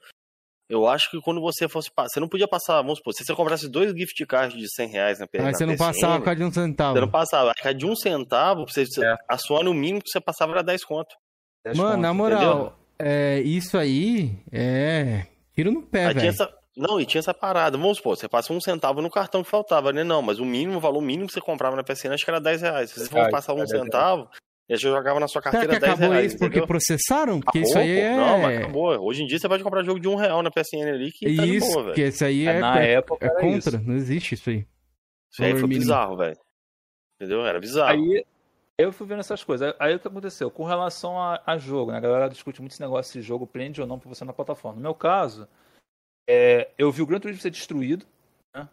[0.69, 3.69] eu acho que quando você fosse você não podia passar, vamos supor, se você comprasse
[3.69, 6.51] dois gift cards de 100 reais na Mas você não passava a cada de um
[6.51, 6.95] centavo.
[6.95, 7.51] Você não passava.
[7.51, 9.17] A cada de um centavo, você, é.
[9.29, 11.15] a sua no mínimo que você passava era 10 conto.
[11.67, 16.35] 10 Mano, conto, na moral, é, isso aí é tiro no pé, velho.
[16.75, 17.77] Não, e tinha essa parada.
[17.77, 20.03] Vamos supor, você passa um centavo no cartão que faltava, né?
[20.03, 22.41] Não, mas o mínimo, o valor mínimo que você comprava na PCN acho que era
[22.41, 22.91] 10 reais.
[22.91, 24.27] Se você for passar um centavo,
[24.69, 26.67] e você jogava na sua carteira que 10 acabou reais, isso porque entendeu?
[26.67, 27.41] processaram?
[27.41, 28.17] Porque acabou, isso aí é...
[28.17, 29.01] Não, mas acabou.
[29.01, 31.37] Hoje em dia você pode comprar jogo de um real na PSN ali que isso,
[31.37, 32.09] tá de boa, velho.
[32.09, 33.77] isso aí é, é na é, época é contra.
[33.77, 33.89] Isso.
[33.89, 34.67] Não existe isso aí.
[35.31, 35.81] Isso aí foi mínimo.
[35.81, 36.39] bizarro, velho.
[37.17, 37.45] Entendeu?
[37.45, 37.91] Era bizarro.
[37.93, 38.25] Aí
[38.79, 39.75] eu fui vendo essas coisas.
[39.79, 40.51] Aí o que aconteceu?
[40.51, 41.99] Com relação a, a jogo, né?
[41.99, 44.77] A galera discute muito esse negócio se jogo prende ou não pra você na plataforma.
[44.77, 45.49] No meu caso,
[46.29, 48.07] é, eu vi o Gran Turismo ser destruído.
[48.55, 48.69] Né?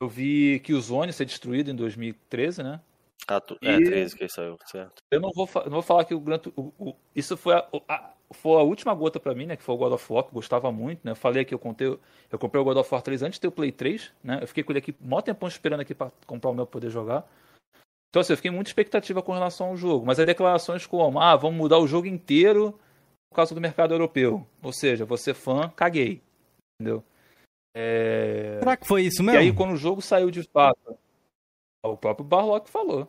[0.00, 2.80] Eu vi que o Zone ser destruído em 2013, né?
[3.26, 3.56] Ah, tu...
[3.62, 5.02] É, 13 que saiu, certo.
[5.10, 8.12] Eu não vou, não vou falar que o Gran o, o, Isso foi a, a,
[8.32, 9.56] foi a última gota pra mim, né?
[9.56, 11.12] Que foi o God of War, que eu gostava muito, né?
[11.12, 11.98] Eu falei que eu contei.
[12.30, 14.38] Eu comprei o God of War 3 antes de ter o Play 3, né?
[14.42, 17.26] Eu fiquei com ele aqui mó tempão esperando aqui pra comprar o meu poder jogar.
[18.10, 20.06] Então, assim, eu fiquei muito expectativa com relação ao jogo.
[20.06, 22.78] Mas as declarações como, ah, vamos mudar o jogo inteiro
[23.28, 24.46] por causa do mercado europeu.
[24.62, 26.22] Ou seja, você fã, caguei.
[26.80, 27.02] Entendeu?
[27.74, 28.58] É...
[28.60, 29.40] Será que foi isso mesmo?
[29.40, 30.96] E aí, quando o jogo saiu de fato.
[31.84, 33.08] O próprio Barlock falou.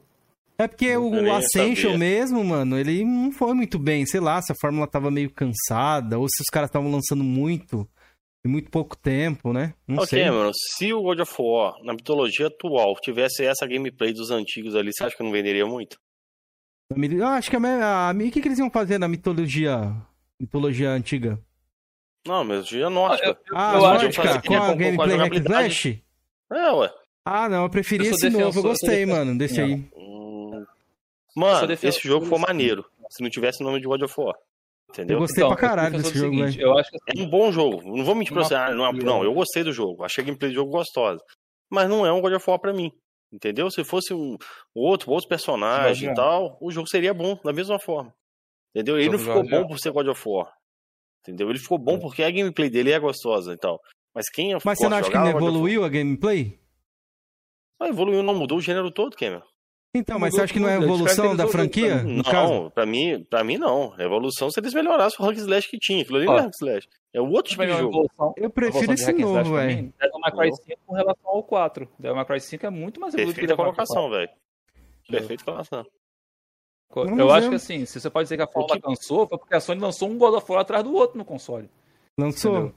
[0.57, 4.06] É porque o Ascension mesmo, mano, ele não foi muito bem.
[4.06, 7.88] Sei lá, se a fórmula tava meio cansada, ou se os caras estavam lançando muito
[8.45, 9.73] em muito pouco tempo, né?
[9.88, 10.30] Não ok, sei.
[10.30, 10.52] mano.
[10.53, 15.03] Se o God of War, na mitologia atual, tivesse essa gameplay dos antigos ali, você
[15.03, 15.97] acha que não venderia muito?
[16.95, 19.95] Eu acho que a, a, o que, que eles iam fazer na mitologia
[20.39, 21.39] mitologia antiga?
[22.27, 23.39] Não, mitologia nórdica.
[23.53, 26.03] Ah, eu, eu, ah, nórdica, com a gameplay Hack Slash?
[26.52, 26.93] É, ué.
[27.26, 29.65] Ah, não, eu preferi eu esse novo, eu gostei, mano, desse não.
[29.65, 29.84] aí.
[31.35, 32.85] Mano, esse jogo foi maneiro.
[33.10, 34.35] Se não tivesse o nome de God of War.
[34.89, 35.18] Entendeu?
[35.18, 36.97] Eu gostei então, pra caralho desse jogo, seguinte, eu acho que...
[37.19, 37.81] É um bom jogo.
[37.84, 38.56] Não vou mentir pra você.
[38.56, 40.03] Ah, não, não, eu gostei do jogo.
[40.03, 41.22] Achei a gameplay do jogo gostosa.
[41.69, 42.91] Mas não é um God of War pra mim.
[43.34, 43.69] Entendeu?
[43.69, 44.38] Se fosse um
[44.73, 48.14] outro, outro personagem e tal, o jogo seria bom da mesma forma.
[48.73, 48.97] Entendeu?
[48.97, 50.53] Ele não ficou bom por ser God of War.
[51.22, 51.49] Entendeu?
[51.49, 51.99] Ele ficou bom é.
[51.99, 53.81] porque a gameplay dele é gostosa e tal.
[54.14, 56.57] Mas quem Mas você não acha que não evoluiu a gameplay?
[57.80, 59.43] Ah, evoluiu, não mudou o gênero todo, Cameron.
[59.93, 62.03] Então, mas você acha que não é evolução da franquia?
[62.03, 63.93] Não, pra mim, pra mim não.
[63.97, 66.02] Evolução se eles melhorassem o Rank Slash que tinha.
[66.02, 66.88] Aquilo ali não é Rank Slash.
[67.14, 68.06] É o outro tipo de jogo.
[68.35, 69.93] Eu prefiro esse novo, velho.
[69.97, 71.89] Devil May Cry 5 com relação ao 4.
[71.97, 74.30] Devil May Cry 5 é muito mais evoluído Perfeita colocação, velho.
[75.10, 75.85] Perfeita colocação.
[77.18, 79.60] Eu acho que assim, se você pode dizer que a Fórmula cansou, foi porque a
[79.61, 81.69] Sony lançou um God of War atrás do outro no console.
[82.18, 82.56] Lançou.
[82.56, 82.76] Entendeu?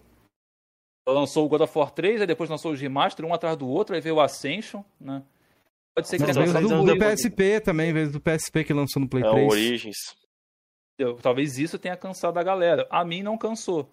[1.08, 3.66] Ela lançou o God of War 3, aí depois lançou os remaster, um atrás do
[3.66, 5.22] outro, aí veio o Ascension, né?
[5.96, 9.24] Pode ser que tenha do, do PSP também, veio do PSP que lançou no Play
[9.24, 9.50] é, 3.
[9.50, 9.96] Origins.
[11.22, 12.86] Talvez isso tenha cansado a galera.
[12.90, 13.90] A mim não cansou.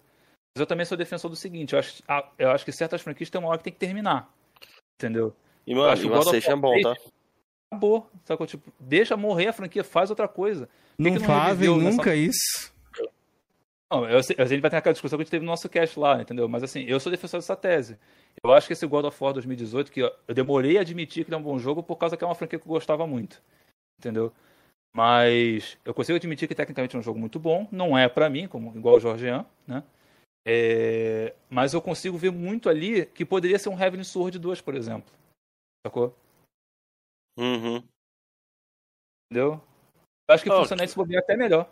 [0.54, 2.02] Mas eu também sou defensor do seguinte, eu acho,
[2.38, 4.30] eu acho que certas franquias tem uma hora que tem que terminar.
[5.00, 5.34] Entendeu?
[5.66, 6.94] E, mano, o Ascension é bom, tá?
[7.72, 8.10] Acabou.
[8.26, 8.46] Sacou?
[8.46, 10.68] Tipo, deixa morrer a franquia, faz outra coisa.
[10.98, 12.14] Não, não fazem nunca nessa...
[12.14, 12.75] isso.
[13.90, 15.98] Não, eu, a gente vai ter aquela discussão que a gente teve no nosso cast
[15.98, 16.48] lá, entendeu?
[16.48, 17.98] Mas assim, eu sou defensor dessa tese.
[18.42, 21.36] Eu acho que esse God of War 2018, que eu demorei a admitir que ele
[21.36, 23.40] é um bom jogo por causa que é uma franquia que eu gostava muito.
[23.98, 24.32] Entendeu?
[24.94, 27.68] Mas eu consigo admitir que tecnicamente é um jogo muito bom.
[27.70, 29.84] Não é para mim, como igual o Jorgean, né?
[30.44, 31.34] É...
[31.48, 35.12] Mas eu consigo ver muito ali que poderia ser um Heaven Sword 2, por exemplo.
[35.86, 36.16] Sacou?
[37.38, 37.82] Uhum.
[39.30, 39.60] Entendeu?
[40.28, 41.70] Eu acho que oh, funcionaria se bobear até melhor.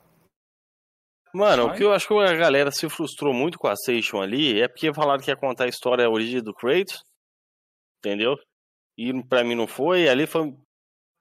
[1.35, 4.61] Mano, o que eu acho que a galera se frustrou muito com a Station ali
[4.61, 7.03] é porque falaram que ia contar a história, a origem do Kratos.
[7.99, 8.37] Entendeu?
[8.97, 10.09] E pra mim não foi.
[10.09, 10.53] Ali foi.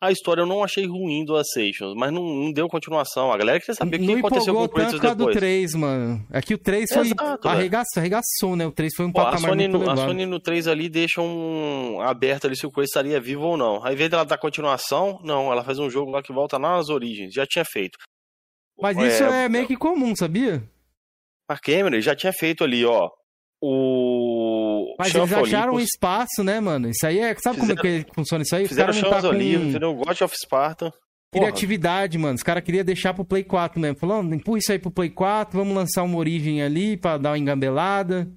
[0.03, 3.31] A história eu não achei ruim do Ascension, mas não, não deu continuação.
[3.31, 5.15] A galera queria saber o que aconteceu com o Kratos depois.
[5.15, 6.27] do 3, mano.
[6.29, 8.67] É que o 3 foi Exato, arregaçou, arregaçou, né?
[8.67, 10.89] O 3 foi um Pô, patamar a Sony, muito no, A Sony no 3 ali
[10.89, 13.77] deixa um aberto ali se o Kratos estaria vivo ou não.
[13.77, 16.89] Aí, ao invés dela dar continuação, não, ela faz um jogo lá que volta nas
[16.89, 17.33] origens.
[17.33, 17.97] Já tinha feito.
[18.79, 20.63] Mas isso é, é meio que comum, sabia?
[21.47, 23.09] A Cameron já tinha feito ali, ó.
[23.61, 24.95] O.
[24.99, 26.89] Mas eles acharam um espaço, né, mano?
[26.89, 27.33] Isso aí é.
[27.35, 28.67] Sabe fizeram, como é que funciona isso aí?
[28.67, 29.39] Fizeram Os caras tá com...
[29.39, 30.93] fizeram God of Sparta.
[31.31, 32.35] Criatividade, mano.
[32.35, 33.97] Os caras queriam deixar pro Play 4 mesmo.
[33.97, 37.37] Falando, empurra isso aí pro Play 4, vamos lançar uma origem ali pra dar uma
[37.37, 38.31] engambelada.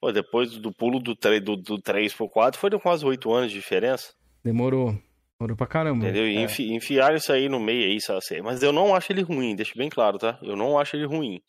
[0.00, 3.32] Pô, depois do pulo do 3, do, do 3 pro 4, foi de quase 8
[3.32, 4.12] anos de diferença.
[4.42, 4.98] Demorou.
[5.40, 6.04] Demorou pra caramba.
[6.04, 6.28] Entendeu?
[6.28, 6.42] E é.
[6.42, 8.42] enfi, enfiaram isso aí no meio aí, sabe?
[8.42, 10.38] Mas eu não acho ele ruim, deixa bem claro, tá?
[10.42, 11.40] Eu não acho ele ruim.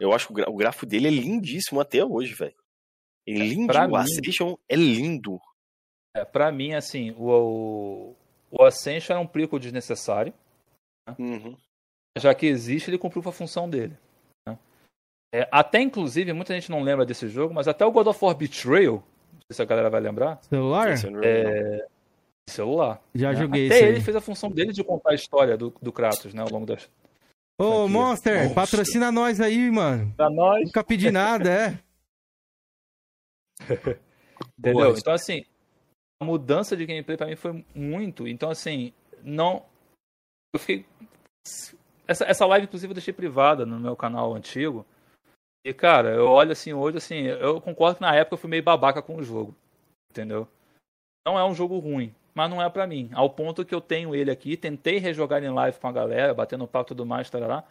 [0.00, 2.56] Eu acho que o, grafo dele é lindíssimo até hoje, velho.
[3.24, 5.38] Ele é lindo, o Ascension é lindo.
[6.16, 8.16] É, pra mim, assim, o,
[8.50, 10.34] o Ascension é um plico desnecessário.
[11.08, 11.14] Né?
[11.16, 11.56] Uhum.
[12.18, 13.96] Já que existe, ele cumpriu a função dele.
[14.48, 14.58] Né?
[15.32, 18.34] É, até, inclusive, muita gente não lembra desse jogo, mas até o God of War
[18.34, 18.94] Betrayal,
[19.32, 20.42] não sei se a galera vai lembrar.
[20.42, 20.88] Celular?
[21.22, 21.86] É,
[22.50, 23.02] celular.
[23.14, 23.38] Já né?
[23.38, 26.42] joguei Até ele fez a função dele de contar a história do, do Kratos, né,
[26.42, 26.88] ao longo das,
[27.60, 30.14] Ô, Monster, Monster, patrocina nós aí, mano.
[30.16, 30.64] Pra nós.
[30.64, 31.78] Nunca pedi nada, é.
[34.58, 34.96] Entendeu?
[34.96, 35.44] Então, assim,
[36.18, 38.26] a mudança de gameplay pra mim foi muito.
[38.26, 39.66] Então, assim, não.
[40.54, 40.86] Eu fiquei.
[42.08, 44.86] Essa, essa live, inclusive, eu deixei privada no meu canal antigo.
[45.62, 48.62] E, cara, eu olho assim hoje, assim, eu concordo que na época eu fui meio
[48.62, 49.54] babaca com o jogo.
[50.10, 50.48] Entendeu?
[51.26, 53.10] Não é um jogo ruim mas não é para mim.
[53.12, 56.66] Ao ponto que eu tenho ele aqui, tentei rejogar em live com a galera, batendo
[56.66, 57.64] papo e tudo mais, tarará.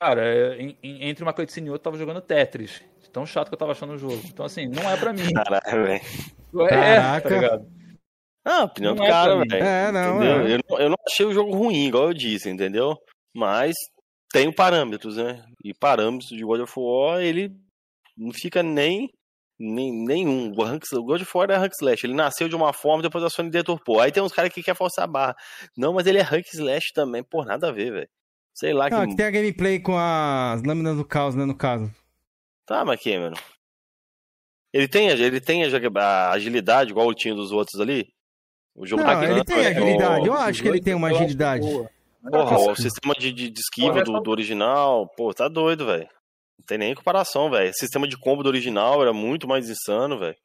[0.00, 2.82] Cara, é, em, em, entre uma cutscene e outra, eu tava jogando Tetris.
[3.12, 4.20] Tão chato que eu tava achando o jogo.
[4.26, 5.32] Então, assim, não é pra mim.
[5.32, 6.02] Caralho, velho.
[6.66, 7.28] É, Caraca.
[7.28, 7.78] tá ligado?
[8.44, 9.54] Ah, opinião não do é cara, velho.
[9.54, 10.54] É, não, é.
[10.54, 12.96] Eu, não, eu não achei o jogo ruim, igual eu disse, entendeu?
[13.34, 13.74] Mas
[14.32, 15.44] tem parâmetros, né?
[15.64, 17.50] E parâmetros de God of War, ele
[18.16, 19.10] não fica nem
[19.58, 20.52] nem, nenhum.
[20.56, 22.06] O, rank, o God of War é rank slash.
[22.06, 24.00] Ele nasceu de uma forma, depois a Sony deturpou.
[24.00, 25.36] Aí tem uns caras que querem forçar a barra.
[25.76, 27.22] Não, mas ele é rank slash também.
[27.22, 28.08] Por nada a ver, velho.
[28.54, 28.88] Sei lá.
[28.88, 29.16] Não, que...
[29.16, 31.90] tem a gameplay com as lâminas do caos, né, no caso.
[32.66, 33.36] Tá, mas que, mano?
[34.72, 38.06] Ele tem, ele tem a agilidade igual o tinha dos outros ali?
[38.74, 39.68] O jogo não, tá ele tem né?
[39.68, 40.26] agilidade.
[40.26, 41.66] Eu acho que ele tem uma agilidade.
[42.30, 46.08] Porra, o sistema de, de, de esquiva do, do original, pô, tá doido, velho.
[46.68, 47.72] Não tem nem comparação, velho.
[47.72, 50.36] Sistema de combo do original era muito mais insano, velho.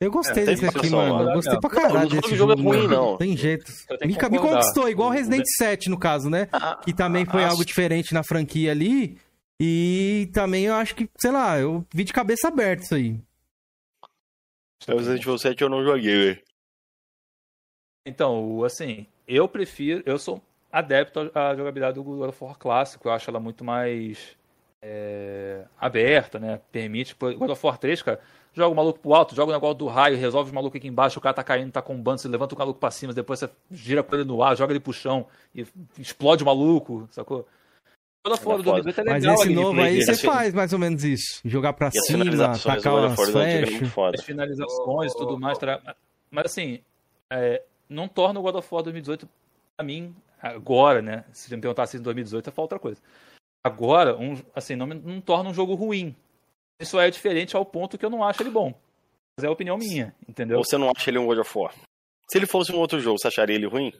[0.00, 1.28] Eu gostei é, desse aqui, mano.
[1.28, 2.52] Eu gostei pra caralho desse jogo.
[2.52, 3.18] jogo é ruim, não.
[3.18, 3.70] Tem jeito.
[4.00, 6.48] Me, me conquistou, igual Resident 7, no caso, né?
[6.50, 9.18] Ah, que também foi ah, algo diferente na franquia ali.
[9.60, 13.20] E também eu acho que, sei lá, eu vi de cabeça aberta isso aí.
[14.88, 16.42] O Resident Evil 7 eu não joguei, velho.
[18.06, 20.02] Então, assim, eu prefiro.
[20.06, 20.42] Eu sou
[20.72, 23.06] adepto à jogabilidade do God of War clássico.
[23.06, 24.36] Eu acho ela muito mais
[24.82, 26.60] é, aberta, né?
[26.72, 27.14] Permite.
[27.14, 28.20] God of War 3, cara,
[28.52, 31.18] joga o maluco pro alto, joga o negócio do raio, resolve o maluco aqui embaixo,
[31.18, 33.38] o cara tá caindo, tá com um bando, você levanta o maluco pra cima, depois
[33.38, 35.64] você gira com ele no ar, joga ele pro chão e
[35.98, 37.46] explode o maluco, sacou?
[38.24, 39.32] God of War do 2018 é legal.
[39.32, 41.40] Mas esse novo aí você faz mais ou menos isso.
[41.44, 43.92] Jogar pra cima, atacar umas flechas.
[44.14, 45.58] As finalizações e tudo mais.
[46.30, 46.80] Mas assim,
[47.28, 49.28] é, não torna o God of War 2018
[49.76, 51.24] pra mim, agora, né?
[51.32, 53.00] Se você me perguntasse em 2018, é outra coisa.
[53.64, 56.16] Agora, um, assim, não, não torna um jogo ruim.
[56.80, 58.74] Isso é diferente ao ponto que eu não acho ele bom.
[59.36, 60.58] Mas é a opinião minha, entendeu?
[60.58, 61.72] Ou você não acha ele um God of War?
[62.28, 63.92] Se ele fosse um outro jogo, você acharia ele ruim?
[63.92, 63.98] Se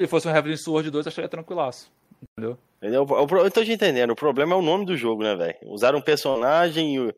[0.00, 1.92] ele fosse um Heavenly Sword 2, eu acharia tranquilaço.
[2.32, 2.58] Entendeu?
[2.80, 4.10] Eu, tô te entendendo.
[4.10, 5.58] O problema é o nome do jogo, né, velho?
[5.64, 7.12] Usaram um personagem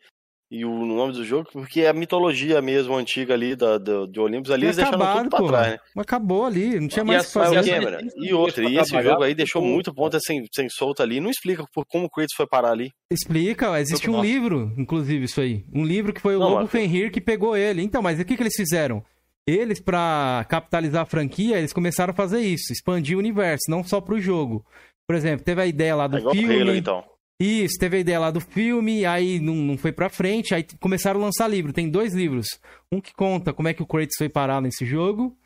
[0.51, 4.19] e, o nome do jogo, porque é a mitologia mesmo antiga ali da, da, de
[4.19, 5.79] Olympus ali, eles deixaram tudo pra pô, trás, né?
[5.97, 8.03] Acabou ali, não tinha mais o que fazer.
[8.17, 11.21] E, e outra, e esse jogo aí deixou muito ponta sem, sem solta ali.
[11.21, 12.91] Não explica por como o Kratos foi parar ali.
[13.11, 15.65] Explica, existe um livro, inclusive, isso aí.
[15.73, 16.71] Um livro que foi o não, Lobo mas...
[16.71, 17.83] Fenrir que pegou ele.
[17.83, 19.05] Então, mas o que, que eles fizeram?
[19.47, 23.99] Eles, para capitalizar a franquia, eles começaram a fazer isso, expandir o universo, não só
[23.99, 24.65] pro jogo.
[25.07, 26.61] Por exemplo, teve a ideia lá do é filme.
[26.61, 27.03] Halo, então.
[27.41, 31.21] Isso, teve a ideia lá do filme, aí não, não foi pra frente, aí começaram
[31.21, 31.73] a lançar livro.
[31.73, 32.47] Tem dois livros.
[32.91, 35.37] Um que conta como é que o Kratos foi parar nesse jogo,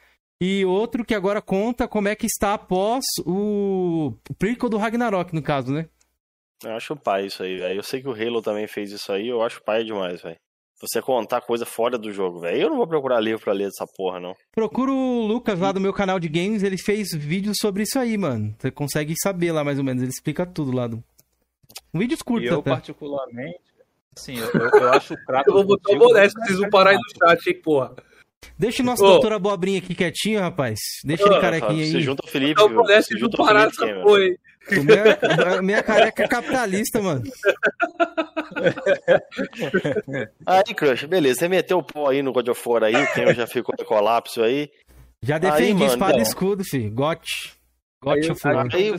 [0.40, 5.34] e outro que agora conta como é que está após o, o prequel do Ragnarok,
[5.34, 5.86] no caso, né?
[6.64, 7.78] Eu acho pai isso aí, velho.
[7.78, 10.36] Eu sei que o Halo também fez isso aí, eu acho pai demais, velho.
[10.80, 12.60] Você contar coisa fora do jogo, velho.
[12.60, 14.34] Eu não vou procurar livro pra ler dessa porra, não.
[14.50, 18.18] Procura o Lucas lá do meu canal de games, ele fez vídeos sobre isso aí,
[18.18, 18.52] mano.
[18.58, 20.88] Você consegue saber lá mais ou menos, ele explica tudo lá.
[20.88, 21.04] Do...
[21.92, 22.70] Um vídeo curto, Eu, até.
[22.70, 23.60] particularmente,
[24.16, 25.46] assim, eu, eu acho o Kratos.
[25.48, 27.94] eu vou botar o modesto, vocês vão parar aí no chat, hein, porra.
[28.58, 29.08] Deixa o nosso Ô.
[29.08, 30.78] doutor Abobrinha aqui quietinho, rapaz.
[31.04, 31.90] Deixa ele carequinha aí.
[31.90, 32.52] Você junta o Felipe.
[32.52, 34.38] Então, modesto, junta parar essa porra aí.
[34.70, 37.24] Minha, minha careca é capitalista, mano.
[40.46, 41.40] aí, Crush, beleza.
[41.40, 44.42] Você meteu o pau aí no God of War aí, o já ficou em colapso
[44.42, 44.70] aí.
[45.20, 46.22] Já defendi aí, mano, espada e então.
[46.22, 46.92] escudo, filho.
[46.92, 47.26] Got.
[48.04, 48.20] Aí,
[48.72, 48.90] aí,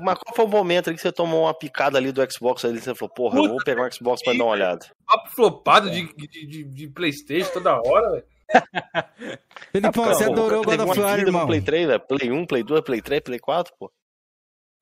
[0.00, 2.80] Mas qual foi o momento que você tomou uma picada ali do Xbox ali?
[2.80, 4.86] Você falou, porra, eu vou pegar um Xbox pra dar uma olhada.
[5.06, 8.24] Papo flopado de, de, de, de Playstation toda hora, velho.
[9.72, 11.46] Felipe, você adorou o God of War, irmão.
[11.46, 12.00] Play 3, velho.
[12.00, 13.92] Play 1, Play 2, Play 3, Play 4, pô.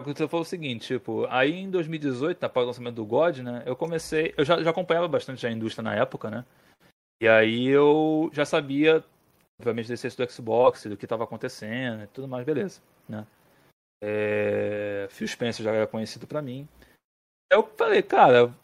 [0.01, 3.76] Aconteceu foi o seguinte, tipo, aí em 2018, após o lançamento do God, né, eu
[3.76, 6.44] comecei, eu já, já acompanhava bastante a indústria na época, né,
[7.22, 9.05] e aí eu já sabia,
[9.56, 13.24] obviamente, desse do Xbox, do que estava acontecendo e tudo mais, beleza, né.
[14.02, 16.68] É, Phil Spencer já era conhecido para mim.
[17.50, 18.54] Eu falei, cara, não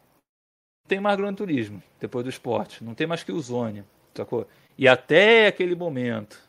[0.89, 3.85] tem mais Gran Turismo depois do esporte, não tem mais que o Zone,
[4.15, 4.47] sacou?
[4.77, 6.43] E até aquele momento,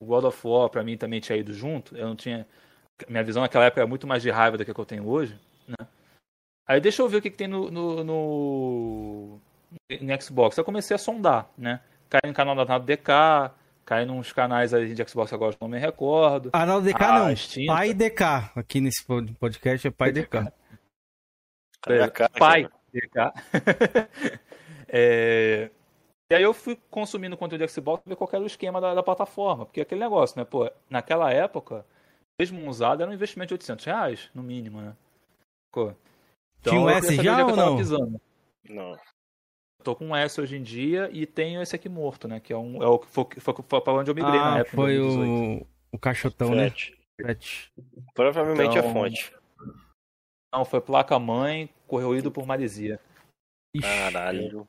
[0.00, 2.46] o God of War para mim também tinha ido junto, eu não tinha
[3.08, 5.38] minha visão naquela época era muito mais de raiva do que, que eu tenho hoje,
[5.68, 5.86] né?
[6.66, 9.40] Aí deixa eu ver o que, que tem no, no, no,
[10.20, 10.56] Xbox.
[10.56, 11.80] Eu comecei a sondar, né?
[12.08, 13.52] Caí no canal da DK,
[13.86, 16.50] caí nos canais aí de Xbox agora não me recordo.
[16.52, 17.36] Ah, não, DK ah, não.
[17.36, 18.22] Steam, pai DK.
[18.56, 19.02] Aqui nesse
[19.38, 20.52] podcast é Pai DK.
[21.86, 23.32] É, pai DK.
[24.88, 25.70] é...
[26.28, 29.02] E aí eu fui consumindo conteúdo de Xbox ver qual era o esquema da, da
[29.02, 29.64] plataforma.
[29.64, 30.44] Porque aquele negócio, né?
[30.44, 31.86] Pô, naquela época
[32.38, 34.94] mesmo usado, era um investimento de 800 reais, no mínimo, né?
[35.72, 35.92] Pô.
[36.60, 37.76] Então, Tinha um S já ou não?
[37.76, 38.20] Pisando.
[38.68, 38.98] Não.
[39.86, 42.40] Tô com S hoje em dia e tenho esse aqui morto, né?
[42.40, 44.58] Que é, um, é o que foi, foi, foi pra onde eu migrei ah, na
[44.58, 44.74] época.
[44.74, 46.72] Foi o, o caixotão, né?
[47.20, 47.72] Fret.
[48.12, 49.32] Provavelmente então, a fonte.
[50.52, 52.98] Não, foi placa-mãe, corroído por maresia.
[53.80, 54.66] Caralho.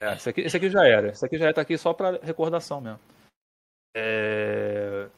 [0.00, 1.08] É, esse, aqui, esse aqui já era.
[1.08, 3.00] Esse aqui já tá aqui só pra recordação mesmo.
[3.96, 5.08] É...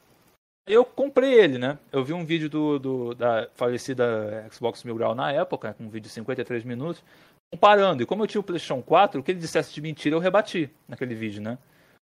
[0.67, 1.79] Eu comprei ele, né?
[1.93, 5.91] Eu vi um vídeo do, do da falecida Xbox Mil Grau na época, com um
[5.91, 7.05] vídeo de 53 minutos,
[7.53, 8.03] comparando.
[8.03, 10.71] E como eu tinha o PlayStation 4, o que ele dissesse de mentira eu rebati
[10.89, 11.59] naquele vídeo, né?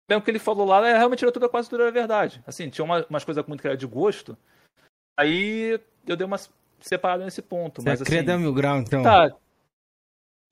[0.08, 2.42] Mesmo que ele falou lá, é, realmente era tudo quase tudo era verdade.
[2.46, 4.36] Assim, tinha uma, umas coisas muito que era de gosto.
[5.18, 6.38] Aí eu dei uma
[6.80, 7.82] separada nesse ponto.
[7.82, 9.02] Você mas, assim, da Mil Grau, então?
[9.02, 9.28] Tá.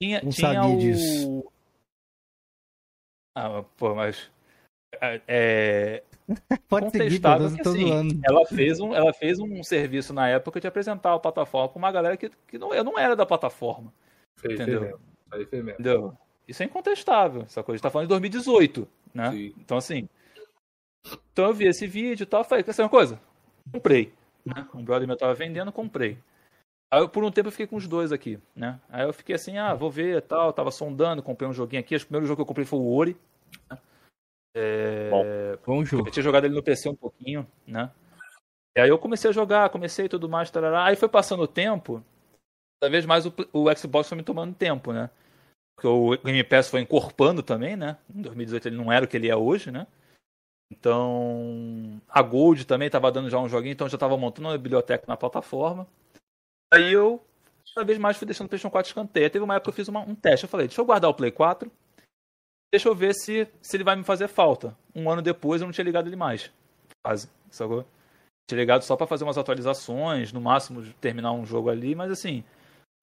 [0.01, 0.77] Tinha, Não tinha sabia o...
[0.77, 1.51] disso.
[3.35, 4.29] Ah, pô, mas.
[5.01, 6.03] É, é
[6.67, 11.13] Pode seguir, que, assim, ela fez um ela fez um serviço na época de apresentar
[11.13, 13.93] a plataforma com uma galera que, que não, eu não era da plataforma.
[14.37, 14.79] Fez, entendeu?
[14.79, 15.05] Fez mesmo.
[15.31, 15.79] Aí fez mesmo.
[15.79, 16.17] Entendeu?
[16.47, 17.41] Isso é incontestável.
[17.41, 19.31] Essa coisa está falando de 2018, né?
[19.31, 19.53] Sim.
[19.57, 20.07] Então assim,
[21.31, 23.19] então eu vi esse vídeo e tal, falei, quer saber uma coisa?
[23.71, 24.13] Comprei.
[24.45, 24.67] Né?
[24.73, 26.17] Um brother meu tava vendendo, comprei.
[26.89, 28.79] Aí eu, por um tempo eu fiquei com os dois aqui, né?
[28.89, 31.95] Aí eu fiquei assim, ah, vou ver tal, tava sondando, comprei um joguinho aqui.
[31.95, 33.17] O primeiro jogo que eu comprei foi o Ori.
[33.69, 33.77] Né?
[34.55, 35.09] É...
[35.09, 35.25] Bom,
[35.65, 36.07] bom jogo.
[36.07, 37.91] Eu tinha jogado ele no PC um pouquinho, né?
[38.75, 40.85] E aí eu comecei a jogar, comecei tudo mais, tarará.
[40.85, 42.03] Aí foi passando o tempo,
[42.79, 45.09] cada vez mais o, o Xbox foi me tomando tempo, né?
[45.75, 47.97] Porque o Game Pass foi encorpando também, né?
[48.13, 49.85] Em 2018 ele não era o que ele é hoje, né?
[50.71, 54.57] Então, a Gold também estava dando já um joguinho, então eu já estava montando uma
[54.57, 55.87] biblioteca na plataforma.
[56.73, 57.23] Aí eu,
[57.73, 59.29] cada vez mais, fui deixando o PlayStation 4 escanteio.
[59.29, 60.45] Teve uma época que eu fiz uma, um teste.
[60.45, 61.71] Eu falei, deixa eu guardar o Play 4,
[62.73, 64.75] deixa eu ver se, se ele vai me fazer falta.
[64.93, 66.51] Um ano depois eu não tinha ligado ele mais.
[67.05, 67.85] Quase, sacou?
[68.49, 72.43] Tinha ligado só para fazer umas atualizações, no máximo terminar um jogo ali, mas assim,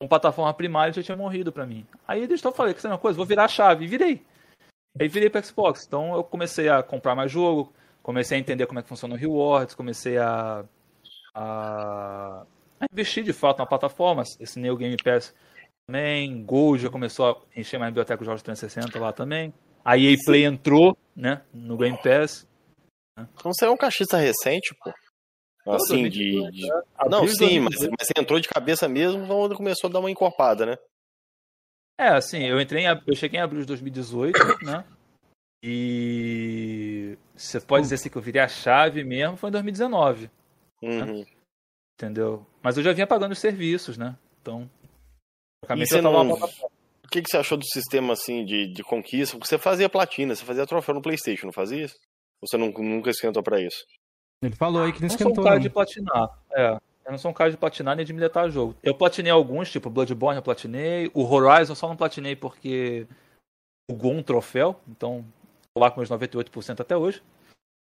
[0.01, 1.87] uma plataforma primária já tinha morrido para mim.
[2.07, 3.85] Aí eu falei, que é uma coisa, vou virar a chave.
[3.85, 4.25] E virei.
[4.99, 5.85] Aí virei para Xbox.
[5.87, 7.73] Então eu comecei a comprar mais jogo,
[8.03, 10.65] comecei a entender como é que funciona o Rewards, comecei a,
[11.35, 12.45] a,
[12.81, 14.23] a investir de fato na plataforma.
[14.41, 15.35] Esse New Game Pass
[15.87, 16.45] também.
[16.45, 19.53] Gold já começou a encher mais biblioteca de jogos 360 lá também.
[19.85, 22.47] A EA Play entrou, né, no Game Pass.
[23.19, 24.93] Então você é um cachista recente, pô.
[25.67, 26.51] Assim, de.
[26.51, 26.69] de...
[27.09, 30.67] Não, sim, mas, mas, você entrou de cabeça mesmo quando começou a dar uma encorpada,
[30.67, 30.79] né?
[31.99, 34.85] É, assim, eu entrei em, eu cheguei em abril de 2018, né?
[35.63, 40.25] E você pode dizer assim que eu virei a chave mesmo foi em 2019.
[40.25, 40.31] Né?
[40.83, 41.21] Uhum.
[41.21, 41.27] Né?
[41.99, 42.47] Entendeu?
[42.63, 44.15] Mas eu já vinha pagando os serviços, né?
[44.43, 44.69] Então,
[45.67, 46.33] você não...
[46.33, 49.37] O que, que você achou do sistema assim de, de conquista?
[49.37, 51.95] Porque você fazia platina, você fazia troféu no Playstation, não fazia isso?
[52.43, 53.85] Ou você não, nunca esquentou pra isso?
[54.43, 55.31] Ele falou aí que não, esquentou.
[55.31, 56.39] Eu não sou um cara de platinar.
[56.53, 56.79] É.
[57.05, 58.75] Eu não sou um cara de platinar nem de militar jogo.
[58.83, 61.11] Eu platinei alguns, tipo Bloodborne eu platinei.
[61.13, 63.07] O Horizon eu só não platinei porque
[63.91, 64.81] bugou um troféu.
[64.89, 65.25] Então,
[65.75, 67.23] tô lá com meus 98% até hoje.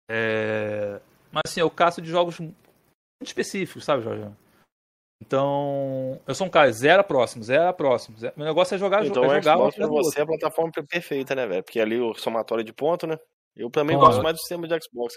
[0.09, 0.99] É...
[1.31, 2.55] Mas assim, eu caço de jogos muito
[3.21, 4.29] específicos, sabe, Jorge?
[5.21, 8.17] Então, eu sou um cara zero próximo, zero próximo.
[8.17, 8.33] Zero...
[8.37, 9.57] Meu negócio é jogar então, é jogar.
[9.67, 11.63] Então, você é a plataforma perfeita, né, velho?
[11.63, 13.17] Porque ali o somatório de ponto, né?
[13.55, 15.15] Eu também gosto mais do sistema de Xbox.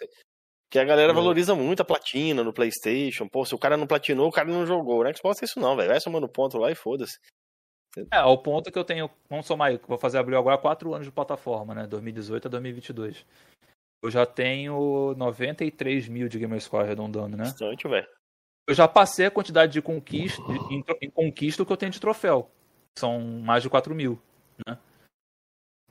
[0.71, 3.29] Que a galera valoriza muito a platina no PlayStation.
[3.29, 5.03] Pô, se o cara não platinou, o cara não jogou.
[5.03, 5.89] No Xbox é isso não, velho.
[5.89, 7.19] Vai somando ponto lá e foda-se.
[8.13, 11.07] É, ao ponto que eu tenho, vamos somar aí, vou fazer abrir agora 4 anos
[11.09, 11.87] de plataforma, né?
[11.89, 13.27] 2018 a 2022.
[14.03, 17.45] Eu já tenho 93 mil de Gamerscore arredondando, né?
[17.45, 18.07] Bastante, velho.
[18.69, 20.41] Eu já passei a quantidade de conquista,
[20.71, 22.49] em, em conquista que eu tenho de troféu.
[22.97, 24.21] São mais de 4 mil,
[24.67, 24.79] né?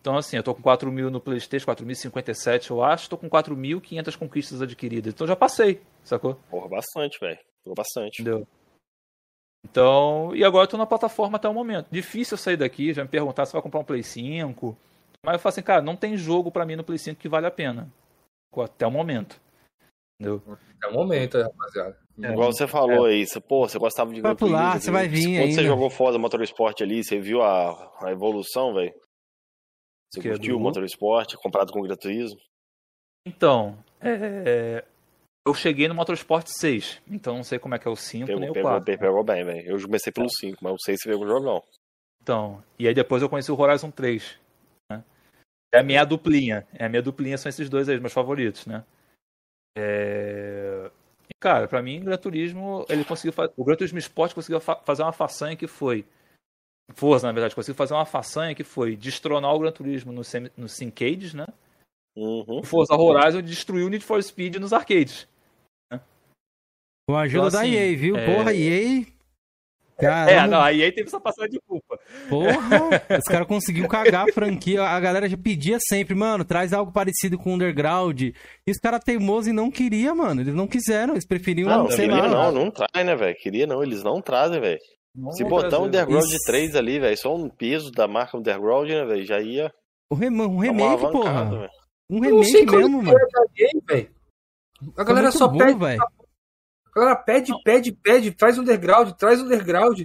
[0.02, 4.18] Então, assim, eu tô com 4 mil no PlayStation, 4.057, eu acho, tô com 4.500
[4.18, 5.14] conquistas adquiridas.
[5.14, 6.36] Então já passei, sacou?
[6.50, 7.38] Porra, bastante, velho.
[7.64, 8.22] Porra, bastante.
[8.22, 8.48] Entendeu?
[9.68, 11.88] Então, e agora eu tô na plataforma até o momento.
[11.92, 14.78] Difícil eu sair daqui, já me perguntar se vai comprar um Play 5.
[15.24, 17.46] Mas eu falo assim, cara, não tem jogo para mim no Play 5 que vale
[17.46, 17.92] a pena.
[18.58, 19.40] Até o momento.
[20.20, 20.42] Entendeu?
[20.78, 21.98] Até o momento, rapaziada.
[22.22, 23.12] É, Igual você falou é.
[23.12, 25.56] aí, você, pô, você gostava de Vai pular, você vai vir Quando ainda.
[25.56, 28.94] você jogou fora do Motorsport ali, você viu a, a evolução, velho?
[30.10, 30.58] Você que curtiu é do...
[30.58, 32.36] o Motorsport, comprado com gratuito?
[33.26, 34.84] Então, é...
[35.46, 38.40] eu cheguei no Motorsport 6, então não sei como é que é o 5 pegou,
[38.40, 38.86] nem o 4.
[38.86, 39.70] Pegou, pegou bem, velho.
[39.70, 41.64] Eu comecei pelo 5, mas o 6 você veio com o jogão.
[42.22, 44.40] Então, e aí depois eu conheci o Horizon 3.
[44.92, 45.04] Né?
[45.74, 46.68] É a minha duplinha.
[46.74, 48.84] É a minha duplinha, são esses dois aí, meus favoritos, né?
[49.78, 50.90] É...
[51.30, 53.52] E, cara, pra mim, o Gran Turismo, ele conseguiu fa...
[53.56, 54.76] o Gran Turismo Sport conseguiu fa...
[54.78, 56.06] fazer uma façanha que foi
[56.96, 60.50] Forza, na verdade, conseguiu fazer uma façanha que foi destronar o Gran Turismo no, sem,
[60.58, 61.46] no Syncades, né?
[62.16, 62.60] Uhum.
[62.60, 65.28] O Forza Horizon destruiu o Need for Speed nos arcades.
[65.92, 66.02] Né?
[67.08, 68.18] Com a ajuda então, assim, da EA, viu?
[68.18, 68.26] É...
[68.26, 69.06] Porra, EA.
[70.00, 70.32] Caramba.
[70.32, 72.00] É, não, a EA teve essa passagem de culpa.
[72.30, 74.82] Porra, os caras conseguiram cagar a franquia.
[74.82, 78.22] A galera já pedia sempre, mano, traz algo parecido com o Underground.
[78.22, 78.34] E
[78.72, 80.42] os caras teimosos e não queria, mano.
[80.42, 82.30] Eles não quiseram, eles preferiam, não, sei lá.
[82.30, 83.36] Não, não traz, né, velho?
[83.36, 84.80] Queria não, eles não trazem, velho.
[85.32, 86.46] Se botar um Underground Isso.
[86.46, 89.74] 3 ali, velho, só um peso da marca Underground, né, velho, já ia.
[90.10, 91.46] O rem um remake, porra.
[91.46, 91.70] Véio.
[92.10, 93.20] Um remake mesmo, mano.
[93.90, 94.10] Joguei,
[94.98, 95.80] a galera só bom, pede.
[95.80, 96.02] Véio.
[96.02, 100.02] A galera pede, pede, pede, faz Underground, traz Underground.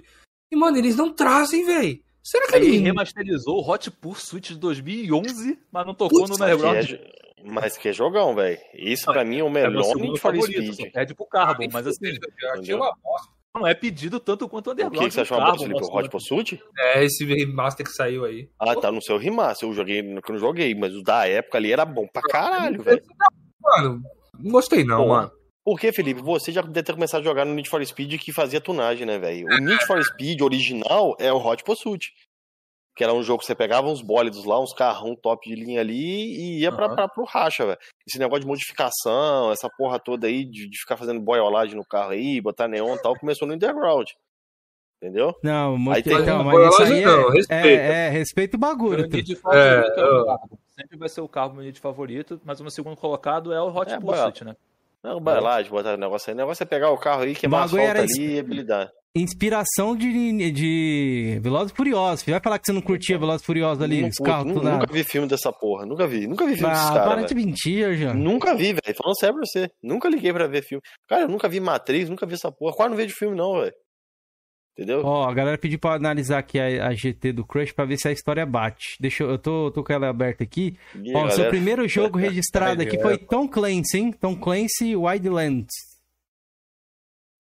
[0.51, 2.03] E, mano, eles não trazem, velho.
[2.23, 6.93] Será que ele remasterizou o Hot Pursuit de 2011, mas não tocou Putz, no Underground?
[6.93, 7.15] É,
[7.45, 8.59] mas que jogão, velho.
[8.75, 10.93] Isso pra mim é o melhor é Need for Speed.
[10.93, 12.19] Pede pro Carbon, mas assim.
[12.67, 13.34] Eu uma bosta.
[13.55, 14.97] Não é pedido tanto quanto o Underground.
[14.97, 15.81] O que, que você achou, carro, Felipe?
[15.81, 16.61] O Hot Pursuit?
[16.77, 18.49] É, esse remaster que saiu aí.
[18.59, 19.69] Ah, tá no seu remaster.
[19.69, 23.03] Eu joguei, eu não joguei, mas o da época ali era bom pra caralho, velho.
[23.63, 24.03] Mano,
[24.41, 25.31] não gostei não, mano.
[25.65, 26.21] Por que, Felipe?
[26.21, 29.19] Você já deve ter começado a jogar no Need for Speed que fazia tunagem, né,
[29.19, 29.47] velho?
[29.47, 32.13] O Need for Speed original é o Hot Pursuit
[32.95, 35.81] que era um jogo que você pegava uns bólidos lá, uns carrão top de linha
[35.81, 36.77] ali e ia uhum.
[36.77, 37.79] pra, pra, pro racha, velho.
[38.07, 42.11] Esse negócio de modificação, essa porra toda aí, de, de ficar fazendo boiolagem no carro
[42.11, 44.11] aí, botar neon e tal, começou no Underground.
[45.03, 45.35] Entendeu?
[45.43, 46.15] Não, aí tem...
[46.15, 47.69] então, mas isso aí não, é, respeita.
[47.69, 49.09] É, é, respeita o bagulho.
[49.09, 50.59] Meu favorito é, é o carro.
[50.75, 53.69] Sempre vai ser o carro meu de favorito, mas o meu segundo colocado é o
[53.69, 54.57] Hot é, Pursuit, né?
[55.05, 56.35] Não, boiolagem, botar negócio aí.
[56.35, 58.91] O negócio é pegar o carro aí, queimar asfalto ali e habilidade.
[59.15, 62.25] inspiração de, de Velozes e Furiosos.
[62.25, 65.29] Vai falar que você não curtia Velozes e Furiosos ali, Não carros nunca vi filme
[65.29, 65.85] dessa porra.
[65.85, 66.27] Nunca vi.
[66.27, 67.15] Nunca vi filme desses Ah, caras.
[67.15, 68.15] para de mentir, Jean.
[68.15, 68.97] Nunca vi, velho.
[68.97, 69.69] Falando sério pra você.
[69.83, 70.81] Nunca liguei pra ver filme.
[71.07, 72.75] Cara, eu nunca vi Matrix, nunca vi essa porra.
[72.75, 73.73] Quase não vejo filme, não, velho.
[74.77, 75.03] Entendeu?
[75.05, 78.09] Ó, a galera pediu pra analisar aqui a, a GT do Crush pra ver se
[78.09, 78.97] a história bate.
[79.01, 80.77] Deixa eu, eu tô, tô com ela aberta aqui.
[80.97, 84.13] Ó, galera, seu primeiro jogo registrado aqui foi Tom Clancy, hein?
[84.13, 85.71] Tom Clancy Wildlands.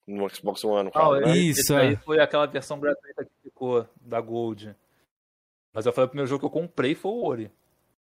[0.07, 1.37] No Xbox One, no Não, caso, né?
[1.37, 1.97] Isso, Isso aí é.
[1.97, 4.75] foi aquela versão gratuita que ficou da Gold.
[5.73, 7.51] Mas eu falei, o primeiro jogo que eu comprei foi o Ori.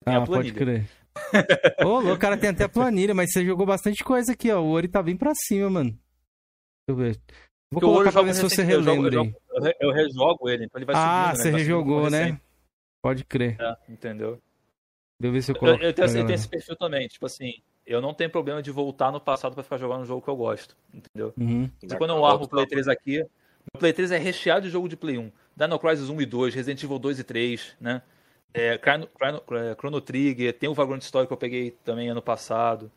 [0.04, 0.84] Tem Ah, a pode planilha.
[0.84, 0.90] crer.
[1.86, 4.60] Ô, louco, o cara tem até a planilha, mas você jogou bastante coisa aqui, ó.
[4.60, 5.90] O Ori tá bem pra cima, mano.
[5.90, 6.00] Deixa
[6.88, 7.20] eu ver.
[7.74, 10.64] Vou Porque colocar eu pra ver se você eu relembra eu eu Eu rejogo ele,
[10.64, 11.42] então ele vai Ah, subindo, né?
[11.42, 12.18] você vai rejogou, né?
[12.24, 12.42] recente,
[13.02, 13.56] Pode crer.
[13.60, 14.40] é, entendeu?
[15.20, 15.82] Deixa eu ver se eu Eu, coloco.
[15.82, 17.54] eu tenho, pra eu tenho esse perfil também, tipo assim,
[17.86, 20.36] eu não tenho problema de voltar no passado pra ficar jogando um jogo que eu
[20.36, 21.32] gosto, entendeu?
[21.36, 21.68] Uhum.
[21.82, 23.22] Então, quando eu armo o Play 3 aqui,
[23.74, 25.30] o Play 3 é recheado de jogo de Play 1.
[25.56, 28.02] Dino Crisis 1 e 2, Resident Evil 2 e 3, né?
[28.52, 29.42] É, Chrono, Chrono-
[29.78, 32.90] Chrono Trigger, tem o Vagrant Story que eu peguei também ano passado.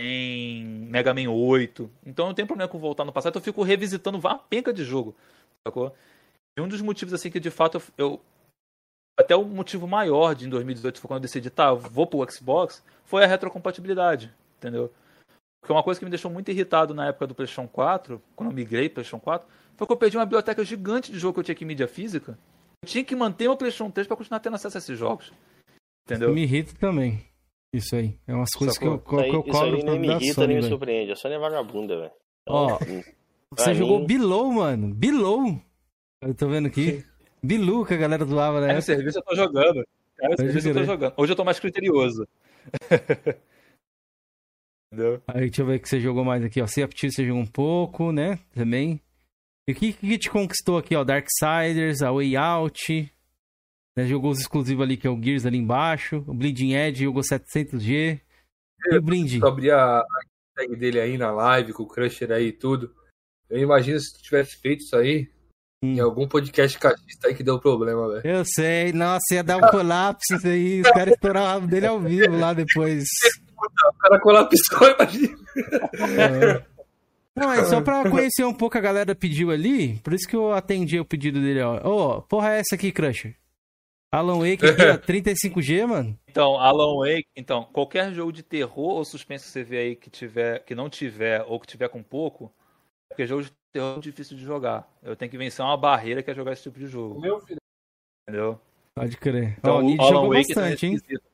[0.00, 1.90] Tem Mega Man 8.
[2.06, 4.82] Então eu não tenho problema com voltar no passado, eu fico revisitando uma penca de
[4.82, 5.14] jogo,
[5.66, 5.94] sacou?
[6.58, 7.82] E um dos motivos, assim, que de fato eu...
[7.98, 8.20] eu-
[9.18, 12.82] até o motivo maior de em 2018 foi quando eu decidi, tá, vou pro Xbox,
[13.04, 14.90] foi a retrocompatibilidade, entendeu?
[15.60, 18.54] Porque uma coisa que me deixou muito irritado na época do PlayStation 4, quando eu
[18.56, 19.46] migrei pro PlayStation 4,
[19.76, 21.86] foi que eu perdi uma biblioteca gigante de jogo que eu tinha aqui em mídia
[21.86, 22.38] física.
[22.82, 25.30] Eu tinha que manter meu PlayStation 3 pra continuar tendo acesso a esses jogos.
[26.06, 26.32] Entendeu?
[26.32, 27.22] Me irrita também.
[27.72, 28.18] Isso aí.
[28.26, 30.34] É umas coisas que eu, Isso que eu aí, isso cobro aí nem me irrita,
[30.34, 31.12] Sony, nem me surpreende.
[31.12, 32.12] A Sony é vagabunda, velho.
[32.48, 33.02] Ó, Então,
[33.56, 34.94] Você pra jogou mim- Below, mano.
[34.94, 35.60] Below.
[36.22, 37.04] Eu tô vendo aqui.
[37.42, 38.74] Bilu que a galera zoava, Aí né?
[38.74, 39.82] no serviço eu tô jogando.
[40.18, 41.14] Pode serviço eu tô jogando.
[41.16, 42.28] Hoje eu tô mais criterioso.
[44.92, 45.22] Entendeu?
[45.28, 46.66] Aí deixa eu ver o que você jogou mais aqui, ó.
[46.66, 48.38] Sea of Thieves você jogou um pouco, né?
[48.52, 49.00] Também.
[49.68, 51.04] E o que, que te conquistou aqui, ó?
[51.04, 53.12] Darksiders, a Way Out.
[53.96, 54.06] Né?
[54.06, 56.24] Jogou os exclusivos ali, que é o Gears ali embaixo.
[56.26, 58.20] O Bleeding Edge jogou 700G.
[58.90, 59.40] E o Blind?
[59.40, 60.02] Eu abri a,
[60.56, 62.94] tag dele aí na live, com o Crusher aí e tudo.
[63.48, 65.28] Eu imagino se tu tivesse feito isso aí
[65.82, 65.94] Hum.
[65.94, 68.26] em algum podcast cachista aí que deu problema, velho.
[68.26, 68.92] Eu sei.
[68.92, 70.82] Nossa, ia dar um colapso isso aí.
[70.82, 73.04] Os caras estouraram o rabo dele ao vivo lá depois.
[73.56, 75.38] O cara colapsou, imagina.
[76.18, 76.64] É.
[77.34, 80.52] Não, é só pra conhecer um pouco a galera pediu ali, por isso que eu
[80.52, 81.76] atendi o pedido dele, ó.
[81.88, 83.34] Ô, porra é essa aqui, Crusher?
[84.12, 86.18] Alan Wake ó, 35G, mano.
[86.28, 90.10] Então, Alan Wake, então, qualquer jogo de terror ou suspense que você vê aí que
[90.10, 92.52] tiver, que não tiver ou que tiver com pouco,
[93.06, 94.88] é porque jogo de terror é difícil de jogar.
[95.02, 97.60] Eu tenho que vencer uma barreira que é jogar esse tipo de jogo, Meu filho.
[98.28, 98.60] entendeu?
[98.94, 99.56] Pode crer.
[99.58, 100.94] Então, ó, o Nid Alan jogou Wake bastante, hein?
[100.94, 101.30] esquisito.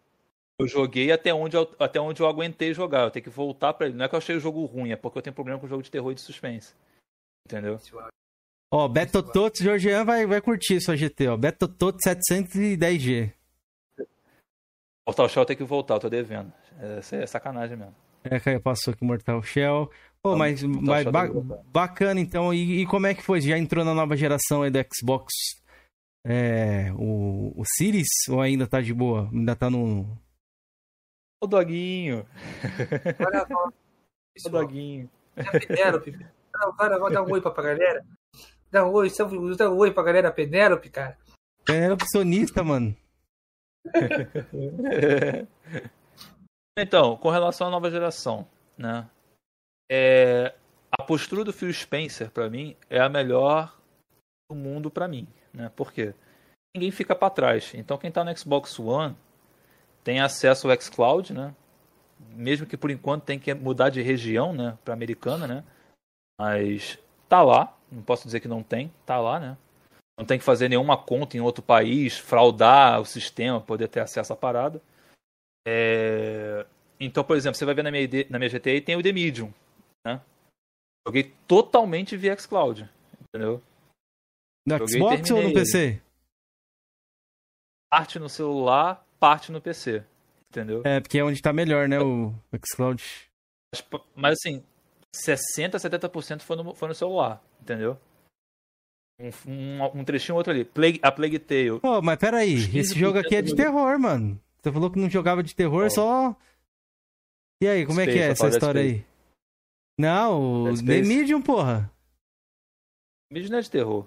[0.58, 3.02] Eu joguei até onde eu, até onde eu aguentei jogar.
[3.04, 3.96] Eu tenho que voltar pra ele.
[3.96, 5.82] Não é que eu achei o jogo ruim, é porque eu tenho problema com jogo
[5.82, 6.74] de terror e de suspense.
[7.46, 7.78] Entendeu?
[8.72, 11.36] Ó, Beto Tots, Georgian vai, vai curtir sua GT, ó.
[11.36, 13.32] Beto Tots 710G.
[15.06, 16.52] Mortal Shell tem que voltar, eu tô devendo.
[16.78, 17.94] Essa é sacanagem mesmo.
[18.24, 19.88] É, Caio passou aqui Mortal Shell.
[20.20, 22.52] Pô, Então, mas, Mortal mas Shell ba- bacana então.
[22.52, 23.40] E, e como é que foi?
[23.40, 25.32] Já entrou na nova geração aí do Xbox
[26.26, 28.08] é, o, o Series?
[28.28, 29.30] Ou ainda tá de boa?
[29.32, 30.18] Ainda tá no.
[31.40, 32.26] Ô doguinho,
[33.24, 33.68] Olha só.
[34.48, 35.08] ô doguinho.
[35.36, 36.18] É Penélope.
[36.52, 38.04] Ah, Cara, vou dar um oi pra galera.
[38.76, 41.16] Dá um oi, salve, dá um oi pra galera Penélope, cara.
[41.66, 42.94] É opcionista, mano.
[46.78, 48.46] Então, com relação à nova geração,
[48.76, 49.08] né?
[49.90, 50.54] É,
[50.92, 53.74] a postura do Phil Spencer, pra mim, é a melhor
[54.50, 55.72] do mundo pra mim, né?
[55.74, 56.12] Por quê?
[56.76, 57.72] Ninguém fica pra trás.
[57.74, 59.16] Então, quem tá no Xbox One
[60.04, 61.54] tem acesso ao xCloud, né?
[62.34, 65.64] Mesmo que por enquanto tem que mudar de região, né, para americana, né?
[66.38, 69.56] Mas tá lá, não posso dizer que não tem, tá lá, né?
[70.18, 74.32] Não tem que fazer nenhuma conta em outro país, fraudar o sistema, poder ter acesso
[74.32, 74.80] à parada.
[75.66, 76.64] É,
[76.98, 79.12] Então, por exemplo, você vai ver na minha, ID na minha GTI tem o The
[79.12, 79.52] Medium,
[80.06, 80.20] né?
[81.06, 82.88] Joguei totalmente via xCloud,
[83.20, 83.62] entendeu?
[84.66, 86.00] No Joguei Xbox ou no PC?
[87.90, 90.02] Parte no celular, parte no PC,
[90.50, 90.82] entendeu?
[90.84, 92.00] É, porque é onde tá melhor, né?
[92.00, 92.32] O
[92.64, 93.02] Xcloud.
[93.72, 94.64] Mas, mas, assim,
[95.24, 97.98] 60, 70% foi no, foi no celular, entendeu?
[99.18, 100.64] Um, um, um trechinho ou outro ali.
[100.64, 101.80] Plague, a Plague Tale.
[101.80, 104.40] Pô, mas peraí, Os 15% esse jogo aqui é de terror, mano.
[104.60, 105.90] Você falou que não jogava de terror, Ó.
[105.90, 106.36] só.
[107.62, 109.06] E aí, como é que Space, é eu essa falo Dead história aí?
[109.98, 111.02] Não, o The.
[111.02, 111.90] Medium, porra.
[113.32, 114.06] Vídeo não é de terror.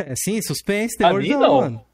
[0.00, 1.60] É sim, suspense, terror mim, não, não.
[1.60, 1.86] mano.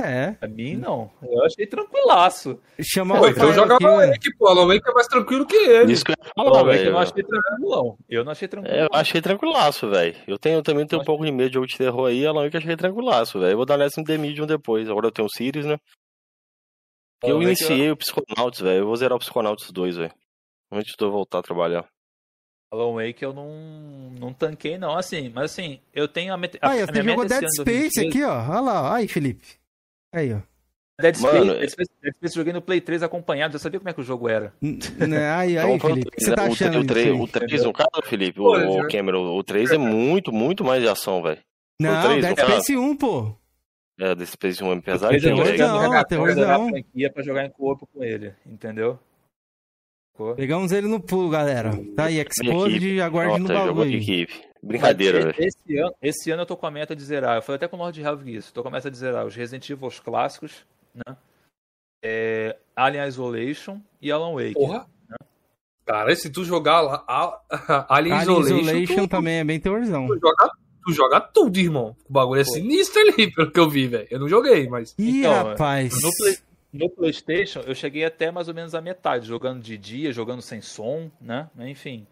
[0.00, 0.36] É.
[0.40, 1.08] A mim não.
[1.22, 2.60] Eu achei tranquilaço.
[2.80, 4.48] Chama Pô, então joga aqui, Alan Wake, pô.
[4.48, 5.92] Alan Wake é mais tranquilo que ele.
[5.92, 6.86] Isso que eu ia falar, velho.
[6.86, 7.98] Eu não achei tranquilão.
[8.08, 8.76] Eu não achei tranquilo.
[8.76, 10.16] É, eu achei tranquilaço, velho.
[10.26, 12.26] Eu, tenho, eu também tenho um pouco de medo de jogo de terror aí.
[12.26, 13.52] Alan Wake eu achei tranquilaço, velho.
[13.52, 14.90] Eu vou dar nessa no The Medium depois.
[14.90, 15.78] Agora eu tenho o Sirius, né?
[17.22, 18.80] Eu iniciei o Psychonauts, velho.
[18.80, 20.12] Eu vou zerar o Psychonauts 2, velho.
[20.72, 21.86] Antes de eu voltar a trabalhar.
[22.72, 24.96] Alan Wake eu não, não tanquei, não.
[24.96, 26.58] Assim, mas assim, eu tenho a, meta.
[26.60, 28.42] Aí, você jogou Dead Space aqui, ó.
[28.42, 28.96] Olha lá.
[28.96, 29.63] Aí, Felipe.
[30.14, 30.38] Aí, ó.
[31.00, 33.90] Dead Space, Mano, Dead Space, Dead Space joguei no Play 3 acompanhado, já sabia como
[33.90, 34.52] é que o jogo era.
[34.62, 36.78] Né, aí, aí, Felipe, o que você tá achando?
[36.78, 40.62] O 3, o 3 no caso, Felipe, o, o Cameron, o 3 é muito, muito
[40.62, 41.40] mais de ação, velho.
[41.80, 43.34] Não, 3, Dead Space 1, pô.
[43.98, 45.20] É, Dead Space 1 é pesado.
[45.20, 46.70] Terrorzão, terrorzão.
[46.94, 48.96] Ia pra jogar em corpo com ele, entendeu?
[50.36, 51.72] Pegamos ele no pulo, galera.
[51.96, 54.00] Tá aí, Exposed e aguarde no bagulho.
[54.64, 55.34] Brincadeira, velho.
[55.38, 57.36] Esse ano, esse ano eu tô com a meta de zerar.
[57.36, 58.52] Eu falei até com o Lord Helvig isso.
[58.52, 60.64] Tô com a meta de zerar os Resident Evil clássicos,
[60.94, 61.16] né?
[62.02, 64.54] É, Alien Isolation e Alan Wake.
[64.54, 64.86] Porra.
[65.08, 65.16] Né?
[65.84, 70.06] Cara, se tu jogar lá, a, Alien, Alien Isolation, Isolation tu, também é bem teorzão.
[70.06, 70.50] Tu joga,
[70.84, 71.96] tu joga tudo, irmão.
[72.08, 72.52] O bagulho é Pô.
[72.52, 74.08] sinistro ali, pelo que eu vi, velho.
[74.10, 74.94] Eu não joguei, mas.
[74.98, 76.02] Ih, então, rapaz.
[76.02, 76.38] No, play,
[76.72, 80.62] no, PlayStation, eu cheguei até mais ou menos a metade, jogando de dia, jogando sem
[80.62, 81.50] som, né?
[81.58, 82.06] Enfim.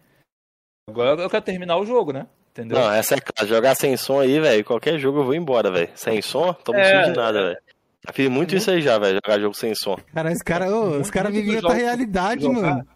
[0.87, 2.27] Agora eu quero terminar o jogo, né?
[2.53, 2.77] Entendeu?
[2.77, 3.49] Não, essa é claro.
[3.49, 4.63] Jogar sem som aí, velho.
[4.63, 5.89] Qualquer jogo eu vou embora, velho.
[5.95, 7.57] Sem som, tô é, de nada, velho.
[8.05, 9.19] Já fiz muito isso aí já, velho.
[9.25, 9.97] Jogar jogo sem som.
[10.13, 12.87] Cara, esse cara, oh, os caras viviam outra realidade, mano.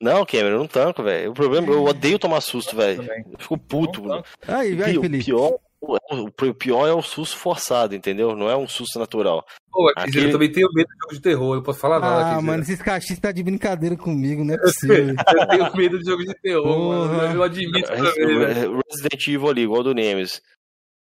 [0.00, 1.30] Não, Cameron, eu não tanco, velho.
[1.30, 3.02] O problema, eu odeio tomar susto, velho.
[3.02, 4.24] Eu fico puto, mano.
[4.48, 5.24] Aí, vai, Felipe.
[5.24, 8.34] Pior, o pior é o susto forçado, entendeu?
[8.34, 9.44] Não é um susto natural.
[9.70, 10.26] Pô, Aquele...
[10.26, 12.36] eu também tenho medo de jogo de terror, não posso falar nada.
[12.36, 15.14] Ah, mano, esses cachistas tá de brincadeira comigo, não é possível.
[15.14, 17.34] eu tenho medo de jogo de terror, mano.
[17.34, 18.80] Eu admito também, velho.
[18.90, 20.40] Resident Evil ali, igual do Nemesis.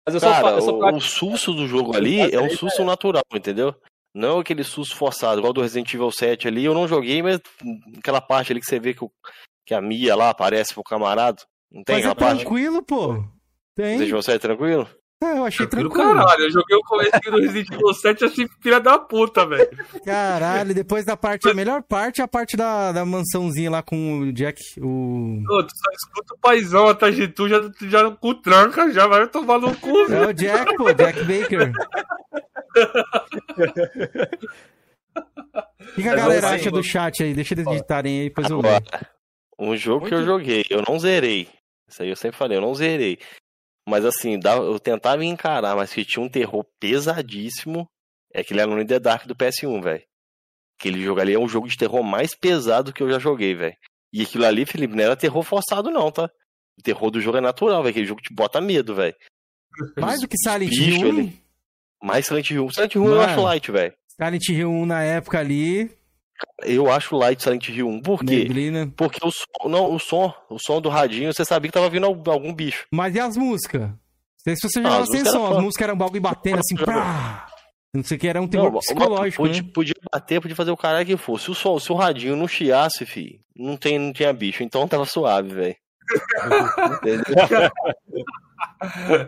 [0.07, 0.79] Mas eu Cara, só, eu só...
[0.79, 3.75] o, o susto do jogo ali é um susto natural, entendeu?
[4.15, 6.65] Não aquele susto forçado, igual do Resident Evil 7 ali.
[6.65, 7.41] Eu não joguei, mas
[7.97, 9.11] aquela parte ali que você vê que, o,
[9.67, 11.43] que a Mia lá aparece pro camarada.
[11.71, 13.25] Não tem mas é tranquilo, pô.
[13.75, 13.99] Tem.
[13.99, 14.89] Deixa você tranquilo?
[15.23, 15.95] É, eu achei tranquilo.
[15.95, 16.19] tranquilo.
[16.19, 19.71] Caralho, eu joguei o começo do Resident Evil 7 e achei filha da puta, velho.
[20.05, 24.19] Caralho, depois da parte, a melhor parte é a parte da, da mansãozinha lá com
[24.19, 25.41] o Jack, o...
[25.49, 29.29] Ô, tu só escuta o paizão atrás de tu, já, já com tranca, já vai
[29.29, 31.73] tomar no cu, É o Jack, pô, Jack Baker.
[35.81, 37.33] O que, que a galera acha do chat aí?
[37.33, 38.83] Deixa eles digitarem aí, depois eu ver.
[39.59, 40.09] Um jogo Muito...
[40.09, 41.49] que eu joguei, eu não zerei.
[41.89, 43.19] Isso aí eu sempre falei, eu não zerei.
[43.89, 47.89] Mas assim, eu tentava encarar, mas que tinha um terror pesadíssimo.
[48.33, 50.03] É aquele Alone in the Dark do PS1, velho.
[50.79, 53.77] Aquele jogo ali é um jogo de terror mais pesado que eu já joguei, velho.
[54.13, 56.31] E aquilo ali, Felipe, não era terror forçado, não, tá?
[56.79, 57.91] O terror do jogo é natural, velho.
[57.91, 59.15] Aquele jogo te bota medo, velho.
[59.99, 61.09] Mais do que Silent Hill.
[61.09, 61.43] Ali.
[62.03, 62.71] Mais Silent Hill.
[62.71, 63.95] Silent Hill Mano, eu acho light, velho.
[64.09, 65.91] Silent Hill 1 na época ali.
[66.65, 68.03] Eu acho light Silent Hill 1.
[68.03, 68.45] Por quê?
[68.45, 68.93] Neblina.
[68.97, 72.07] Porque o som, não, o som, o som do radinho, você sabia que tava vindo
[72.07, 72.87] algum bicho.
[72.91, 73.83] Mas e as músicas?
[73.83, 73.99] Não
[74.45, 77.47] sei se você ah, jogava sem som, as músicas eram um bagulho batendo assim, pá!
[77.95, 79.71] Não sei o que, era um terror não, psicológico, podia, né?
[79.73, 81.45] podia bater, podia fazer o cara que fosse.
[81.45, 84.89] Se o, som, se o radinho não chiasse, fi, não, tem, não tinha bicho, então
[84.89, 85.77] tava suave, velho.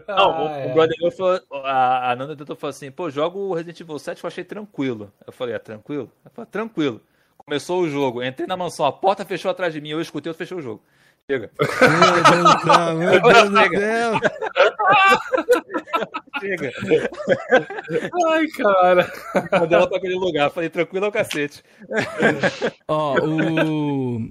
[0.09, 0.67] Não, ah, o, é.
[0.67, 3.99] o brother meu falou, a, a Nanda tentou falar assim, pô, joga o Resident Evil
[3.99, 5.13] 7 que eu achei tranquilo.
[5.27, 6.11] Eu falei, é tranquilo?
[6.25, 7.01] Ela falou, tranquilo.
[7.37, 10.35] Começou o jogo, entrei na mansão, a porta fechou atrás de mim, eu escutei, eu
[10.35, 10.83] fechei o jogo.
[11.31, 11.51] Chega.
[11.59, 14.21] Meu Deus do céu, meu Deus do céu.
[16.41, 16.73] Chega.
[18.29, 19.13] Ai, cara.
[19.59, 21.63] Mandei ela pra aquele lugar, falei, tranquilo é o cacete.
[22.89, 24.31] Ó, o...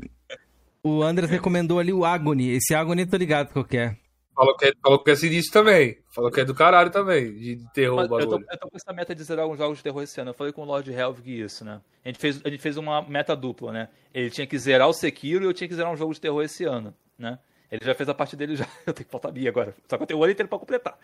[0.83, 2.51] O Andres recomendou ali o Agony.
[2.51, 3.95] Esse Agony eu tô ligado qual que é.
[4.35, 5.97] Falou que, é, falou que é sinistro também.
[6.09, 8.91] Falou que é do caralho também, de terror Mas, eu, tô, eu tô com essa
[8.91, 10.31] meta de zerar alguns jogos de terror esse ano.
[10.31, 11.79] Eu falei com o Lord Helvig isso, né?
[12.03, 13.89] A gente, fez, a gente fez uma meta dupla, né?
[14.13, 16.43] Ele tinha que zerar o Sekiro e eu tinha que zerar um jogo de terror
[16.43, 17.37] esse ano, né?
[17.71, 18.67] Ele já fez a parte dele já.
[18.85, 19.73] Eu tenho que faltar Bia agora.
[19.89, 20.95] Só que eu tenho o ano inteiro pra completar.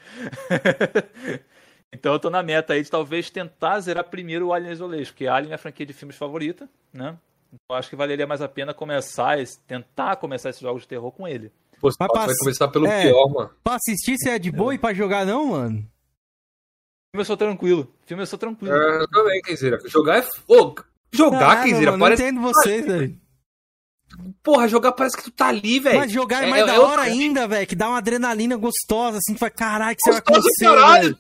[1.91, 5.25] então eu tô na meta aí de talvez tentar zerar primeiro o Alien Isolation, porque
[5.25, 7.17] Alien é a franquia de filmes favorita, né?
[7.53, 11.27] Então acho que valeria mais a pena começar, tentar começar esses jogos de terror com
[11.27, 11.51] ele.
[11.79, 13.49] Pô, Mas vai começar pelo é, pior, mano.
[13.63, 14.75] Pra assistir, você é de boa é.
[14.75, 15.77] e pra jogar não, mano?
[17.11, 17.91] Filme eu sou tranquilo.
[18.05, 18.75] Filme eu sou tranquilo.
[18.75, 19.79] É, eu também, Kenzeira.
[19.85, 20.27] Jogar é.
[20.45, 20.75] Pô,
[21.11, 22.21] jogar, Kenzeira, parece.
[22.21, 23.17] Não entendo vocês, velho.
[24.43, 25.99] Porra, jogar parece que tu tá ali, velho.
[25.99, 27.67] Mas jogar é, é mais é, da hora é ainda, velho.
[27.67, 31.17] Que dá uma adrenalina gostosa, assim, que vai, caralho, que você vai acontecer, caralho.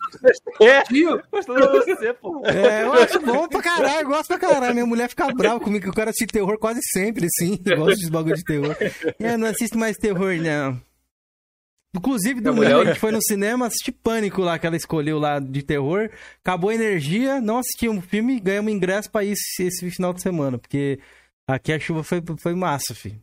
[0.61, 0.83] É,
[1.31, 2.41] gostoso de você, pô.
[2.45, 4.73] É, eu acho bom pra caralho, eu gosto pra caralho.
[4.73, 7.59] Minha mulher fica brava comigo, que eu quero assistir terror quase sempre, assim.
[7.69, 8.75] Eu gosto de bagulho de terror.
[9.19, 10.81] É, não assisto mais terror, não.
[11.95, 12.75] Inclusive, do mulher...
[12.75, 16.09] a gente foi no cinema assistir Pânico lá, que ela escolheu lá de terror.
[16.43, 20.21] Acabou a energia, não assistimos o filme, ganhamos ingresso pra ir esse, esse final de
[20.21, 20.99] semana, porque
[21.55, 23.21] aqui a chuva foi, foi massa, filho.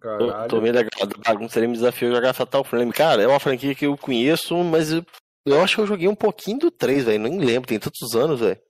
[0.00, 0.32] Caralho.
[0.32, 2.92] Tô, tô meio legal da bagunça, seria me desafio jogar Fatal Frame.
[2.92, 5.04] Cara, é uma franquia que eu conheço, mas eu,
[5.46, 7.22] eu acho que eu joguei um pouquinho do 3, velho.
[7.22, 8.60] Nem lembro, tem tantos anos, velho.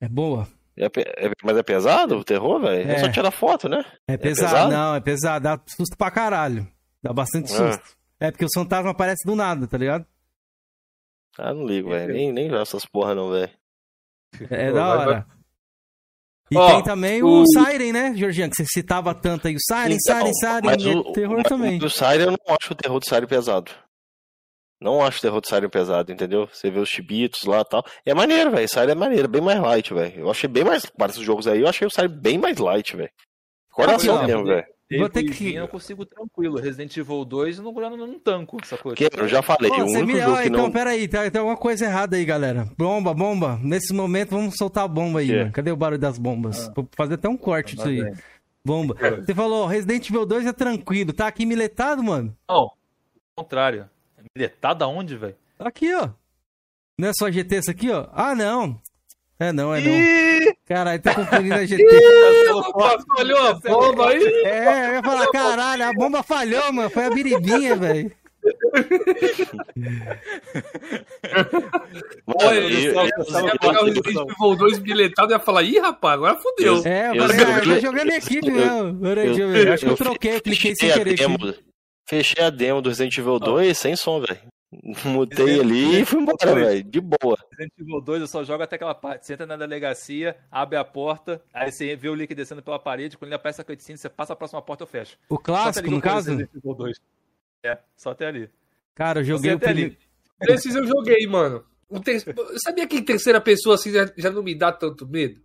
[0.00, 0.46] É boa.
[0.76, 2.90] É, é, mas é pesado o terror, velho?
[2.90, 2.94] É.
[2.94, 3.84] é só tirar foto, né?
[4.08, 5.42] É, é pesado, é pesado, não, é pesado.
[5.44, 6.66] Dá susto pra caralho.
[7.02, 7.56] Dá bastante é.
[7.56, 7.96] susto.
[8.20, 10.06] É, porque o fantasma aparece do nada, tá ligado?
[11.38, 12.12] Ah, não ligo, velho.
[12.12, 13.50] Nem, nem essas porra, não, velho.
[14.50, 15.26] É Pô, da hora.
[16.52, 17.42] E oh, tem também o...
[17.42, 18.50] o Siren, né, Georgiano?
[18.50, 19.56] Que você citava tanto aí.
[19.56, 20.98] O Siren, então, Siren, Siren.
[20.98, 21.82] O, terror mas também.
[21.82, 23.72] O Siren, eu não acho o terror do Siren pesado.
[24.78, 26.46] Não acho o terror do Siren pesado, entendeu?
[26.52, 27.84] Você vê os chibitos lá e tal.
[28.04, 28.68] É maneiro, velho.
[28.68, 30.20] Siren é maneiro, bem mais light, velho.
[30.20, 30.84] Eu achei bem mais.
[30.84, 33.10] Para esses jogos aí, eu achei o Siren bem mais light, velho.
[33.70, 34.66] Coração mesmo, velho.
[34.98, 35.54] Vou ter que.
[35.54, 36.58] Eu consigo tranquilo.
[36.58, 38.96] Resident Evil 2 eu não, não, não tanco essa coisa.
[38.96, 39.70] Que, eu já falei.
[39.70, 40.72] Pô, o único jogo que então, não...
[40.72, 42.68] peraí, tá, tem alguma coisa errada aí, galera.
[42.76, 43.58] Bomba, bomba.
[43.62, 45.52] Nesse momento, vamos soltar a bomba aí, mano.
[45.52, 46.68] Cadê o barulho das bombas?
[46.68, 46.72] Ah.
[46.74, 48.02] Vou fazer até um corte disso aí.
[48.64, 48.96] Bomba.
[49.24, 51.12] Você falou, Resident Evil 2 é tranquilo.
[51.12, 52.36] Tá aqui miletado, mano?
[52.48, 52.76] Não, ao
[53.34, 53.88] contrário.
[54.36, 55.36] Miletado aonde, velho?
[55.58, 56.10] Aqui, ó.
[56.98, 58.08] Não é só GT isso aqui, ó?
[58.12, 58.80] Ah, não.
[59.42, 60.54] É não, é não.
[60.68, 61.84] Caralho, tá confundindo a GT.
[63.16, 64.24] falhou a bomba aí?
[64.44, 66.88] É, eu ia falar, caralho, a bomba falhou, mano.
[66.88, 68.12] Foi a biribinha, velho.
[72.26, 75.80] Olha, eu, eu, eu, se ia pegar o Resident Evil 2 bilhetado, ia falar, ih,
[75.80, 76.80] rapaz, agora fodeu.
[76.84, 79.00] É, eu, falei, ah, eu tô jogando em equipe mesmo.
[79.72, 81.16] Acho que eu troquei, cliquei sem querer.
[82.08, 84.51] Fechei a demo do Resident Evil 2 sem som, velho.
[85.04, 86.82] Mutei ali e fui embora, velho.
[86.82, 87.36] De boa.
[87.50, 89.26] Resident Evil 2 eu só jogo até aquela parte.
[89.26, 93.18] Você entra na delegacia, abre a porta, aí você vê o Lick descendo pela parede.
[93.18, 95.18] Quando ele aparece a cutscene, você passa a próxima porta, eu fecho.
[95.28, 96.30] O clássico, no caso?
[96.30, 97.00] Resident Evil 2.
[97.64, 98.50] É, só até ali.
[98.94, 99.98] Cara, eu joguei até ali.
[100.40, 101.64] Esses eu joguei, mano.
[102.02, 102.20] Ter...
[102.64, 105.40] Sabia que em terceira pessoa assim já, já não me dá tanto medo?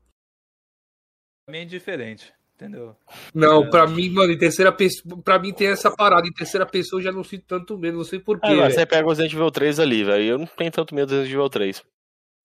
[1.50, 2.34] Mim é diferente.
[2.60, 2.96] Entendeu?
[3.36, 3.70] Não, é...
[3.70, 5.22] pra mim, mano, em terceira pessoa.
[5.24, 6.28] Pra mim tem essa parada.
[6.28, 8.48] Em terceira pessoa eu já não sinto tanto medo, não sei porquê.
[8.48, 10.24] Ah, você pega o Resident Evil 3 ali, velho.
[10.24, 11.84] Eu não tenho tanto medo do Resident Evil 3.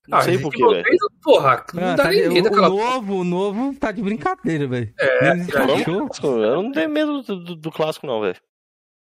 [0.07, 0.85] Não ah, sei porquê, velho.
[1.23, 4.93] Porra, não ah, dá tá nem medo o, novo, o novo tá de brincadeira, velho.
[5.01, 5.33] É, é
[5.87, 8.37] eu não tenho medo do, do, do clássico, não, velho.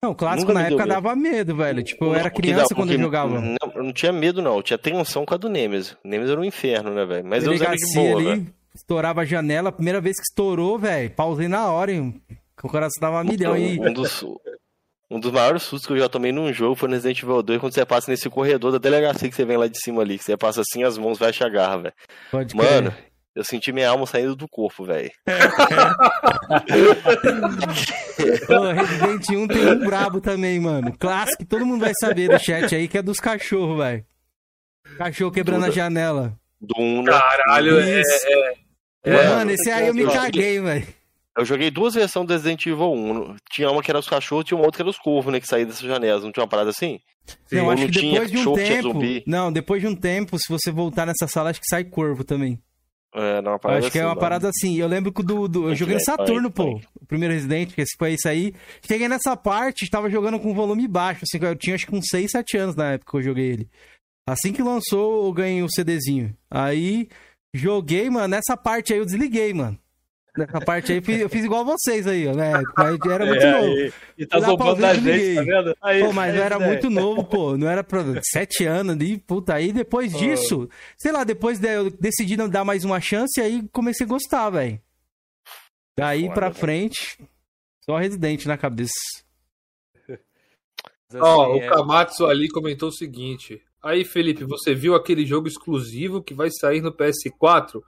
[0.02, 0.94] Não, o clássico Nunca na época medo.
[0.94, 1.82] dava medo, velho.
[1.82, 3.40] Tipo, eu era criança dá, quando eu jogava.
[3.40, 4.56] Não, eu não tinha medo, não.
[4.56, 5.96] Eu tinha tensão com a do Nemesis.
[6.02, 7.26] Nemesis era um inferno, né, velho?
[7.26, 9.68] Mas eu usava de boa, velho estourava a janela.
[9.68, 12.20] A primeira vez que estourou, velho, pausei na hora, hein?
[12.62, 13.56] O coração dava um milhão.
[13.56, 13.78] E...
[13.78, 14.24] Um dos,
[15.10, 17.60] um dos maiores sustos que eu já tomei num jogo foi no Resident Evil 2,
[17.60, 20.18] quando você passa nesse corredor da delegacia que você vem lá de cima ali.
[20.18, 21.94] Que você passa assim, as mãos fecha a garra, velho.
[22.30, 23.04] Pode Mano, crer.
[23.34, 25.10] eu senti minha alma saindo do corpo, velho.
[28.74, 30.96] Resident 1 tem um brabo também, mano.
[30.98, 34.04] Clássico que todo mundo vai saber do chat aí, que é dos cachorros, velho.
[34.96, 36.36] Cachorro quebrando a janela.
[36.60, 37.04] Do 1?
[37.04, 38.54] Caralho, é, é,
[39.04, 40.86] é, mano, esse aí eu me caguei, velho.
[41.36, 43.36] Eu joguei duas versões do Resident Evil 1.
[43.50, 45.40] Tinha uma que era os cachorros, tinha uma outra que era os corvos, né?
[45.40, 46.22] Que saíam dessas janelas.
[46.22, 47.00] Não tinha uma parada assim?
[47.46, 47.56] Sim.
[47.56, 49.00] Não, acho que depois de um tempo.
[49.26, 52.60] Não, depois de um tempo, se você voltar nessa sala, acho que sai corvo também.
[53.16, 54.76] É, não, uma parada Acho que é uma parada assim.
[54.76, 55.48] Eu lembro que do.
[55.48, 56.80] do eu joguei no Saturno, pô.
[57.00, 58.52] O primeiro Resident, que esse foi isso aí.
[58.86, 61.24] Cheguei nessa parte, estava jogando com volume baixo.
[61.24, 63.68] Assim, eu tinha acho que uns 6, 7 anos na época que eu joguei ele.
[64.26, 66.36] Assim que lançou, eu ganhei o um CDzinho.
[66.50, 67.08] Aí
[67.56, 69.78] Joguei, mano, nessa parte aí eu desliguei, mano.
[70.36, 72.52] Nessa parte aí eu fiz igual vocês aí, ó, né?
[72.76, 73.78] Mas era muito é, novo.
[73.78, 75.76] E, e tá zombando da gente, tá vendo?
[75.80, 76.66] Aí, pô, mas aí, eu era aí.
[76.66, 77.56] muito novo, pô.
[77.56, 79.54] Não era pra sete anos ali, puta.
[79.54, 80.18] Aí depois oh.
[80.18, 80.68] disso,
[80.98, 84.50] sei lá, depois de, eu decidi não dar mais uma chance, aí comecei a gostar,
[84.50, 84.80] velho.
[85.96, 87.16] Daí Foda, pra frente,
[87.84, 88.92] só Resident na cabeça.
[91.14, 91.68] Ó, oh, o é.
[91.68, 96.80] Kamatsu ali comentou o seguinte: Aí, Felipe, você viu aquele jogo exclusivo que vai sair
[96.80, 97.82] no PS4?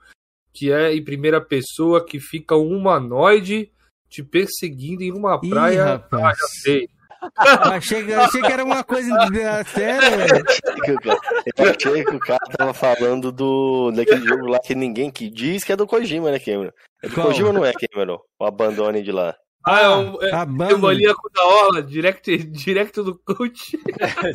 [0.53, 3.71] Que é em primeira pessoa, que fica um humanoide
[4.07, 5.73] te perseguindo em uma praia.
[5.73, 6.23] Ih, rapaz.
[6.23, 6.89] Ah, já sei.
[7.73, 9.09] achei, achei que era uma coisa
[9.65, 10.45] séria, velho.
[11.57, 15.63] Eu achei que o cara tava falando do, daquele jogo lá que ninguém que diz
[15.63, 16.71] que é do Kojima, né, Cameron?
[17.01, 17.27] É do Qual?
[17.27, 18.19] Kojima não é, Cameron?
[18.39, 19.35] O Abandone de lá.
[19.69, 20.29] Ah, é um, é,
[20.71, 23.77] é o maníaco da orla, direct, direct do coach.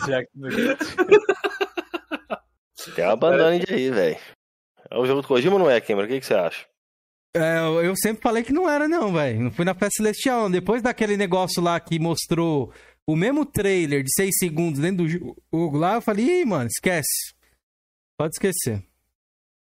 [0.04, 0.96] direct do coach.
[2.94, 4.18] Tem uma Abandone de aí, velho.
[4.90, 6.06] É o jogo do Kojima ou não é, Cameron?
[6.06, 6.66] O que, que você acha?
[7.34, 9.40] É, eu sempre falei que não era, não, velho.
[9.40, 10.50] Não fui na festa celestial.
[10.50, 12.70] Depois daquele negócio lá que mostrou
[13.06, 17.32] o mesmo trailer de 6 segundos dentro do jogo lá, eu falei, ih, mano, esquece.
[18.18, 18.84] Pode esquecer.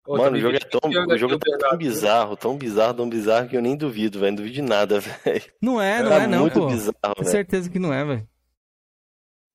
[0.07, 3.57] Mano, o jogo é tão, o jogo é tão bizarro, tão bizarro, tão bizarro que
[3.57, 4.33] eu nem duvido, velho.
[4.33, 5.43] Não duvido de nada, velho.
[5.63, 6.67] Não é, não é, é não, muito pô.
[6.67, 8.29] bizarro, Com certeza que não é, velho.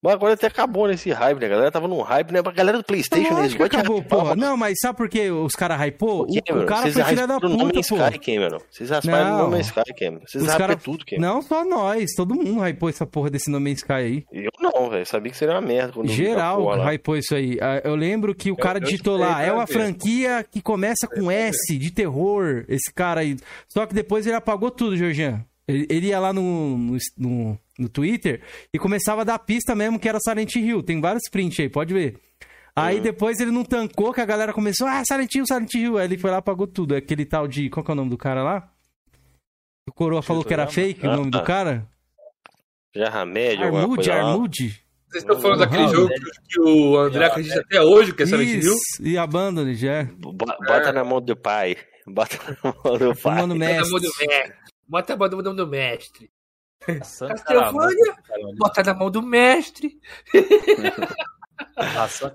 [0.01, 1.45] Mas agora até acabou nesse hype, né?
[1.45, 2.39] A galera tava num hype, né?
[2.39, 3.49] A galera do Playstation, né?
[3.49, 4.33] que acabou, porra.
[4.33, 6.25] Não, mas sabe por que os caras hypou?
[6.25, 7.79] O, o, cara foi filha da puta, nome pô.
[7.81, 8.59] Sky, Cameron.
[8.71, 10.21] Vocês rasparam o nome Sky, Cameron.
[10.25, 10.75] Vocês hypam cara...
[10.77, 11.33] tudo, Cameron.
[11.33, 12.13] Não, só nós.
[12.15, 14.25] Todo mundo hypou essa porra desse nome Sky aí.
[14.31, 15.05] Eu não, velho.
[15.05, 15.91] Sabia que seria uma merda.
[15.91, 17.57] Quando Geral hypou isso aí.
[17.61, 21.29] Ah, eu lembro que o cara eu, digitou lá, é uma franquia que começa com
[21.29, 23.35] S, de terror, esse cara aí.
[23.67, 25.43] Só que depois ele apagou tudo, Georgian.
[25.67, 28.41] Ele, ele ia lá no, no, no, no, Twitter
[28.73, 30.83] e começava a dar pista mesmo que era Silent Hill.
[30.83, 32.19] Tem vários prints aí, pode ver.
[32.75, 33.03] Aí uhum.
[33.03, 35.97] depois ele não tancou, que a galera começou, ah, Silent Hill, Silent Hill.
[35.97, 36.95] Aí ele foi lá e apagou tudo.
[36.95, 37.69] Aquele tal de.
[37.69, 38.71] Qual que é o nome do cara lá?
[39.87, 41.87] O Coroa falou que era fake ah, o nome do cara?
[42.95, 44.83] Já Médio, Armude, Armude.
[45.07, 45.89] Vocês estão falando daquele uhum.
[45.89, 46.13] jogo
[46.47, 48.75] que o André acredita até hoje, que é Silent Hill?
[49.01, 50.03] E Abandoned, já.
[50.15, 50.91] Bota é.
[50.91, 51.75] na mão do pai.
[52.05, 53.35] Bota na mão do pai.
[53.41, 54.53] Bota na mão do mestre.
[54.87, 56.31] Bota a mão do mestre.
[56.87, 58.15] Castlevania,
[58.57, 59.99] bota na mão do mestre.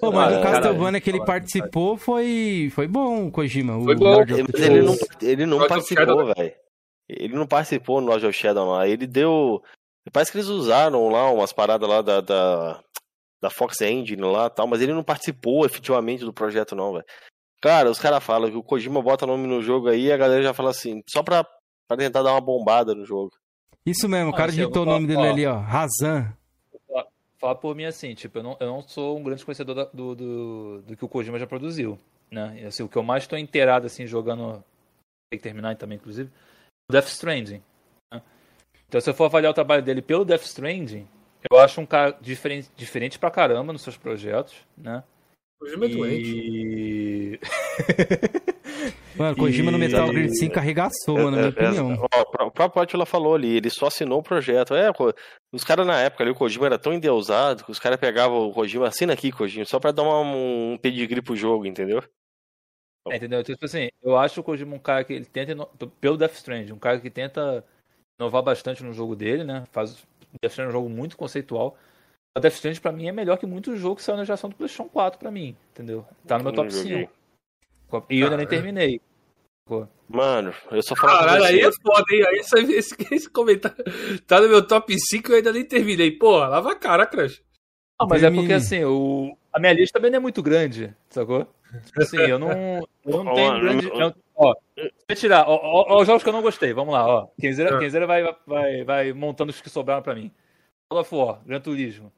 [0.01, 3.83] Pô, mas o Castlevania que ele participou foi, foi bom, Kojima.
[3.83, 4.23] Foi bom.
[4.23, 6.55] Ele não, ele não participou, velho.
[7.09, 8.89] Ele não participou no Lord of Shadow lá.
[8.89, 9.63] Ele deu.
[10.13, 12.81] Parece que eles usaram lá umas paradas lá da, da,
[13.41, 17.05] da Fox Engine lá tal, mas ele não participou efetivamente do projeto, não, velho.
[17.63, 20.43] Cara, os caras falam que o Kojima bota nome no jogo aí e a galera
[20.43, 21.47] já fala assim, só pra,
[21.89, 23.31] pra tentar dar uma bombada no jogo.
[23.87, 26.33] Isso mesmo, o cara digitou o nome dele ó, ali, ó, Razan.
[27.39, 30.15] Falar por mim assim, tipo, eu não, eu não sou um grande conhecedor da, do,
[30.15, 31.99] do, do, que o Kojima já produziu,
[32.31, 32.61] né?
[32.63, 34.65] E, assim, o que eu mais tô inteirado, assim, jogando,
[35.31, 36.33] tem que terminar também, inclusive, é
[36.89, 37.63] o Death Stranding.
[38.11, 38.23] Né?
[38.89, 41.07] Então, se eu for avaliar o trabalho dele pelo Death Stranding,
[41.51, 45.05] eu acho um cara diferente, diferente pra caramba nos seus projetos, né?
[45.61, 47.41] Kojima é doente.
[49.17, 49.73] Mano, Kojima e...
[49.73, 52.09] no Metal Gear 5 arregaçou, mano, na minha é, é, opinião.
[52.13, 54.75] Ó, o próprio Atila falou ali, ele só assinou o projeto.
[54.75, 54.91] É,
[55.53, 58.53] os caras na época ali, o Kojima era tão endeusado que os caras pegavam o
[58.53, 62.03] Kojima, assina aqui, Kojima, só pra dar uma, um pedigree pro jogo, entendeu?
[63.09, 63.41] É, entendeu?
[63.41, 65.55] Então, tipo assim, eu acho o Kojima um cara que ele tenta,
[66.01, 67.65] pelo Death Stranding, um cara que tenta
[68.19, 69.65] inovar bastante no jogo dele, né?
[69.71, 69.95] Faz
[70.41, 71.77] Death Stranding é um jogo muito conceitual.
[72.37, 74.57] O Death Stranding pra mim é melhor que muitos jogos que saíram na geração do
[74.57, 76.05] PlayStation 4 pra mim, entendeu?
[76.27, 77.11] Tá no meu top 5.
[78.11, 79.01] E eu ainda nem terminei.
[79.67, 79.87] Pô.
[80.09, 82.27] Mano, eu só falo Caralho, aí é foda, hein?
[82.27, 83.83] Aí esse, esse, comentário
[84.27, 86.11] tá no meu top 5 e eu ainda nem terminei.
[86.11, 87.43] Porra, lava a cara, Crash.
[87.99, 88.43] Ah, mas Termine.
[88.43, 89.37] é porque assim, o...
[89.53, 91.49] a minha lista também não é muito grande, sacou?
[91.87, 92.51] Tipo assim, eu não,
[93.05, 93.89] eu não tenho grande.
[93.89, 94.55] Eu, ó,
[95.09, 97.29] deixa tirar, ó, ó, ó, os jogos que eu não gostei, vamos lá, ó.
[97.41, 100.31] Kenzeira, Kenzeira vai, vai, vai montando os que sobraram pra mim.
[100.89, 102.13] Call of War, Gran Turismo,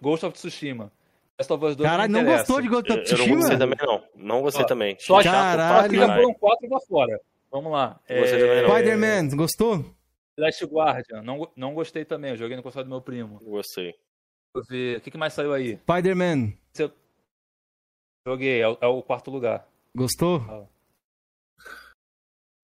[0.00, 0.92] Ghost of Tsushima,
[1.40, 3.24] Last of Us 2 Caralho, não, não gostou de Ghost of Tsushima?
[3.24, 4.04] Eu não gostei também, não.
[4.14, 4.96] Não gostei Ó, também.
[5.00, 5.98] Só Caralho.
[5.98, 7.20] Já foram quatro lá fora.
[7.50, 7.98] Vamos lá.
[8.06, 8.62] É...
[8.66, 9.84] Spider-Man, gostou?
[10.38, 12.32] Last Guardian, não, não gostei também.
[12.32, 13.40] Eu joguei no console do meu primo.
[13.42, 13.86] Gostei.
[13.86, 13.98] Deixa
[14.54, 14.98] eu ver.
[14.98, 15.78] O que, que mais saiu aí?
[15.78, 16.52] Spider-Man.
[16.78, 16.92] Eu...
[18.26, 19.66] Joguei, é o, é o, quarto lugar.
[19.96, 20.42] Gostou?
[20.46, 20.66] Ah.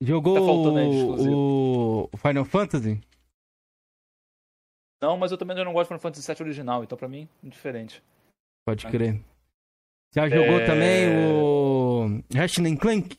[0.02, 2.10] Jogou tá o...
[2.12, 3.00] o Final Fantasy?
[5.00, 8.02] Não, mas eu também não gosto do Final Fantasy VII original, então pra mim, diferente.
[8.66, 9.22] Pode crer.
[10.12, 10.66] Já jogou é...
[10.66, 13.16] também o Ratchet Clank?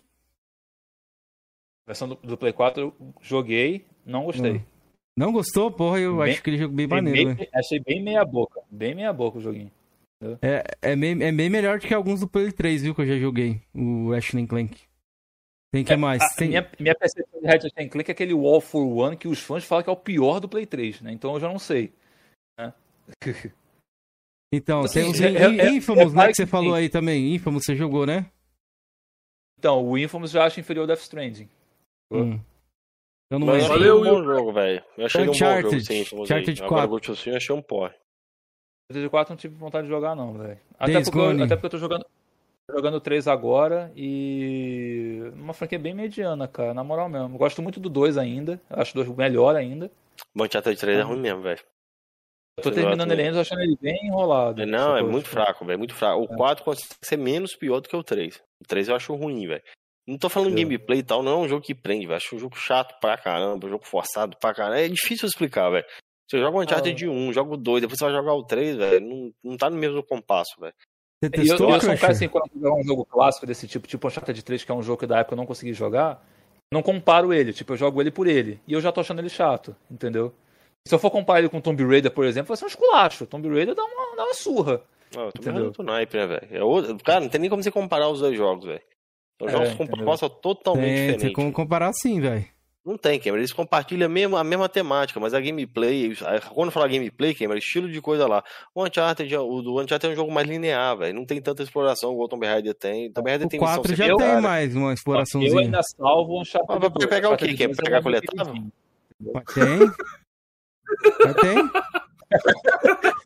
[1.87, 4.61] Versão do, do, Play 4 eu joguei, não gostei.
[5.17, 5.71] Não gostou?
[5.71, 7.35] Porra, eu bem, acho que ele jogou bem maneiro.
[7.35, 8.61] Bem, achei bem meia boca.
[8.69, 9.71] Bem meia boca o joguinho.
[10.41, 12.93] É, é, bem, é bem melhor do que alguns do Play 3, viu?
[12.93, 13.61] Que eu já joguei.
[13.73, 14.77] O Ratchet Clank.
[15.71, 16.21] Tem que é, mais?
[16.21, 16.49] A, Tem...
[16.49, 19.83] Minha, minha percepção de Ratchet Clank é aquele Wall for One que os fãs falam
[19.83, 21.13] que é o pior do Play 3, né?
[21.13, 21.93] Então eu já não sei.
[22.59, 22.73] Né?
[24.51, 27.33] Então, assim, tem os é, é, Infamous, é, né, que você falou aí também.
[27.33, 28.25] Infamous você jogou, né?
[29.59, 31.49] Então, o Infamous já acho inferior ao Death Stranding.
[32.11, 32.39] Hum.
[33.29, 34.83] Eu não Mas achei um bom jogo, velho.
[34.97, 36.75] Eu achei Uncharted, um bom jogo, sim, Infamous Uncharted 4.
[36.75, 37.93] Agora, Ghost of eu achei um porre.
[38.89, 40.59] Uncharted 4 não tive vontade de jogar, não, velho.
[40.79, 42.05] Até, porque eu, até porque eu tô jogando,
[42.69, 45.29] jogando 3 agora e...
[45.33, 47.37] Uma franquia bem mediana, cara, na moral mesmo.
[47.37, 48.61] Gosto muito do 2 ainda.
[48.69, 49.91] Acho o 2 melhor ainda.
[50.33, 51.59] O Uncharted 3 é ruim mesmo, velho.
[52.57, 54.65] Eu tô terminando ele ainda, achando ele bem enrolado.
[54.65, 55.77] Não, é muito fraco, velho.
[55.77, 56.23] Muito fraco.
[56.23, 56.65] O 4 é.
[56.65, 58.41] consegue ser menos pior do que o 3.
[58.59, 59.61] O 3 eu acho ruim, velho.
[60.07, 62.17] Não tô falando de gameplay e tal, não é um jogo que prende, velho.
[62.17, 64.79] Acho um jogo chato pra caramba, um jogo forçado pra caramba.
[64.79, 65.85] É difícil explicar, velho.
[66.27, 66.95] Você joga o Uncharted ah.
[66.95, 69.01] de 1, joga o 2, depois você vai jogar o 3, velho.
[69.01, 70.73] Não, não tá no mesmo compasso, velho.
[71.21, 73.67] Você testou, eu, eu sou um cara assim, quando eu jogar um jogo clássico desse
[73.67, 76.25] tipo, tipo Uncharted 3, que é um jogo que da época eu não consegui jogar,
[76.71, 78.59] não comparo ele, tipo, eu jogo ele por ele.
[78.67, 80.33] E eu já tô achando ele chato, entendeu?
[80.87, 83.25] Se eu for comparar ele com Tomb Raider, por exemplo, vai ser um esculacho.
[83.25, 84.81] Tomb Raider dá uma, dá uma surra.
[85.15, 86.47] Não, Tomb Raider é naipe, né, velho?
[86.51, 88.81] É cara, não tem nem como você comparar os dois jogos, velho.
[89.39, 91.21] São é, jogos com proposta totalmente tem, diferente.
[91.21, 92.45] Tem como comparar sim, velho.
[92.87, 93.39] Não tem, Cameron.
[93.39, 96.13] Eles compartilham a mesma, a mesma temática, mas a gameplay.
[96.53, 98.41] Quando fala gameplay, Cameron, estilo de coisa lá.
[98.73, 101.13] O Uncharted, o do Uncharted é um jogo mais linear, velho.
[101.13, 103.11] Não tem tanta exploração igual o Tomb Raider tem.
[103.11, 104.39] Tomb Raider o tem 4 já tem cara.
[104.39, 105.51] mais uma exploraçãozinha.
[105.51, 106.71] Eu ainda salvo o Uncharted.
[106.71, 107.53] Ah, vai pegar o quê?
[107.55, 108.53] Quer pegar coletável?
[108.53, 109.91] Tem.
[111.41, 111.69] Tem.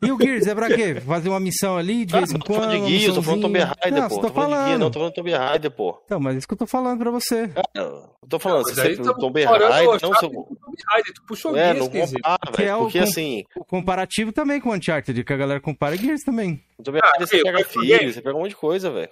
[0.00, 1.00] E o Gears é pra quê?
[1.00, 2.46] Fazer uma missão ali de vez em quando?
[2.46, 4.14] Tô falando de Gears, tô falando Tomb Raider, pô.
[4.14, 6.02] Tô, tô falando de Gears, não, tô falando Tomb Raider, pô.
[6.04, 7.50] Então, mas é isso que eu tô falando pra você.
[7.74, 10.30] eu tô falando, você sempre tá Tomb Raider, não seu...
[10.30, 10.56] Tomb
[10.88, 13.44] Raider, tu puxou é, Gears, não compara, velho, é porque o, assim...
[13.56, 16.62] O comparativo também com o Uncharted, que a galera compara Gears também.
[16.78, 19.10] O Tomb Raider você pega filho, você pega um monte de coisa, velho.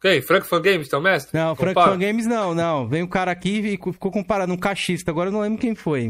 [0.00, 0.22] Quem?
[0.22, 1.38] Frank Fan Games, teu mestre?
[1.38, 2.88] Não, Frank Fan Games não, não.
[2.88, 6.08] Vem um cara aqui e ficou comparando um cachista, agora eu não lembro quem foi.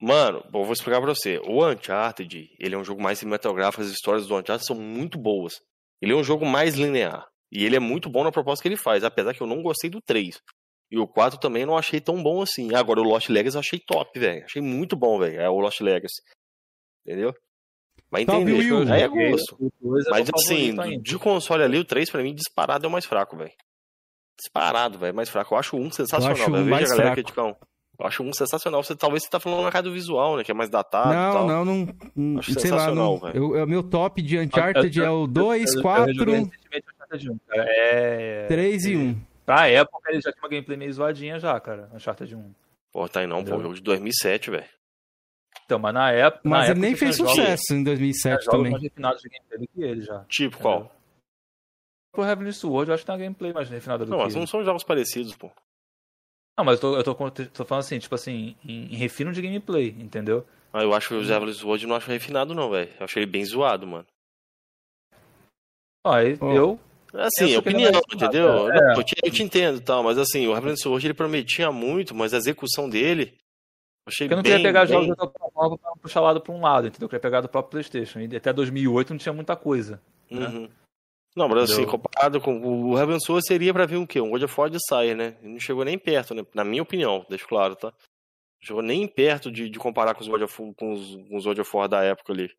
[0.00, 1.38] Mano, bom, vou explicar pra você.
[1.44, 5.60] O Uncharted, ele é um jogo mais cinematográfico, as histórias do Uncharted são muito boas.
[6.00, 7.26] Ele é um jogo mais linear.
[7.50, 9.88] E ele é muito bom na proposta que ele faz, apesar que eu não gostei
[9.88, 10.38] do 3.
[10.90, 12.74] E o 4 também não achei tão bom assim.
[12.74, 14.44] Agora, o Lost Legacy eu achei top, velho.
[14.44, 15.40] Achei muito bom, velho.
[15.40, 16.22] É o Lost Legacy.
[17.04, 17.34] Entendeu?
[18.10, 18.92] Vai entender.
[18.92, 19.56] Aí é gosto.
[20.10, 23.52] Mas assim, de console ali, o 3 pra mim disparado é o mais fraco, velho.
[24.38, 25.14] Disparado, velho.
[25.14, 25.54] Mais fraco.
[25.54, 26.64] Eu acho um sensacional, velho.
[26.64, 27.54] Veja a galera criticar um.
[27.98, 28.82] Eu acho um sensacional.
[28.82, 30.44] Você, talvez você tá falando na cara do visual, né?
[30.44, 31.46] Que é mais datado não, tal.
[31.46, 32.38] Não, não, não.
[32.38, 35.80] Acho sei sensacional, lá, não, eu, é o meu top de Uncharted é o 2,
[35.80, 36.14] 4...
[38.48, 39.16] 3 e 1.
[39.46, 41.88] Pra época ele já tinha uma gameplay meio zoadinha já, cara.
[41.94, 42.54] Uncharted 1.
[42.92, 43.60] Pô, tá aí não, pô.
[43.60, 44.64] Jogo de 2007, velho.
[45.64, 46.42] Então, mas na época.
[46.44, 48.72] Mas na ele época nem fez sucesso jogos, em 2007 também.
[48.72, 50.24] mais refinados de gameplay do que ele já.
[50.28, 50.92] Tipo qual?
[52.12, 54.24] Pro Heavenly Sword, eu acho que tem uma gameplay mais refinada do não, que Não,
[54.26, 55.50] mas não são jogos parecidos, pô.
[56.56, 59.42] Não, mas eu tô, eu tô, tô falando assim, tipo assim, em, em, refino de
[59.42, 60.46] gameplay, entendeu?
[60.72, 62.90] Ah, eu acho que o Heavenly Sword eu não acho refinado, não, velho.
[62.98, 64.06] Eu achei ele bem zoado, mano.
[66.06, 66.78] Ah, eu.
[67.12, 68.70] Assim, é opinião, entendeu?
[68.70, 68.98] É.
[68.98, 72.32] Eu, te, eu, te, entendo tal, mas assim, o Heavenly Sword ele prometia muito, mas
[72.32, 73.34] a execução dele.
[74.06, 74.94] Achei eu não bem, queria pegar bem...
[74.94, 77.06] jogos da plataforma pra puxar lado pra um lado, entendeu?
[77.06, 78.20] Eu queria pegar do próprio PlayStation.
[78.20, 80.00] E até 2008 não tinha muita coisa.
[80.30, 80.68] Né?
[81.36, 84.18] Não, mas assim, comparado com o Heaven Source seria pra vir o quê?
[84.22, 85.36] Um God of War de saia, né?
[85.42, 86.42] Ele não chegou nem perto, né?
[86.54, 87.88] Na minha opinião, deixa claro, tá?
[87.88, 91.44] Não chegou nem perto de, de comparar com os God of, com os, com os
[91.44, 92.50] God of War da época ali.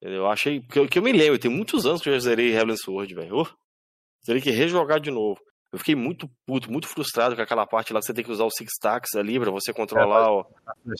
[0.00, 0.62] Eu achei.
[0.62, 3.36] Que, que eu me lembro, tem muitos anos que eu já zerei Heaven Sword, velho.
[3.36, 3.46] Oh,
[4.24, 5.38] teria que rejogar de novo.
[5.74, 8.44] Eu fiquei muito puto, muito frustrado com aquela parte lá que você tem que usar
[8.44, 10.44] o Six Stacks ali pra você controlar, é, ó.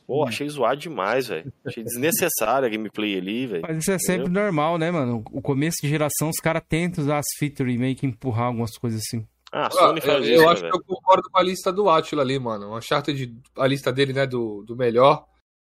[0.04, 1.52] Pô, achei zoado demais, velho.
[1.64, 3.62] Achei desnecessária a gameplay ali, velho.
[3.62, 4.42] Mas isso é sempre Entendeu?
[4.42, 5.22] normal, né, mano?
[5.30, 8.76] O começo de geração, os caras tentam usar as features e meio que empurrar algumas
[8.76, 9.24] coisas assim.
[9.52, 10.72] Ah, a Sony faz eu, isso, Eu acho véio.
[10.72, 12.70] que eu concordo com a lista do Atila ali, mano.
[12.70, 15.24] O Uncharted, a lista dele, né, do, do melhor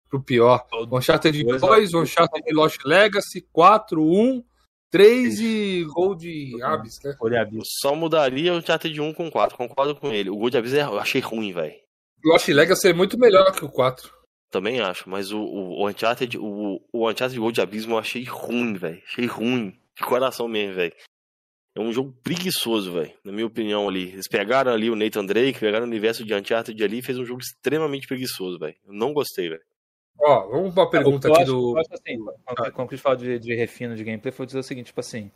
[0.08, 0.64] pro pior.
[0.72, 4.44] O Uncharted 2, o Uncharted Lost Legacy, 4, 1...
[4.92, 7.16] 3 e Gold Abyss, né?
[7.18, 7.68] Gold Abyss.
[7.80, 10.28] Só mudaria o Uncharted 1 com 4, concordo com ele.
[10.28, 11.74] O Gold Abyss eu achei ruim, velho.
[12.22, 14.12] Lost Legacy é muito melhor que o 4.
[14.50, 18.74] Também acho, mas o, o, o Uncharted, o, o Uncharted Gold Abismo eu achei ruim,
[18.74, 19.02] velho.
[19.06, 19.74] Achei ruim.
[19.96, 20.92] De coração mesmo, velho.
[21.74, 23.12] É um jogo preguiçoso, velho.
[23.24, 24.10] Na minha opinião ali.
[24.10, 27.24] Eles pegaram ali o Nathan Drake, pegaram o universo de Uncharted ali e fez um
[27.24, 28.76] jogo extremamente preguiçoso, velho.
[28.86, 29.62] Eu não gostei, velho.
[30.24, 31.76] Ó, vamos pra pergunta aqui acho, do.
[31.76, 34.62] Eu acho assim, quando, quando eu falo de, de refino de gameplay, foi dizer o
[34.62, 35.30] seguinte, tipo assim.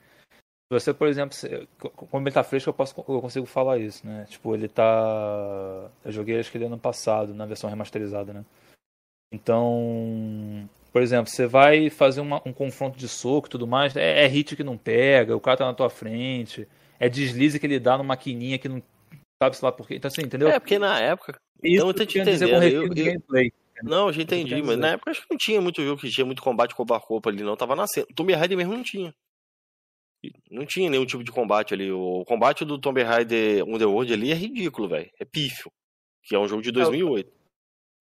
[0.71, 1.37] Você, por exemplo,
[1.79, 4.27] como ele tá fresco, eu, posso, eu consigo falar isso, né?
[4.29, 5.91] Tipo, ele tá.
[6.05, 8.45] Eu joguei acho que ele ano passado, na versão remasterizada, né?
[9.33, 14.25] Então, por exemplo, você vai fazer uma, um confronto de soco e tudo mais, é,
[14.25, 16.67] é, hit que não pega, o cara tá na tua frente,
[16.99, 18.83] é deslize que ele dá numa maquininha que não
[19.43, 19.97] sabe se lá por quê.
[19.97, 20.49] Então, assim, entendeu?
[20.49, 21.35] É, porque na época.
[21.63, 22.51] Isso então, eu tô te entendendo.
[22.51, 23.53] Com refino eu, de gameplay.
[23.83, 26.43] Não, já entendi, mas na época acho que não tinha muito jogo que tinha muito
[26.43, 27.57] combate corpo a corpo ali, não.
[27.57, 28.07] Tava nascendo.
[28.15, 29.15] Tomb Raider mesmo não tinha.
[30.51, 31.91] Não tinha nenhum tipo de combate ali.
[31.93, 35.11] O combate do Tomb Raider Underworld ali é ridículo, velho.
[35.21, 35.71] É pífio.
[36.25, 37.31] Que é um jogo de 2008.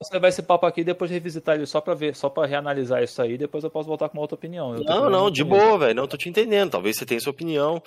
[0.02, 3.02] Você vai esse papo aqui e depois revisitar ele só pra ver, só pra reanalisar
[3.02, 4.74] isso aí, depois eu posso voltar com uma outra opinião.
[4.74, 5.96] Não, não, de boa, velho.
[5.96, 6.72] Não tô te entendendo.
[6.72, 7.82] Talvez você tenha sua opinião.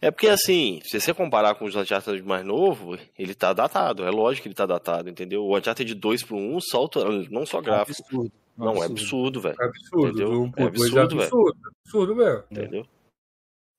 [0.00, 4.04] É porque assim, se você comparar com os Uncharted mais novo, ele tá datado.
[4.04, 5.44] É lógico que ele tá datado, entendeu?
[5.44, 8.02] O Uncharted 2 pro 1 salta não só gráfico.
[8.02, 8.32] É absurdo.
[8.56, 8.82] Não, absurdo.
[8.82, 9.56] é absurdo, velho.
[9.60, 10.42] É absurdo, entendeu?
[10.42, 11.22] Um é absurdo, velho.
[11.22, 12.44] Absurdo, absurdo mesmo.
[12.50, 12.86] Entendeu?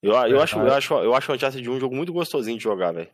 [0.02, 2.58] Eu, eu, é, acho, eu, acho, eu acho o Uncharted 1 um jogo muito gostosinho
[2.58, 3.10] de jogar, velho.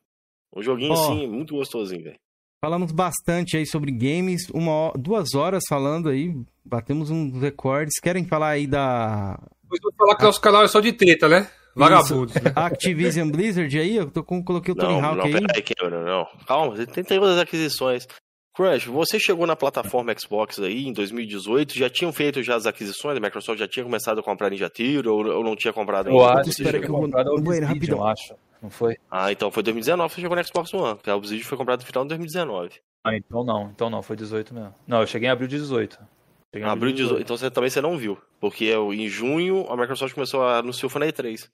[0.55, 2.19] Um joguinho oh, assim, muito gostosinho, velho.
[2.63, 6.33] Falamos bastante aí sobre games, uma duas horas falando aí,
[6.63, 7.99] batemos uns recordes.
[7.99, 9.39] Querem falar aí da.
[9.63, 11.49] Depois vou falar que nosso canal é só de treta, né?
[11.76, 12.34] Vagabundos.
[12.35, 12.41] Né?
[12.56, 15.34] Activision Blizzard aí, eu tô com, coloquei o Tony Hawk não, aí.
[15.34, 16.27] Peraí, Cameron, não.
[16.47, 18.07] Calma, você tem outras aquisições.
[18.56, 23.18] Crush, você chegou na plataforma Xbox aí em 2018, já tinham feito já as aquisições,
[23.18, 26.18] a Microsoft já tinha começado a comprar Ninja Theory ou, ou não tinha comprado ainda?
[26.18, 27.10] Eu acho, espera que eu vou
[27.61, 27.97] rapidão.
[27.97, 28.95] Eu acho, não foi?
[29.11, 31.81] Ah, então foi 2019 que você chegou no Xbox One, porque a Obsidian foi comprado
[31.81, 32.80] no final de 2019.
[33.03, 34.73] Ah, então não, então não, foi 18 mesmo.
[34.88, 35.99] Não, eu cheguei em abril de 18.
[36.53, 39.76] Cheguei em abril de 18, então você também você não viu, porque em junho a
[39.76, 41.49] Microsoft começou a anunciar o na E3.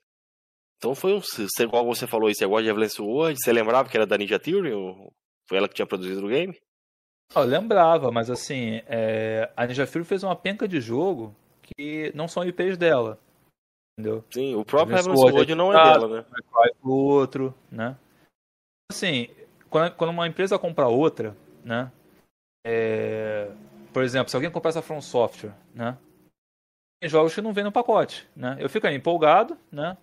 [0.82, 1.20] Então foi um,
[1.60, 4.36] igual você falou isso, é God of Avalanche World, você lembrava que era da Ninja
[4.36, 4.72] Theory?
[4.72, 5.12] Ou
[5.48, 6.60] foi ela que tinha produzido o game?
[7.32, 9.48] Eu lembrava, mas assim, é...
[9.56, 13.16] a Ninja Fury fez uma penca de jogo que não são IPs dela.
[13.96, 14.24] Entendeu?
[14.28, 16.24] Sim, o próprio Heaven's Sword não é dela, né?
[16.82, 17.96] O outro, né?
[18.90, 19.28] Assim,
[19.70, 21.92] quando, quando uma empresa compra outra, né?
[22.66, 23.52] É...
[23.92, 25.96] Por exemplo, se alguém comprar essa From Software, né?
[27.00, 28.56] Tem jogos que não vem no pacote, né?
[28.58, 29.96] Eu fico aí empolgado, né?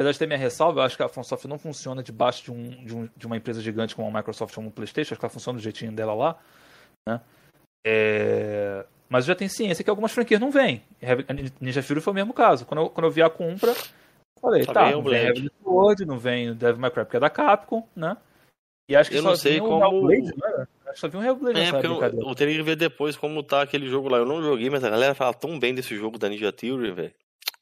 [0.00, 2.70] Apesar de ter minha ressalva, eu acho que a FromSoft não funciona debaixo de, um,
[2.86, 5.12] de, um, de uma empresa gigante como a Microsoft ou o PlayStation.
[5.12, 6.38] Acho que ela funciona do jeitinho dela lá.
[7.06, 7.20] Né?
[7.86, 8.86] É...
[9.10, 10.82] Mas já tenho ciência que algumas franquias não vêm.
[11.60, 12.64] Ninja Fury foi o mesmo caso.
[12.64, 13.74] Quando eu, quando eu vi a compra,
[14.40, 17.28] falei, tá, tá não vem Heavenly Sword, não vem Devil May Cry, porque é da
[17.28, 18.16] Capcom, né?
[18.88, 19.84] E acho que eu não sei como...
[19.84, 20.66] Hellblade, né?
[20.86, 23.42] Acho que só vi um Hellblade É, porque eu, eu, teria que ver depois como
[23.42, 24.16] tá aquele jogo lá.
[24.16, 27.12] Eu não joguei, mas a galera fala tão bem desse jogo da Ninja Theory, velho.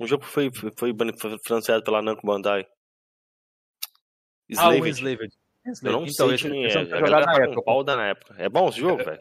[0.00, 2.66] Um jogo que foi, foi, foi financiado pela Namco Bandai.
[4.48, 4.78] Slaved.
[4.78, 5.34] Ah, o Enslaved.
[5.82, 6.70] Eu não então, sei quem é.
[6.70, 7.62] Jogar na época.
[7.62, 8.34] Pau da na época.
[8.38, 9.20] É bom esse jogo, velho?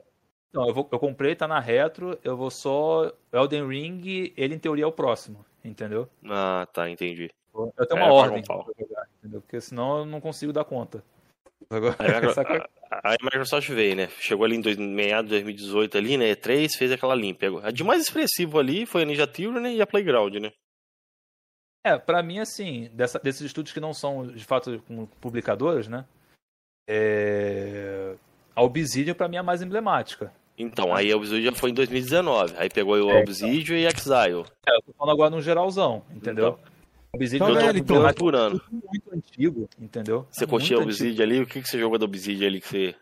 [0.53, 3.11] Não, eu, vou, eu comprei, tá na retro, eu vou só.
[3.33, 6.09] Elden Ring, ele em teoria é o próximo, entendeu?
[6.25, 7.29] Ah, tá, entendi.
[7.53, 9.41] Eu tenho uma é, ordem pra jogar, entendeu?
[9.41, 11.03] Porque senão eu não consigo dar conta.
[11.69, 11.95] Agora,
[12.91, 14.07] a, a, a, Microsoft veio, né?
[14.19, 16.33] Chegou ali em meados de 2018 ali, né?
[16.33, 17.45] E3, fez aquela limpa.
[17.63, 19.73] A de mais expressivo ali foi a Ninja Theory né?
[19.73, 20.53] e a Playground, né?
[21.87, 24.83] É, para mim, assim, dessa, desses estudos que não são de fato
[25.21, 26.03] publicadores, né?
[26.85, 28.15] É...
[28.53, 30.33] A Obsidian, para mim, é a mais emblemática.
[30.57, 32.55] Então, aí a Obsidian foi em 2019.
[32.57, 33.77] Aí pegou o é, Obsidian então.
[33.77, 34.45] e Exile.
[34.67, 36.57] É, eu tô falando agora no geralzão, entendeu?
[36.59, 36.77] Então.
[37.13, 38.61] Obsidian então, eu tô por ano.
[38.69, 40.27] muito antigo, entendeu?
[40.29, 41.41] Você é curtia a Obsidian ali?
[41.41, 42.95] O que, que você jogou da Obsidian ali que você.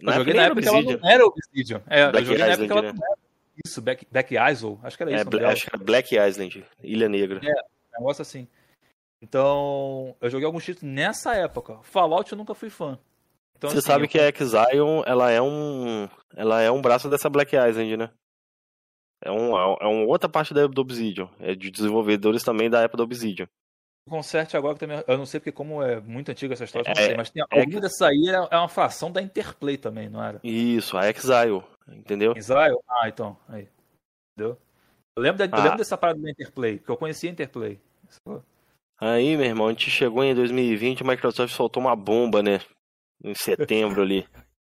[0.00, 1.82] Na eu joguei na época que ela não era Obsidian.
[1.86, 3.24] É, Black eu joguei Island, na época que ela não era.
[3.64, 5.36] Isso, Black, Black Isle, acho que era isso.
[5.36, 7.40] É, acho que era Black Island, Ilha Negra.
[7.44, 8.48] É, um negócio assim.
[9.22, 11.78] Então, eu joguei alguns títulos nessa época.
[11.82, 12.98] Fallout eu nunca fui fã.
[13.56, 14.08] Então, Você assim, sabe eu...
[14.08, 18.10] que a Exile, ela é um ela é um braço dessa Black Island, né?
[19.22, 21.30] É, um, é uma outra parte da do Obsidian.
[21.40, 23.48] É de desenvolvedores também da época do Obsidian.
[24.06, 25.02] O Conserte agora também.
[25.06, 27.60] Eu não sei porque, como é muito antiga essa história, é, sei, mas tem é,
[27.60, 30.38] alguma dessa aí é uma fração da Interplay também, não era?
[30.44, 32.34] Isso, a Exile, entendeu?
[32.36, 32.76] Exile?
[32.86, 33.34] Ah, então.
[33.48, 33.66] Aí.
[34.36, 34.58] Entendeu?
[35.16, 35.58] Eu lembro, da, ah.
[35.58, 37.80] eu lembro dessa parada da Interplay, porque eu conhecia a Interplay.
[39.00, 42.60] Aí, meu irmão, a gente chegou em 2020, a Microsoft soltou uma bomba, né?
[43.22, 44.26] Em setembro ali.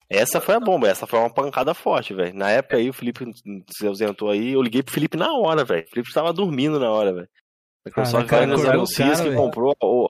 [0.08, 2.34] Essa foi a bomba, essa foi uma pancada forte, velho.
[2.34, 3.24] Na época aí, o Felipe
[3.70, 5.84] se ausentou aí, eu liguei pro Felipe na hora, velho.
[5.84, 7.28] O Felipe tava dormindo na hora, velho.
[7.86, 10.08] Microsoft ah, vai nos anúncios que comprou o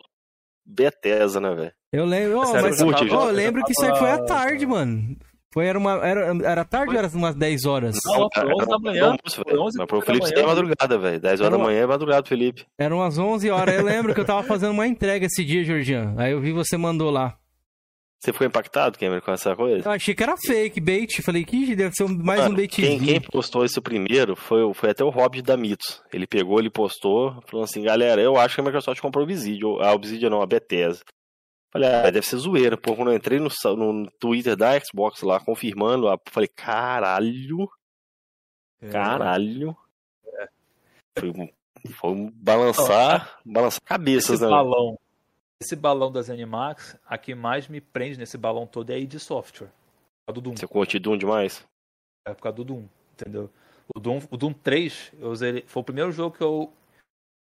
[0.64, 1.72] Bethesda, né, velho?
[1.92, 5.16] Eu lembro, oh, mas, curte, oh, eu lembro que isso aí foi à tarde, mano.
[5.50, 7.96] Foi, era, uma, era, era tarde ou era umas 10 horas?
[8.04, 9.16] Não, foi 11 da manhã.
[9.24, 11.20] Mas pro Felipe é madrugada, velho.
[11.20, 12.66] 10 horas da manhã é madrugada, Felipe.
[12.78, 13.74] Eram umas 11 horas.
[13.74, 16.14] Eu lembro que eu tava fazendo uma entrega esse dia, Georgian.
[16.18, 17.38] Aí eu vi você mandou lá.
[18.20, 19.88] Você ficou impactado, Cameron, com essa coisa?
[19.88, 21.22] Eu achei que era fake, bait.
[21.22, 22.68] Falei que deve ser mais Mano, um bait.
[22.68, 26.02] Quem, quem, postou isso primeiro foi, foi até o Hobbit da Mitos.
[26.12, 29.80] Ele pegou, ele postou, falou assim: galera, eu acho que a Microsoft comprou o Obsidian.
[29.80, 31.04] A Obsidian não, a Bethesda.
[31.70, 32.76] Falei, ah, deve ser zoeira.
[32.76, 37.68] Pô, quando eu entrei no, no Twitter da Xbox lá, confirmando, falei, caralho.
[38.80, 38.88] É.
[38.88, 39.76] Caralho.
[40.26, 40.48] É.
[41.18, 41.48] Foi, um,
[41.92, 44.48] foi balançar, balançar cabeças, esse né?
[44.48, 44.98] Balão,
[45.60, 49.18] esse balão das Animax, a que mais me prende nesse balão todo é a id
[49.18, 49.70] Software.
[50.26, 50.56] A do Doom.
[50.56, 51.66] Você curte Doom demais?
[52.24, 53.50] É por causa do Doom, entendeu?
[53.94, 56.72] O Doom, o Doom 3, eu usei, foi o primeiro jogo que eu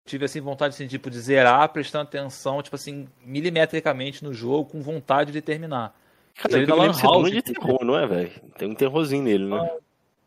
[0.05, 4.83] tive assim vontade assim, tipo, de zerar, prestando atenção, tipo assim, milimetricamente no jogo, com
[4.83, 5.97] vontade de terminar.
[6.35, 7.31] Cara, ele na Lan House.
[7.31, 8.31] de terror, não é, velho?
[8.57, 9.71] Tem um terrorzinho nele, né?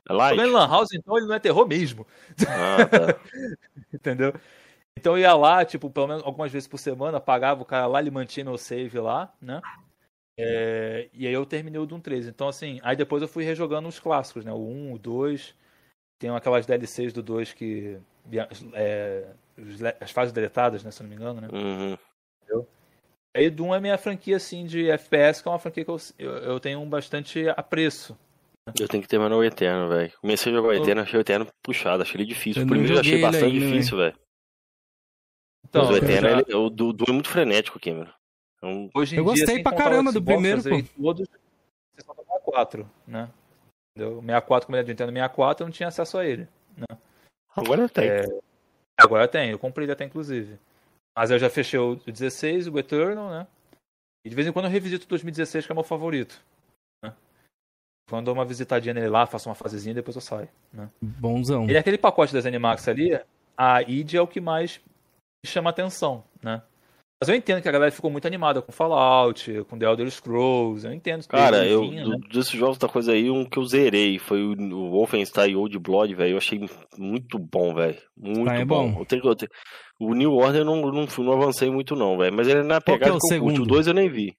[0.08, 0.40] É light.
[0.40, 2.06] Ele Lan House, então ele não é terror mesmo.
[2.48, 3.20] Ah, tá.
[3.94, 4.34] Entendeu?
[4.98, 8.00] Então eu ia lá, tipo, pelo menos algumas vezes por semana, pagava o cara lá,
[8.00, 9.62] ele mantinha o save lá, né?
[10.38, 12.28] É, e aí eu terminei o Doom 3.
[12.28, 14.52] Então, assim, aí depois eu fui rejogando os clássicos, né?
[14.52, 15.56] O 1, o 2.
[16.20, 17.98] Tem aquelas DLCs do 2 que.
[18.74, 19.28] É,
[20.00, 20.92] as fases deletadas, né?
[20.92, 21.48] Se não me engano, né?
[21.52, 21.98] Uhum.
[22.42, 22.68] Entendeu?
[23.36, 26.32] Aí Doom é minha franquia, assim, de FPS, que é uma franquia que eu, eu,
[26.32, 28.18] eu tenho um bastante apreço.
[28.80, 30.12] Eu tenho que terminar o Eterno, velho.
[30.20, 32.62] Comecei a jogar o Eterno, achei o Eterno puxado, achei ele difícil.
[32.62, 34.20] Eu o primeiro eu achei bastante ainda, difícil, velho.
[35.68, 36.40] Então, o Eterno, já...
[36.40, 38.12] ele, o do Doom é muito frenético, Cameron.
[38.58, 40.70] Então, Hoje em eu dia, gostei pra caramba do primeiro, pô.
[41.02, 41.28] Todos,
[41.96, 43.30] 64, né?
[43.96, 44.22] Entendeu?
[44.22, 46.48] 64, como ele é de Nintendo 64, eu não tinha acesso a ele.
[46.76, 46.98] Né?
[47.56, 48.08] Agora tem.
[48.10, 48.26] É...
[48.98, 50.58] Agora tem, eu comprei até inclusive.
[51.18, 53.48] Mas eu já fechei o 16, o Eternal, né?
[54.26, 56.44] E de vez em quando eu revisito o 2016, que é meu favorito.
[57.04, 57.14] Né?
[58.10, 60.50] Quando eu dou uma visitadinha nele lá, faço uma fasezinha e depois eu saio.
[60.74, 60.90] Né?
[61.02, 61.66] Bonzão.
[61.66, 63.20] Ele é aquele pacote das Animax ali,
[63.58, 64.82] a id é o que mais
[65.46, 66.62] chama atenção, né?
[67.26, 70.86] Mas eu entendo que a galera ficou muito animada com Fallout, com The Elder Scrolls,
[70.86, 71.28] eu entendo.
[71.28, 72.18] Cara, eu, né?
[72.32, 76.14] desses jogos da coisa aí, um que eu zerei foi o, o Wolfenstein Old Blood,
[76.14, 76.64] velho, eu achei
[76.96, 78.92] muito bom, velho, muito ah, é bom.
[78.92, 79.00] bom.
[79.00, 79.52] Eu tenho, eu tenho,
[80.00, 82.80] o New Order eu não, não, não avancei muito não, velho, mas ele é na
[82.80, 84.38] pegada que, é que eu curto, o 2 eu nem vi.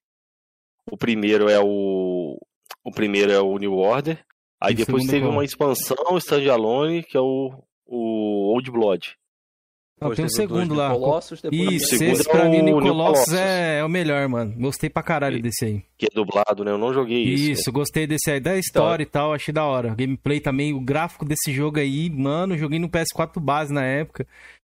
[0.88, 2.38] O primeiro é o...
[2.84, 4.24] o primeiro é o New Order,
[4.60, 7.50] aí e depois teve uma expansão, Standalone, que é o,
[7.84, 9.16] o Old Blood.
[9.98, 10.90] Não, tem o segundo lá.
[10.90, 14.54] Colossus, Isso, esse pra mim, o Colossus é, é, o melhor, mano.
[14.58, 15.82] Gostei pra caralho desse aí.
[15.96, 16.70] Que é dublado, né?
[16.70, 17.50] Eu não joguei isso.
[17.52, 18.38] Isso, gostei desse aí.
[18.38, 19.94] Da história então, e tal, achei da hora.
[19.94, 24.26] Gameplay também, o gráfico desse jogo aí, mano, joguei no PS4 base na época.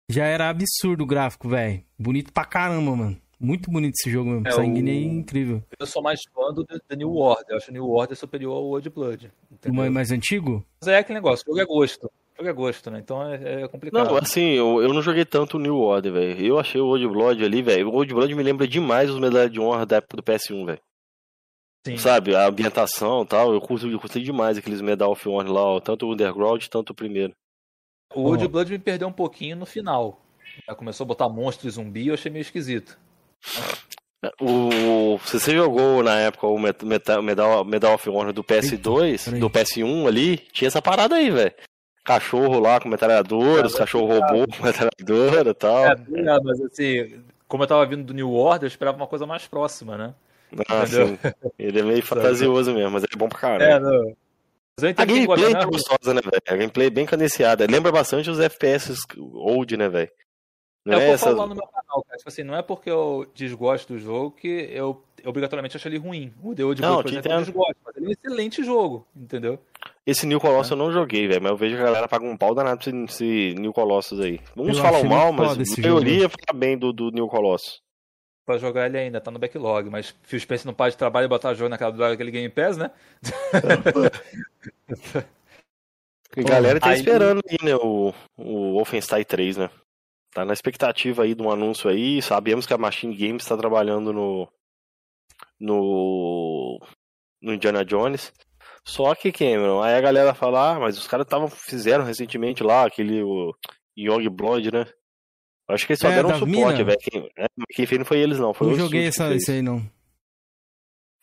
[0.09, 1.83] Já era absurdo o gráfico, velho.
[1.99, 3.17] Bonito pra caramba, mano.
[3.37, 4.47] Muito bonito esse jogo mesmo.
[4.47, 4.97] É, Sanguíneo o...
[4.97, 5.63] é incrível.
[5.77, 7.45] Eu sou mais fã do The New Order.
[7.49, 9.29] Eu acho o New Order superior ao Old Blood.
[9.51, 9.91] Entendeu?
[9.91, 10.65] Mais antigo?
[10.79, 12.99] Mas é aquele negócio, o jogo é gosto jogo é gosto, né?
[12.99, 14.05] Então é, é complicado.
[14.07, 16.45] Não, assim, eu, eu não joguei tanto o New Order, velho.
[16.45, 17.89] Eu achei o Old Blood ali, velho.
[17.89, 20.81] O Old Blood me lembra demais os medalhas de honra da época do PS1, velho.
[21.97, 25.64] Sabe, a ambientação e tal, eu curti, eu curti demais aqueles Medal of Honor lá,
[25.64, 27.34] ó, tanto o Underground, tanto o primeiro.
[28.14, 28.49] O Old oh.
[28.49, 30.22] Blood me perdeu um pouquinho no final.
[30.68, 32.99] Já começou a botar monstro e zumbi, eu achei meio esquisito.
[34.41, 40.07] O, se você jogou na época o Medal, Medal of Honor do PS2, do PS1
[40.07, 41.55] ali, tinha essa parada aí, velho
[42.07, 45.85] cachorro lá com metralhadora, os cachorro robô com metralhadora e tal.
[45.85, 49.25] É, é, mas assim, como eu tava vindo do New Order, eu esperava uma coisa
[49.25, 50.13] mais próxima, né?
[50.69, 51.19] Ah, sim.
[51.59, 53.63] Ele é meio fantasioso mesmo, mas ele é bom pra caralho.
[53.63, 54.15] É, não.
[54.97, 56.41] a gameplay é gostosa, né, velho?
[56.47, 57.67] A gameplay é bem cadenciada.
[57.69, 60.09] Lembra bastante os FPS old, né, velho?
[60.85, 62.17] Não é, é lá no meu canal, cara.
[62.17, 66.34] Tipo assim, não é porque eu desgosto do jogo que eu obrigatoriamente acho ele ruim.
[66.41, 69.59] O The Old Blood, por exemplo, eu desgosto, mas ele é um excelente jogo, entendeu?
[70.07, 70.73] Esse New Colossus é.
[70.73, 73.03] eu não joguei, velho, mas eu vejo que a galera paga um pau danado pra
[73.03, 74.39] esse New Colossus aí.
[74.55, 77.81] Uns eu falam mal, mas a maioria fala bem do, do New Colossus.
[78.45, 81.27] Pra jogar ele ainda, tá no backlog, mas Phil Spencer não para de trabalho e
[81.27, 82.89] botar jogo naquela daquele Game Pass, né?
[86.38, 86.99] a galera tá aí...
[86.99, 89.69] esperando aí, né, o, o Wolfenstein 3, né?
[90.34, 92.21] Tá na expectativa aí de um anúncio aí.
[92.21, 94.47] Sabemos que a Machine Games está trabalhando no,
[95.59, 96.79] no,
[97.41, 98.31] no Indiana Jones.
[98.88, 102.85] Só que, Cameron, aí a galera fala, ah, mas os caras tavam, fizeram recentemente lá
[102.85, 103.53] aquele o
[103.97, 104.85] Young Blood, né?
[105.69, 106.97] Acho que eles só é, deram um suporte, velho.
[107.01, 108.53] Quem, é, quem fez não foi eles, não.
[108.53, 109.85] Foi não joguei essa, isso aí, não.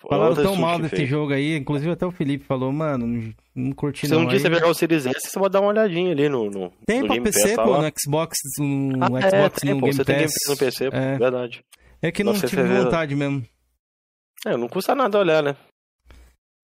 [0.06, 1.08] Falaram tão mal desse fez.
[1.08, 4.18] jogo aí, inclusive até o Felipe falou, mano, não, não curti não.
[4.18, 6.50] Se um dia você pegar o Series S, você pode dar uma olhadinha ali no,
[6.50, 9.74] no Tem no pra PC, Pass, pô, no Xbox, no ah, é, Xbox, é, tem,
[9.74, 10.06] no pô, Game você Pass.
[10.06, 11.16] tem Game Pass no PC, é.
[11.16, 11.64] verdade.
[12.02, 13.42] É que não tive vontade mesmo.
[14.44, 15.56] É, não custa nada olhar, né?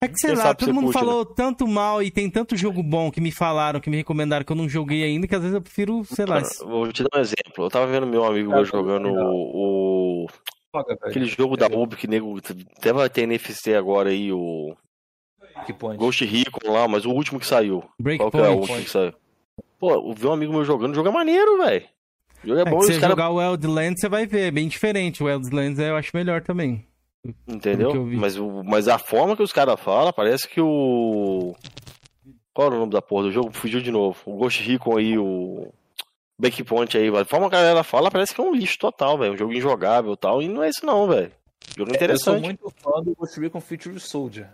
[0.02, 1.32] É que sei Quem lá, todo mundo curte, falou né?
[1.36, 4.56] tanto mal e tem tanto jogo bom que me falaram, que me recomendaram que eu
[4.56, 6.40] não joguei ainda, que às vezes eu prefiro, sei lá.
[6.60, 7.64] Vou te dar um exemplo.
[7.64, 10.26] Eu tava vendo meu amigo é, jogando é o, o.
[11.02, 12.38] Aquele jogo da Ubi que nego.
[12.78, 14.74] Até vai ter NFC agora aí, o.
[15.98, 17.84] Ghost Recon lá, mas o último que saiu.
[17.98, 18.30] Breakpoint.
[18.32, 19.12] Qual que é o último que saiu?
[19.78, 21.84] Pô, eu vi um amigo meu jogando, o jogo é maneiro, velho.
[22.42, 22.80] O jogo é, é bom.
[22.80, 23.12] Se você cara...
[23.12, 25.22] jogar o Wildlands, você vai ver, é bem diferente.
[25.22, 26.86] O Wildlands eu acho melhor também.
[27.46, 28.04] Entendeu?
[28.06, 31.54] Mas, mas a forma que os caras falam, parece que o.
[32.52, 33.52] Qual era o nome da porra do jogo?
[33.52, 34.18] Fugiu de novo.
[34.24, 35.72] O Ghost Recon aí, o.
[36.38, 39.34] Breakpoint aí, a forma que a galera fala, parece que é um lixo total, velho.
[39.34, 40.40] Um jogo injogável e tal.
[40.40, 41.30] E não é isso, não, velho.
[41.76, 42.26] Jogo interessante.
[42.26, 44.48] Eu sou muito fã do Ghost Recon Future Soldier.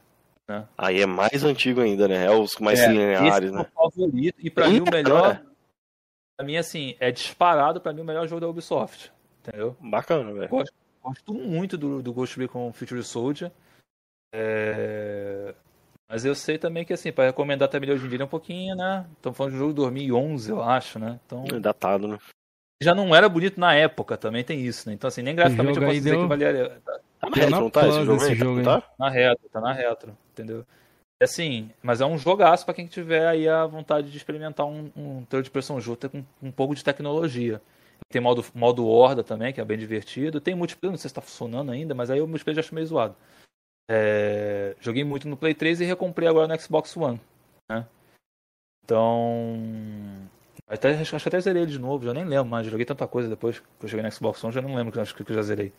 [0.49, 0.67] Né?
[0.77, 2.27] Aí é mais antigo ainda, né?
[2.27, 3.61] É os mais é, lineares, né?
[3.61, 4.37] É o favorito.
[4.41, 5.23] E pra Eita, mim o melhor.
[5.23, 5.47] Cara.
[6.37, 9.13] Pra mim, assim, é disparado pra mim o melhor jogo da Ubisoft.
[9.41, 9.77] Entendeu?
[9.81, 10.49] Bacana, velho.
[10.49, 10.75] Gosto
[11.07, 13.53] Gosto muito do, do Ghost Recon Future Soldier.
[14.35, 15.55] É...
[16.09, 18.75] Mas eu sei também que, assim, para recomendar também hoje em dia é um pouquinho,
[18.75, 19.07] né?
[19.13, 21.21] Estamos falando de um jogo de 2011, eu acho, né?
[21.25, 21.45] Então...
[21.53, 22.19] É datado, né?
[22.83, 24.95] Já não era bonito na época, também tem isso, né?
[24.95, 26.23] Então, assim, nem graficamente eu posso dizer deu...
[26.23, 26.83] que valia...
[27.21, 27.89] Tá na retro, não tá?
[27.89, 28.83] Esse jogo, aí, jogo tá?
[28.99, 30.67] Na retro, tá na retro, entendeu?
[31.21, 34.91] É assim, mas é um jogaço para quem tiver aí a vontade de experimentar um,
[34.97, 37.63] um third person shooter com um pouco de tecnologia.
[38.09, 40.41] Tem modo, modo Horda também, que é bem divertido.
[40.41, 42.87] Tem multiplayer, não sei se está funcionando ainda, mas aí o multiplayer já acho meio
[42.87, 43.17] zoado.
[43.89, 47.21] É, joguei muito no Play 3 e recomprei agora no Xbox One.
[47.71, 47.87] Né?
[48.85, 49.59] Então.
[50.69, 52.67] Até, acho que até zerei ele de novo, já nem lembro mais.
[52.67, 55.15] Joguei tanta coisa depois que eu joguei no Xbox One, já não lembro que acho
[55.15, 55.73] que eu já zerei.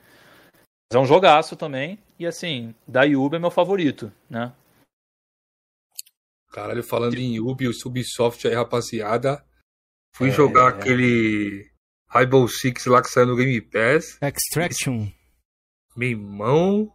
[0.90, 2.00] Mas é um jogaço também.
[2.18, 4.54] E assim, da Yuba é meu favorito, né?
[6.52, 9.46] Caralho, falando em Ubi, Ubisoft aí, rapaziada.
[10.16, 10.80] Fui é, jogar é.
[10.80, 11.70] aquele
[12.10, 14.18] Rainbow Six lá que saiu no Game Pass.
[14.22, 15.08] Extraction.
[15.96, 16.92] Meu irmão.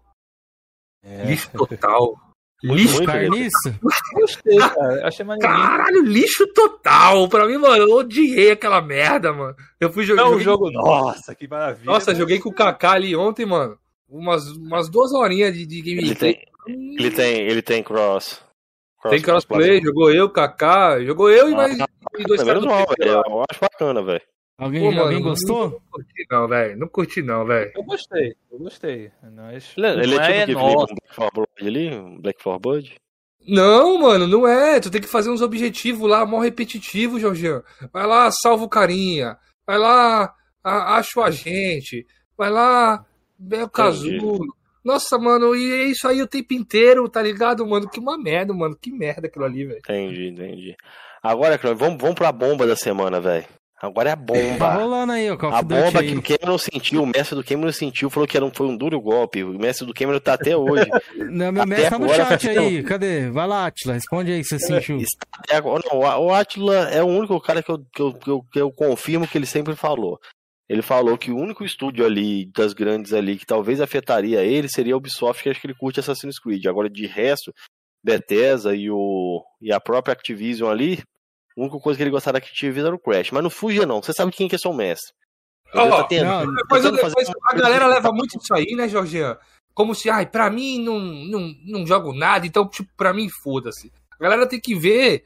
[1.02, 1.24] É.
[1.26, 2.14] Lixo total.
[2.62, 3.04] Lixo.
[3.04, 3.78] Carniça?
[4.14, 5.06] Gostei, cara.
[5.06, 5.58] Achei maneirinho.
[5.58, 7.28] Caralho, lixo total.
[7.28, 9.54] Pra mim, mano, eu odiei aquela merda, mano.
[9.80, 10.22] Eu fui jogar.
[10.22, 10.70] É um jogo.
[10.70, 11.86] Nossa, que maravilha.
[11.86, 13.76] Nossa, joguei com o Kaká ali ontem, mano.
[14.08, 16.10] Umas, umas duas horinhas de, de gameplay.
[16.10, 16.46] Ele tem,
[16.98, 18.40] ele tem, ele tem cross.
[19.00, 21.78] cross tem crossplay, jogou eu, Kaká, jogou eu e ah, mais
[22.18, 22.62] e dois caras.
[22.62, 24.22] Eu acho bacana, velho.
[24.62, 25.70] Alguém, Pô, mano, alguém gostou?
[25.70, 26.78] Não curti não, velho.
[26.78, 27.72] Não curti não, velho.
[27.74, 29.10] Eu gostei, eu gostei.
[29.34, 29.74] Mas...
[29.76, 32.94] Ele, ele é, tipo é que Black Flower ali, um Black Flower Bud?
[33.44, 34.78] Não, mano, não é.
[34.78, 37.64] Tu tem que fazer uns objetivos lá, mó repetitivo, Jorginho.
[37.92, 39.36] Vai lá, salva o carinha.
[39.66, 40.32] Vai lá,
[40.62, 42.06] acha o agente.
[42.38, 43.04] Vai lá,
[43.50, 44.46] é o casulo.
[44.84, 47.90] Nossa, mano, e é isso aí o tempo inteiro, tá ligado, mano?
[47.90, 48.76] Que uma merda, mano.
[48.80, 49.78] Que merda aquilo ali, velho.
[49.78, 50.76] Entendi, entendi.
[51.20, 53.44] Agora, vamos, vamos pra bomba da semana, velho.
[53.82, 54.58] Agora é a bomba.
[54.58, 56.12] Tá rolando aí, o Call A bomba aí.
[56.12, 58.76] que o Cameron sentiu, o mestre do Cameron sentiu, falou que era um, foi um
[58.76, 59.42] duro golpe.
[59.42, 60.86] O mestre do Cameron tá até hoje.
[61.18, 62.84] Não, meu até mestre tá no chat aí.
[62.84, 63.28] Cadê?
[63.28, 64.98] Vai lá, Atila, responde aí se você sentiu.
[65.90, 68.70] Não, o Atila é o único cara que eu, que, eu, que, eu, que eu
[68.70, 70.16] confirmo que ele sempre falou.
[70.68, 74.94] Ele falou que o único estúdio ali, das grandes ali, que talvez afetaria ele, seria
[74.94, 76.66] a Ubisoft, que acho que ele curte Assassin's Creed.
[76.66, 77.52] Agora, de resto,
[78.04, 81.02] Bethesda e, o, e a própria Activision ali,
[81.56, 83.30] a única coisa que ele gostava da Activision era o Crash.
[83.30, 84.02] Mas não fuja, não.
[84.02, 85.12] Você sabe quem que é seu mestre.
[85.74, 87.14] Oh, tá tendo, não, depois, depois,
[87.48, 89.34] a galera leva muito isso aí, né, Jorginho?
[89.72, 93.90] Como se, ai, pra mim não, não, não jogo nada, então, tipo, pra mim foda-se.
[94.20, 95.24] A galera tem que ver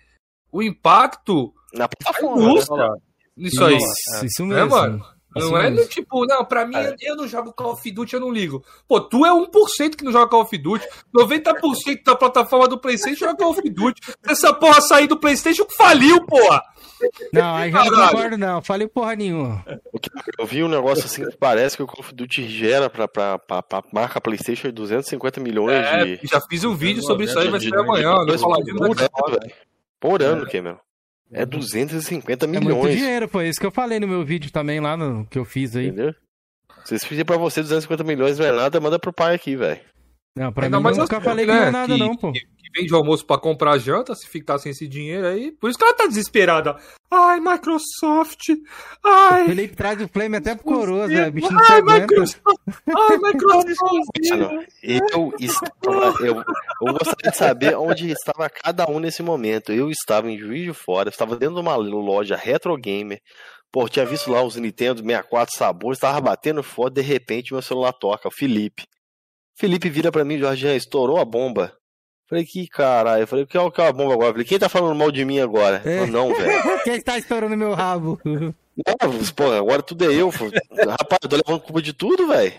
[0.52, 2.54] o impacto na plataforma.
[2.54, 2.96] Né?
[3.38, 3.76] Isso aí.
[4.22, 4.54] Isso mesmo.
[4.54, 5.15] É, mano?
[5.36, 6.94] Não é do tipo, não, pra mim é.
[7.02, 8.64] eu não jogo Call of Duty, eu não ligo.
[8.88, 13.26] Pô, tu é 1% que não joga Call of Duty, 90% da plataforma do PlayStation
[13.26, 14.00] joga Call of Duty.
[14.04, 16.62] Se essa porra sair do PlayStation, faliu, porra!
[17.32, 18.62] Não, aí já não concordo, não.
[18.62, 19.64] Falei porra nenhuma.
[20.38, 23.38] Eu vi um negócio assim que parece que o Call of Duty gera pra, pra,
[23.38, 26.20] pra, pra marca PlayStation 250 milhões é, de.
[26.26, 28.14] Já fiz um vídeo sobre isso aí, vai ser amanhã.
[30.00, 30.78] Por ano, Cameron.
[31.32, 32.66] É 250 milhões.
[32.66, 35.38] É muito dinheiro, foi isso que eu falei no meu vídeo também lá no que
[35.38, 35.88] eu fiz aí.
[35.88, 36.14] Entendeu?
[36.84, 39.80] Se pedir pra você 250 milhões não é nada, manda pro pai aqui, velho.
[40.36, 42.30] Não, pra mim mas eu nunca falei que não é nada, que, não, pô.
[42.30, 45.52] Que, que vende almoço pra comprar janta, se ficar sem esse dinheiro aí.
[45.52, 46.76] Por isso que ela tá desesperada.
[47.10, 48.50] Ai, Microsoft.
[49.04, 49.44] Ai.
[49.44, 51.32] O Felipe traz o Flame até pro coroa, velho.
[51.32, 52.40] Bicho não Ai, Microsoft.
[52.96, 53.76] Ai, Microsoft.
[54.82, 59.72] eu, estava, eu, eu gostaria de saber onde estava cada um nesse momento.
[59.72, 63.20] Eu estava em Juiz de Fora, estava dentro de uma loja retro gamer.
[63.70, 67.92] Pô, tinha visto lá os Nintendo 64 sabores, estava batendo foda, de repente meu celular
[67.92, 68.84] toca, o Felipe.
[69.58, 71.76] Felipe vira para mim, Jorge, estourou a bomba.
[72.28, 73.26] Falei, que caralho.
[73.26, 74.32] Falei, o que é, que é a bomba agora?
[74.32, 75.76] Falei, quem tá falando mal de mim agora?
[75.84, 75.98] É.
[75.98, 76.82] Falei, não, velho.
[76.82, 78.20] Quem tá estourando meu rabo?
[78.24, 78.54] Não,
[79.34, 80.28] porra, agora tudo é eu.
[80.28, 82.52] Rapaz, eu tô levando culpa de tudo, velho.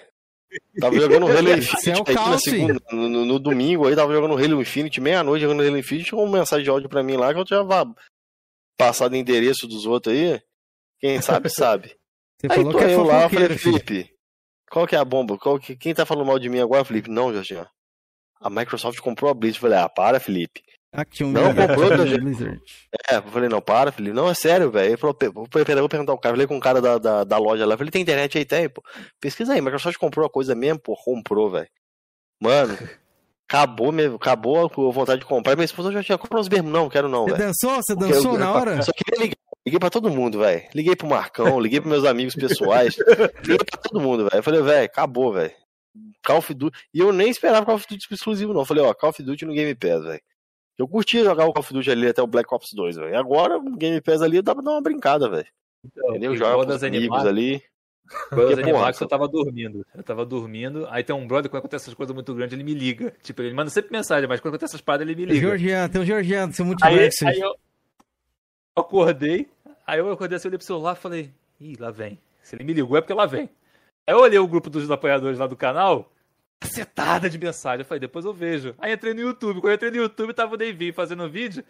[0.79, 4.61] Tava jogando Halo Infinite é aí na segunda, no, no, domingo aí, tava jogando Halo
[4.61, 7.45] Infinite, meia-noite jogando Halo Infinite, chegou uma mensagem de áudio pra mim lá que eu
[7.45, 7.85] já vá
[8.77, 10.41] passado o endereço dos outros aí.
[10.99, 11.95] Quem sabe, sabe.
[12.39, 14.09] Você aí tô é eu lá, falei, Felipe,
[14.69, 15.37] qual que é a bomba?
[15.37, 17.09] Qual que, quem tá falando mal de mim agora, Felipe?
[17.09, 17.67] Não, Jorginho.
[18.41, 19.57] A Microsoft comprou a Blizzard.
[19.57, 20.61] Eu falei, ah, para, Felipe.
[20.93, 22.59] Aqui um não, comprou da Blizzard.
[23.09, 24.15] É, eu falei, não, para, Felipe.
[24.15, 24.89] Não, é sério, velho.
[24.89, 25.47] Ele falou, vou
[25.89, 26.33] perguntar o cara.
[26.33, 27.73] Eu falei com o cara da, da, da loja lá.
[27.73, 28.45] Eu falei, tem internet aí?
[28.45, 28.81] Tem, pô.
[29.19, 30.95] Pesquisa aí, Microsoft comprou a coisa mesmo, pô.
[30.95, 31.67] Comprou, velho.
[32.39, 32.77] Mano,
[33.47, 35.55] acabou mesmo, acabou a vontade de comprar.
[35.55, 36.71] Minha esposa já tinha comprado os mesmos.
[36.71, 37.37] Não, quero não, velho.
[37.37, 37.75] Você dançou?
[37.75, 38.81] Você dançou eu, na hora?
[38.81, 39.37] Só queria ligar.
[39.65, 40.63] Liguei pra todo mundo, velho.
[40.73, 42.95] Liguei pro Marcão, liguei pros meus amigos pessoais.
[43.43, 44.41] liguei pra todo mundo, velho.
[44.41, 45.51] Falei, velho, acabou, velho.
[46.23, 46.77] Call of Duty.
[46.93, 48.65] E eu nem esperava Call of Duty exclusivo, não.
[48.65, 50.21] Falei, ó, Call of Duty no Game Pass, velho.
[50.77, 53.17] Eu curtia jogar o Call of Duty ali até o Black Ops 2, velho.
[53.17, 55.47] Agora, no Game Pass ali, dá pra dar uma brincada, velho.
[55.83, 56.35] Então, Entendeu?
[56.35, 57.63] Joga com os amigos ali.
[58.29, 59.85] Quando animados, eu tava dormindo.
[59.93, 60.87] Eu tava dormindo.
[60.89, 63.13] Aí tem um brother, quando acontece essas coisas muito grandes, ele me liga.
[63.21, 65.39] Tipo, ele manda sempre mensagem, mas quando acontece essas paradas, ele me liga.
[65.39, 67.27] Georgiano, tem um Georgiano, seu multiverso.
[67.27, 67.55] Aí, aí eu
[68.75, 69.49] acordei,
[69.87, 72.19] Aí eu acordei assim, olhei pro celular e falei, ih, lá vem.
[72.43, 73.49] Se ele me ligou é porque lá vem.
[74.07, 76.09] Aí eu olhei o grupo dos apoiadores lá do canal,
[76.61, 77.81] acertada de mensagem.
[77.81, 78.73] Eu falei, depois eu vejo.
[78.79, 79.59] Aí entrei no YouTube.
[79.59, 81.63] Quando eu entrei no YouTube, tava o Davi fazendo um vídeo.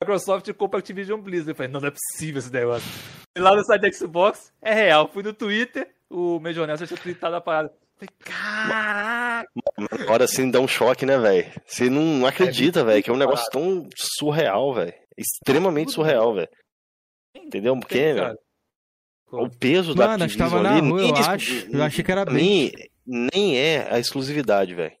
[0.00, 1.50] Microsoft compra Activision Blizzard.
[1.50, 2.88] Eu falei, não, não é possível esse negócio.
[3.36, 5.10] E lá no site da Xbox, é real.
[5.12, 7.72] Fui no Twitter, o Major Nelson tinha tweetado a parada.
[7.96, 9.48] Falei, caraca!
[9.90, 11.50] Agora sim dá um choque, né, velho?
[11.66, 14.94] Você não acredita, é velho, que é um negócio tão surreal, velho.
[15.16, 16.48] Extremamente surreal, velho.
[17.34, 17.78] Entendeu?
[17.78, 18.34] Porque né,
[19.32, 21.66] o peso Mano, da Activision ali, na rua, eu acho.
[21.70, 22.70] Eu achei que era bem.
[23.06, 24.94] Nem, nem é a exclusividade, velho.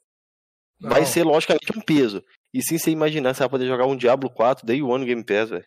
[0.80, 2.24] Vai ser, logicamente, um peso.
[2.52, 5.22] E sim você imaginar, você vai poder jogar um Diablo 4 Day One no Game
[5.24, 5.64] Pass, velho.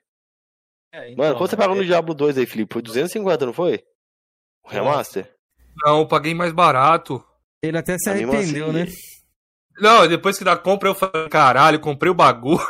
[0.91, 1.79] É, então, Mano, quanto você pagou é...
[1.79, 2.73] no Diablo 2 aí, Felipe?
[2.73, 3.83] Foi 250, não foi?
[4.63, 5.31] O remaster?
[5.83, 7.23] Não, eu paguei mais barato.
[7.61, 8.73] Ele até se arrependeu, assim...
[8.73, 8.87] né?
[9.79, 12.65] Não, depois que da compra eu falei, caralho, comprei o bagulho.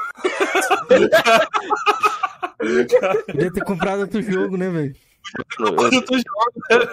[3.28, 4.96] Podia ter comprado outro jogo, né, velho?
[5.60, 6.04] Eu, eu, eu,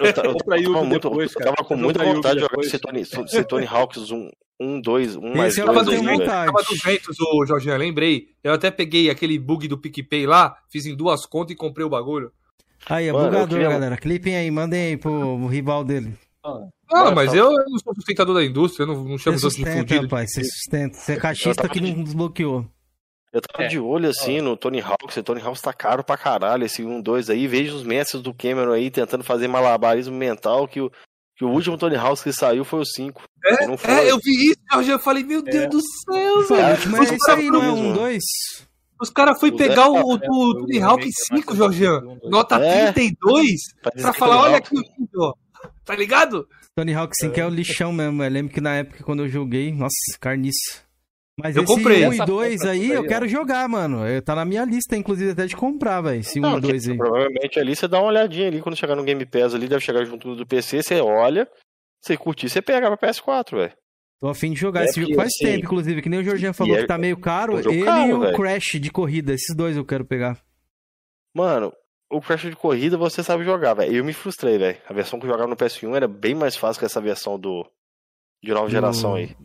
[0.05, 0.33] eu, tava,
[1.43, 4.29] tava com muita vontade de jogar Cetone, Cetone Hawks 1,
[4.59, 5.65] 1, 2, 1 mais 2.
[5.65, 8.29] Tava, do, tava 200, o Jorginho, lembrei.
[8.43, 11.89] Eu até peguei aquele bug do PicPay lá, fiz em duas contas e comprei o
[11.89, 12.31] bagulho.
[12.85, 13.69] Aí, é Mano, bugador, queria...
[13.69, 13.97] galera.
[13.97, 16.13] Clipem aí, mandem aí pro rival dele.
[16.91, 20.03] Ah, mas eu, não sou sustentador da indústria, eu não, não chamo você de fudido.
[20.03, 20.97] Rapaz, você sustenta.
[20.97, 22.65] Você é caixista que não desbloqueou.
[23.33, 23.67] Eu tava é.
[23.67, 27.31] de olho assim no Tony Hawk, o Tony Hawk tá caro pra caralho, esse 1-2
[27.31, 27.47] aí.
[27.47, 30.91] Vejo os mestres do Cameron aí tentando fazer malabarismo mental, que o,
[31.35, 33.23] que o último Tony Hawk que saiu foi o 5.
[33.43, 35.67] É, é, eu vi isso, Jorge, eu falei, meu Deus é.
[35.67, 36.91] do céu, velho.
[36.91, 38.23] Mas isso aí não é um 2?
[39.01, 42.91] Os caras foi pegar o, o, o Tony Hawk 5, Jorgian, nota é.
[42.91, 45.33] 32, pra falar, olha aqui o vídeo, ó.
[45.83, 46.47] Tá ligado?
[46.75, 48.23] Tony Hawk 5 é o lixão mesmo.
[48.23, 50.82] Eu lembro que na época quando eu joguei, nossa, carniça.
[51.39, 52.07] Mas eu esse comprei.
[52.07, 53.99] 1 e 2 aí, eu quero jogar, mano.
[54.21, 56.19] Tá na minha lista, inclusive, até de comprar, velho.
[56.19, 56.97] Esse 1 e 2 aí.
[56.97, 60.05] Provavelmente ali você dá uma olhadinha ali quando chegar no Game Pass ali, deve chegar
[60.05, 61.49] junto do PC, você olha,
[62.01, 63.73] você curtir, você pega pra PS4, velho.
[64.19, 64.83] Tô afim de jogar.
[64.83, 66.97] É Esse jogo faz assim, tempo, inclusive, que nem o Jorginho falou é, que tá
[66.97, 67.59] meio caro.
[67.59, 68.35] Ele caro, e o véio.
[68.37, 70.41] Crash de corrida, esses dois eu quero pegar.
[71.35, 71.73] Mano,
[72.11, 73.93] o Crash de corrida você sabe jogar, velho.
[73.93, 74.77] Eu me frustrei, velho.
[74.87, 77.69] A versão que eu jogava no PS1 era bem mais fácil que essa versão do
[78.41, 79.35] de nova geração aí.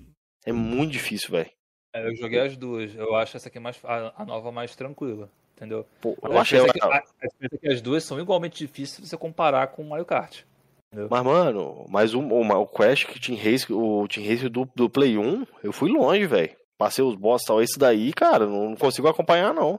[0.45, 1.51] É muito difícil, velho.
[1.93, 2.95] É, eu joguei as duas.
[2.95, 5.87] Eu acho essa aqui mais a, a nova mais tranquila, entendeu?
[6.01, 9.69] Pô, eu achei que, a, a, que as duas são igualmente difíceis se você comparar
[9.69, 10.43] com o Mario Kart.
[10.91, 11.09] Entendeu?
[11.11, 14.89] Mas, mano, mas o, o, o Crash que Team Race, o Team Race do, do
[14.89, 16.57] Play 1, eu fui longe, velho.
[16.79, 17.61] Passei os boss tal.
[17.61, 19.79] Esse daí, cara, não, não consigo acompanhar, não.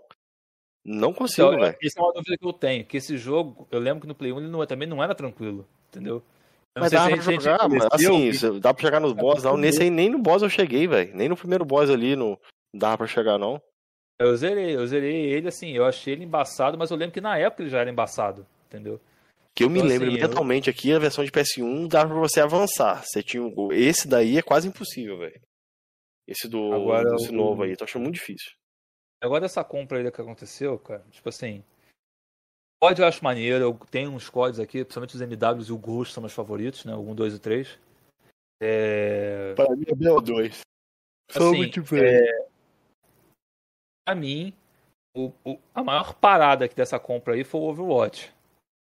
[0.85, 1.77] Não consigo, então, velho.
[1.81, 2.85] Essa é uma dúvida que eu tenho.
[2.85, 5.67] Que esse jogo, eu lembro que no Play 1 ele não, também não era tranquilo,
[5.88, 6.23] entendeu?
[6.77, 8.59] Mas dá pra jogar, mas, assim, e...
[8.59, 9.57] dá pra chegar nos boss, não.
[9.57, 11.15] Nesse aí nem no boss eu cheguei, velho.
[11.15, 12.39] Nem no primeiro boss ali no...
[12.73, 13.61] não dava pra chegar, não.
[14.19, 17.38] Eu zerei, eu zerei ele assim, eu achei ele embaçado, mas eu lembro que na
[17.38, 18.99] época ele já era embaçado, entendeu?
[19.56, 20.73] Que eu me então, lembro assim, mentalmente eu...
[20.73, 23.03] aqui, a versão de PS1 dava pra você avançar.
[23.03, 25.41] Você tinha Esse daí é quase impossível, velho.
[26.27, 28.51] Esse do Agora, esse novo aí, tô achando muito difícil.
[29.22, 31.64] Agora essa compra aí que aconteceu, cara, tipo assim.
[32.82, 36.14] Código eu acho maneiro, eu tenho uns códigos aqui, principalmente os MWs e o Ghost
[36.14, 36.95] são meus favoritos, né?
[36.95, 37.80] O 1, 2 e 3.
[38.61, 39.53] É...
[39.53, 40.61] Para mim é BO2.
[41.30, 42.03] São assim, muito bem.
[42.03, 42.48] É...
[44.06, 44.53] Pra mim,
[45.16, 48.33] o, o, a maior parada aqui dessa compra aí foi o Overwatch.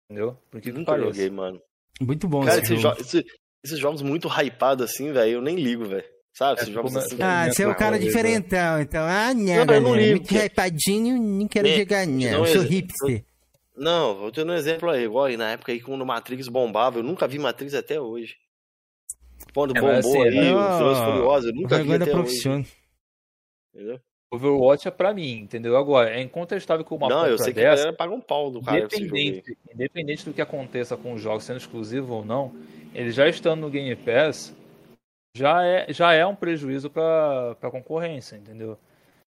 [0.10, 0.38] Entendeu?
[0.50, 1.62] Por que Nunca joguei, mano.
[2.02, 3.00] Muito bom Cara, esse jogo.
[3.00, 3.26] Esse,
[3.64, 6.06] esses jogos muito hypados assim, velho, eu nem ligo, velho.
[6.34, 6.60] Sabe?
[6.60, 7.18] É, jogos assim.
[7.22, 9.06] Ah, você é o cara diferentão, então.
[9.06, 10.18] Ah, não, não, eu não ligo.
[10.18, 12.46] Muito hypadinho, nem quero jogar, não.
[12.46, 13.24] Eu sou hipster.
[13.76, 17.00] Não, vou ter um exemplo aí, igual aí, na época aí quando o Matrix bombava,
[17.00, 18.38] eu nunca vi Matrix até hoje.
[19.54, 22.66] Quando é, bombou assim, aí, é, o Furioso Furioso, eu nunca vi até hoje.
[23.74, 24.00] Entendeu?
[24.32, 25.78] Overwatch é pra mim, entendeu?
[25.78, 28.52] Agora, é incontestável que uma Não, eu sei que dessa, a galera paga um pau
[28.52, 28.80] do cara.
[28.80, 32.54] Independente, independente do que aconteça com os jogos, sendo exclusivo ou não,
[32.94, 34.54] ele já estando no Game Pass,
[35.36, 38.78] já é, já é um prejuízo pra, pra concorrência, entendeu?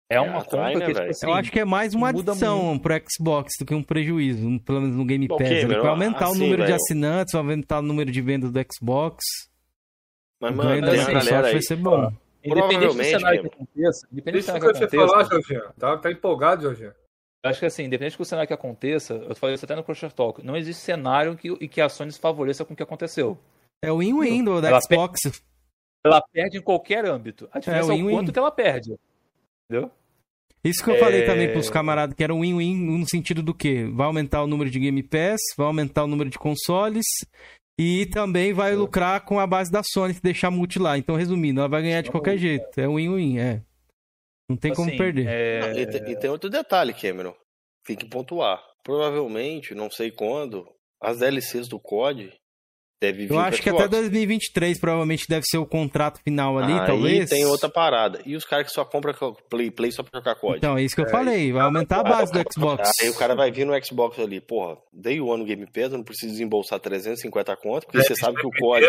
[0.09, 2.63] É uma é, compra né, que, tipo assim, Eu acho que é mais uma adição
[2.65, 2.81] muito.
[2.81, 5.41] pro Xbox do que um prejuízo, pelo menos no Game Pass.
[5.41, 6.67] Okay, ele vai aumentar assim, o número véio.
[6.67, 9.23] de assinantes, vai aumentar o número de vendas do Xbox.
[10.39, 12.11] Mas, mano, tem a galera aí, vai ser bom.
[12.43, 15.07] Independente do cenário que aconteça, independente Isso do que, aconteça.
[15.07, 15.63] Falar, Jorginho.
[15.79, 16.93] Tá, tá empolgado, Jorginho.
[17.45, 20.45] Acho que assim, independente do cenário que aconteça, eu falei isso até no Crusher Talk,
[20.45, 23.37] não existe cenário que, em que a Sony se favoreça com o que aconteceu.
[23.83, 25.21] É o win-win do Xbox.
[25.23, 25.43] Perde,
[26.05, 27.49] ela perde em qualquer âmbito.
[27.51, 28.97] A diferença é, é o quanto que ela perde.
[29.69, 29.91] Entendeu?
[30.63, 30.99] Isso que eu é...
[30.99, 33.85] falei também pros camaradas, que era um win-win no sentido do quê?
[33.93, 37.05] Vai aumentar o número de Game Pass, vai aumentar o número de consoles
[37.77, 40.97] e também vai lucrar com a base da Sony, se deixar multi lá.
[40.97, 42.79] Então, resumindo, ela vai ganhar de qualquer jeito.
[42.79, 43.61] É win-win, é.
[44.49, 45.27] Não tem assim, como perder.
[45.27, 45.81] É...
[45.81, 47.35] E, tem, e, tem, outro detalhe, Cameron.
[47.85, 48.63] Tem que pontuar.
[48.83, 50.65] Provavelmente, não sei quando,
[51.01, 52.31] as DLCs do COD
[53.03, 57.29] Deve Eu acho que até 2023 provavelmente deve ser o contrato final ali, Aí talvez.
[57.29, 58.21] tem outra parada.
[58.25, 59.13] E os caras que só compram
[59.49, 60.59] Play, Play só pra jogar COD?
[60.59, 61.51] Então, é isso que eu é, falei.
[61.51, 62.89] Vai aumentar a base do Xbox.
[63.01, 64.39] Aí o cara vai vir no Xbox ali.
[64.39, 68.15] Porra, dei o ano Game Pass, eu não preciso desembolsar 350 conto, porque é, você
[68.15, 68.85] sabe que o COD,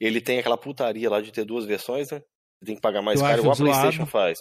[0.00, 2.22] ele tem aquela putaria lá de ter duas versões, né?
[2.58, 4.38] Você tem que pagar mais caro, igual a PlayStation faz.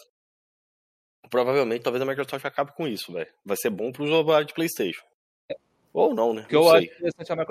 [1.29, 3.29] Provavelmente, talvez a Microsoft acabe com isso, velho.
[3.45, 5.03] Vai ser bom pro usuário de PlayStation.
[5.95, 6.45] Ou não, né?
[6.49, 6.89] eu acho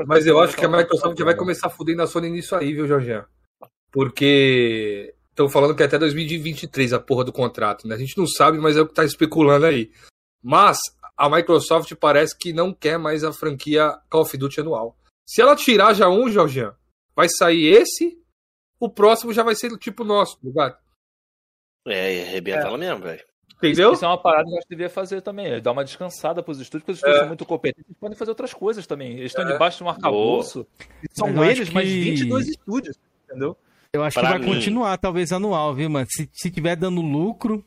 [0.07, 2.87] Mas eu acho que a Microsoft já vai começar fudendo a Sony nisso aí, viu,
[2.87, 3.25] Jorginho?
[3.91, 7.95] Porque estão falando que é até 2023 a porra do contrato, né?
[7.95, 9.91] A gente não sabe, mas é o que tá especulando aí.
[10.43, 10.77] Mas
[11.17, 14.95] a Microsoft parece que não quer mais a franquia Call of Duty anual.
[15.27, 16.77] Se ela tirar já um, Jorgian,
[17.17, 18.23] vai sair esse,
[18.79, 20.77] o próximo já vai ser do tipo nosso, ligado?
[21.87, 22.67] É, arrebenta é.
[22.67, 23.25] ela mesmo, velho.
[23.69, 23.93] Entendeu?
[23.93, 25.61] Isso é uma parada que a gente devia fazer também.
[25.61, 27.21] Dar uma descansada pros estúdios, porque os estúdios é.
[27.21, 29.13] são muito competentes e podem fazer outras coisas também.
[29.13, 29.53] Eles estão é.
[29.53, 30.67] debaixo de um arcabouço.
[31.13, 31.75] São eles, que...
[31.75, 33.57] mais 22 estúdios, entendeu?
[33.93, 34.55] Eu acho pra que vai mim...
[34.55, 36.07] continuar, talvez, anual, viu, mano?
[36.11, 37.65] Se, se tiver dando lucro.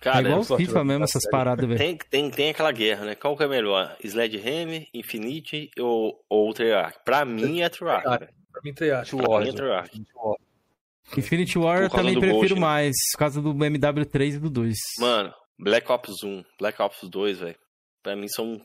[0.00, 1.78] Cara, é igual o FIFA mesmo, essas paradas, velho.
[1.78, 3.14] Tem, tem, tem aquela guerra, né?
[3.14, 3.96] Qual que é melhor?
[4.02, 6.98] Sledgehammer, Infinity ou, ou Treyarch?
[7.04, 9.16] Pra mim é Treyarch, Pra mim, Treyarch.
[9.16, 10.02] Pra mim é Treyarch.
[11.16, 12.60] Infinity War eu também prefiro Ghost, né?
[12.60, 14.76] mais, por causa do MW3 e do 2.
[14.98, 17.58] Mano, Black Ops 1, Black Ops 2, velho.
[18.02, 18.60] Pra mim são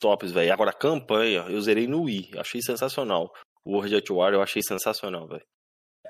[0.00, 0.52] tops, velho.
[0.52, 3.32] Agora, a campanha, eu zerei no Wii, achei sensacional.
[3.64, 5.44] O World at War eu achei sensacional, velho.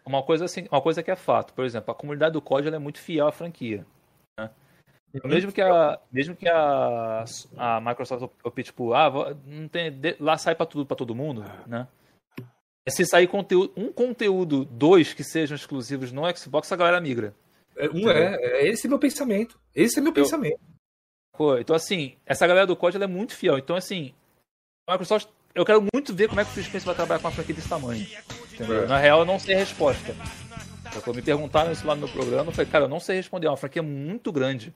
[0.07, 2.79] Uma coisa assim, uma coisa que é fato, por exemplo, a comunidade do COD é
[2.79, 3.85] muito fiel à franquia.
[4.39, 4.51] Né?
[5.25, 7.25] Mesmo que a, mesmo que a,
[7.57, 11.89] a Microsoft opte, tipo, ah, não tem, lá sai para tudo para todo mundo, né?
[12.89, 17.35] É se sair conteúdo, um conteúdo, dois que sejam exclusivos no Xbox, a galera migra.
[17.77, 19.61] É, um é, é esse é meu pensamento.
[19.75, 20.59] Esse é meu Eu, pensamento.
[21.37, 23.59] Pô, então assim, essa galera do COD é muito fiel.
[23.59, 24.15] Então assim,
[24.87, 27.29] a Microsoft, eu quero muito ver como é que o Phil Spencer vai trabalhar com
[27.29, 28.07] uma franquia desse tamanho.
[28.55, 28.85] Entendeu?
[28.85, 28.87] É.
[28.87, 30.15] Na real, eu não sei a resposta.
[31.05, 33.49] Quando me perguntaram isso lá no meu programa, eu falei, cara, eu não sei responder.
[33.49, 34.75] É uma franquia muito grande.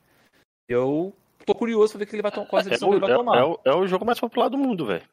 [0.69, 1.15] Eu
[1.47, 3.37] tô curioso pra ver que ele vai tomar, é, ele vai tomar.
[3.39, 5.03] É, o, é o jogo mais popular do mundo, velho.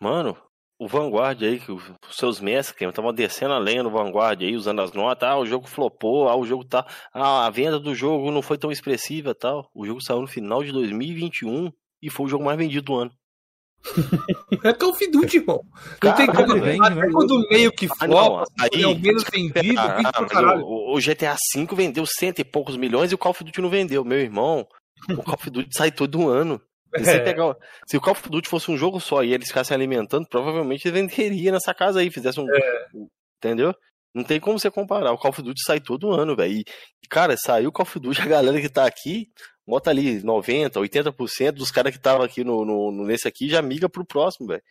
[0.00, 0.36] Mano,
[0.78, 1.82] o Vanguard aí, que os
[2.12, 5.66] seus mestres estavam descendo a lenha no Vanguard aí, usando as notas, ah, o jogo
[5.66, 6.86] flopou, ah, o jogo tá.
[7.12, 9.68] Ah, a venda do jogo não foi tão expressiva tal.
[9.74, 13.10] O jogo saiu no final de 2021 e foi o jogo mais vendido do ano.
[14.64, 15.60] é Call of Duty, irmão.
[16.02, 16.76] Não tem como né?
[17.12, 20.64] quando meio que flopa, ah, aí, é o menos vendido, ah, caralho.
[20.64, 23.68] O, o GTA V vendeu cento e poucos milhões e o Call of Duty não
[23.68, 24.04] vendeu.
[24.04, 24.66] Meu irmão,
[25.10, 26.60] o Call of Duty sai todo ano.
[26.96, 30.26] Se, pegar, se o Call of Duty fosse um jogo só e eles ficassem alimentando,
[30.28, 32.46] provavelmente ele venderia nessa casa aí, fizesse um.
[32.50, 32.86] É.
[33.36, 33.74] Entendeu?
[34.14, 35.12] Não tem como você comparar.
[35.12, 36.54] O Call of Duty sai todo ano, velho.
[36.54, 36.64] E,
[37.08, 39.28] cara, saiu o Call of Duty, a galera que tá aqui,
[39.66, 43.88] bota ali 90%, 80% dos caras que estavam aqui no, no, nesse aqui já migra
[43.88, 44.62] pro próximo, velho.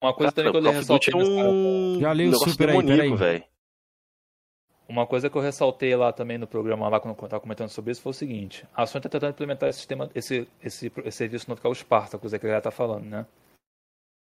[0.00, 1.14] Uma coisa cara, também que eu ressaltei.
[1.14, 1.98] É um...
[2.00, 3.44] Já li o super aí, velho.
[4.90, 7.92] Uma coisa que eu ressaltei lá também no programa, lá quando eu estava comentando sobre
[7.92, 11.48] isso, foi o seguinte: a Sony está tentando implementar esse sistema, esse, esse, esse serviço
[11.48, 13.24] novo que é o Spartacus, é que a galera está falando, né?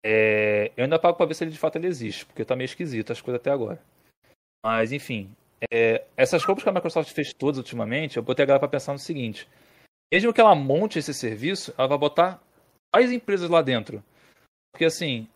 [0.02, 2.64] É, eu ainda pago para ver se ele de fato ele existe, porque está meio
[2.64, 3.78] esquisito as coisas até agora.
[4.64, 5.30] Mas, enfim,
[5.70, 8.94] é, essas compras que a Microsoft fez todas ultimamente, eu botei a galera para pensar
[8.94, 9.46] no seguinte:
[10.10, 12.42] mesmo que ela monte esse serviço, ela vai botar
[12.90, 14.02] quais empresas lá dentro?
[14.72, 15.28] Porque, assim,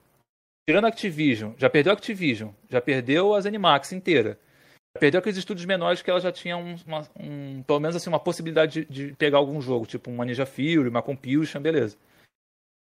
[0.66, 4.38] tirando a Activision, já perdeu a Activision, já perdeu a Zenimax inteira
[4.98, 8.20] perdeu aqueles estúdios menores que ela já tinha um, uma, um, pelo menos assim, uma
[8.20, 11.96] possibilidade de, de, pegar algum jogo, tipo uma Ninja Fury, uma Compulsion, beleza.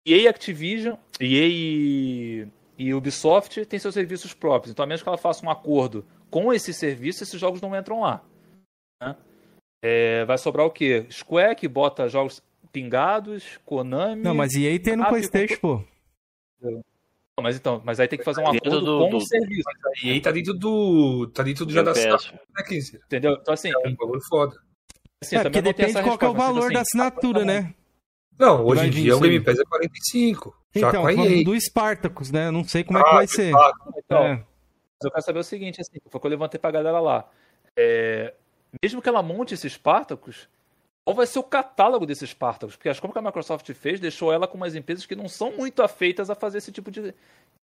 [0.07, 5.19] EA Activision, EA e, e Ubisoft têm seus serviços próprios, então a menos que ela
[5.19, 8.23] faça um acordo com esse serviço, esses jogos não entram lá.
[9.01, 9.17] Né?
[9.83, 11.07] É, vai sobrar o quê?
[11.11, 12.43] Square, que bota jogos
[12.73, 14.23] pingados, Konami...
[14.23, 15.85] Não, mas EA tem no ah, Playstation, pô
[17.41, 19.69] mas então, mas aí tem que fazer um acordo do, com do, o serviço.
[20.03, 21.29] E aí tá dentro do.
[21.29, 22.97] tá dentro do já da né, 15.
[23.07, 23.39] Entendeu?
[23.41, 23.71] Então assim.
[23.71, 24.55] É um bagulho foda.
[25.23, 27.75] Assim, é, porque depende qual é o valor assim, da assinatura, né?
[28.39, 30.63] Não, hoje em dia o Game Pass é 45.
[30.75, 32.51] Então, falando do Spartacus, né?
[32.51, 33.53] Não sei como ah, é que ah, vai ser.
[33.97, 34.35] Então, é.
[34.37, 37.29] Mas eu quero saber o seguinte, assim, foi o que eu levantei pra galera lá.
[37.77, 38.35] É,
[38.83, 40.49] mesmo que ela monte esses Spartacus,
[41.05, 42.77] qual vai ser o catálogo desses Spartacus?
[42.77, 45.53] Porque as compras que a Microsoft fez deixou ela com umas empresas que não são
[45.53, 47.13] muito afeitas a fazer esse tipo de,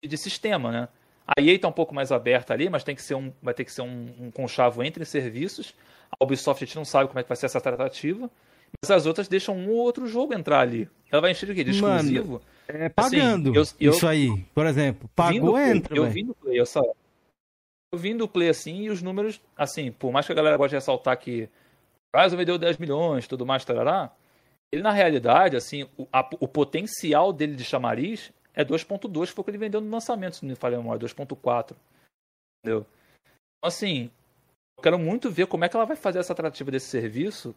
[0.03, 0.89] de sistema, né?
[1.27, 3.65] A EA está um pouco mais aberta ali, mas tem que ser um, vai ter
[3.65, 5.75] que ser um, um conchavo entre serviços.
[6.13, 8.31] A Ubisoft a gente não sabe como é que vai ser essa tratativa.
[8.83, 10.89] Mas as outras deixam um ou outro jogo entrar ali.
[11.11, 11.65] Ela vai encher de quê?
[11.65, 12.43] De exclusivo?
[12.69, 13.59] Mano, é pagando.
[13.59, 15.09] Assim, eu, eu, isso aí, por exemplo.
[15.15, 15.97] Pagou, entra.
[15.97, 16.83] Eu vi no Play, eu, só,
[17.93, 20.71] eu vi no Play assim e os números, assim, por mais que a galera goste
[20.71, 21.49] de ressaltar que
[22.15, 24.13] Horizon vendeu 10 milhões, tudo mais, tarará.
[24.73, 29.45] Ele, na realidade, assim, o, a, o potencial dele de chamariz é 2.2, foi o
[29.45, 31.75] que ele vendeu no lançamento, se não me falha a memória, 2.4.
[32.63, 32.87] Entendeu?
[33.59, 34.11] Então, assim,
[34.79, 37.55] eu quero muito ver como é que ela vai fazer essa atrativa desse serviço,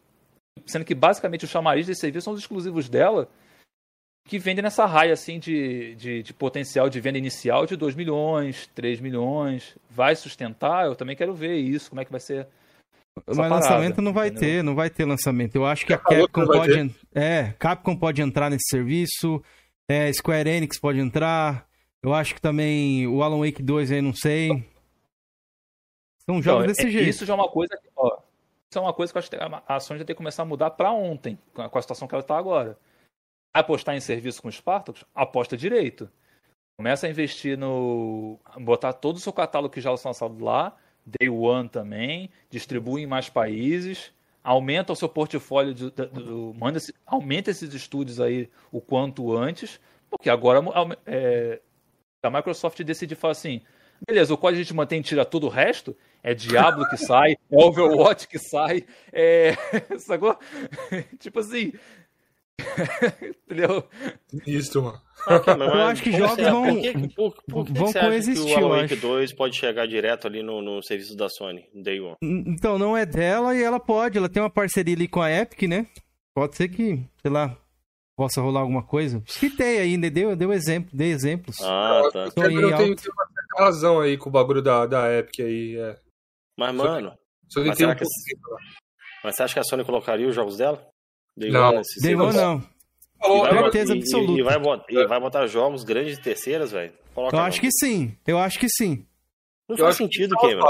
[0.65, 3.29] sendo que basicamente o chamariz desse serviço são os exclusivos dela,
[4.27, 8.67] que vendem nessa raia assim de, de, de, potencial de venda inicial de 2 milhões,
[8.75, 9.77] 3 milhões.
[9.89, 10.85] Vai sustentar?
[10.85, 12.47] Eu também quero ver isso, como é que vai ser
[13.25, 14.49] mas parada, lançamento não vai entendeu?
[14.49, 15.55] ter, não vai ter lançamento.
[15.55, 19.41] Eu acho que a Capcom pode, é, Capcom pode entrar nesse serviço,
[19.87, 21.67] é, Square Enix pode entrar.
[22.03, 24.49] Eu acho que também o Alan Wake 2 aí não sei.
[26.29, 27.09] São jogos então, desse é, jeito.
[27.09, 28.19] Isso já é uma coisa que, ó,
[28.69, 29.37] isso é uma coisa que eu acho que
[29.67, 32.21] a Sony já tem que começar a mudar para ontem, com a situação que ela
[32.21, 32.77] está agora.
[33.53, 35.05] Apostar em serviço com Spartacus?
[35.15, 36.11] Aposta direito.
[36.77, 38.39] Começa a investir no.
[38.59, 40.75] botar todo o seu catálogo que já é lançado lá,
[41.07, 44.11] Day One também, distribui em mais países,
[44.43, 49.79] aumenta o seu portfólio, de, de, de, manda, aumenta esses estúdios aí o quanto antes,
[50.09, 50.61] porque agora
[51.05, 51.61] é,
[52.21, 53.61] a Microsoft decide falar assim:
[54.05, 57.33] beleza, o código a gente mantém e tira todo o resto, é Diablo que sai,
[57.33, 59.53] é Overwatch que sai, é.
[59.99, 60.37] Sacou?
[61.19, 61.73] tipo assim.
[63.45, 63.87] Entendeu?
[64.45, 65.01] Isso, mano.
[65.27, 66.81] Okay, eu acho que jogos vão,
[67.15, 68.45] por, por, por que vão que coexistir.
[68.45, 71.99] Que o Alan Wake 2 pode chegar direto ali no, no serviço da Sony, Day
[71.99, 72.15] One.
[72.21, 74.17] Então, não é dela e ela pode.
[74.17, 75.87] Ela tem uma parceria ali com a Epic, né?
[76.35, 77.57] Pode ser que, sei lá,
[78.15, 79.21] possa rolar alguma coisa.
[79.27, 81.57] Citei ainda, deu, deu exemplo, dei exemplos.
[81.61, 82.19] Ah, tá.
[82.25, 82.95] Eu tenho, eu tenho
[83.55, 85.77] uma razão aí com o bagulho da, da Epic aí.
[85.77, 85.99] É.
[86.57, 87.13] Mas, mano.
[87.49, 88.03] Só mas, será que,
[89.23, 90.85] mas você acha que a Sony colocaria os jogos dela?
[91.37, 92.63] Day não, One, Day One não.
[93.61, 94.41] Certeza e, absoluta.
[94.41, 96.91] E, vai botar, e vai botar jogos grandes de terceiras, velho?
[97.15, 98.15] Eu acho que sim.
[98.25, 99.05] Eu acho que sim.
[99.69, 100.65] Não eu faz sentido, Cameron.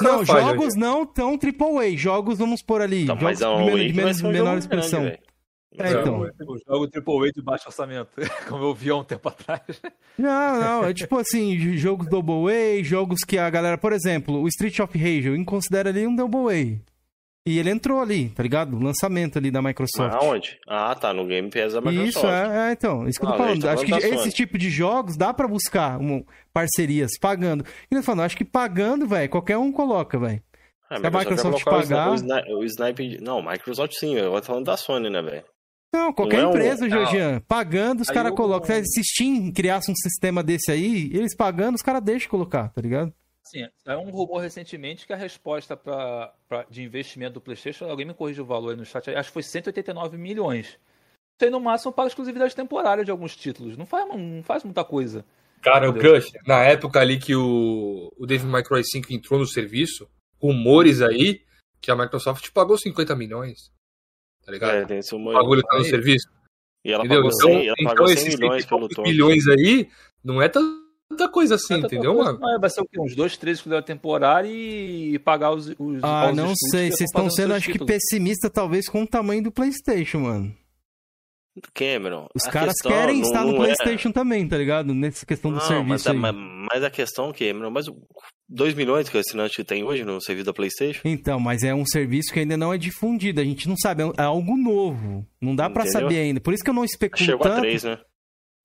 [0.00, 1.96] Não, jogos não tão AAA.
[1.96, 3.04] Jogos, vamos por ali.
[3.04, 5.02] Então, jogos de, men de menor expressão.
[5.02, 6.20] Grande, é, então.
[6.20, 8.10] O jogo AAA de baixo orçamento,
[8.48, 9.62] como eu vi há um tempo atrás.
[10.16, 14.46] Não, não, é tipo assim, jogos Double A, jogos que a galera, por exemplo, o
[14.46, 16.93] Street of Rage, eu considero ali um Double A.
[17.46, 18.78] E ele entrou ali, tá ligado?
[18.78, 20.14] lançamento ali da Microsoft.
[20.14, 20.58] Aonde?
[20.66, 22.16] Ah, tá, no Game Pass da Microsoft.
[22.16, 23.62] Isso, é, é então, isso que eu tô ah, falando.
[23.62, 26.24] Tá acho que esse tipo de jogos dá pra buscar um,
[26.54, 27.62] parcerias pagando.
[27.90, 30.42] E eu tô falando, acho que pagando, velho, qualquer um coloca, velho.
[30.90, 32.12] É, Se a Microsoft pagar...
[32.12, 33.18] O, snipe, o snipe...
[33.20, 35.44] Não, Microsoft sim, eu tô falando da Sony, né, velho?
[35.92, 36.90] Não, qualquer não empresa, é um...
[36.90, 38.74] Georgian, pagando, os caras colocam.
[38.84, 43.12] Se Steam criasse um sistema desse aí, eles pagando, os caras deixam colocar, tá ligado?
[43.44, 48.06] Sim, é um rumor recentemente que a resposta pra, pra, de investimento do PlayStation, alguém
[48.06, 50.66] me corrigiu o valor aí no chat, acho que foi 189 milhões.
[50.66, 53.76] Isso aí no máximo para exclusividade temporária de alguns títulos.
[53.76, 55.26] Não faz, não faz muita coisa.
[55.60, 56.12] Cara, entendeu?
[56.12, 60.08] o Crush, na época ali que o, o Devil May Cry 5 entrou no serviço,
[60.40, 61.42] rumores aí
[61.80, 63.70] que a Microsoft pagou 50 milhões.
[64.44, 64.76] Tá ligado?
[64.76, 66.28] É, tem esse O bagulho tá no serviço.
[66.84, 67.22] E ela Entendeu?
[67.22, 69.90] pagou 100, então, ela pagou então 100 milhões pelo milhões aí
[70.22, 72.48] não é tão tanta coisa assim, entendeu, coisa, mano?
[72.50, 73.00] É, vai ser o quê?
[73.00, 75.68] Uns dois, três que temporária e pagar os.
[75.78, 76.90] os ah, os não sei.
[76.90, 77.86] Vocês estão sendo, acho títulos.
[77.86, 80.54] que, pessimista, talvez, com o tamanho do PlayStation, mano.
[81.72, 82.26] Cameron.
[82.34, 84.12] Os caras querem não, estar no é- PlayStation é...
[84.12, 84.92] também, tá ligado?
[84.92, 86.12] Nessa questão do não, serviço.
[86.14, 86.34] Mas, mas,
[86.72, 87.86] mas, a questão, Cameron, mas
[88.48, 91.00] 2 milhões que o assinante tem hoje no serviço da PlayStation?
[91.04, 93.40] Então, mas é um serviço que ainda não é difundido.
[93.40, 95.24] A gente não sabe, é, é algo novo.
[95.40, 96.40] Não dá para saber ainda.
[96.40, 97.58] Por isso que eu não especulo Chegou tanto.
[97.58, 97.98] a 3, né?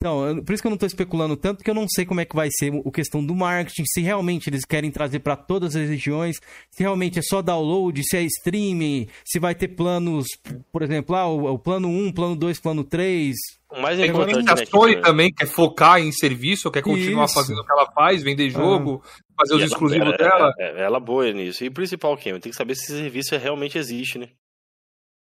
[0.01, 2.25] Então, por isso que eu não estou especulando tanto, porque eu não sei como é
[2.25, 5.89] que vai ser a questão do marketing, se realmente eles querem trazer para todas as
[5.89, 6.37] regiões,
[6.71, 10.25] se realmente é só download, se é streaming, se vai ter planos,
[10.71, 13.35] por exemplo, ah, o, o plano 1, plano 2, plano 3.
[13.81, 17.33] Mas é importante a Sony também quer focar em serviço, quer continuar isso.
[17.33, 19.09] fazendo o que ela faz, vender jogo, ah.
[19.37, 20.53] fazer os exclusivos ela, dela.
[20.57, 21.61] É, é, ela é boa nisso.
[21.61, 24.29] E o principal, Kim, tem que saber se esse serviço realmente existe, né?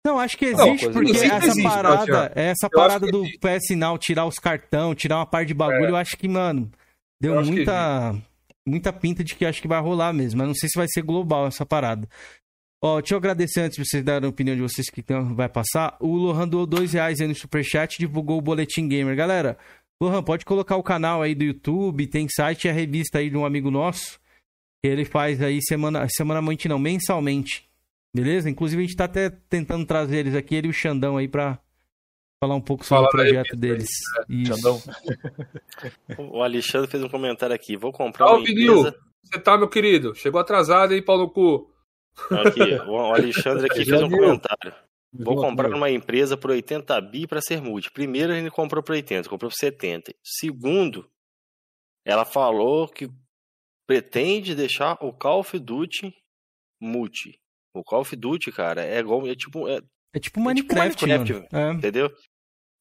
[0.08, 4.26] Não, acho que existe, não, porque essa existe, parada, essa parada do PS Now, tirar
[4.26, 5.90] os cartão, tirar uma parte de bagulho, é.
[5.90, 6.72] eu acho que, mano,
[7.22, 8.16] deu muita,
[8.66, 10.38] muita pinta de que acho que vai rolar mesmo.
[10.38, 12.08] Mas não sei se vai ser global essa parada.
[12.82, 15.04] Ó, deixa eu agradecer antes de vocês darem a opinião de vocês que
[15.36, 15.98] vai passar.
[16.00, 19.14] O Lohan doou dois reais aí no Superchat e divulgou o Boletim Gamer.
[19.14, 19.58] Galera,
[20.02, 23.36] Lohan, pode colocar o canal aí do YouTube, tem site e a revista aí de
[23.36, 24.18] um amigo nosso.
[24.82, 27.68] Que ele faz aí semana, semanalmente, não, mensalmente.
[28.16, 28.50] Beleza?
[28.50, 31.60] Inclusive a gente tá até tentando trazer eles aqui, ele e o Xandão aí pra
[32.42, 33.90] falar um pouco sobre Fala o projeto aí, deles.
[34.30, 34.82] É, Xandão.
[36.32, 37.78] o Alexandre fez um comentário aqui.
[37.78, 38.96] Vou comprar uma empresa...
[39.24, 40.16] Você tá, meu querido?
[40.16, 41.70] Chegou atrasado, hein, Paulo Cu?
[42.32, 44.74] Aqui, o Alexandre aqui fez um comentário.
[45.14, 47.92] Vou comprar uma empresa por 80 bi para ser multi.
[47.92, 50.14] Primeiro, a gente comprou por 80, comprou por 70.
[50.24, 51.10] Segundo,
[52.06, 53.10] ela falou que
[53.88, 56.14] pretende deixar o Call of Duty
[56.80, 57.40] multi.
[57.80, 59.28] O Call of Duty, cara, é igual.
[59.28, 59.68] É tipo.
[59.68, 59.80] É,
[60.14, 61.72] é tipo Minecraft, é tipo Minecraft é.
[61.72, 62.12] entendeu?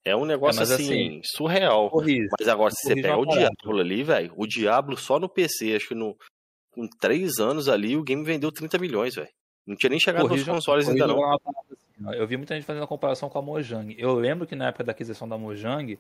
[0.05, 1.91] É um negócio é, assim, assim, surreal.
[2.39, 5.89] Mas agora, se você pegar o Diablo ali, velho, o Diablo só no PC, acho
[5.89, 6.17] que no,
[6.71, 9.29] com três anos ali, o game vendeu 30 milhões, velho.
[9.67, 11.35] Não tinha nem chegado nos consoles ainda não.
[11.35, 11.41] Assim,
[12.15, 13.97] eu vi muita gente fazendo a comparação com a Mojang.
[13.99, 15.99] Eu lembro que na época da aquisição da Mojang,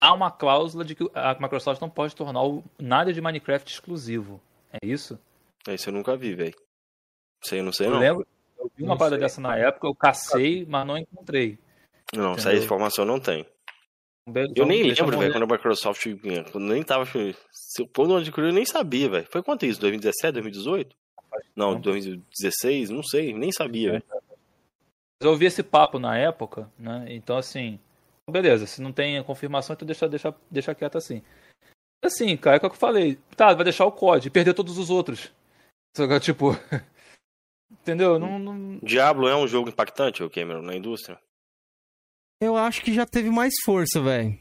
[0.00, 2.40] há uma cláusula de que a Microsoft não pode tornar
[2.78, 4.40] nada de Minecraft exclusivo.
[4.72, 5.18] É isso?
[5.68, 6.54] Isso eu nunca vi, velho.
[7.42, 7.98] Sei, não sei eu não.
[7.98, 8.26] Lembro,
[8.58, 11.58] eu vi uma parada dessa na época, eu cacei, mas não encontrei.
[12.14, 13.46] Não, essa informação não tem.
[14.54, 16.06] Eu nem lembro, velho, quando a Microsoft.
[16.52, 17.04] Quando nem tava.
[17.92, 19.26] Quando eu adquiriu, eu nem sabia, velho.
[19.30, 19.80] Foi quanto isso?
[19.80, 20.96] 2017, 2018?
[21.54, 24.02] Não, 2016, não sei, nem sabia.
[25.20, 27.06] Eu ouvi esse papo na época, né?
[27.08, 27.78] Então, assim,
[28.30, 31.22] beleza, se não tem confirmação, então deixa, deixa, deixa quieto assim.
[32.02, 33.18] Assim, cara, é o que eu falei.
[33.36, 35.32] Tá, vai deixar o código e perder todos os outros.
[36.20, 36.52] Tipo.
[37.70, 38.18] Entendeu?
[38.18, 38.78] Não, não...
[38.82, 41.18] Diablo é um jogo impactante, o Cameron, na indústria?
[42.40, 44.38] Eu acho que já teve mais força, velho.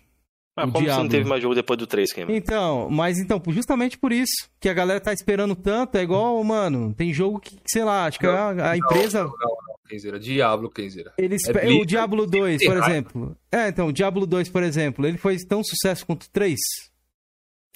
[0.55, 0.93] Mas como Diablo.
[0.93, 2.35] você não teve mais jogo depois do 3, Cameron?
[2.35, 6.93] Então, mas então, justamente por isso que a galera tá esperando tanto, é igual, mano,
[6.93, 9.23] tem jogo que, sei lá, acho que a, a empresa...
[9.23, 11.13] Não, não, não, Kenzeira, Diablo, Kenzeira.
[11.17, 13.37] Eles, é o Diablo 2, por exemplo.
[13.51, 16.57] É, então, o Diablo 2, por exemplo, ele foi tão sucesso quanto o 3?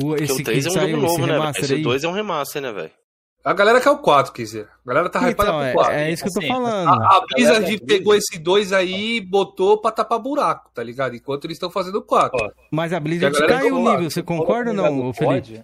[0.02, 1.52] O, esse o 3 é um jogo novo, né?
[1.58, 2.92] Esse 2 é um remaster, né, velho?
[3.44, 4.70] A galera quer o 4, quiser.
[4.86, 5.94] A galera tá hypada então, pro 4.
[5.94, 6.88] É, é isso que eu tô assim, falando.
[6.88, 11.14] A, a Blizzard pegou esse 2 aí e botou pra tapar buraco, tá ligado?
[11.14, 12.54] Enquanto eles estão fazendo o 4.
[12.72, 15.62] Mas a Blizzard a caiu o nível, você concorda ou não, Felipe?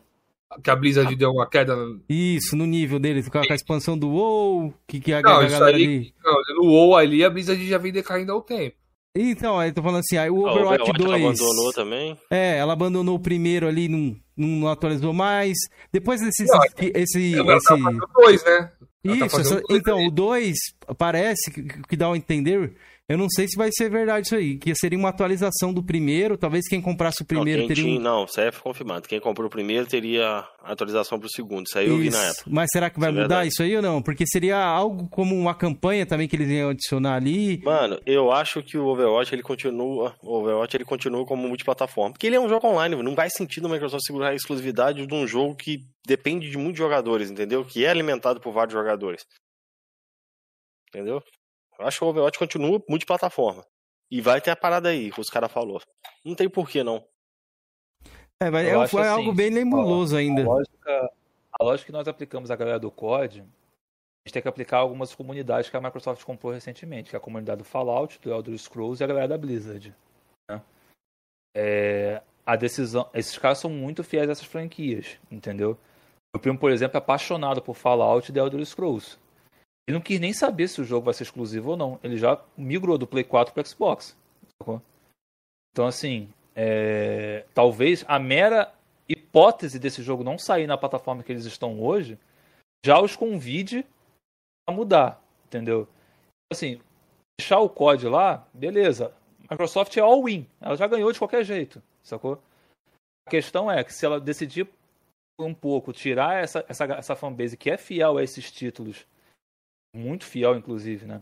[0.61, 1.77] Que a Blizzard deu uma queda.
[2.09, 5.77] Isso, no nível dele, com a expansão do WoW, que, que a, não, a galera
[5.77, 6.13] aí, ali.
[6.21, 8.75] Não, no WoW ali a Blizzard já vem decaindo ao tempo.
[9.15, 11.09] Então, aí tô falando assim, aí o Overwatch, Overwatch 2.
[11.09, 12.17] Ela abandonou também?
[12.29, 15.57] É, ela abandonou o primeiro ali, não, não atualizou mais.
[15.91, 16.45] Depois desse.
[16.45, 16.61] Não,
[16.95, 17.67] esse, ela esse...
[17.67, 18.71] Tá dois, né?
[19.03, 20.57] Ela tá Isso, tá então, o 2
[20.97, 22.75] parece que, que dá a entender
[23.09, 26.37] eu não sei se vai ser verdade isso aí, que seria uma atualização do primeiro,
[26.37, 27.83] talvez quem comprasse o primeiro não, teria...
[27.83, 29.07] Tinha, não, isso aí é confirmado.
[29.07, 32.43] Quem comprou o primeiro teria atualização para o segundo, isso aí eu vi na época.
[32.45, 33.99] Mas será que vai isso é mudar isso aí ou não?
[33.99, 37.63] Porque seria algo como uma campanha também que eles iam adicionar ali.
[37.63, 42.27] Mano, eu acho que o Overwatch ele continua, o Overwatch ele continua como multiplataforma, porque
[42.27, 45.25] ele é um jogo online, não faz sentido a Microsoft segurar a exclusividade de um
[45.25, 47.65] jogo que depende de muitos jogadores, entendeu?
[47.65, 49.25] Que é alimentado por vários jogadores.
[50.89, 51.23] Entendeu?
[51.79, 53.65] Eu acho que o Overwatch continua multiplataforma.
[54.11, 55.81] E vai ter a parada aí, que os caras falou.
[56.25, 57.05] Não tem porquê, não.
[58.41, 60.41] É, mas é, foi assim, algo bem nebuloso ainda.
[60.41, 61.11] A lógica,
[61.59, 65.13] a lógica que nós aplicamos a galera do COD, a gente tem que aplicar algumas
[65.13, 69.01] comunidades que a Microsoft comprou recentemente, que é a comunidade do Fallout, do Elder Scrolls
[69.01, 69.93] e a galera da Blizzard.
[70.49, 70.61] Né?
[71.55, 75.77] É, a decisão, esses caras são muito fiéis a essas franquias, entendeu?
[76.33, 79.17] Meu primo, por exemplo, é apaixonado por Fallout e The Elder Scrolls.
[79.89, 81.99] Ele não quis nem saber se o jogo vai ser exclusivo ou não.
[82.03, 84.15] Ele já migrou do Play 4 para Xbox.
[85.71, 87.43] Então, assim, é...
[87.55, 88.71] talvez a mera
[89.07, 92.19] hipótese desse jogo não sair na plataforma que eles estão hoje
[92.85, 93.83] já os convide
[94.67, 95.87] a mudar, entendeu?
[96.53, 96.79] Assim,
[97.39, 99.11] deixar o COD lá, beleza.
[99.49, 100.45] Microsoft é all-in.
[100.61, 102.39] Ela já ganhou de qualquer jeito, sacou?
[103.27, 104.69] A questão é que se ela decidir
[105.39, 109.07] um pouco tirar essa, essa, essa fanbase que é fiel a esses títulos
[109.95, 111.21] muito fiel, inclusive, né?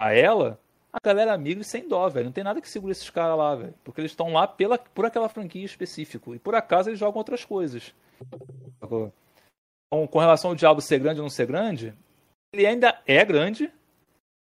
[0.00, 0.58] A ela,
[0.92, 2.26] a galera amiga sem dó, velho.
[2.26, 3.74] Não tem nada que segure esses caras lá, velho.
[3.84, 6.34] Porque eles estão lá pela, por aquela franquia específica.
[6.34, 7.94] E por acaso eles jogam outras coisas.
[8.76, 9.12] Então,
[10.08, 11.94] com relação ao Diabo ser grande ou não ser grande,
[12.52, 13.70] ele ainda é grande.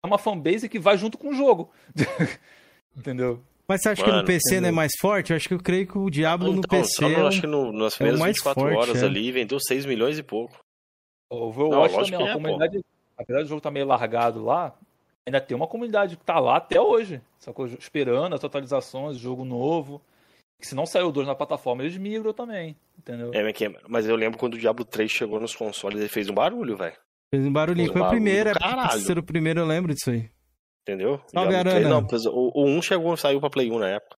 [0.03, 1.71] É uma fanbase que vai junto com o jogo.
[2.95, 3.43] Entendeu?
[3.67, 4.61] Mas você acha Mano, que no PC entendeu?
[4.61, 5.31] não é mais forte?
[5.31, 6.93] Eu acho que eu creio que o Diablo então, no PC.
[6.93, 9.05] Só no, acho que no, nas é primeiras é 24 forte, horas é.
[9.05, 10.57] ali vendeu 6 milhões e pouco.
[11.29, 14.43] O Overwatch não, também, é, a comunidade, pô apesar do jogo estar tá meio largado
[14.43, 14.73] lá,
[15.25, 17.65] ainda tem uma comunidade que tá lá até hoje, sacou?
[17.65, 20.01] Esperando as atualizações, jogo novo.
[20.59, 23.31] Que se não saiu dois na plataforma, eles migram também, entendeu?
[23.31, 23.43] É,
[23.87, 26.97] mas eu lembro quando o Diablo 3 chegou nos consoles, ele fez um barulho, velho.
[27.29, 27.91] Fez um barulhinho.
[27.93, 30.31] Foi um o primeiro, é ser o primeiro, eu lembro disso aí.
[30.81, 31.21] Entendeu?
[31.27, 32.07] Salve, Arana.
[32.07, 34.15] 3, não, o, o 1 chegou, saiu pra Play 1 na época.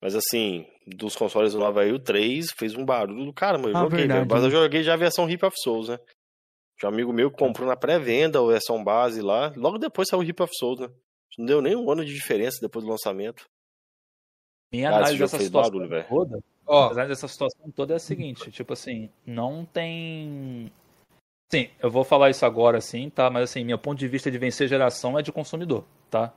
[0.00, 3.68] Mas assim, dos consoles do Nova aí, o 3 fez um barulho do caramba.
[3.68, 5.98] Eu ah, joguei, verdade, mas eu joguei já a versão Hip of Souls, né?
[6.78, 9.52] Tinha um amigo meu que comprou na pré-venda a versão base lá.
[9.56, 10.90] Logo depois saiu o Hip of Souls, né?
[11.38, 13.46] Não deu nem um ano de diferença depois do lançamento.
[14.72, 16.94] Minha ah, análise dessa situação barulho, toda, oh.
[16.94, 20.72] dessa situação toda é a seguinte, tipo assim, não tem...
[21.52, 23.30] Sim, eu vou falar isso agora assim, tá?
[23.30, 26.34] Mas assim, meu ponto de vista de vencer geração é de consumidor, tá?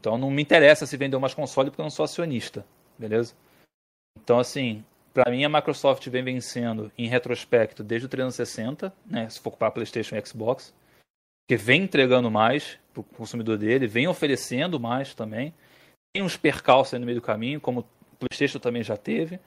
[0.00, 2.64] Então não me interessa se vender mais console porque eu não sou acionista,
[2.98, 3.34] beleza?
[4.18, 4.82] Então assim,
[5.18, 9.72] para mim, a Microsoft vem vencendo em retrospecto desde o 360, né, se for para
[9.72, 10.72] PlayStation e Xbox,
[11.48, 15.52] que vem entregando mais para o consumidor dele, vem oferecendo mais também.
[16.14, 19.40] Tem uns percalços aí no meio do caminho, como o PlayStation também já teve.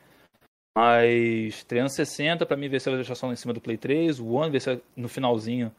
[0.77, 4.82] Mas 360 para mim venceu a geração em cima do Play 3, o One venceu
[4.93, 5.72] no finalzinho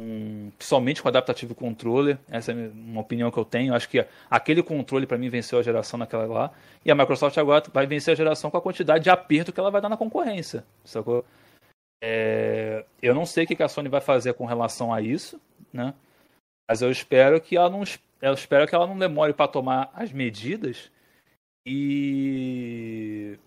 [0.00, 2.18] um, somente com adaptativo controller.
[2.30, 3.74] Essa é uma opinião que eu tenho.
[3.74, 6.52] Acho que aquele controle para mim venceu a geração naquela lá.
[6.84, 9.70] E a Microsoft agora vai vencer a geração com a quantidade de aperto que ela
[9.70, 10.64] vai dar na concorrência.
[10.84, 11.24] Sacou?
[12.02, 15.38] É, eu não sei o que a Sony vai fazer com relação a isso,
[15.70, 15.92] né?
[16.68, 17.82] Mas eu espero que ela não,
[18.22, 20.90] eu espero que ela não demore para tomar as medidas
[21.66, 23.38] e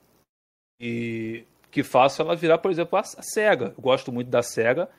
[0.79, 3.73] e que faça ela virar, por exemplo, a, Sega.
[3.75, 4.89] Eu gosto muito da Sega,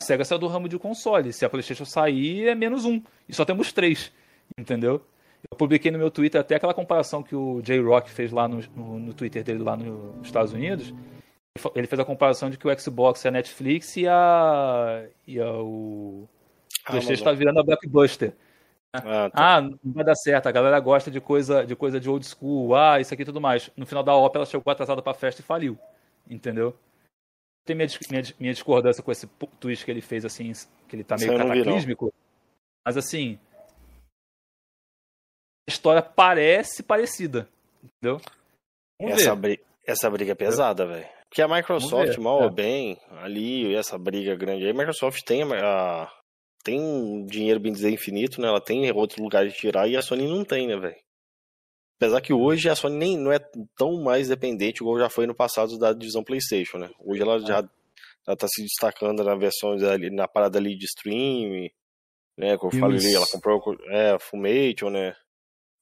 [0.00, 1.32] A SEGA saiu do ramo de console.
[1.32, 3.02] Se a PlayStation sair, é menos um.
[3.28, 4.12] E só temos três.
[4.58, 5.04] Entendeu?
[5.50, 8.98] Eu publiquei no meu Twitter até aquela comparação que o J-Rock fez lá no, no,
[8.98, 10.92] no, Twitter dele lá nos Estados Unidos.
[11.74, 15.06] Ele fez a comparação de que o Xbox é a Netflix e a.
[15.26, 16.28] e a, o.
[16.84, 18.34] Ah, PlayStation está virando a Blockbuster.
[18.92, 19.56] Ah, tá.
[19.56, 22.76] ah, não vai dar certo, a galera gosta de coisa, de coisa de old school,
[22.76, 23.68] ah, isso aqui e tudo mais.
[23.76, 25.76] No final da ópera ela chegou atrasada pra festa e faliu.
[26.30, 26.76] Entendeu?
[27.64, 29.26] Tem minha, minha, minha discordância com esse
[29.58, 30.52] twist que ele fez, assim,
[30.88, 32.12] que ele tá meio cataclísmico.
[32.84, 33.38] Mas assim.
[35.66, 37.48] A história parece parecida.
[37.82, 38.20] Entendeu?
[39.00, 41.08] essa, briga, essa briga é pesada, velho.
[41.28, 42.44] Porque a Microsoft, mal é.
[42.44, 46.08] ou bem, ali, essa briga grande aí, a Microsoft tem a,
[46.62, 48.48] tem um dinheiro, bem dizer, infinito, né?
[48.48, 51.03] Ela tem outro lugar de tirar e a Sony não tem, né, velho?
[52.04, 53.38] Apesar que hoje a Sony nem não é
[53.76, 56.90] tão mais dependente igual já foi no passado da divisão PlayStation, né?
[57.00, 57.66] Hoje ela já
[58.26, 61.70] ela tá se destacando na versão ali, na parada ali de stream,
[62.36, 62.58] né?
[62.58, 65.16] Como eu falei ali, ela comprou é, a Fumation, né?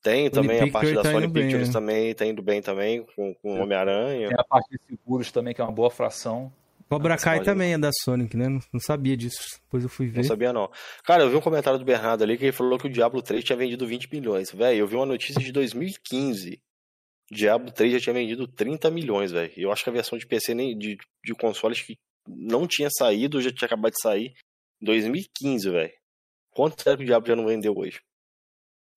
[0.00, 1.72] Tem também a parte da tá Sony Pictures bem, né?
[1.72, 3.60] também, tá indo bem também com, com é.
[3.60, 4.28] Homem-Aranha.
[4.28, 6.52] Tem a parte de seguros também, que é uma boa fração.
[6.92, 8.48] Cobra Kai também é da Sonic, né?
[8.48, 9.58] Não sabia disso.
[9.62, 10.18] Depois eu fui ver.
[10.18, 10.70] Não sabia, não.
[11.04, 13.42] Cara, eu vi um comentário do Bernardo ali que ele falou que o Diablo 3
[13.42, 14.50] tinha vendido 20 milhões.
[14.50, 16.60] Velho, eu vi uma notícia de 2015.
[17.30, 19.52] O Diablo 3 já tinha vendido 30 milhões, velho.
[19.56, 21.96] Eu acho que a versão de PC nem de, de consoles que
[22.28, 24.34] não tinha saído, já tinha acabado de sair.
[24.82, 25.92] 2015, velho.
[26.50, 28.00] Quanto será que o Diablo já não vendeu hoje?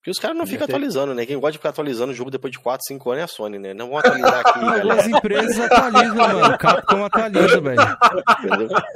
[0.05, 1.25] Porque os caras não ficam atualizando, né?
[1.25, 3.57] Quem gosta de ficar atualizando o jogo depois de 4, 5 anos é a Sony,
[3.57, 3.73] né?
[3.73, 5.01] Não vão atualizar aqui, galera.
[5.01, 6.57] As empresas atualizam, mano.
[6.59, 7.81] Capcom atualiza, velho.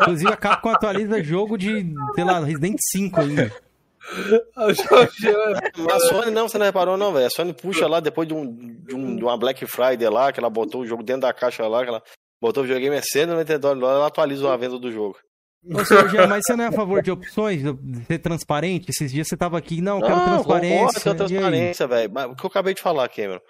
[0.02, 3.52] Inclusive a Capcom atualiza jogo de, sei lá, Resident 5 ainda.
[5.92, 7.26] a Sony não, você não reparou não, velho.
[7.26, 10.40] A Sony puxa lá depois de, um, de, um, de uma Black Friday lá, que
[10.40, 12.04] ela botou o jogo dentro da caixa lá, que ela
[12.40, 15.18] botou o videogame a 190 dólares, ela atualiza a venda do jogo.
[15.64, 15.88] Mas
[16.46, 18.90] você não é a favor de opções, de ser transparente?
[18.90, 21.02] Esses dias você tava aqui, não, eu quero transparência.
[21.06, 22.12] Não, transparência, velho.
[22.14, 23.42] Mas o que eu acabei de falar, Cameron.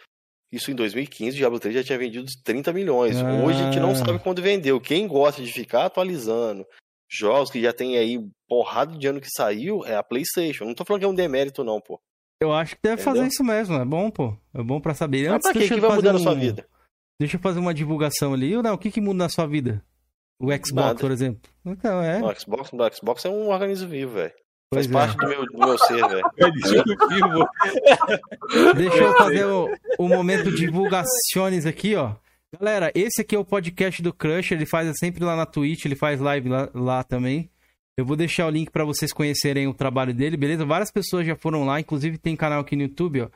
[0.52, 3.18] Isso em 2015, o Diablo 3 já tinha vendido 30 milhões.
[3.18, 3.44] Ah.
[3.44, 4.82] Hoje a gente não sabe quando vendeu.
[4.82, 6.66] Quem gosta de ficar atualizando
[7.08, 10.66] jogos que já tem aí porrada de ano que saiu é a PlayStation.
[10.66, 12.00] Não tô falando que é um demérito, não, pô.
[12.42, 13.14] Eu acho que deve Entendeu?
[13.14, 14.36] fazer isso mesmo, é bom, pô.
[14.54, 15.28] É bom pra saber.
[15.28, 16.14] Antes, Mas pra que, que vai mudar um...
[16.14, 16.66] na sua vida?
[17.20, 18.56] Deixa eu fazer uma divulgação ali.
[18.62, 19.84] Não, o que, que muda na sua vida?
[20.40, 21.00] O Xbox, Nada.
[21.00, 21.42] por exemplo.
[21.66, 22.24] Então, é.
[22.24, 24.32] O Xbox, o Xbox é um organismo vivo, velho.
[24.74, 24.92] Faz é.
[24.92, 26.24] parte do meu, do meu ser, velho.
[28.76, 32.14] Deixa eu fazer o, o momento divulgações aqui, ó.
[32.58, 35.96] Galera, esse aqui é o podcast do Crush, ele faz sempre lá na Twitch, ele
[35.96, 37.50] faz live lá, lá também.
[37.98, 40.66] Eu vou deixar o link para vocês conhecerem o trabalho dele, beleza?
[40.66, 43.30] Várias pessoas já foram lá, inclusive tem canal aqui no YouTube, ó.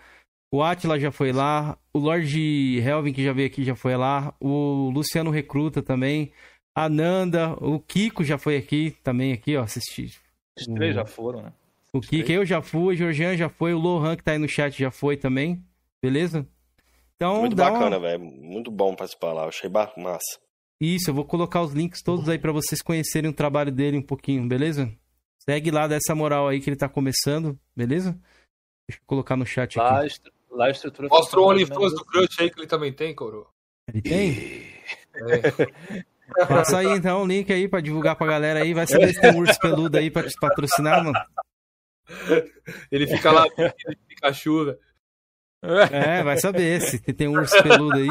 [0.52, 4.34] O Atila já foi lá, o Lord Helvin que já veio aqui já foi lá,
[4.40, 6.32] o Luciano Recruta também.
[6.76, 10.12] A Nanda, o Kiko já foi aqui também, aqui, ó, assistir.
[10.58, 11.54] Os três já foram, né?
[11.94, 14.50] O Kiko, eu já fui, o Georgian já foi, o Lohan que tá aí no
[14.50, 15.64] chat já foi também,
[16.02, 16.48] beleza?
[17.16, 18.00] Então, Muito bacana, uma...
[18.00, 18.24] velho.
[18.24, 20.40] Muito bom participar lá, eu achei massa.
[20.82, 24.02] Isso, eu vou colocar os links todos aí para vocês conhecerem o trabalho dele um
[24.02, 24.92] pouquinho, beleza?
[25.48, 28.20] Segue lá dessa moral aí que ele tá começando, beleza?
[28.90, 30.20] Deixa eu colocar no chat lá, aqui.
[30.50, 31.08] Lá a estrutura...
[31.08, 33.48] Mostra o OnlyFans do Crush aí que ele também tem, Coro.
[33.88, 34.64] Ele tem?
[35.16, 36.06] É.
[36.48, 38.74] Passa aí então o link aí pra divulgar pra galera aí.
[38.74, 41.20] Vai saber se tem um urso peludo aí pra te patrocinar, mano.
[42.92, 44.78] Ele fica lá, ele fica chuva.
[45.92, 48.10] É, vai saber se tem um urso peludo aí.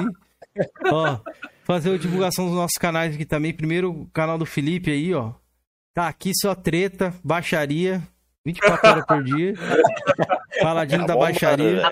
[0.91, 1.19] Ó,
[1.65, 3.53] fazer a divulgação dos nossos canais aqui também.
[3.53, 5.33] Primeiro o canal do Felipe aí, ó.
[5.95, 8.03] Tá aqui só treta, baixaria,
[8.47, 9.55] 24 horas por dia.
[10.61, 11.83] Paladino tá da baixaria.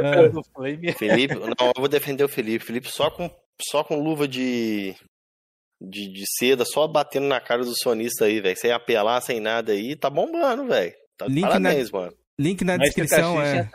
[0.00, 0.92] É.
[0.92, 2.64] Felipe, não, eu vou defender o Felipe.
[2.64, 3.30] Felipe só com,
[3.60, 4.96] só com luva de,
[5.88, 8.56] de, de seda só batendo na cara do sonista aí, velho.
[8.56, 10.92] Sem apelar, sem nada aí, tá bombando, velho.
[11.16, 12.12] Tá link parabéns, na, mano.
[12.38, 13.68] Link na Mas descrição, é.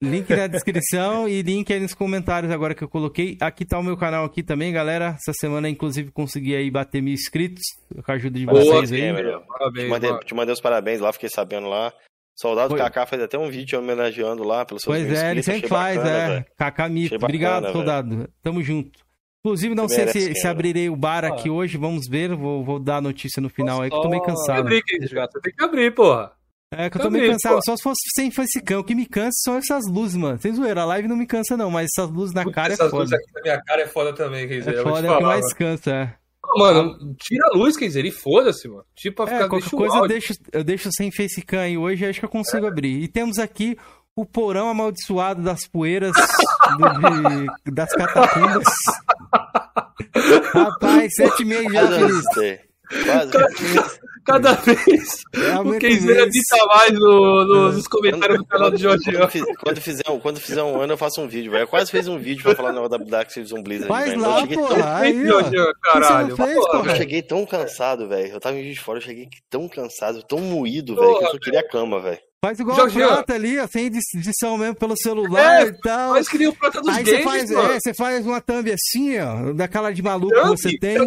[0.00, 3.36] Link na descrição e link aí nos comentários agora que eu coloquei.
[3.40, 5.16] Aqui tá o meu canal aqui também, galera.
[5.16, 7.62] Essa semana, inclusive, consegui aí bater mil inscritos
[8.04, 9.12] com a ajuda de Boa, vocês aí.
[9.48, 11.92] parabéns, te, mandei, te mandei os parabéns lá, fiquei sabendo lá.
[12.36, 12.78] Soldado Foi.
[12.78, 16.34] Kaká fez até um vídeo homenageando lá pelos seus Pois é, ele sempre faz, bacana,
[16.34, 16.44] é.
[16.56, 17.16] Kaká Mito.
[17.16, 18.30] Obrigado, soldado.
[18.40, 19.07] Tamo junto.
[19.44, 21.52] Inclusive, não sei se, se, abrirei o bar aqui ah.
[21.52, 22.34] hoje, vamos ver.
[22.34, 24.60] Vou, vou dar a notícia no final aí, que eu tô meio cansado.
[24.60, 26.32] Abrir, você tem que abrir, porra.
[26.70, 27.52] É, que eu tô meio cansado.
[27.52, 27.62] Porra.
[27.64, 28.80] Só se fosse sem facecão.
[28.80, 30.38] O que me cansa são essas luzes, mano.
[30.38, 32.90] Sem zoeira, a live não me cansa, não, mas essas luzes na cara essas é
[32.90, 33.04] foda.
[33.04, 34.74] Essas luzes aqui na minha cara é foda também, quer dizer.
[34.74, 36.14] É foda, é o que mais cansa, é.
[36.56, 38.84] Mano, tira a luz, quer dizer, e foda-se, mano.
[38.94, 42.20] Tipo, pra é, ficar qualquer coisa eu deixo, eu deixo sem facecam aí hoje, acho
[42.20, 43.02] que eu consigo abrir.
[43.02, 43.76] E temos aqui
[44.20, 48.64] o porão amaldiçoado das poeiras do, de, das catacumbas.
[50.52, 52.68] Rapaz, sete e meio já, Felipe.
[53.04, 54.08] Quase.
[54.24, 55.22] Cada vez
[55.64, 59.04] o Kenzeira edita mais no, no, nos comentários do canal do Jorge.
[59.04, 61.62] Quando, quando, fizer, quando fizer um ano, eu faço um vídeo, velho.
[61.62, 63.88] Eu quase fiz um vídeo pra falar na da Dark Series um Blizzard.
[63.88, 64.20] Faz véio.
[64.20, 64.66] lá, pô.
[64.66, 64.96] Tão...
[64.96, 65.24] Aí,
[65.82, 66.36] caralho.
[66.36, 68.32] Fez, eu cheguei tão cansado, velho.
[68.32, 71.38] Eu tava em de fora, eu cheguei tão cansado, tão moído, velho, que eu só
[71.38, 72.27] queria a cama, velho.
[72.40, 76.12] Faz igual Jorge, a prata ali, ó, sem edição mesmo pelo celular é, e tal.
[76.12, 79.18] Mas queria o prata dos Aí games, você faz, é, você faz uma thumb assim,
[79.18, 80.98] ó, daquela de maluco thumb, que você tem.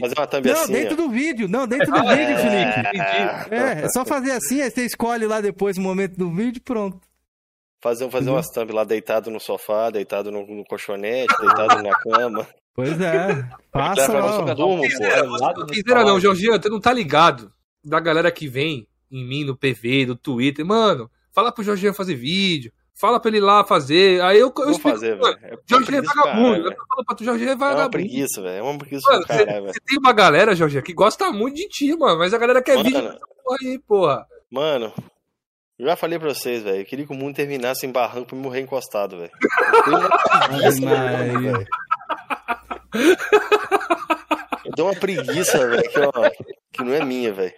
[0.00, 0.96] Fazer uma thumb não, assim, dentro ó.
[0.96, 3.54] do vídeo, não, dentro do vídeo, Felipe.
[3.54, 7.00] É, é só fazer assim, aí você escolhe lá depois o momento do vídeo pronto.
[7.80, 12.44] Fazer, fazer umas thumb lá deitado no sofá, deitado no, no colchonete, deitado na cama.
[12.74, 14.54] Pois é, passa lá.
[14.56, 17.52] Não, não, não, Jorginho, você não tá ligado
[17.84, 22.16] da galera que vem em mim no PV, no Twitter, mano Fala pro Jorginho fazer
[22.16, 22.72] vídeo.
[22.94, 24.20] Fala pra ele ir lá fazer.
[24.22, 25.38] Aí eu, eu Vou explico, fazer, velho.
[25.40, 26.72] É Jorginho é vagabundo.
[26.72, 27.80] Eu falo pra tu, Jorginho é vagabundo.
[27.80, 28.56] É uma preguiça, velho.
[28.56, 29.66] É uma preguiça mano, cara, velho.
[29.68, 32.18] Você tem uma galera, Jorginho, que gosta muito de ti, mano.
[32.18, 34.26] Mas a galera quer mano, vídeo porra aí, porra.
[34.50, 34.92] Mano,
[35.78, 36.80] eu já falei pra vocês, velho.
[36.80, 39.30] Eu queria que o mundo terminasse em barranco pra me morrer encostado, velho.
[44.64, 47.54] Eu dou uma preguiça, velho, que, que não é minha, velho.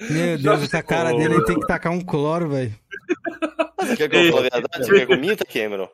[0.00, 2.74] Meu Deus, essa cara dele tem que tacar um cloro, velho.
[3.80, 4.86] Você quer que eu fale a verdade?
[4.86, 5.88] Você quer que eu minta, Cameron?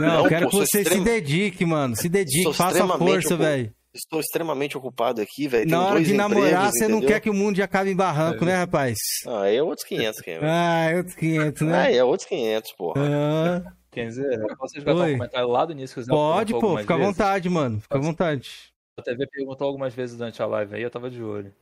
[0.00, 1.04] Não, não quero pô, que você extrema...
[1.04, 1.96] se dedique, mano.
[1.96, 3.72] Se dedique, faça força, velho.
[3.94, 5.70] Estou extremamente ocupado aqui, velho.
[5.70, 8.48] Na hora de namorar, você não quer que o mundo acabe em barranco, é.
[8.48, 8.98] né, rapaz?
[9.26, 10.46] Ah, é outros 500, Cameron.
[10.46, 11.78] Ah, é outros 500, né?
[11.78, 13.00] Ah, é outros 500, porra.
[13.00, 13.72] Ah.
[13.90, 16.04] Quer dizer, posso jogar um comentário lá do início?
[16.06, 17.80] Pode, pô, fica à vontade, mano.
[17.80, 18.50] Fica à vontade.
[18.98, 21.52] A TV perguntou algumas vezes durante a live aí, eu tava de olho.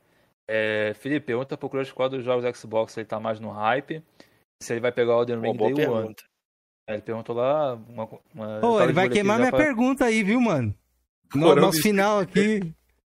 [0.47, 4.01] É, Felipe, pergunta pro Crush qual dos jogos Xbox ele tá mais no hype.
[4.63, 6.15] Se ele vai pegar o Elden Ring Day One.
[6.87, 8.07] É, ele perguntou lá uma.
[8.33, 9.63] uma Pô, ele vai queimar minha pra...
[9.63, 10.73] pergunta aí, viu, mano?
[11.33, 12.61] No nosso final aqui.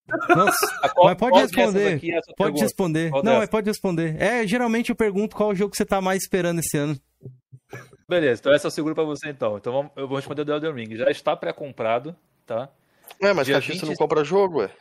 [0.36, 1.96] Nossa, qual, mas pode responder.
[1.96, 2.64] É pode pergunta?
[2.64, 3.10] responder.
[3.12, 4.22] Qual não, mas pode responder.
[4.22, 6.98] É, geralmente eu pergunto qual jogo você tá mais esperando esse ano.
[8.10, 9.58] Beleza, então essa eu seguro pra você então.
[9.58, 10.96] Então eu vou responder do Elden Ring.
[10.96, 12.16] Já está pré-comprado,
[12.46, 12.70] tá?
[13.22, 13.80] É, mas Dia 20...
[13.80, 14.72] você não compra jogo, ué.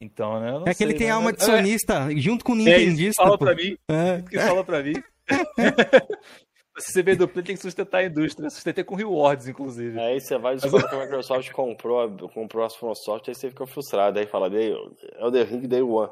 [0.00, 0.64] Então, né?
[0.66, 2.16] é que ele tem alma de sonista, é.
[2.16, 3.22] junto com o Nintendista.
[3.22, 3.44] É, fala pô.
[3.44, 3.76] pra mim.
[3.88, 4.22] É.
[4.22, 4.94] Que fala pra mim.
[6.78, 8.48] Se você vê do Play, tem que sustentar a indústria.
[8.48, 10.00] Sustentar com rewards, inclusive.
[10.00, 14.18] Aí você vai descobrir que a Microsoft comprou, comprou as Soft, aí você fica frustrado.
[14.18, 16.10] Aí fala, é o The Ring Day One.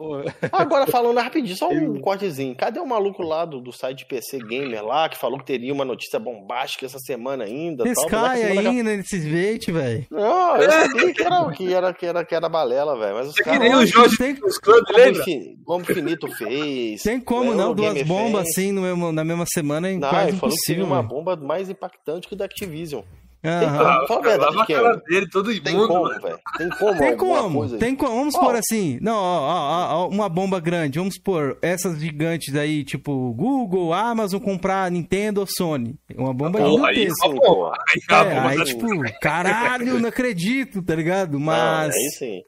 [0.52, 2.54] Agora falando rapidinho, só um cortezinho.
[2.54, 5.84] Cadê o maluco lá do, do site PC Gamer lá, que falou que teria uma
[5.84, 7.88] notícia bombástica essa semana ainda?
[7.88, 10.06] Sky ainda nesses bait, velho.
[10.10, 13.14] Não, eu sabia que era, que era, que era, que era balela, velho.
[13.14, 13.60] Mas os é caras.
[13.60, 14.32] Que nem o Jorge tem...
[14.42, 15.24] os clubes, lembra?
[15.64, 17.02] Como Finito fez.
[17.02, 20.86] Tem como não, duas bombas assim no mesmo, na mesma semana em não, quase impossível.
[20.86, 23.02] Que uma bomba mais impactante que o da Activision.
[23.42, 24.96] Tem como, fala a verdade, que é.
[25.08, 26.38] dele, todo tem como, velho.
[26.58, 28.16] Tem como, tem como, tem como.
[28.16, 28.50] Vamos oh.
[28.50, 33.94] assim, não, ó, ó, ó, uma bomba grande, vamos supor, essas gigantes aí, tipo Google,
[33.94, 35.98] Amazon comprar Nintendo ou Sony.
[36.14, 37.28] Uma bomba oh, gigantesca.
[37.28, 38.86] Aí, pô, aí, é, aí tipo,
[39.22, 41.40] caralho, não acredito, tá ligado?
[41.40, 41.94] Mas...
[41.94, 42.42] Não, aí sim.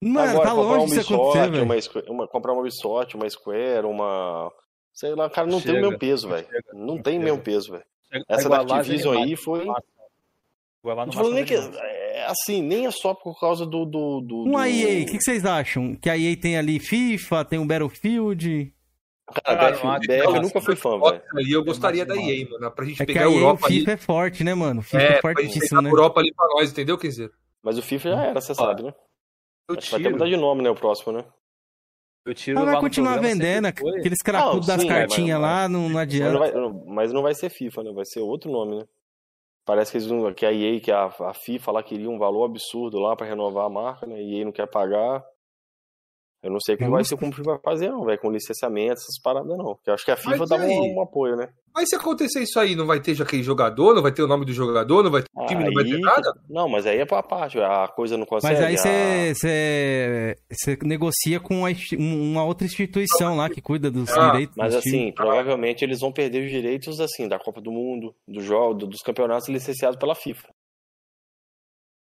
[0.00, 1.64] Mano, Agora, tá longe disso acontecer, velho.
[1.64, 1.74] Uma,
[2.08, 4.50] uma, comprar uma Ubisoft, uma Square, uma...
[4.94, 5.72] Sei lá, cara, não Chega.
[5.72, 6.46] tem o mesmo peso, velho.
[6.72, 7.84] Não tem o mesmo peso, velho.
[8.28, 9.66] Essa da Activision aí foi...
[10.94, 13.84] Vai não falando nem que, é, assim, nem é só por causa do.
[13.84, 14.64] do, do um do...
[14.64, 15.94] EA, o que, que, vocês acham?
[15.94, 18.72] Que a EA tem ali FIFA, tem um Battlefield.
[19.44, 21.22] Cara, Cara BF, eu nunca fui fã, velho.
[21.36, 22.70] Ali eu gostaria da EA, mano.
[22.70, 23.66] Pra gente é pegar a Europa.
[23.66, 23.94] O FIFA ali.
[23.94, 24.82] é forte, né, mano?
[24.82, 25.88] FIFA é, é fortíssimo, né?
[25.88, 27.30] a Europa ali pra nós, entendeu, quer dizer?
[27.62, 28.94] Mas o FIFA já era, você sabe, né?
[29.68, 29.92] Eu tiro.
[29.92, 31.24] Vai ter mudar de nome, né, o próximo, né?
[32.24, 36.38] Eu tiro ah, vai continuar vendendo, aqueles cracudos das cartinhas lá, não, não adianta.
[36.38, 37.92] Mas não, vai, mas não vai ser FIFA, né?
[37.92, 38.84] Vai ser outro nome, né?
[39.68, 42.98] Parece que, eles, que a EA, que a, a FIFA lá queria um valor absurdo
[42.98, 44.18] lá para renovar a marca, né?
[44.18, 45.22] E EA não quer pagar.
[46.40, 49.58] Eu não sei como vai ser como vai fazer, não, velho, com licenciamento, essas paradas,
[49.58, 49.74] não.
[49.74, 51.48] Porque eu acho que a FIFA dá um, um, apoio, né?
[51.74, 54.28] Mas se acontecer isso aí, não vai ter já aquele jogador, não vai ter o
[54.28, 56.32] nome do jogador, não vai ter time, aí, não vai ter nada?
[56.48, 58.54] Não, mas aí é pra parte, a coisa não consegue.
[58.54, 60.36] Mas aí você
[60.80, 60.86] a...
[60.86, 61.64] negocia com
[61.98, 64.56] uma outra instituição lá que cuida dos ah, direitos.
[64.56, 65.12] Mas assim, time.
[65.12, 69.48] provavelmente eles vão perder os direitos, assim, da Copa do Mundo, do jogo, dos campeonatos
[69.48, 70.48] licenciados pela FIFA.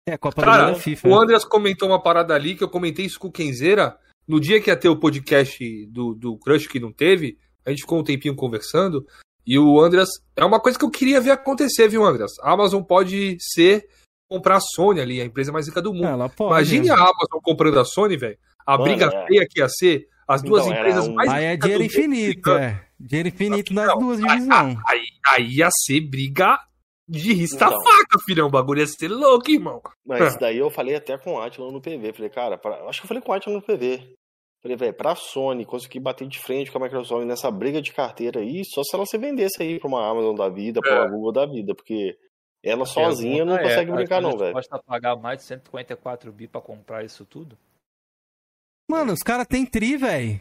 [0.09, 1.09] É, Copa Cara, do Mundo é FIFA.
[1.09, 1.15] O?
[1.15, 3.97] Andreas comentou uma parada ali que eu comentei isso com o Kenzeira
[4.27, 7.83] no dia que ia ter o podcast do, do Crush que não teve, a gente
[7.83, 9.07] ficou um tempinho conversando.
[9.47, 10.09] E o Andreas.
[10.35, 12.33] É uma coisa que eu queria ver acontecer, viu, Andreas?
[12.41, 13.87] A Amazon pode ser
[14.29, 16.09] comprar a Sony ali, a empresa mais rica do mundo.
[16.09, 18.37] Ela pode, Imagine a Amazon comprando a Sony, velho.
[18.67, 19.27] A Mano, briga é.
[19.27, 20.09] feia que ia ser.
[20.27, 21.15] As duas então, empresas um...
[21.15, 22.85] mais Aí é dinheiro infinito, é.
[22.99, 24.77] Dinheiro infinito nas duas divisões.
[24.89, 26.59] Aí, aí ia ser briga
[27.09, 28.49] de riscar então, faca, filhão.
[28.49, 29.81] O bagulho ia ser louco, irmão.
[30.05, 32.13] Mas daí eu falei até com o Atila no PV.
[32.13, 32.85] Falei, cara, pra...
[32.89, 34.15] acho que eu falei com o Atila no PV.
[34.63, 38.41] Falei, velho, pra Sony conseguir bater de frente com a Microsoft nessa briga de carteira
[38.41, 41.11] aí, só se ela se vendesse aí pra uma Amazon da vida, pra uma é.
[41.11, 42.19] Google da vida, porque
[42.65, 44.53] ela a sozinha não consegue é, brincar, não, velho.
[44.53, 47.57] Pode pagar mais de 154 bi pra comprar isso tudo?
[48.91, 50.41] Mano, os caras têm tri, velho.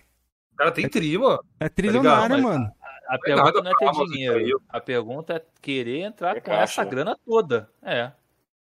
[0.54, 1.44] O cara tem tri, mano.
[1.60, 2.72] É trilionário, tá mano.
[3.08, 4.62] A, pergunta não é ter dinheiro.
[4.70, 6.82] A pergunta é querer entrar é com caixa.
[6.82, 7.70] essa grana toda.
[7.84, 8.12] É.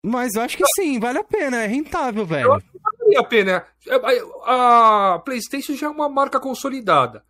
[0.03, 2.47] Mas eu acho que sim, vale a pena, é rentável, velho.
[2.47, 3.65] Eu acho que vale a pena.
[3.87, 3.95] É,
[4.45, 7.23] a PlayStation já é uma marca consolidada,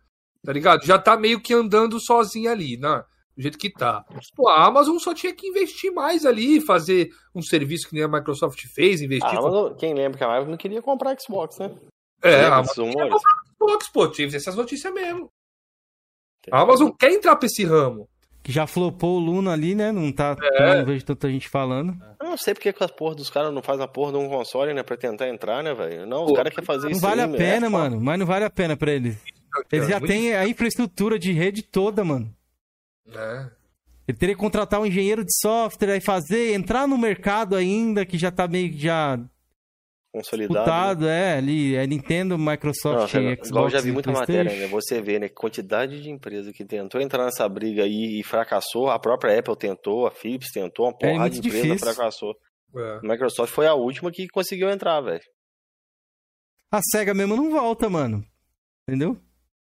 [0.44, 0.84] tá ligado?
[0.84, 3.04] Já tá meio que andando sozinha ali, né?
[3.36, 4.04] Do jeito que tá.
[4.36, 8.08] Pô, a Amazon só tinha que investir mais ali, fazer um serviço que nem a
[8.08, 9.36] Microsoft fez, investir.
[9.36, 11.74] A Amazon, quem lembra que a Amazon não queria comprar Xbox, né?
[12.22, 15.30] É, a Amazon queria comprar Xbox, pô, tive essas notícias mesmo.
[16.50, 18.08] A Amazon quer entrar pra esse ramo.
[18.42, 19.92] Que já flopou o Luna ali, né?
[19.92, 20.34] Não tá.
[20.42, 20.76] É.
[20.78, 21.94] Não vejo tanta gente falando.
[22.18, 24.28] Eu não sei porque que as porra dos caras não fazem a porra de um
[24.28, 24.82] console, né?
[24.82, 26.06] Pra tentar entrar, né, velho?
[26.06, 27.02] Não, os caras querem fazer não isso.
[27.02, 28.00] Não vale aí, a pena, é, mano.
[28.00, 29.18] Mas não vale a pena pra eles.
[29.70, 32.32] Eles já têm a infraestrutura de rede toda, mano.
[33.14, 33.46] É.
[34.08, 38.18] Ele teria que contratar um engenheiro de software aí fazer, entrar no mercado ainda, que
[38.18, 39.18] já tá meio que já
[40.12, 41.06] consolidado.
[41.06, 41.34] Né?
[41.34, 43.48] É, ali, é Nintendo, Microsoft, Não, Xbox.
[43.48, 44.66] Igual eu já vi muita matéria, né?
[44.68, 45.28] Você vê, né?
[45.28, 48.88] Quantidade de empresa que tentou entrar nessa briga aí e fracassou.
[48.88, 51.94] A própria Apple tentou, a Philips tentou, uma é porrada é de empresa difícil.
[51.94, 52.34] fracassou.
[52.76, 52.98] É.
[52.98, 55.22] A Microsoft foi a última que conseguiu entrar, velho.
[56.72, 58.24] A SEGA mesmo não volta, mano.
[58.88, 59.16] Entendeu?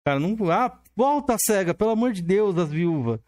[0.06, 0.36] Cara, não.
[0.50, 3.20] Ah, volta a SEGA, pelo amor de Deus, das viúvas.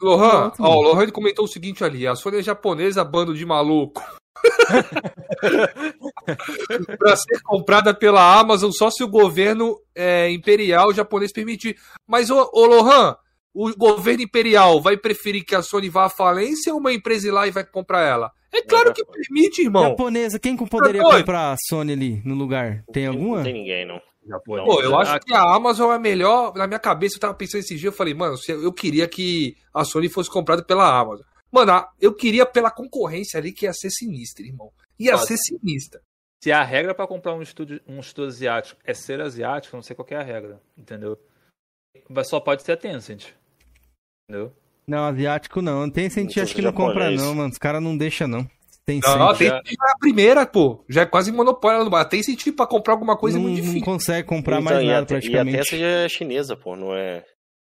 [0.00, 4.00] Lohan, ó, o Lohan comentou o seguinte ali: a Sony é japonesa, bando de maluco.
[6.98, 11.76] para ser comprada pela Amazon só se o governo é, imperial japonês permitir.
[12.06, 13.16] Mas, ô, ô Lohan,
[13.54, 17.32] o governo imperial vai preferir que a Sony vá à falência ou uma empresa ir
[17.32, 18.30] lá e vai comprar ela?
[18.52, 19.90] É claro que permite, irmão.
[19.90, 22.82] Japonesa, quem poderia comprar a Sony ali no lugar?
[22.92, 23.38] Tem alguma?
[23.38, 24.00] Não tem ninguém, não.
[24.44, 26.54] Pô, eu acho que a Amazon é melhor.
[26.54, 29.84] Na minha cabeça, eu tava pensando esse dia, eu falei, mano, eu queria que a
[29.84, 31.24] Sony fosse comprada pela Amazon.
[31.50, 34.70] Mano, eu queria pela concorrência ali que ia ser sinistra, irmão.
[34.98, 35.28] Ia Nossa.
[35.28, 36.00] ser sinistra.
[36.42, 39.96] Se a regra para comprar um estúdio, um estúdio asiático é ser asiático, não sei
[39.96, 41.18] qual é a regra, entendeu?
[42.08, 43.26] Mas só pode ser a Tencent.
[44.28, 44.52] Entendeu?
[44.86, 45.90] Não, asiático não.
[45.90, 47.50] Tencent acho que não compra não, mano.
[47.50, 48.48] Os caras não deixam não.
[48.86, 49.18] Tencent.
[49.18, 50.84] Não, Tencent é a primeira, pô.
[50.88, 51.94] Já é quase monopólio.
[51.94, 53.80] A Tencent pra comprar alguma coisa não, é muito difícil.
[53.80, 55.56] Não consegue comprar então, mais nada praticamente.
[55.56, 56.76] E a Tencent é chinesa, pô.
[56.76, 57.24] Não é...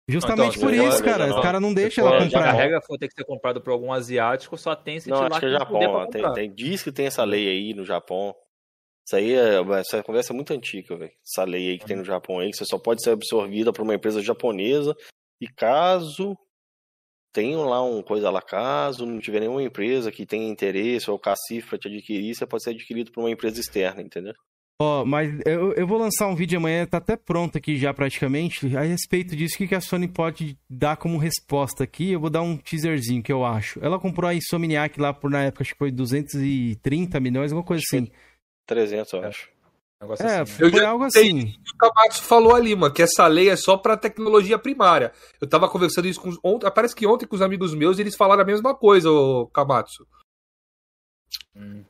[0.09, 1.35] Justamente então, por isso, cara.
[1.35, 2.43] Os caras não deixam ela comprar.
[2.43, 5.23] Se a regra for ter que ser comprado por algum asiático, só tem se Não,
[5.23, 6.11] acho que é Japão.
[6.11, 8.35] Tem, tem, diz que tem essa lei aí no Japão.
[9.07, 11.13] Isso aí é, essa conversa é muito antiga, velho.
[11.25, 13.83] Essa lei aí que tem no Japão aí, que você só pode ser absorvida por
[13.83, 14.95] uma empresa japonesa.
[15.41, 16.37] E caso
[17.33, 21.69] tenham lá uma coisa lá, caso não tiver nenhuma empresa que tenha interesse ou cacife
[21.69, 24.35] para te adquirir, você pode ser adquirido por uma empresa externa, entendeu?
[24.81, 27.95] Ó, oh, mas eu, eu vou lançar um vídeo amanhã, tá até pronto aqui já
[27.95, 32.13] praticamente, a respeito disso, o que, que a Sony pode dar como resposta aqui.
[32.13, 33.79] Eu vou dar um teaserzinho que eu acho.
[33.85, 37.83] Ela comprou a Insomniac lá por, na época, acho que foi 230 milhões, alguma coisa
[37.87, 38.11] assim.
[38.67, 39.53] 300, eu acho.
[40.03, 40.71] Negócio é, assim, né?
[40.71, 41.55] foi algo assim.
[41.73, 45.13] O Kamatsu falou ali, mano, que essa lei é só pra tecnologia primária.
[45.41, 46.33] Eu tava conversando isso com.
[46.43, 50.05] Ontem, parece que ontem com os amigos meus eles falaram a mesma coisa, o Kamatsu.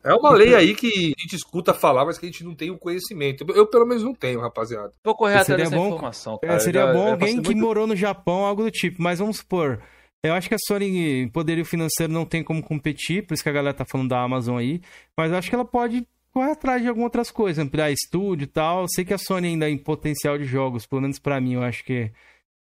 [0.03, 2.71] É uma lei aí que a gente escuta falar, mas que a gente não tem
[2.71, 3.47] o conhecimento.
[3.55, 4.93] Eu, pelo menos, não tenho, rapaziada.
[5.05, 6.55] Vou correr atrás dessa bom, informação, cara.
[6.55, 7.61] É, seria já, bom alguém que muito...
[7.61, 9.01] morou no Japão, algo do tipo.
[9.01, 9.81] Mas vamos supor,
[10.25, 13.53] eu acho que a Sony, poderio financeiro, não tem como competir, por isso que a
[13.53, 14.81] galera tá falando da Amazon aí.
[15.17, 18.49] Mas eu acho que ela pode correr atrás de algumas outras coisas, ampliar estúdio e
[18.49, 18.83] tal.
[18.83, 21.63] Eu sei que a Sony ainda em potencial de jogos, pelo menos para mim, eu
[21.63, 22.11] acho que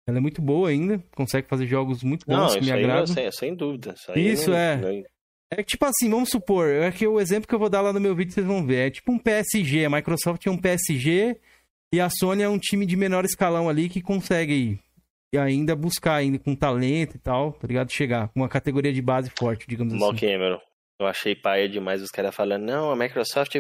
[0.07, 3.07] ela é muito boa ainda, consegue fazer jogos muito bons não, que me agradam.
[3.07, 3.93] Sem, sem dúvida.
[3.93, 4.77] Isso, isso é.
[4.77, 5.03] Não...
[5.53, 7.99] É tipo assim, vamos supor, é que o exemplo que eu vou dar lá no
[7.99, 8.87] meu vídeo vocês vão ver.
[8.87, 9.85] É tipo um PSG.
[9.85, 11.37] A Microsoft é um PSG
[11.93, 14.79] e a Sony é um time de menor escalão ali que consegue
[15.33, 17.91] e ainda buscar ainda com talento e tal, tá ligado?
[17.91, 20.19] Chegar com uma categoria de base forte, digamos Mal assim.
[20.19, 20.59] Cameron.
[20.99, 23.55] Eu achei paia demais os caras falando, não, a Microsoft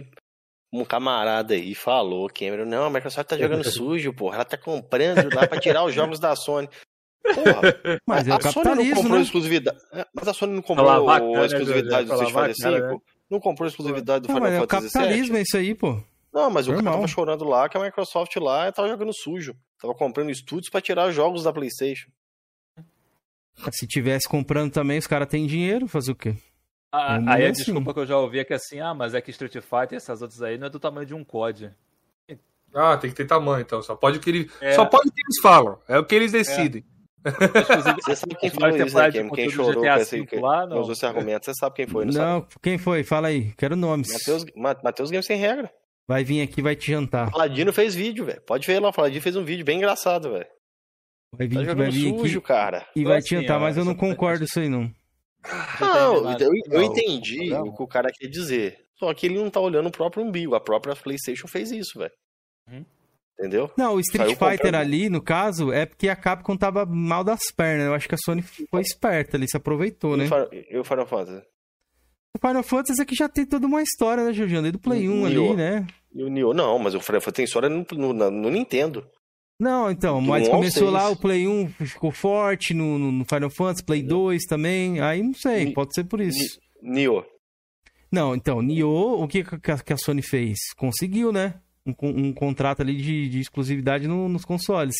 [0.73, 4.35] um camarada aí falou, Cameron, não, a Microsoft tá jogando sujo, porra.
[4.35, 6.69] Ela tá comprando lá pra tirar os jogos da Sony.
[7.23, 9.21] Porra, mas é a, a Sony não comprou né?
[9.21, 9.77] exclusividade.
[9.91, 13.03] É, mas a Sony não comprou a exclusividade do Street Fighter 5?
[13.29, 14.61] Não comprou a exclusividade do não, Final Fantasy VII?
[14.61, 16.03] É o capitalismo é isso aí, pô.
[16.33, 16.81] Não, mas Normal.
[16.81, 19.55] o cara tava chorando lá que a Microsoft lá tava jogando sujo.
[19.79, 22.09] Tava comprando estúdios para tirar jogos da PlayStation.
[23.71, 26.35] Se tivesse comprando também, os caras têm dinheiro, fazer o quê?
[26.91, 27.63] Ah, aí a assim.
[27.63, 29.95] desculpa que eu já ouvi é que assim, ah, mas é que Street Fighter e
[29.95, 31.71] essas outras aí não é do tamanho de um COD.
[32.73, 33.81] Ah, tem que ter tamanho, então.
[33.81, 34.51] Só pode o que, ele...
[34.61, 34.73] É.
[34.73, 35.77] Só pode o que eles falam.
[35.87, 36.85] É o que eles decidem.
[37.23, 39.11] Você sabe quem foi isso, né?
[39.11, 40.79] Quem, quem chorou com esse, lá, não.
[40.79, 43.03] usou esse argumento, você sabe quem foi, não, não quem foi?
[43.03, 44.11] Fala aí, quero nomes.
[44.11, 45.71] Matheus, Matheus Games Sem Regra.
[46.07, 47.31] Vai vir aqui vai te jantar.
[47.31, 48.41] Paladino fez vídeo, velho.
[48.41, 50.47] Pode ver lá, o Paladino fez um vídeo bem engraçado, velho.
[51.33, 52.87] Vai vir, tá vai vir sujo, aqui cara.
[52.95, 54.91] E vai te jantar, mas eu não concordo com isso aí, não.
[55.79, 58.77] Não, eu, eu entendi o que o cara quer dizer.
[58.95, 60.53] Só que ele não tá olhando o próprio umbigo.
[60.53, 62.13] A própria PlayStation fez isso, velho.
[62.69, 62.85] Uhum.
[63.41, 63.71] Entendeu?
[63.75, 67.39] Não, o Street Saiu Fighter ali, no caso, é porque a Capcom tava mal das
[67.51, 67.87] pernas.
[67.87, 70.29] Eu acho que a Sony foi esperta ali, se aproveitou, né?
[70.69, 71.41] E o Final Fantasy?
[72.35, 74.61] O Final Fantasy aqui já tem toda uma história, né, Jorginho?
[74.61, 75.87] Desde do Play 1 ali, né?
[76.13, 79.07] E o Nioh, não, mas o Final Fantasy tem história no, no, no Nintendo.
[79.59, 84.03] Não, então, mas começou lá o Play 1, ficou forte no, no Final Fantasy, Play
[84.03, 86.59] 2 também, aí não sei, Ni, pode ser por isso.
[86.79, 87.25] Nioh.
[88.11, 90.57] Não, então, Nioh, o que, que a Sony fez?
[90.77, 91.55] Conseguiu, né?
[91.85, 94.95] Um, um contrato ali de, de exclusividade no, nos consoles.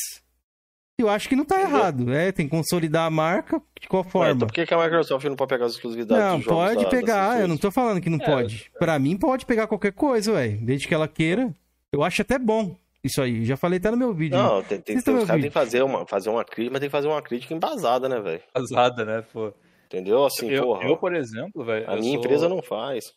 [0.97, 4.27] Eu acho que não tá errado, é, tem que consolidar a marca, de qual forma?
[4.27, 7.41] Ué, então por que, que a Microsoft não pode pegar as exclusividades Não, pode pegar,
[7.41, 8.71] eu não tô falando que não é, pode.
[8.75, 8.77] É.
[8.77, 11.53] Pra mim pode pegar qualquer coisa, ué, desde que ela queira.
[11.91, 14.37] Eu acho até bom isso aí, já falei até no meu vídeo.
[14.37, 16.89] Não, tem, tem, tem, os caras tem que fazer uma, fazer uma crítica, mas tem
[16.89, 18.41] que fazer uma crítica embasada, né, velho?
[18.55, 19.51] Embasada, né, pô.
[19.87, 20.23] Entendeu?
[20.23, 20.87] Assim, eu, porra.
[20.87, 21.89] Eu, por exemplo, velho.
[21.89, 22.19] A minha sou...
[22.19, 23.13] empresa não faz.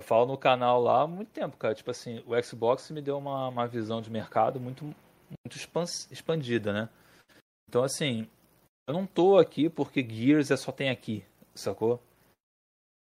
[0.00, 1.74] Eu falo no canal lá há muito tempo, cara.
[1.74, 5.56] Tipo assim, o Xbox me deu uma, uma visão de mercado muito, muito
[6.10, 6.88] expandida, né?
[7.68, 8.28] Então, assim,
[8.88, 11.24] eu não tô aqui porque Gears é só tem aqui,
[11.54, 12.00] sacou?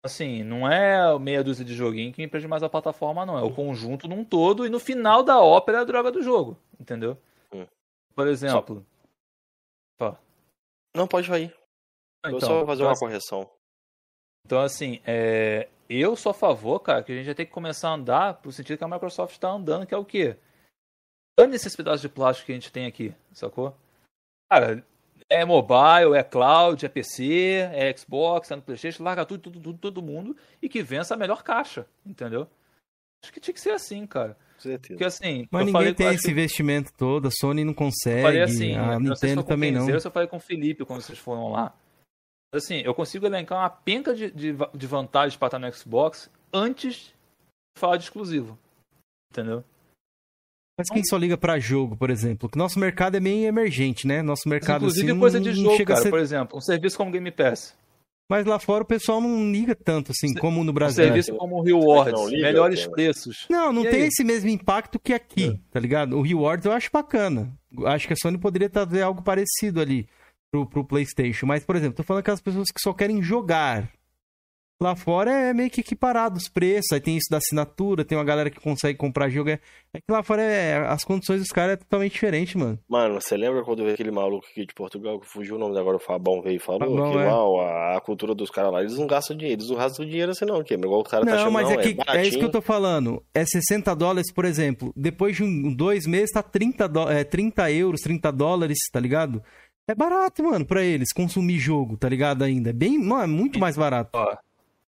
[0.04, 3.38] Assim, não é meia dúzia de joguinho que me prende mais a plataforma, não.
[3.38, 6.58] É o conjunto num todo e no final da ópera é a droga do jogo,
[6.80, 7.18] entendeu?
[7.54, 7.68] Hum.
[8.16, 8.86] Por exemplo.
[10.02, 10.18] Só...
[10.96, 11.54] Não, pode ir.
[12.26, 13.50] Então, eu só vou fazer então, uma assim, correção.
[14.46, 15.70] Então, assim, é...
[15.90, 18.52] eu sou a favor, cara, que a gente já tem que começar a andar pro
[18.52, 20.38] sentido que a Microsoft está andando, que é o quê?
[21.38, 23.76] Dane esses pedaços de plástico que a gente tem aqui, sacou?
[24.52, 24.86] Cara,
[25.30, 29.80] é mobile, é cloud, é PC, é Xbox, é no Playstation, larga tudo, tudo, tudo,
[29.80, 32.48] todo mundo e que vença a melhor caixa, entendeu?
[33.24, 34.38] Acho que tinha que ser assim, cara.
[34.58, 34.94] Certeza.
[34.94, 36.32] Porque, assim, Mas ninguém tem esse que...
[36.32, 39.90] investimento todo, a Sony não consegue, falei assim, a Nintendo também não.
[39.90, 41.74] Eu falei com o Felipe quando vocês foram lá.
[42.52, 47.14] Assim, eu consigo elencar uma penca de, de, de vantagens para estar no Xbox antes
[47.76, 48.58] de falar de exclusivo.
[49.32, 49.64] Entendeu?
[50.78, 52.50] Mas quem só liga para jogo, por exemplo?
[52.50, 54.22] Que nosso mercado é meio emergente, né?
[54.22, 56.10] Nosso mercado Mas, inclusive assim, coisa de jogo, cara, ser...
[56.10, 57.78] por exemplo, um serviço como Game Pass.
[58.30, 61.04] Mas lá fora o pessoal não liga tanto assim como no Brasil.
[61.04, 63.46] Um serviço como o Rewards, melhores preços.
[63.50, 64.08] Não, não e tem aí?
[64.08, 65.60] esse mesmo impacto que aqui, é.
[65.72, 66.16] tá ligado?
[66.16, 67.52] O Rewards eu acho bacana.
[67.86, 70.08] Acho que a Sony poderia trazer algo parecido ali
[70.52, 71.46] pro, pro PlayStation.
[71.46, 73.90] Mas, por exemplo, tô falando aquelas pessoas que só querem jogar.
[74.82, 78.24] Lá fora é meio que equiparado os preços, aí tem isso da assinatura, tem uma
[78.24, 79.50] galera que consegue comprar jogo.
[79.50, 79.60] É,
[79.94, 82.80] é que lá fora é, as condições dos caras é totalmente diferente, mano.
[82.88, 85.98] Mano, você lembra quando veio aquele maluco aqui de Portugal que fugiu o nome agora,
[85.98, 87.26] o Fabão veio e falou Fabão, que é.
[87.26, 90.32] mal, a, a, cultura dos caras lá, eles não gastam dinheiro, eles não gastam dinheiro
[90.32, 92.22] assim não, que igual o cara tá não, tá chamando, mas é, que, é, é,
[92.26, 93.22] isso que eu tô falando.
[93.34, 97.70] É 60 dólares, por exemplo, depois de um, dois meses tá 30, do, é, 30
[97.70, 99.44] euros, 30 dólares, tá ligado?
[99.90, 102.70] É barato, mano, pra eles consumir jogo, tá ligado ainda?
[102.70, 104.12] É bem, mano, é muito mais barato.
[104.14, 104.38] Ó,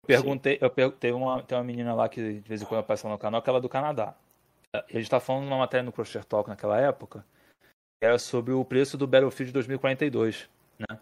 [0.10, 3.16] Perguntei, eu perguntei uma, tem uma menina lá que de vez em quando aparece no
[3.16, 4.16] canal, que ela é do Canadá.
[4.74, 7.24] A gente tá falando numa matéria no Crochet Talk naquela época,
[8.00, 11.00] que era sobre o preço do Battlefield 2042, né?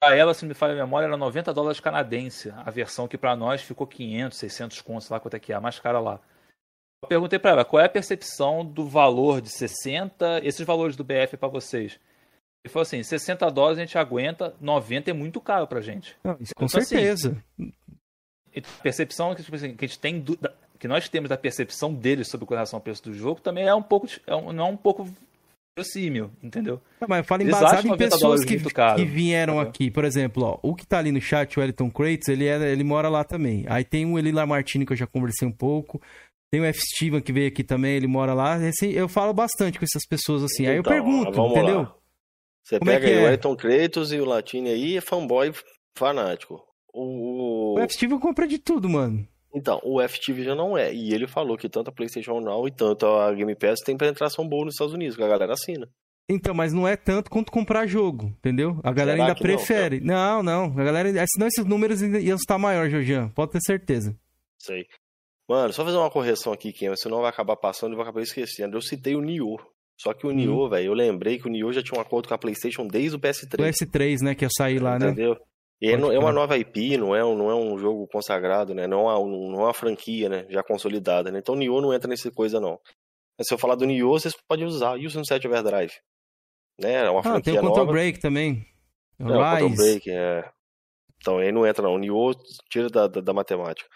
[0.00, 3.36] Pra ela, se me falha a memória, era 90 dólares canadense, a versão que para
[3.36, 6.18] nós ficou 500, 600 contos, lá quanto é que é, a mais cara lá.
[7.00, 11.04] Eu perguntei para ela, qual é a percepção do valor de 60, esses valores do
[11.04, 12.00] BF para vocês?
[12.64, 16.16] Ele falou assim, 60 dólares a gente aguenta, 90 é muito caro pra gente.
[16.22, 17.42] Não, isso com então, assim, certeza.
[17.58, 17.72] Assim,
[18.82, 20.38] percepção que, tipo assim, que a gente tem do,
[20.78, 23.74] que nós temos da percepção deles sobre o relação ao preço do jogo também é
[23.74, 25.08] um pouco é um, não é um pouco
[25.76, 26.80] verossímil, entendeu?
[27.00, 29.70] Não, mas eu falo embasado em pessoas que, caro, que vieram entendeu?
[29.70, 29.90] aqui.
[29.90, 32.84] Por exemplo, ó, o que tá ali no chat, o Elton Crates, ele, é, ele
[32.84, 33.64] mora lá também.
[33.68, 36.00] Aí tem o Eli Lamartine, que eu já conversei um pouco.
[36.52, 36.80] Tem o F.
[36.80, 38.58] Steven, que veio aqui também, ele mora lá.
[38.62, 40.64] Esse, eu falo bastante com essas pessoas assim.
[40.64, 41.80] Então, aí eu então, pergunto, entendeu?
[41.82, 41.94] Lá.
[42.62, 43.28] Você Como é pega é aí é?
[43.28, 45.52] o Elton Kratos e o Latine aí, é fanboy
[45.96, 46.62] fanático.
[46.92, 49.26] O, o F-Steve compra de tudo, mano.
[49.54, 50.92] Então, o F-TV já não é.
[50.94, 54.48] E ele falou que tanto a PlayStation Now e tanto a Game Pass tem penetração
[54.48, 55.88] boa nos Estados Unidos, que a galera assina.
[56.28, 58.80] Então, mas não é tanto quanto comprar jogo, entendeu?
[58.82, 60.00] A galera Será ainda prefere.
[60.00, 61.10] Não, não, não, A galera.
[61.26, 63.28] Senão esses números iam estar maior, Georgian.
[63.30, 64.16] Pode ter certeza.
[64.58, 64.86] Sei.
[65.48, 68.76] Mano, só fazer uma correção aqui, Kim, senão vai acabar passando e vai acabar esquecendo.
[68.76, 69.60] Eu citei o Nioh.
[70.00, 70.68] Só que o Nioh, hum.
[70.68, 73.20] velho, eu lembrei que o Nioh já tinha um acordo com a PlayStation desde o
[73.20, 73.54] PS3.
[73.54, 75.34] O PS3, né, que ia sair lá, Entendeu?
[75.34, 75.36] né?
[75.36, 75.52] Entendeu?
[75.84, 78.86] É, é, uma nova IP, não é, um, não é um jogo consagrado, né?
[78.86, 80.46] Não é, uma, não é uma franquia, né?
[80.48, 81.40] Já consolidada, né?
[81.40, 82.78] Então o Nioh não entra nessa coisa, não.
[83.36, 84.96] Mas se eu falar do Nioh, vocês podem usar.
[84.96, 85.92] E o Sunset Overdrive?
[86.80, 87.04] Né?
[87.04, 88.64] É uma ah, tem o Control Break também.
[89.18, 90.48] É, o Control Break, é.
[91.16, 91.94] Então aí não entra não.
[91.94, 92.32] O Nioh
[92.70, 93.88] tira da, da, da matemática.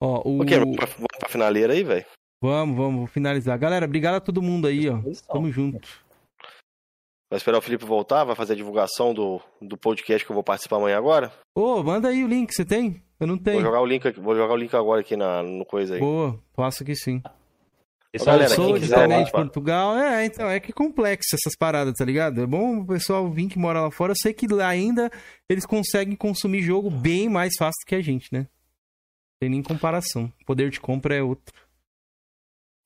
[0.00, 0.42] Ó, o...
[0.42, 2.06] Ok, vamos pra, vamos pra finaleira aí, velho?
[2.40, 3.58] Vamos, vamos finalizar.
[3.58, 5.00] Galera, obrigado a todo mundo aí, ó.
[5.32, 5.88] Tamo junto.
[7.30, 8.24] Vai esperar o Felipe voltar?
[8.24, 11.32] Vai fazer a divulgação do, do podcast que eu vou participar amanhã agora?
[11.54, 13.02] Ô, manda aí o link, você tem?
[13.20, 13.56] Eu não tenho.
[13.56, 16.00] Vou jogar o link, vou jogar o link agora aqui na, no coisa aí.
[16.00, 17.20] Boa, faço aqui sim.
[18.14, 19.98] Isso, galera, sou diretamente de Portugal.
[19.98, 22.40] É, então, é que é complexo essas paradas, tá ligado?
[22.40, 24.12] É bom o pessoal vir que mora lá fora.
[24.12, 25.10] Eu sei que lá ainda
[25.48, 28.46] eles conseguem consumir jogo bem mais fácil que a gente, né?
[29.38, 30.32] Tem nem comparação.
[30.40, 31.54] O poder de compra é outro.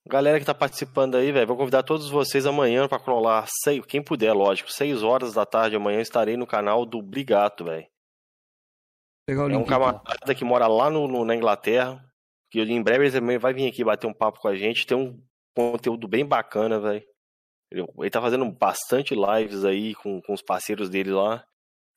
[0.06, 4.02] Galera que tá participando aí, velho, vou convidar todos vocês amanhã para colar, sei, quem
[4.02, 7.86] puder, lógico, 6 horas da tarde amanhã estarei no canal do Brigato, velho.
[9.28, 12.04] É um camarada que mora lá no, no, na Inglaterra,
[12.50, 14.96] que em breve ele também vai vir aqui bater um papo com a gente, tem
[14.96, 15.22] um
[15.54, 17.04] conteúdo bem bacana, velho.
[17.70, 21.44] Ele, ele tá fazendo bastante lives aí com, com os parceiros dele lá.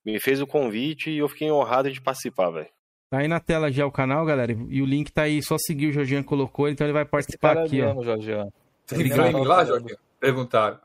[0.05, 2.69] Me fez o convite e eu fiquei honrado de participar, velho.
[3.09, 4.51] Tá aí na tela já o canal, galera.
[4.69, 7.81] E o link tá aí, só seguir o Jorginho colocou, então ele vai participar aqui,
[7.81, 8.03] mesmo, ó.
[8.03, 8.51] Jorginho.
[8.87, 9.97] Tem Flame lá, Jorginho?
[10.19, 10.79] Perguntaram.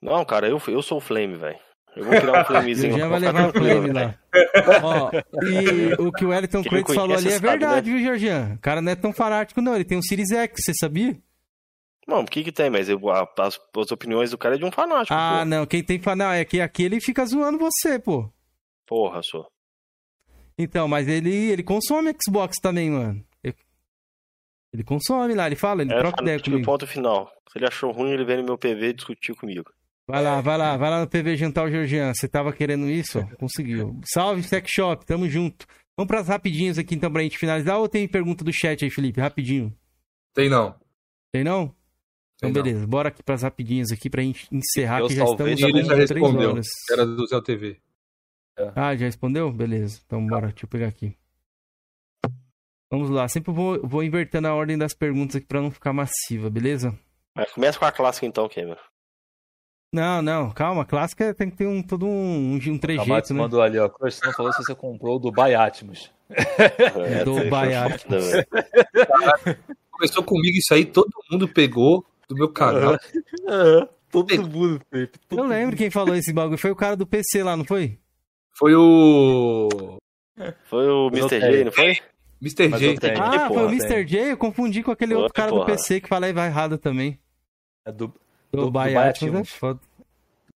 [0.00, 1.58] Não, cara, eu, eu sou o Flame, velho.
[1.96, 3.08] Eu vou criar um flamezinho lá.
[3.08, 4.14] vai levar o Flame lá.
[4.82, 5.10] ó,
[5.42, 7.96] e o que o Wellington Creighton falou ali é verdade, né?
[7.96, 8.54] viu, Jorginho?
[8.54, 9.74] O cara não é tão fanático, não.
[9.74, 11.16] Ele tem um Series X, você sabia?
[12.06, 12.70] Não, o que que tem?
[12.70, 15.12] Mas eu, as, as, opiniões do cara é de um fanático.
[15.12, 15.44] Ah, pô.
[15.46, 15.66] não.
[15.66, 18.30] Quem tem fanático é que aqui ele fica zoando você, pô.
[18.86, 19.48] Porra, sou.
[20.58, 23.24] Então, mas ele, ele consome Xbox também, mano.
[24.76, 26.64] Ele consome lá, ele fala, ele é, troca ideia comigo.
[26.64, 27.32] ponto final.
[27.50, 29.70] Se ele achou ruim, ele vem no meu PV discutir comigo.
[30.06, 32.12] Vai lá, vai lá, vai lá no PV jantar o Georgian.
[32.12, 33.26] Você tava querendo isso?
[33.38, 33.98] Conseguiu.
[34.04, 35.66] Salve, Sex Shop, tamo junto.
[35.96, 39.18] Vamos pras rapidinhas aqui então pra gente finalizar ou tem pergunta do chat aí, Felipe?
[39.20, 39.74] Rapidinho.
[40.34, 40.74] Tem não.
[41.32, 41.74] Tem não?
[42.36, 42.88] Então, tem beleza, não.
[42.88, 46.60] bora aqui pras rapidinhas aqui pra gente encerrar, Eu que já estamos ele já respondeu.
[46.90, 47.80] Era do Zé TV.
[48.58, 48.72] É.
[48.74, 49.50] Ah, já respondeu?
[49.52, 50.00] Beleza.
[50.06, 51.14] Então bora, deixa eu pegar aqui.
[52.90, 56.48] Vamos lá, sempre vou, vou invertendo a ordem das perguntas aqui pra não ficar massiva,
[56.48, 56.96] beleza?
[57.34, 58.76] Mas começa com a clássica então, Cameron.
[59.92, 63.40] Não, não, calma, a clássica tem que ter um, todo um, um trejeito, né?
[63.40, 63.90] mandou ali, ó,
[64.24, 66.10] não falou se você comprou do Baiatmos.
[66.28, 68.24] É, do Baiatmos.
[69.90, 72.94] Começou comigo isso aí, todo mundo pegou do meu canal.
[72.94, 75.18] É, todo mundo, Felipe.
[75.30, 77.98] Eu lembro quem falou esse bagulho, foi o cara do PC lá, não foi?
[78.56, 79.98] Foi o.
[80.64, 81.40] Foi o Mr.
[81.40, 81.98] J, não foi?
[82.40, 82.68] Mr.
[82.78, 83.12] J.
[83.20, 84.04] Ah, foi o Mr.
[84.04, 84.32] J?
[84.32, 87.18] Eu confundi com aquele outro cara do PC que fala aí vai errado também.
[87.86, 88.12] É do.
[88.52, 89.80] Do, do Baiatimos foda.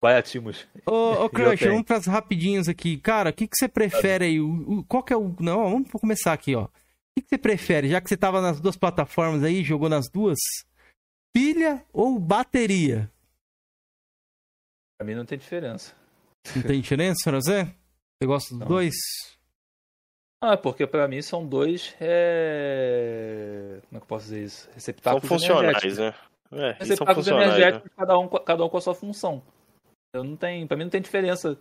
[0.00, 0.68] Baiatimos.
[0.86, 2.98] Ô, ô Crush, vamos pras rapidinhos aqui.
[2.98, 4.40] Cara, o que, que você prefere aí?
[4.40, 5.34] O, o, qual que é o.
[5.40, 6.64] Não, vamos começar aqui, ó.
[6.64, 6.70] O
[7.16, 7.88] que, que você prefere?
[7.88, 10.38] Já que você tava nas duas plataformas aí, jogou nas duas?
[11.32, 13.10] Pilha ou bateria?
[14.96, 15.94] Pra mim não tem diferença.
[16.54, 17.68] Não tem diferença pra você?
[18.20, 18.94] Você gosta dos dois?
[20.40, 21.94] Ah, porque para mim são dois.
[22.00, 23.80] É...
[23.88, 24.68] Como é que eu posso dizer isso?
[24.74, 26.14] Receptáculos são funcionais, né?
[26.50, 27.96] É, Receptáculos são energéticos, né?
[27.96, 29.42] cada, um, cada um com a sua função.
[30.12, 31.56] Eu não tem, para mim não tem diferença.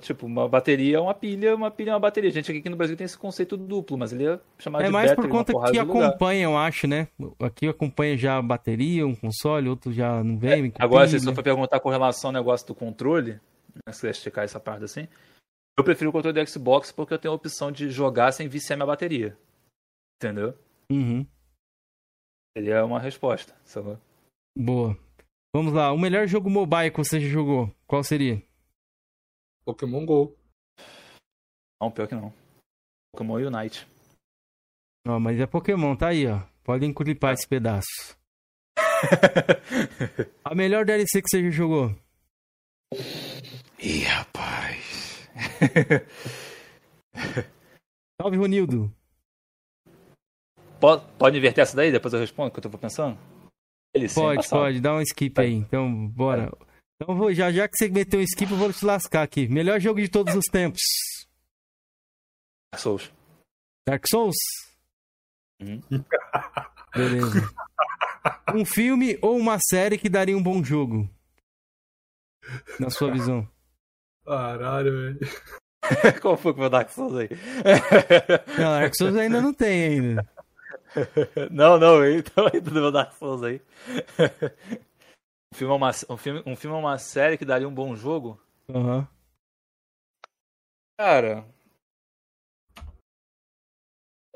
[0.00, 2.28] Tipo, uma bateria é uma pilha, uma pilha é uma bateria.
[2.28, 4.92] A gente aqui no Brasil tem esse conceito duplo, mas ele é chamado é de
[4.92, 7.08] mais por conta que acompanha, eu acho, né?
[7.38, 10.66] Aqui acompanha já a bateria, um console, outro já não vem.
[10.66, 11.18] É, agora, pilha.
[11.18, 13.40] se você for perguntar com relação ao negócio do controle,
[13.86, 15.08] né, se esticar essa parte assim.
[15.78, 18.76] Eu prefiro o controle do Xbox porque eu tenho a opção de jogar sem viciar
[18.76, 19.36] minha bateria.
[20.16, 20.58] Entendeu?
[20.90, 21.26] Uhum.
[22.56, 23.54] Seria é uma resposta.
[23.64, 23.98] Sabe?
[24.56, 24.96] Boa.
[25.54, 25.92] Vamos lá.
[25.92, 28.42] O melhor jogo mobile que você já jogou, qual seria?
[29.64, 30.36] Pokémon GO.
[31.80, 32.32] Não, pior que não.
[33.12, 33.86] Pokémon Unite.
[35.08, 36.42] Ó, mas é Pokémon, tá aí, ó.
[36.62, 38.18] Pode encuripar esse pedaço.
[40.44, 41.96] a melhor DLC que você já jogou?
[43.82, 45.28] Ih, rapaz.
[48.20, 48.92] Salve, Ronildo.
[50.78, 51.90] Pode, pode inverter essa daí?
[51.90, 53.18] Depois eu respondo o que eu tô pensando?
[53.94, 54.80] Ele pode, pode.
[54.80, 55.54] Dá um skip aí.
[55.54, 56.52] Então, bora.
[56.96, 59.48] Então, vou, já, já que você meteu um skip, eu vou te lascar aqui.
[59.48, 60.82] Melhor jogo de todos os tempos.
[62.72, 63.12] Dark Souls.
[63.88, 64.36] Dark Souls?
[65.60, 65.80] Uhum.
[66.94, 67.54] Beleza.
[68.54, 71.08] Um filme ou uma série que daria um bom jogo?
[72.78, 73.48] Na sua visão.
[74.30, 75.18] Caralho, velho.
[76.22, 77.28] Qual foi o Dark Souls aí?
[78.56, 80.30] Não, Dark Souls ainda não tem ainda.
[81.50, 83.60] Não, não, então ainda do Dark Souls aí.
[85.52, 87.94] Um filme, é uma, um, filme, um filme é uma série que daria um bom
[87.94, 88.40] jogo?
[88.68, 88.98] Aham.
[88.98, 89.06] Uhum.
[90.98, 91.44] Cara.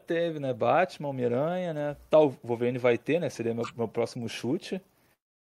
[0.06, 0.52] Teve, né?
[0.52, 1.96] Batman, Homem-Aranha, né?
[2.08, 3.28] Tal, Wolverine vai ter, né?
[3.30, 4.80] Seria meu, meu próximo chute.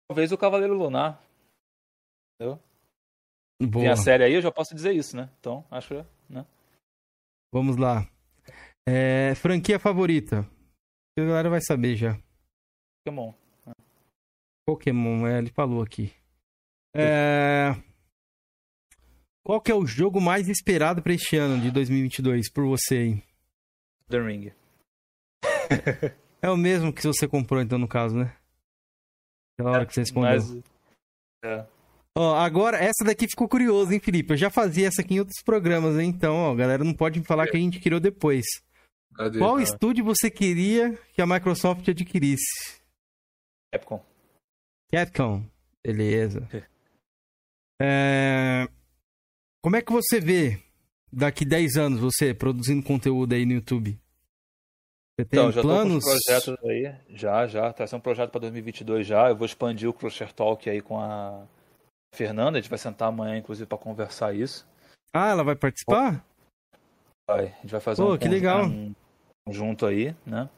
[0.09, 1.21] Talvez o Cavaleiro Lunar.
[2.35, 2.61] Entendeu?
[3.61, 3.85] Boa.
[3.85, 5.31] Tem a série aí, eu já posso dizer isso, né?
[5.41, 6.05] Então, acho que.
[6.29, 6.45] Né?
[7.53, 8.07] Vamos lá.
[8.87, 10.49] É, franquia favorita?
[11.19, 12.19] A galera vai saber já.
[13.05, 13.33] Pokémon.
[14.67, 16.13] Pokémon, é, ele falou aqui.
[16.95, 17.71] É...
[19.45, 23.23] Qual que é o jogo mais esperado para este ano de 2022 por você aí?
[24.09, 24.53] The Ring.
[26.43, 28.37] é o mesmo que você comprou então no caso, né?
[29.55, 30.31] Aquela hora é, que você respondeu.
[30.31, 30.63] Mas...
[31.45, 31.67] É.
[32.19, 34.33] Ó, agora, essa daqui ficou curiosa, hein, Felipe?
[34.33, 36.09] Eu já fazia essa aqui em outros programas, hein?
[36.09, 38.47] Então, ó, galera não pode me falar que a gente criou depois.
[39.15, 39.63] Cadê, Qual cara?
[39.63, 42.81] estúdio você queria que a Microsoft adquirisse?
[43.71, 44.03] Capcom.
[44.91, 45.45] Capcom.
[45.87, 46.49] Beleza.
[47.83, 48.67] É...
[49.63, 50.59] Como é que você vê
[51.13, 53.91] daqui 10 anos você produzindo conteúdo aí no YouTube?
[55.19, 56.03] Você tem então, já planos?
[56.03, 57.71] Tô com projetos aí, já, já.
[57.75, 59.29] Tá sendo um projeto para 2022 já.
[59.29, 61.47] Eu vou expandir o Crusher Talk aí com a
[62.15, 62.59] Fernanda.
[62.59, 64.67] A gente vai sentar amanhã, inclusive, para conversar isso.
[65.13, 66.25] Ah, ela vai participar?
[67.29, 67.47] Vai.
[67.47, 68.67] A gente vai fazer Pô, um, que legal.
[68.67, 68.95] um
[69.51, 70.49] junto aí, né?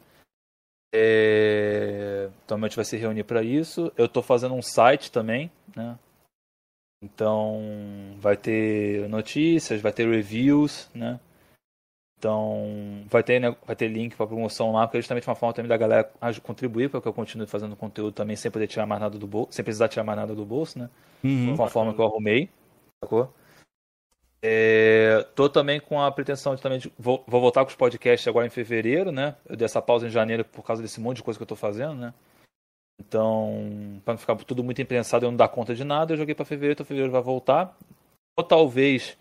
[0.94, 2.30] É...
[2.44, 3.92] Então a gente vai se reunir para isso.
[3.96, 5.98] Eu estou fazendo um site também, né?
[7.02, 11.20] Então vai ter notícias, vai ter reviews, né?
[12.18, 15.54] Então vai ter, né, vai ter link para promoção lá, porque é justamente uma forma
[15.54, 16.10] também da galera
[16.42, 19.52] contribuir para que eu continue fazendo conteúdo também sem poder tirar mais nada do bolso,
[19.52, 20.90] sem precisar tirar mais nada do bolso, né?
[21.22, 21.54] Uhum.
[21.54, 22.48] Foi uma forma que eu arrumei,
[23.02, 23.32] sacou?
[24.42, 28.26] É, tô também com a pretensão de também de, vou, vou, voltar com os podcasts
[28.26, 29.36] agora em fevereiro, né?
[29.48, 31.56] Eu dei essa pausa em janeiro por causa desse monte de coisa que eu tô
[31.56, 32.14] fazendo, né?
[33.00, 36.16] Então, para não ficar tudo muito imprensado e eu não dar conta de nada, eu
[36.16, 37.76] joguei para fevereiro, então fevereiro vai voltar.
[38.36, 39.16] Ou talvez,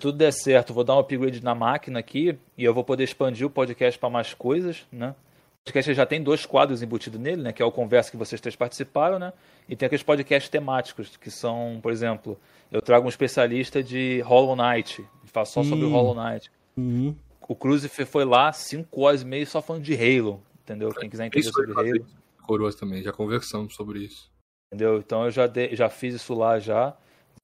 [0.00, 3.46] tudo der certo, vou dar um upgrade na máquina aqui e eu vou poder expandir
[3.46, 5.14] o podcast para mais coisas, né?
[5.60, 7.52] O podcast já tem dois quadros embutidos nele, né?
[7.52, 9.32] Que é o Conversa que vocês três participaram, né?
[9.68, 12.38] E tem aqueles podcasts temáticos, que são, por exemplo,
[12.72, 16.50] eu trago um especialista de Hollow Knight, faço só sobre o Hollow Knight.
[16.76, 17.14] Uhum.
[17.46, 20.88] O Crucifer foi lá, cinco horas e meio só falando de Halo, entendeu?
[20.94, 22.06] Quem quiser entender sobre Halo.
[22.42, 24.30] Coroas também, já conversamos sobre isso.
[24.72, 24.98] Entendeu?
[24.98, 26.96] Então eu já, de, já fiz isso lá já.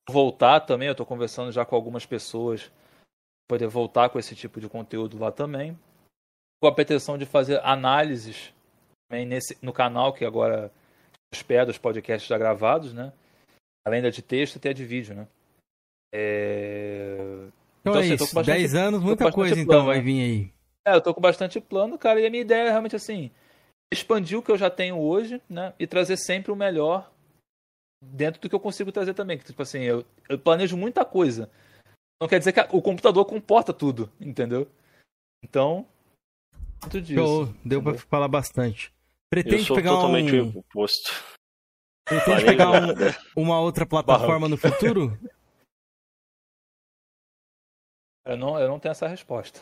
[0.09, 2.71] Voltar também, eu estou conversando já com algumas pessoas
[3.49, 5.79] poder voltar com esse tipo de conteúdo lá também.
[6.61, 8.53] Com a pretensão de fazer análises
[9.09, 10.71] também nesse, no canal que agora
[11.33, 13.13] hospeda os podcasts já gravados, né?
[13.85, 15.29] Além da de texto, até de vídeo, né?
[16.13, 17.19] É...
[17.81, 20.21] Então, então é assim, isso, bastante, 10 anos, muita coisa então, plano, então vai vir
[20.21, 20.53] aí.
[20.85, 23.31] É, eu tô com bastante plano, cara, e a minha ideia é realmente assim,
[23.93, 25.73] expandir o que eu já tenho hoje, né?
[25.79, 27.11] E trazer sempre o melhor
[28.13, 29.39] dentro do que eu consigo trazer também.
[29.39, 31.51] Tipo assim, eu, eu planejo muita coisa.
[32.21, 34.69] Não quer dizer que a, o computador comporta tudo, entendeu?
[35.43, 35.87] Então,
[36.83, 37.21] muito disso.
[37.21, 38.93] Show, deu para falar bastante.
[39.31, 40.59] Pretende eu sou pegar totalmente um...
[40.59, 41.11] oposto.
[42.07, 45.19] Pretende pegar um, uma outra plataforma no futuro?
[48.27, 49.61] Eu não, eu não tenho essa resposta.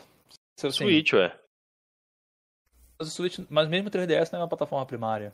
[0.59, 1.39] Se, assim, Switch, ué.
[2.97, 5.31] Mas, o Switch, mas mesmo o 3DS não é uma plataforma primária.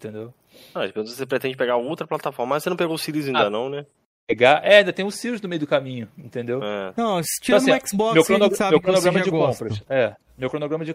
[0.00, 0.32] Entendeu?
[0.74, 3.68] Ah, você pretende pegar outra plataforma, mas você não pegou o Sirius ainda ah, não,
[3.68, 3.84] né?
[4.26, 6.62] Pegar, é, ainda tem o Sirius no meio do caminho, entendeu?
[6.64, 6.94] É.
[6.96, 9.82] Não, tirando então, assim, o Xbox, meu, crono, meu cronograma de compras.
[9.90, 10.94] É, meu cronograma de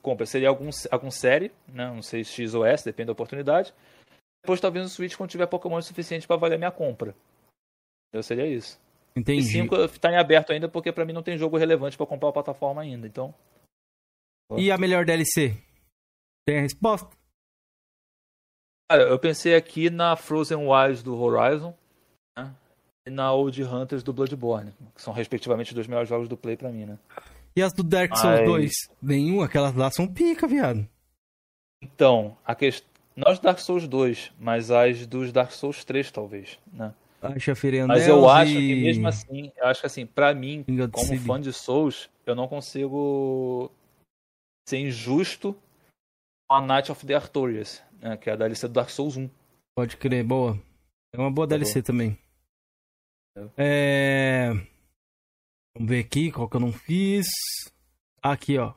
[0.00, 1.88] compras seria algum, algum série, né?
[1.88, 3.74] Não sei X ou S, depende da oportunidade.
[4.44, 7.16] Depois talvez no Switch quando tiver Pokémon suficiente para valer a minha compra.
[8.12, 8.78] Eu seria isso.
[9.16, 9.40] Entendi.
[9.40, 12.28] E 5 tá em aberto ainda porque para mim não tem jogo relevante para comprar
[12.28, 13.34] a plataforma ainda, então.
[14.56, 15.56] E a melhor DLC?
[16.46, 17.10] Tem a resposta?
[18.88, 21.74] Cara, eu pensei aqui na Frozen Wilds do Horizon
[22.38, 22.54] né?
[23.06, 26.56] e na Old Hunters do Bloodborne, que são respectivamente os dois melhores jogos do Play
[26.56, 26.98] pra mim, né?
[27.56, 28.48] E as do Dark Souls Mas...
[28.48, 28.72] 2?
[29.02, 30.86] Nenhum, aquelas lá são pica, viado.
[31.82, 32.88] Então, a questão.
[33.16, 36.92] Não as Dark Souls 2, mas as dos Dark Souls 3, talvez, né?
[37.22, 37.54] Acha
[37.88, 38.54] Mas eu acho e...
[38.54, 42.46] que mesmo assim, eu acho que assim, pra mim, como fã de Souls, eu não
[42.46, 43.70] consigo
[44.68, 45.56] ser injusto
[46.48, 48.16] a Night of the Artorias, né?
[48.16, 49.28] que é a DLC do Dark Souls 1.
[49.74, 50.60] Pode crer, boa.
[51.12, 51.86] É uma boa tá DLC bom.
[51.86, 52.18] também.
[53.56, 54.50] É...
[55.74, 57.26] Vamos ver aqui qual que eu não fiz.
[58.22, 58.74] Aqui, ó.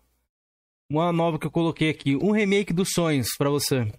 [0.91, 2.15] Uma nova que eu coloquei aqui.
[2.15, 3.91] Um remake dos sonhos pra você.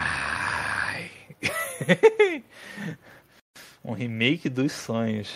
[3.84, 5.28] um remake dos sonhos.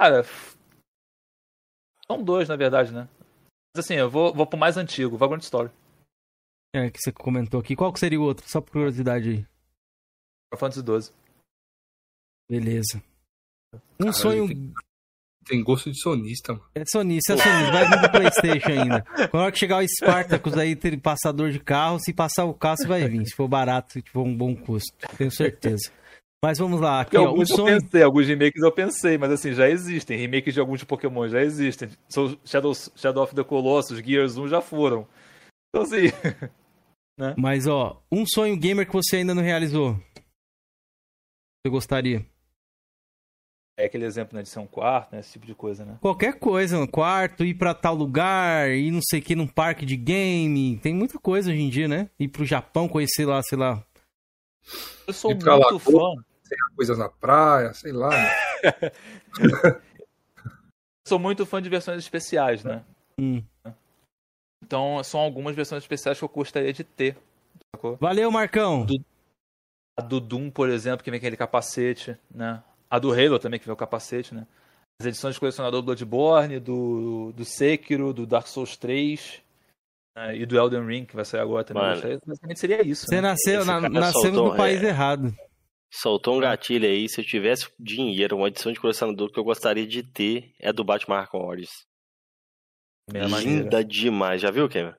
[0.00, 0.24] Cara,
[2.06, 3.08] são dois, na verdade, né?
[3.74, 5.70] Mas assim, eu vou, vou pro mais antigo, Vagrant Story.
[6.74, 7.74] É, que você comentou aqui.
[7.74, 8.48] Qual que seria o outro?
[8.48, 9.46] Só por curiosidade aí.
[10.52, 11.14] Final Fantasy XII.
[12.50, 13.02] Beleza.
[13.74, 14.48] Um Caralho, sonho.
[14.48, 14.72] Que...
[15.46, 16.64] tem gosto de sonista, mano.
[16.74, 17.72] É sonista, é sonista.
[17.72, 19.02] Vai vir do Playstation ainda.
[19.30, 22.76] Quando hora que chegar o Spartacus aí, ter passador de carro, se passar o carro,
[22.76, 23.26] você vai vir.
[23.26, 24.92] Se for barato, se for um bom custo.
[25.16, 25.90] Tenho certeza.
[26.44, 27.02] Mas vamos lá.
[27.02, 27.76] Aqui, ó, alguns sonho...
[27.76, 30.18] eu pensei, alguns remakes eu pensei, mas assim, já existem.
[30.18, 31.88] Remakes de alguns Pokémon já existem.
[32.44, 35.06] Shadow, Shadow of the Colossus, Gears 1 já foram.
[35.68, 36.08] Então assim...
[37.16, 37.34] né?
[37.38, 39.94] Mas ó, um sonho gamer que você ainda não realizou.
[41.64, 42.26] Você gostaria?
[43.78, 45.96] É aquele exemplo, né, de ser um quarto, né, esse tipo de coisa, né?
[46.00, 49.86] Qualquer coisa, um quarto, ir para tal lugar, ir não sei o que num parque
[49.86, 52.10] de game, tem muita coisa hoje em dia, né?
[52.18, 53.82] Ir pro Japão, conhecer lá, sei lá.
[55.06, 56.31] Eu sou muito lá, fã.
[56.76, 58.10] Coisas na praia, sei lá.
[61.06, 62.84] sou muito fã de versões especiais, né?
[63.18, 63.42] Hum.
[64.64, 67.16] Então, são algumas versões especiais que eu gostaria de ter.
[67.74, 67.96] Sacou?
[67.96, 68.86] Valeu, Marcão!
[68.86, 68.94] Do,
[69.98, 72.62] a do Doom, por exemplo, que vem aquele capacete, né?
[72.88, 74.46] A do Halo também, que vem o capacete, né?
[75.00, 79.42] As edições de colecionador do Bloodborne, do, do Sekiro, do Dark Souls 3
[80.16, 80.36] né?
[80.36, 81.82] e do Elden Ring, que vai sair agora também.
[82.24, 83.06] Basicamente seria isso.
[83.06, 83.22] Você né?
[83.22, 85.34] nasceu, na, nascemos no país é, errado.
[85.92, 87.06] Soltou um gatilho aí.
[87.06, 90.82] Se eu tivesse dinheiro, uma edição de colecionador que eu gostaria de ter é do
[90.82, 91.84] Batman Arkham Origins.
[93.12, 93.84] Linda maneira.
[93.84, 94.40] demais.
[94.40, 94.94] Já viu, Cameron?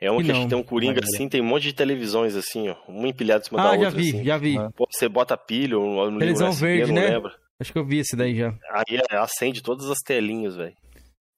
[0.00, 2.76] É uma que, que tem um coringa assim, tem um monte de televisões assim, ó.
[2.88, 3.88] Uma empilhada em cima ah, da outra.
[3.88, 4.24] Ah, já vi, assim.
[4.24, 4.56] já vi.
[4.74, 7.08] Pô, você bota pilha no Televisão USB, verde, né?
[7.10, 7.32] Lembro.
[7.60, 8.54] Acho que eu vi esse daí já.
[8.70, 10.74] Aí é, acende todas as telinhas, velho.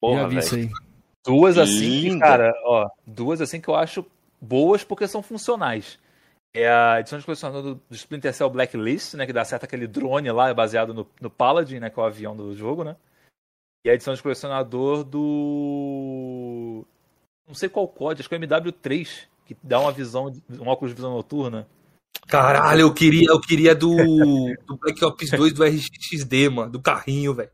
[0.00, 0.38] Já vi véio.
[0.38, 0.70] isso aí.
[1.26, 2.20] Duas assim, Linda.
[2.20, 2.88] cara, ó.
[3.04, 4.06] Duas assim que eu acho
[4.40, 5.98] boas porque são funcionais.
[6.54, 9.24] É a edição de colecionador do, do Splinter Cell Blacklist, né?
[9.24, 11.88] Que dá certo aquele drone lá, baseado no, no Paladin, né?
[11.88, 12.96] Que é o avião do jogo, né?
[13.84, 16.84] E a edição de colecionador do.
[17.48, 20.90] Não sei qual código, acho que é o MW3, que dá uma visão, um óculos
[20.90, 21.66] de visão noturna.
[22.28, 23.96] Caralho, eu queria, eu queria do,
[24.66, 27.50] do Black Ops 2 do RXD, mano, do carrinho, velho.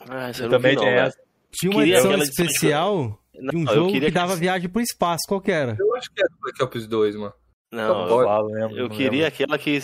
[0.00, 1.16] Ah, eu também tem essa.
[1.52, 4.40] Tinha uma edição especial de um jogo que dava que...
[4.40, 5.76] viagem pro espaço, qual que era?
[5.78, 7.34] Eu acho que é do Black Ops 2, mano.
[7.72, 9.26] Não, eu, falo, lembro, eu queria lembro.
[9.28, 9.80] aquela que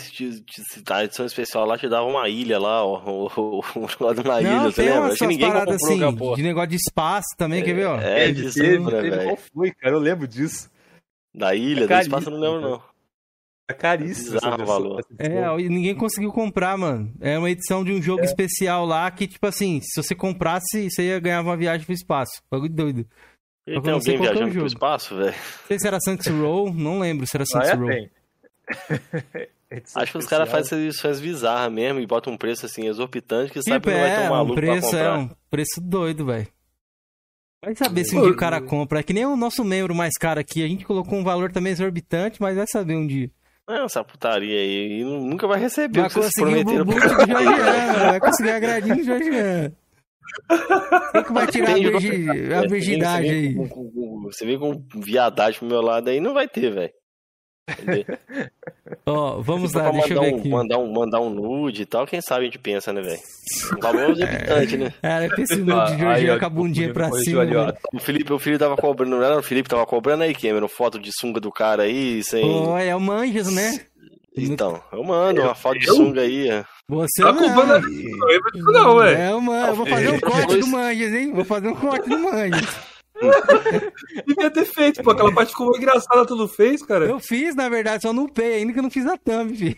[0.91, 3.01] a edição especial lá te dava uma ilha lá, ó,
[3.35, 3.59] o,
[3.99, 5.07] lado de uma ilha, você lembra?
[5.07, 7.99] Acho que ninguém comprou assim, de negócio de espaço também, quer ver, ó?
[7.99, 9.23] É, é de sempre, velho.
[9.23, 9.95] Qual foi, cara?
[9.95, 10.69] Eu lembro disso.
[11.33, 12.81] Da ilha, é do espaço eu não lembro, não.
[13.67, 15.03] É caríssimo esse valor.
[15.17, 17.11] É, ninguém conseguiu comprar, mano.
[17.19, 18.25] É uma edição de um jogo é.
[18.25, 22.41] especial lá que, tipo assim, se você comprasse, você ia ganhar uma viagem pro espaço.
[22.51, 23.05] Bagulho doido.
[23.67, 25.31] E tem alguém viajando pro espaço, velho?
[25.31, 27.77] Não sei se era Saints Row, não lembro se era Saints ah, é?
[27.77, 28.09] Row.
[29.95, 33.59] Acho que os caras fazem edições bizarras mesmo e botam um preço assim exorbitante que
[33.59, 36.25] tipo, sabe que não vai ter um é, maluco um preço, É um preço doido,
[36.25, 36.47] velho.
[37.63, 38.99] Vai saber se um dia o cara compra.
[38.99, 40.63] É que nem o nosso membro mais caro aqui.
[40.63, 43.29] A gente colocou um valor também exorbitante, mas vai saber um dia.
[43.67, 45.01] Não, essa putaria aí.
[45.01, 46.85] E nunca vai receber vai o que vocês prometeram.
[46.85, 49.75] Vai conseguir o do Jorgiano, vai conseguir a gradinha do Jorgiano.
[51.11, 52.53] Quem que vai tirar a, virgi...
[52.53, 53.55] a virgindade aí?
[54.23, 56.93] Você vem com viadagem pro meu lado aí, não vai ter, velho.
[59.05, 60.49] Ó, oh, vamos lá, deixa eu ver um, aqui.
[60.49, 63.19] Mandar um, mandar um nude e tal, quem sabe a gente pensa, né, velho?
[63.79, 64.93] Valor exorbitante, né?
[65.01, 67.41] É, pensa esse nude de Jorginho com a bundinha pra cima.
[67.41, 67.55] Ali,
[67.93, 70.99] o Felipe, o Felipe tava cobrando, não era o Felipe tava cobrando aí, Cameron, foto
[70.99, 72.43] de sunga do cara aí, sem...
[72.43, 73.79] Oh, é o Manjas, né?
[74.35, 76.47] Então, eu mando uma foto de sunga aí.
[76.87, 77.81] Você tá culpando a...
[78.71, 79.17] não, velho.
[79.17, 81.33] É, mano, eu vou fazer um corte do Manjas, hein?
[81.33, 82.89] Vou fazer um corte do Manjas.
[84.25, 85.11] Devia ter feito, pô.
[85.11, 87.05] Aquela parte ficou engraçada, tu não fez, cara?
[87.05, 89.77] Eu fiz, na verdade, só no pay, ainda que eu não fiz a thumb, filho.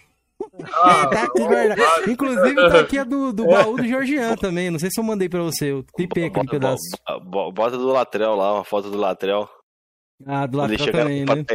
[0.74, 2.12] Ah, tá aqui, verdade.
[2.12, 4.70] Inclusive, tá aqui a do, do baú do Georgian também.
[4.70, 5.72] Não sei se eu mandei pra você.
[5.72, 7.52] Eu clipei aquele bota, pedaço.
[7.54, 9.50] Bota do Latrel lá, uma foto do Latrel.
[10.26, 11.46] Ah, do Latrel também, né?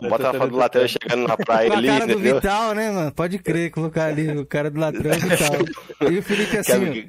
[0.00, 3.12] Não, bota a foto do Latrel chegando na praia ali, cara do Vital, né, mano?
[3.12, 6.10] Pode crer, colocar ali o cara do Latrel e Vital.
[6.10, 7.06] E o Felipe assim,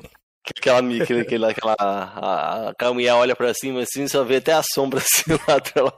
[0.49, 4.61] Aquela, aquela, aquela, aquela a, a, mulher olha pra cima assim, só vê até a
[4.64, 5.93] sombra assim do lado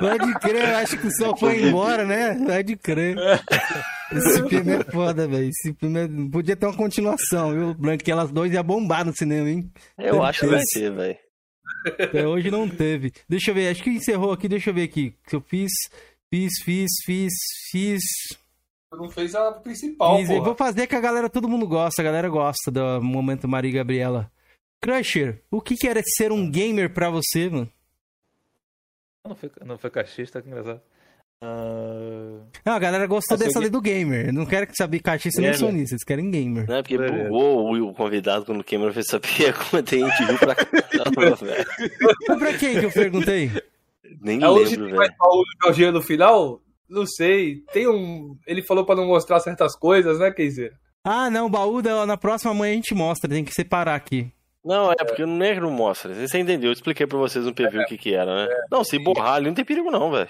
[0.00, 2.38] Pode crer, acho que o sol foi embora, né?
[2.46, 3.18] Pode crer.
[4.10, 5.50] Esse filme é foda, velho.
[5.50, 6.08] Esse filme é...
[6.32, 7.74] podia ter uma continuação, viu?
[7.74, 9.70] Branquelas dois ia bombar no cinema, hein?
[9.98, 11.27] Eu Deve acho que vai ter, velho.
[11.86, 13.12] Até hoje não teve.
[13.28, 15.14] Deixa eu ver, acho que encerrou aqui, deixa eu ver aqui.
[15.26, 15.70] Se eu fiz,
[16.30, 17.32] fiz, fiz, fiz,
[17.70, 18.02] fiz
[18.96, 20.42] não fez a principal, pô.
[20.42, 24.30] Vou fazer que a galera, todo mundo gosta, a galera gosta do momento Maria Gabriela.
[24.80, 27.70] Crusher, o que, que era ser um gamer pra você, mano?
[29.26, 30.80] Não foi, não foi cachista, que engraçado.
[31.42, 32.42] Uh...
[32.64, 34.32] Não, a galera gostou dessa lei do gamer.
[34.32, 36.66] Não quero saber cachista nem sonista, eles querem gamer.
[36.68, 40.38] Não, é porque bugou o convidado quando o Cameron fez pergunta e a gente viu
[40.38, 42.38] pra caramba, velho.
[42.38, 43.50] pra quem que eu perguntei?
[44.20, 44.96] Nem é lembro, velho.
[44.96, 46.60] Mas o no final?
[46.88, 47.62] Não sei.
[47.72, 48.36] Tem um.
[48.46, 50.72] Ele falou para não mostrar certas coisas, né, Keizer?
[51.04, 54.30] Ah, não, o baú da, na próxima manhã a gente mostra, tem que separar aqui.
[54.64, 56.12] Não, é porque não é que não mostra.
[56.12, 56.70] Você entendeu?
[56.70, 58.52] Eu expliquei pra vocês no PV é, o que que era, né?
[58.52, 60.28] É, não, se borrar ali não tem perigo não, velho.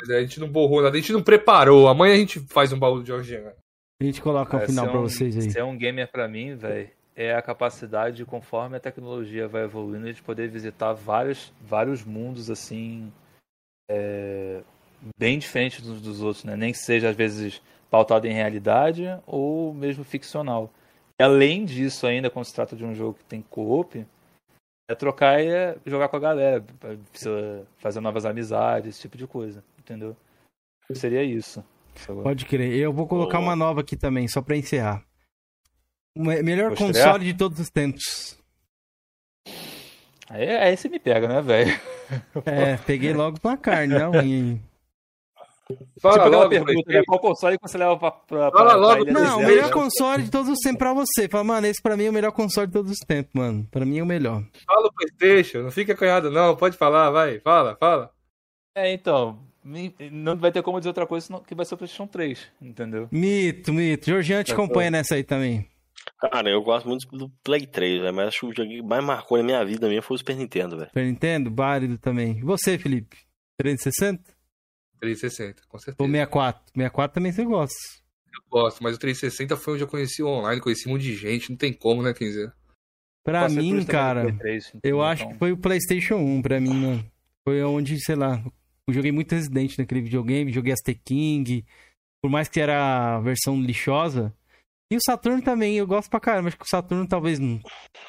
[0.00, 1.88] Mas a gente não borrou nada, a gente não preparou.
[1.88, 3.54] Amanhã a gente faz um baú de Georgiana.
[4.00, 5.50] A gente coloca no final é um, pra vocês aí.
[5.50, 10.12] Se é um gamer pra mim, velho, é a capacidade, conforme a tecnologia vai evoluindo,
[10.12, 13.12] de poder visitar vários, vários mundos, assim,
[13.90, 14.60] é,
[15.18, 16.54] bem diferentes uns dos outros, né?
[16.54, 17.60] Nem que seja, às vezes,
[17.90, 20.70] pautado em realidade ou mesmo ficcional.
[21.20, 24.06] E além disso, ainda quando se trata de um jogo que tem co-op,
[24.88, 26.64] é trocar e é jogar com a galera,
[27.78, 30.16] fazer novas amizades, esse tipo de coisa, entendeu?
[30.94, 31.64] Seria isso.
[32.22, 32.76] Pode crer.
[32.76, 35.02] Eu vou colocar uma nova aqui também, só pra encerrar.
[36.16, 38.38] O melhor console de todos os tempos.
[40.30, 41.80] Aí, aí você me pega, né, velho?
[42.46, 44.14] É, peguei logo o placar, não.
[44.24, 44.58] E...
[46.00, 47.02] Fala tipo logo, pergunta, né?
[47.06, 48.10] Qual console que você leva pra.
[48.10, 51.28] pra Fala pra logo, Não, o melhor console de todos os tempos pra você.
[51.28, 53.68] Fala, mano, esse pra mim é o melhor console de todos os tempos, mano.
[53.70, 54.42] Pra mim é o melhor.
[54.64, 56.56] Fala o PlayStation, não fica acanhado, não.
[56.56, 57.40] Pode falar, vai.
[57.40, 58.10] Fala, fala.
[58.74, 59.47] É, então.
[60.10, 63.08] Não vai ter como dizer outra coisa senão que vai ser o PlayStation 3, entendeu?
[63.12, 64.06] Mito, mito.
[64.06, 65.68] Georgian te acompanha nessa aí também.
[66.20, 69.04] Cara, eu gosto muito do Play 3, véio, mas acho que o jogo que mais
[69.04, 70.88] marcou na minha vida minha foi o Super Nintendo, velho.
[70.88, 72.38] Super Nintendo, válido também.
[72.38, 73.18] E você, Felipe?
[73.58, 74.22] 360?
[75.00, 75.96] 360, com certeza.
[76.00, 76.72] Ou 64?
[76.74, 77.76] 64 também você gosta.
[78.34, 81.14] Eu gosto, mas o 360 foi onde eu conheci o online, conheci um monte de
[81.14, 82.52] gente, não tem como, né, Kenzer?
[83.22, 87.10] Pra mim, cara, 3, então, eu acho que foi o PlayStation 1 pra mim, mano.
[87.44, 88.42] Foi onde, sei lá,
[88.88, 91.64] eu joguei muito Resident naquele videogame, joguei as The King,
[92.22, 94.34] por mais que era a versão lixosa.
[94.90, 97.60] E o Saturno também, eu gosto pra caramba, acho que o Saturno talvez não.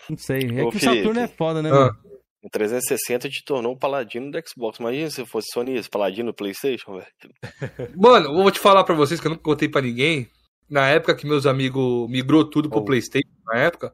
[0.10, 0.40] Não sei.
[0.58, 1.74] É Ô, que Felipe, o Saturno é foda, né, ah.
[1.74, 2.10] mano?
[2.42, 4.80] O 360 te tornou o paladino do Xbox.
[4.80, 7.08] Imagina se fosse Sony esse paladino do PlayStation, velho.
[7.98, 10.26] Mano, vou te falar pra vocês que eu nunca contei pra ninguém.
[10.70, 12.86] Na época que meus amigos migrou tudo pro oh.
[12.86, 13.94] PlayStation, na época,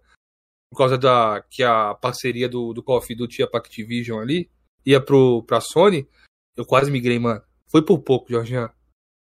[0.70, 4.48] por causa da que a parceria do, do Call of Duty ia pra Activision ali,
[4.86, 6.08] ia pro, pra Sony,
[6.56, 7.42] eu quase migrei, mano.
[7.68, 8.70] Foi por pouco, Jorginho.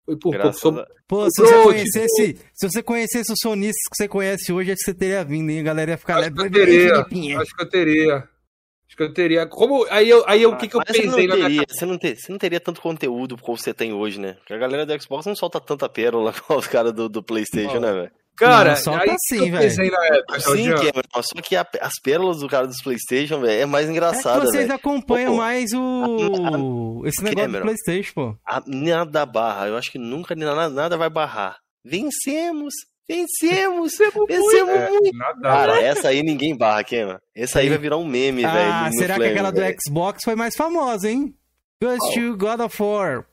[0.05, 0.81] Foi por Graças pouco.
[0.81, 0.86] A...
[1.07, 4.85] Pô, se você, conhecesse, se você conhecesse os sonistas que você conhece hoje, acho que
[4.91, 5.61] você teria vindo, hein?
[5.61, 7.01] A galera ia ficar acho que eu teria,
[7.41, 8.17] Acho que eu teria.
[8.17, 9.47] Acho que eu teria.
[9.47, 9.86] Como.
[9.89, 12.17] Aí eu, aí eu, o que, que eu pensei você não, teria, você, não ter,
[12.17, 14.35] você não teria tanto conteúdo como você tem hoje, né?
[14.35, 17.81] Porque a galera do Xbox não solta tanta pérola com os caras do, do PlayStation,
[17.81, 18.11] né, velho?
[18.36, 19.70] Cara, só aí assim, velho.
[19.70, 24.44] Sim, Cameron, só que a, as pérolas do cara dos Playstation, velho, é mais engraçada,
[24.44, 24.75] é vocês véio.
[24.75, 25.78] acompanham pô, mais o...
[25.78, 28.36] A, a, esse negócio Cameron, do Playstation, pô.
[28.47, 31.59] A, nada barra, eu acho que nunca nada, nada vai barrar.
[31.85, 32.73] Vencemos!
[33.09, 33.93] Vencemos!
[34.27, 35.19] Vencemos é, muito!
[35.43, 37.19] Cara, essa aí ninguém barra, Cameron.
[37.35, 38.73] Essa aí vai virar um meme, ah, velho.
[38.73, 39.77] Ah, será Flame, que aquela véio.
[39.77, 41.35] do Xbox foi mais famosa, hein?
[41.83, 42.15] Ghost oh.
[42.15, 43.27] to God of War.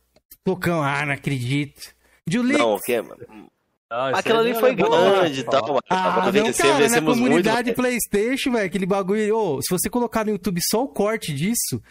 [0.43, 1.93] Tocão, ah, não acredito.
[2.27, 2.59] Julix.
[2.59, 3.47] Não, Cameron.
[3.91, 5.79] Ah, Aquela ali foi grande e tal.
[5.89, 9.35] Ah, não, vencer, cara, vencemos na comunidade muito, Playstation, velho, aquele bagulho...
[9.35, 11.81] Oh, se você colocar no YouTube só o corte disso,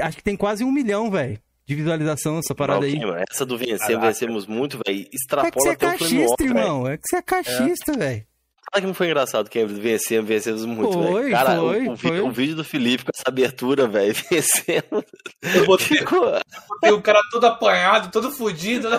[0.00, 3.24] acho que tem quase um milhão, velho, de visualização essa parada não, aí.
[3.28, 6.86] essa do vencer, vencemos muito, velho, extrapola é que você é cachista, irmão.
[6.86, 7.96] É que você é cachista, é.
[7.96, 8.29] velho.
[8.72, 9.80] Fala que não foi engraçado, Cameron.
[9.80, 11.30] Vencemos, vencemos muito, velho.
[11.32, 12.20] Cara, foi, o, foi.
[12.20, 14.14] O, vídeo do Felipe com essa abertura, velho.
[14.30, 15.04] Vencemos.
[15.42, 18.88] Eu botei, botei o cara todo apanhado, todo fudido.
[18.88, 18.98] Né?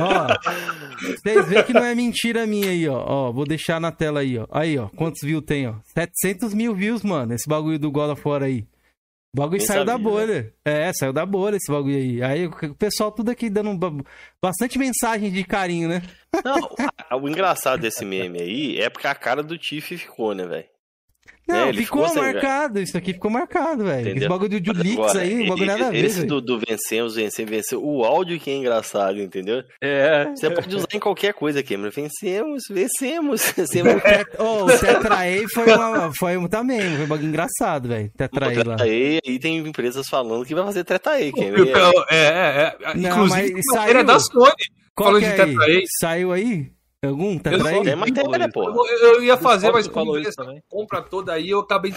[0.00, 0.28] ó,
[1.00, 3.02] vocês veem que não é mentira minha aí, ó.
[3.04, 3.32] ó.
[3.32, 4.46] Vou deixar na tela aí, ó.
[4.52, 4.88] Aí, ó.
[4.90, 5.74] Quantos views tem, ó?
[5.94, 7.34] 700 mil views, mano.
[7.34, 8.64] Esse bagulho do God of War aí.
[9.34, 10.42] O bagulho saiu sabia, da bolha.
[10.42, 10.52] Né?
[10.64, 12.22] É, saiu da bolha esse bagulho aí.
[12.22, 13.78] Aí o pessoal tudo aqui dando
[14.42, 16.02] bastante mensagem de carinho, né?
[16.44, 20.77] Não, o engraçado desse meme aí é porque a cara do Tiff ficou, né, velho?
[21.48, 22.78] Não, é, ficou, ficou marcado.
[22.78, 24.16] Isso aqui ficou marcado, velho.
[24.16, 26.04] Esse bagulho do Julix aí, o bagulho nada a ver.
[26.04, 27.84] Esse do, do vencemos, vencemos, vencemos.
[27.84, 29.62] O áudio que é engraçado, entendeu?
[29.80, 30.26] É.
[30.34, 33.50] Você pode usar em qualquer coisa aqui, mas vencemos, vencemos.
[33.56, 33.94] vencemos.
[34.38, 38.10] oh, o Tetra A foi, uma, foi também, foi um bagulho engraçado, velho.
[38.16, 38.54] Tetra A lá.
[38.54, 42.90] Tetra A, aí tem empresas falando que vai fazer Tetra A, É, é, é.
[42.94, 44.04] Inclusive, Não, mas saiu...
[44.04, 44.52] da Sony.
[44.94, 45.82] Qual falando de é.
[46.00, 46.77] Saiu aí?
[47.04, 47.38] Algum?
[47.38, 48.70] Tá eu, é matéria, pô.
[48.70, 51.92] Eu, eu, ia fazer, mas como essa compra toda aí, eu acabei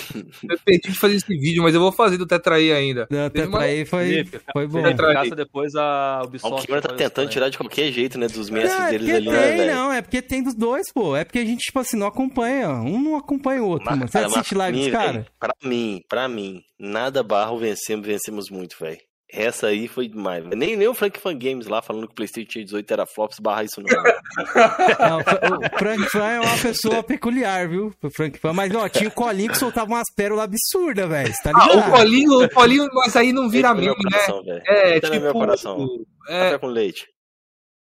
[0.47, 3.07] eu perdi de fazer esse vídeo, mas eu vou fazer do Tetraí ainda.
[3.09, 4.83] O Tetraí foi, foi bom.
[4.83, 5.31] Tetraí.
[5.31, 6.71] depois a Ubisoft.
[6.71, 9.57] O tá tentando tirar de qualquer jeito, né, dos mestres é, deles ali, né, tem,
[9.57, 11.15] né, Não, é porque tem dos dois, pô.
[11.15, 12.69] É porque a gente, tipo assim, não acompanha.
[12.69, 14.11] Um não acompanha o outro, mas, mano.
[14.11, 15.25] Você assiste live dos caras?
[15.39, 18.99] Pra mim, pra mim, nada barro vencemos, vencemos muito, velho.
[19.33, 20.43] Essa aí foi demais.
[20.45, 23.63] Nem, nem o Frank Fan Games lá falando que o PlayStation tinha 18 teraflops barra
[23.63, 23.87] isso não.
[25.07, 25.19] não
[25.57, 27.93] o Frank Fan é uma pessoa peculiar, viu?
[28.03, 28.51] O Frank Fan.
[28.51, 31.33] Mas, ó, tinha o Colinho que soltava umas pérolas absurdas, velho.
[31.41, 34.19] Tá ah, o Colinho, o Colinho, mas aí não vira meme, né?
[34.43, 34.61] Véio.
[34.67, 35.15] É, Esse tipo...
[35.15, 35.87] É meu coração.
[36.27, 36.43] É...
[36.45, 37.07] Café com leite.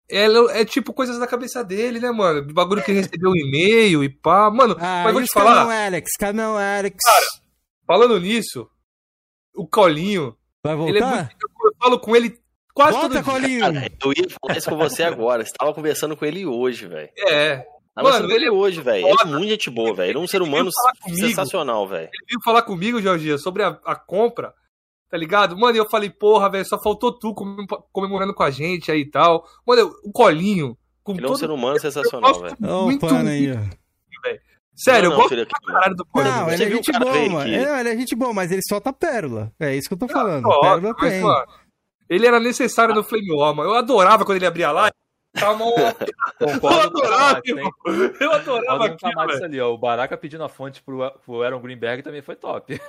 [0.09, 0.27] é,
[0.61, 2.49] é tipo coisas da cabeça dele, né, mano?
[2.49, 4.49] O bagulho que recebeu um e-mail e pá.
[4.53, 5.65] Mano, ah, mas vou te falar.
[5.65, 6.97] Caminhão Alex, Caminhão Alex.
[7.05, 7.27] Cara,
[7.85, 8.69] falando nisso,
[9.53, 10.37] o Colinho.
[10.65, 10.97] Vai voltar?
[10.97, 12.39] É muito, eu falo com ele
[12.75, 13.61] quase Volta, todo Colinho.
[13.61, 15.45] Cara, eu ia falar isso com você agora.
[15.45, 17.11] Você tava conversando com ele hoje, velho.
[17.19, 17.67] É.
[17.95, 19.07] Tava Mano, ele hoje, velho.
[19.07, 20.11] Ele é muito gente boa, velho.
[20.11, 20.71] Ele é um ser humano
[21.09, 22.05] sensacional, velho.
[22.13, 24.55] Ele veio falar comigo, Jorginho, sobre a, a compra
[25.11, 25.59] tá ligado?
[25.59, 27.35] Mano, eu falei, porra, velho, só faltou tu
[27.93, 29.45] comemorando com a gente aí e tal.
[29.67, 30.79] Mano, o colinho.
[31.03, 31.33] Com Ele todo...
[31.33, 32.57] é um ser humano sensacional, velho.
[32.61, 33.49] Muito, muito, aí,
[34.83, 36.35] Sério, não, não, eu gosto pra caralho do Colinho.
[36.35, 37.51] Não, ele é gente boa, mano.
[37.51, 39.53] Ele, é gente boa, mas ele solta pérola.
[39.61, 40.43] É isso que eu tô falando.
[40.43, 41.21] Não, pérola mas, tem.
[41.21, 41.47] Mano,
[42.09, 43.71] ele era necessário no Flame War, mano.
[43.71, 44.95] Eu adorava quando ele abria a live.
[45.33, 45.77] Tava eu
[46.81, 47.41] adorava,
[48.21, 49.73] eu adorava aquilo, ali, ó.
[49.73, 52.81] O Baraka pedindo a fonte pro, pro Aaron Greenberg também foi top.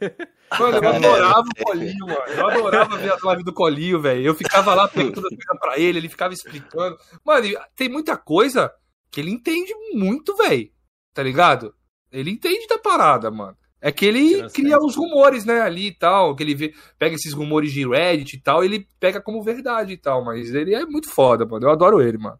[0.58, 2.22] Mano, eu adorava o Colinho, mano.
[2.26, 4.22] Eu adorava ver as lives do Colinho, velho.
[4.22, 6.96] Eu ficava lá perguntando as coisas pra ele, ele ficava explicando.
[7.24, 7.46] Mano,
[7.76, 8.72] tem muita coisa
[9.10, 10.70] que ele entende muito, velho.
[11.14, 11.74] Tá ligado?
[12.10, 13.56] Ele entende da parada, mano.
[13.82, 17.32] É que ele cria os rumores, né, ali e tal, que ele vê, pega esses
[17.32, 21.08] rumores de Reddit e tal, ele pega como verdade e tal, mas ele é muito
[21.08, 21.64] foda, mano.
[21.64, 22.38] Eu adoro ele, mano.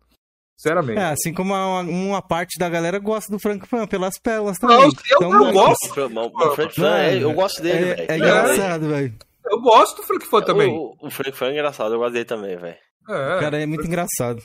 [0.55, 0.99] Sinceramente.
[0.99, 4.76] É, assim como uma, uma parte da galera gosta do Frank Fan pelas pérolas também.
[4.76, 5.86] Não, eu, então, eu gosto.
[5.86, 8.10] O Frank Fan, é, eu gosto dele, é, velho.
[8.10, 9.15] É, engraçado, velho.
[9.47, 10.70] Eu gosto do Frank Fan também.
[10.70, 12.76] O, o Frank Fan é engraçado, eu gosto dele também, velho.
[13.08, 14.42] É, cara, é muito engraçado.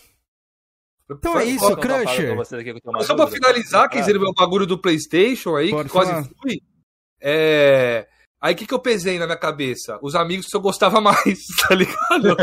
[1.09, 2.35] Então é isso, Crusher.
[3.03, 6.61] Só pra finalizar, quem dizer, o bagulho do PlayStation aí, Pode que quase fui.
[7.21, 8.07] É...
[8.41, 9.97] Aí o que, que eu pesei na minha cabeça?
[10.01, 12.35] Os amigos que eu gostava mais, tá ligado?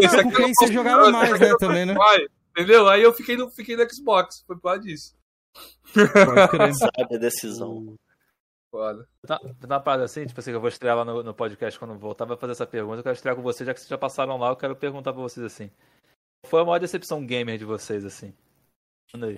[0.00, 1.94] Esse aqui quem você jogava mais, né, também, né?
[1.94, 2.88] Mais, entendeu?
[2.88, 5.16] Aí eu fiquei no, fiquei no Xbox, foi por causa disso.
[5.92, 7.96] Sabe a decisão.
[8.70, 9.08] Foda.
[9.28, 12.26] Na, na parada assim, tipo assim, eu vou estrear lá no, no podcast quando voltar,
[12.26, 12.98] vai fazer essa pergunta.
[12.98, 15.22] Eu quero estrear com vocês, já que vocês já passaram lá, eu quero perguntar pra
[15.22, 15.70] vocês assim.
[16.46, 18.32] Qual foi a maior decepção gamer de vocês, assim?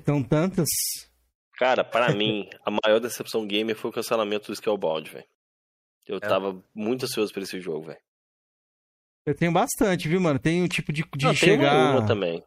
[0.05, 0.69] São tantas.
[1.57, 5.25] Cara, para mim, a maior decepção gamer foi o cancelamento do Scalebound, velho.
[6.07, 6.21] Eu é.
[6.21, 8.01] tava muito ansioso por esse jogo, velho.
[9.27, 10.39] Eu tenho bastante, viu, mano?
[10.39, 11.93] Tem um tipo de, de Não, chegar.
[11.93, 12.43] Tem uma também.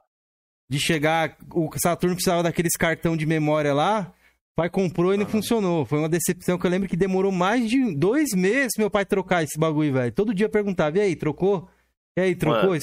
[0.69, 1.37] De chegar.
[1.53, 4.13] O Saturno precisava daqueles cartão de memória lá.
[4.53, 5.85] O pai comprou e não funcionou.
[5.85, 9.43] Foi uma decepção que eu lembro que demorou mais de dois meses meu pai trocar
[9.43, 10.11] esse bagulho, velho.
[10.11, 11.69] Todo dia eu perguntava, e aí, trocou?
[12.17, 12.75] E aí, trocou?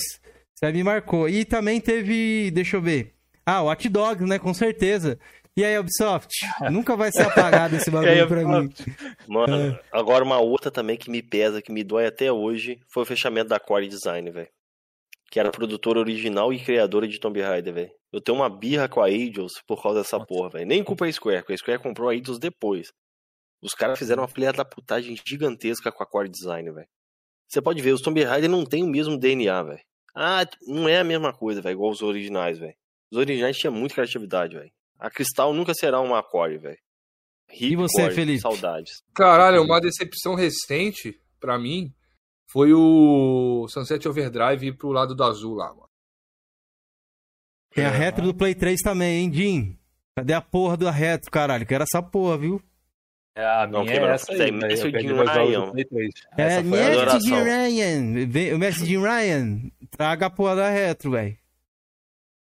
[0.59, 1.29] Isso aí me marcou.
[1.29, 3.15] E também teve, deixa eu ver.
[3.47, 4.41] Ah, o Hot Dogs, né?
[4.41, 5.17] Com certeza.
[5.57, 6.35] E aí, Ubisoft?
[6.73, 8.69] Nunca vai ser apagado esse bagulho aí, pra mim.
[9.29, 9.81] Mano, é.
[9.93, 13.51] agora uma outra também que me pesa, que me dói até hoje, foi o fechamento
[13.51, 14.49] da Core Design, velho.
[15.31, 17.91] Que era produtora original e criadora de Tomb Raider, velho.
[18.13, 20.67] Eu tenho uma birra com a Angels por causa dessa porra, velho.
[20.67, 22.93] Nem culpa a Square, porque a Square comprou a Angels depois.
[23.63, 26.89] Os caras fizeram uma filha da putagem gigantesca com a Core Design, velho.
[27.47, 29.88] Você pode ver, os Tomb Raider não tem o mesmo DNA, velho.
[30.21, 32.75] Ah, não é a mesma coisa, velho, igual os originais, velho.
[33.09, 34.73] Os originais tinham muita criatividade, velho.
[34.99, 36.79] A Cristal nunca será uma core, velho.
[37.53, 38.41] E você, core, Felipe?
[38.41, 39.01] Saudades.
[39.15, 41.95] Caralho, uma decepção recente, pra mim,
[42.51, 45.89] foi o Sunset Overdrive ir pro lado do azul lá, mano.
[47.71, 49.79] Tem a retro do Play 3 também, hein, Jim?
[50.17, 51.65] Cadê a porra da retro, caralho?
[51.65, 52.61] Quero essa porra, viu?
[53.39, 55.73] É, a minha não, é essa aí, é Messi de Ryan.
[56.37, 58.57] É, Messi de Ryan.
[58.57, 59.61] O Messi de Ryan.
[59.93, 61.37] Traga a porra da retro, velho.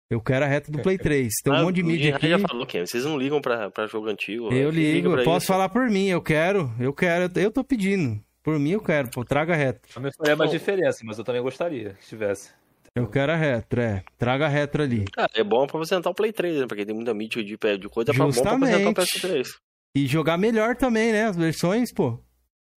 [0.09, 1.33] Eu quero a reta do Play 3.
[1.43, 2.29] Tem um ah, monte de mídia aqui.
[2.29, 4.53] já falou que vocês não ligam pra, pra jogo antigo.
[4.53, 5.47] Eu ligo, eu posso isso.
[5.49, 6.07] falar por mim.
[6.07, 8.23] Eu quero, eu quero, eu tô pedindo.
[8.41, 9.81] Por mim eu quero, pô, traga a reta.
[9.97, 12.53] A minha faria mais diferença, mas eu também gostaria que tivesse.
[12.95, 14.05] Eu quero a retro, é.
[14.17, 15.05] Traga a retro ali.
[15.07, 16.67] Cara, é bom pra você entrar o Play 3, né?
[16.69, 19.49] Porque tem muita mídia de, de coisa pra bom pra apresentar o PS3.
[19.97, 21.25] E jogar melhor também, né?
[21.25, 22.21] As versões, pô.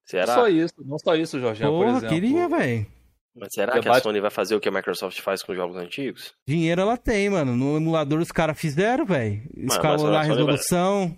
[0.06, 0.26] Será?
[0.26, 1.62] Não só isso, não só isso, Jorge.
[1.66, 2.08] por exemplo.
[2.08, 2.88] queria, velho.
[3.36, 3.84] Mas será debate...
[3.84, 6.34] que a Sony vai fazer o que a Microsoft faz com jogos antigos?
[6.48, 7.58] Dinheiro ela tem, mano.
[7.58, 9.42] No emulador os caras fizeram, velho.
[9.58, 11.14] Escalou a resolução.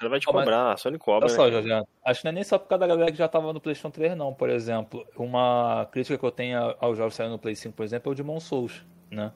[0.00, 1.26] Ela vai te cobrar, a Sony cobra.
[1.26, 1.36] Olha né?
[1.36, 1.86] só, Jorge.
[2.04, 3.90] Acho que não é nem só por causa da galera que já tava no PlayStation
[3.90, 4.32] 3, não.
[4.32, 8.08] Por exemplo, uma crítica que eu tenho aos jogos saindo no Play 5, por exemplo,
[8.08, 9.32] é o Demon Souls, né?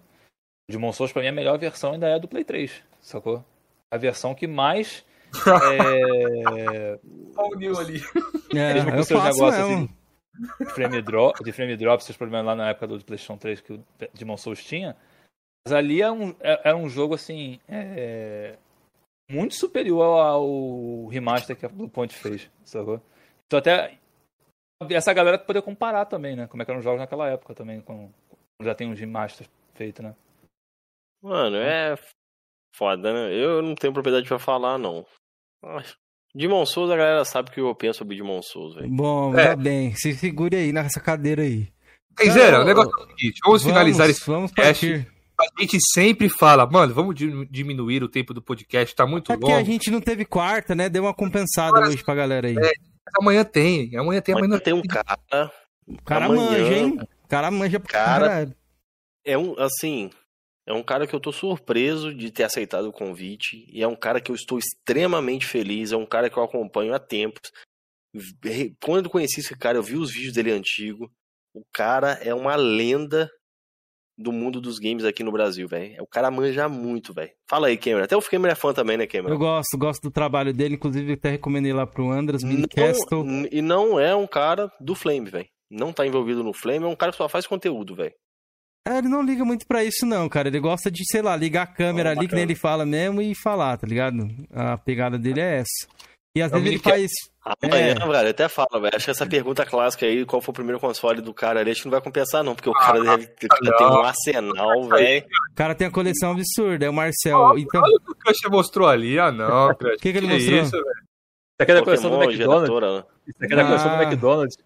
[0.68, 3.44] O Demon Souls, pra mim, a melhor versão ainda é do Play 3, sacou?
[3.90, 5.04] A versão que mais.
[5.72, 6.98] É...
[7.36, 8.00] Olha o Neil ali.
[8.54, 9.88] É, Mesmo com seus negócios assim,
[10.74, 13.84] frame drop, de frame drop, seus problemas lá na época do PlayStation 3 que o
[14.14, 14.96] Demon Souls tinha.
[15.66, 17.60] Mas ali era é um, é, era um jogo assim.
[17.68, 18.56] É,
[19.30, 23.00] muito superior ao remaster que a Bluepoint fez, sacou?
[23.46, 23.98] Então até
[24.90, 26.46] essa galera poder comparar também, né?
[26.46, 28.10] Como é que eram os jogos naquela época também, com,
[28.62, 30.14] já tem uns remasters feitos, né?
[31.22, 31.96] Mano, é
[32.74, 33.34] foda, né?
[33.34, 35.04] Eu não tenho propriedade para falar, não.
[36.34, 38.88] Demon Souls, a galera sabe o que eu penso sobre Demon Souls, velho.
[38.88, 39.48] Bom, é.
[39.48, 39.94] tá bem.
[39.94, 41.68] Se segure aí nessa cadeira aí.
[42.16, 45.08] Kenzeira, o negócio é o seguinte, vamos, vamos finalizar esse vamos podcast.
[45.40, 47.14] A gente sempre fala, mano, vamos
[47.48, 49.46] diminuir o tempo do podcast, tá muito é longo.
[49.46, 50.88] Porque a gente não teve quarta, né?
[50.88, 52.56] Deu uma compensada Agora, hoje pra galera aí.
[52.58, 52.72] É,
[53.20, 55.16] amanhã tem, amanhã tem, amanhã, amanhã tem um cara.
[55.86, 56.98] O cara amanhã, manja, hein?
[57.24, 58.52] O cara manja pro cara.
[59.24, 60.10] É um, assim,
[60.68, 63.66] é um cara que eu tô surpreso de ter aceitado o convite.
[63.72, 65.92] E é um cara que eu estou extremamente feliz.
[65.92, 67.50] É um cara que eu acompanho há tempos.
[68.82, 71.10] Quando eu conheci esse cara, eu vi os vídeos dele antigo.
[71.54, 73.30] O cara é uma lenda
[74.18, 76.02] do mundo dos games aqui no Brasil, velho.
[76.02, 77.30] O cara manja muito, velho.
[77.48, 78.04] Fala aí, Cameron.
[78.04, 79.36] Até o Cameron é fã também, né, Cameron?
[79.36, 80.74] Eu gosto, gosto do trabalho dele.
[80.74, 83.24] Inclusive, até recomendei lá pro Andras, Minicastle.
[83.50, 85.48] E não é um cara do Flame, velho.
[85.70, 88.12] Não tá envolvido no Flame, é um cara que só faz conteúdo, velho.
[88.86, 90.48] É, ele não liga muito pra isso, não, cara.
[90.48, 92.28] Ele gosta de, sei lá, ligar a câmera oh, ali, bacana.
[92.28, 94.28] que nem ele fala mesmo, e falar, tá ligado?
[94.50, 95.86] A pegada dele é essa.
[96.36, 97.10] E às vezes ele faz.
[97.62, 98.06] Amanhã, é...
[98.06, 98.94] velho, até fala, velho.
[98.94, 101.82] Acho que essa pergunta clássica aí, qual foi o primeiro console do cara ali, acho
[101.82, 105.26] que não vai compensar, não, porque o cara deve ter, tem um arsenal, velho.
[105.50, 107.46] O cara tem uma coleção absurda, é o Marcel.
[107.48, 107.82] Ah, então...
[107.82, 109.94] Olha o que o Crush mostrou ali, ah não, Crush.
[109.94, 110.60] O que, que ele que mostrou?
[110.60, 110.84] Isso, velho?
[110.84, 112.70] Isso aqui é da coleção do McDonald's.
[112.70, 113.04] Né?
[113.26, 114.56] Isso aqui é da coleção do McDonald's.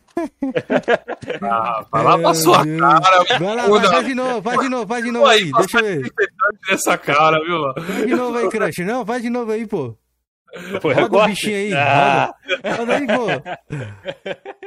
[1.41, 3.39] Ah, fala pra sua cara.
[3.39, 5.51] Vai lá, vai, vai de novo, vai de novo, vai de novo aí.
[5.51, 6.13] Deixa eu ver.
[6.69, 7.73] Essa cara, viu?
[7.73, 8.79] Vai de novo aí, Crush.
[8.79, 9.95] Não, vai de novo aí, pô.
[10.81, 11.73] Foi roda o bichinho aí.
[11.73, 12.33] Ah.
[12.47, 12.75] Roda.
[12.75, 13.27] roda aí, pô.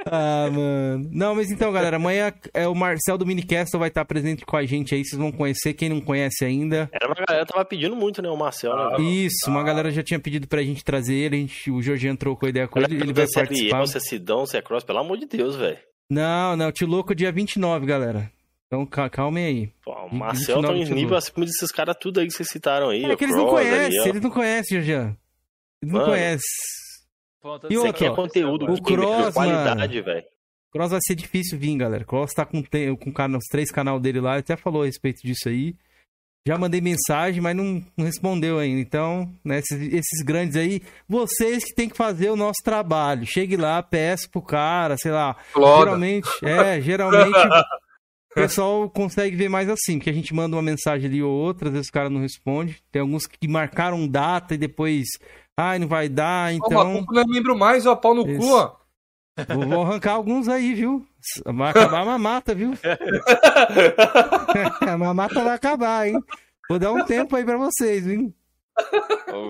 [0.07, 1.09] Ah, mano.
[1.13, 4.65] Não, mas então, galera, amanhã é o Marcel do Minicastle vai estar presente com a
[4.65, 5.05] gente aí.
[5.05, 5.75] Vocês vão conhecer.
[5.75, 6.89] Quem não conhece ainda.
[6.93, 8.29] Era uma galera tava pedindo muito, né?
[8.29, 9.03] O Marcel, né?
[9.03, 11.37] Isso, uma galera já tinha pedido pra gente trazer ele.
[11.37, 12.97] A gente, o Jorginho trocou ideia com ele.
[12.97, 13.77] Ele vai se participar.
[13.77, 15.79] É Biel, se é Sidão, se é Cross, pelo amor de Deus, velho.
[16.11, 16.71] Não, não.
[16.71, 18.31] Te louco dia 29, galera.
[18.67, 19.71] Então calmem aí.
[19.85, 23.05] Pô, o Marcel tá em nível acima desses caras tudo aí que vocês citaram aí.
[23.05, 25.17] É que eles não conhecem, eles não conhecem, Jorginho.
[25.85, 26.45] Não Mano, conhece.
[27.69, 30.25] E outro, aqui é conteúdo o Cross, de qualidade, velho.
[30.73, 32.05] Cross vai ser difícil vir, galera.
[32.05, 35.49] Cross tá com, com os três canal dele lá, ele até falou a respeito disso
[35.49, 35.77] aí.
[36.47, 38.79] Já mandei mensagem, mas não, não respondeu ainda.
[38.79, 43.27] Então, né, esses, esses, grandes aí, vocês que tem que fazer o nosso trabalho.
[43.27, 45.37] Chegue lá, peça pro cara, sei lá.
[45.53, 45.85] Floda.
[45.85, 47.35] Geralmente, é, geralmente
[48.31, 51.69] o pessoal consegue ver mais assim, que a gente manda uma mensagem ali ou outra,
[51.69, 52.83] às vezes o cara não responde.
[52.93, 55.07] Tem alguns que marcaram data e depois
[55.57, 57.07] Ai, não vai dar, então.
[57.11, 58.41] Não é membro mais, ó, pau no Isso.
[58.41, 58.77] cu, ó.
[59.69, 61.05] Vou, arrancar alguns aí, viu?
[61.45, 62.73] Vai acabar a mamata, viu?
[64.81, 66.21] a mamata vai acabar, hein?
[66.69, 68.33] Vou dar um tempo aí pra vocês, viu?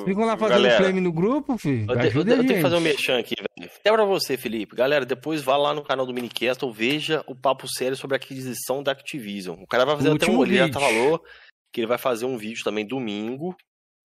[0.05, 1.91] Ficam lá fazendo Galera, flame no grupo, filho.
[1.91, 3.70] Eu, Ajuda eu, eu tenho que fazer um mexão aqui, velho.
[3.78, 4.76] Até pra você, Felipe.
[4.76, 8.18] Galera, depois vá lá no canal do Minicast ou veja o papo sério sobre a
[8.18, 9.62] aquisição da Activision.
[9.62, 11.23] O cara vai fazer o até um já falou
[11.73, 13.57] que ele vai fazer um vídeo também domingo,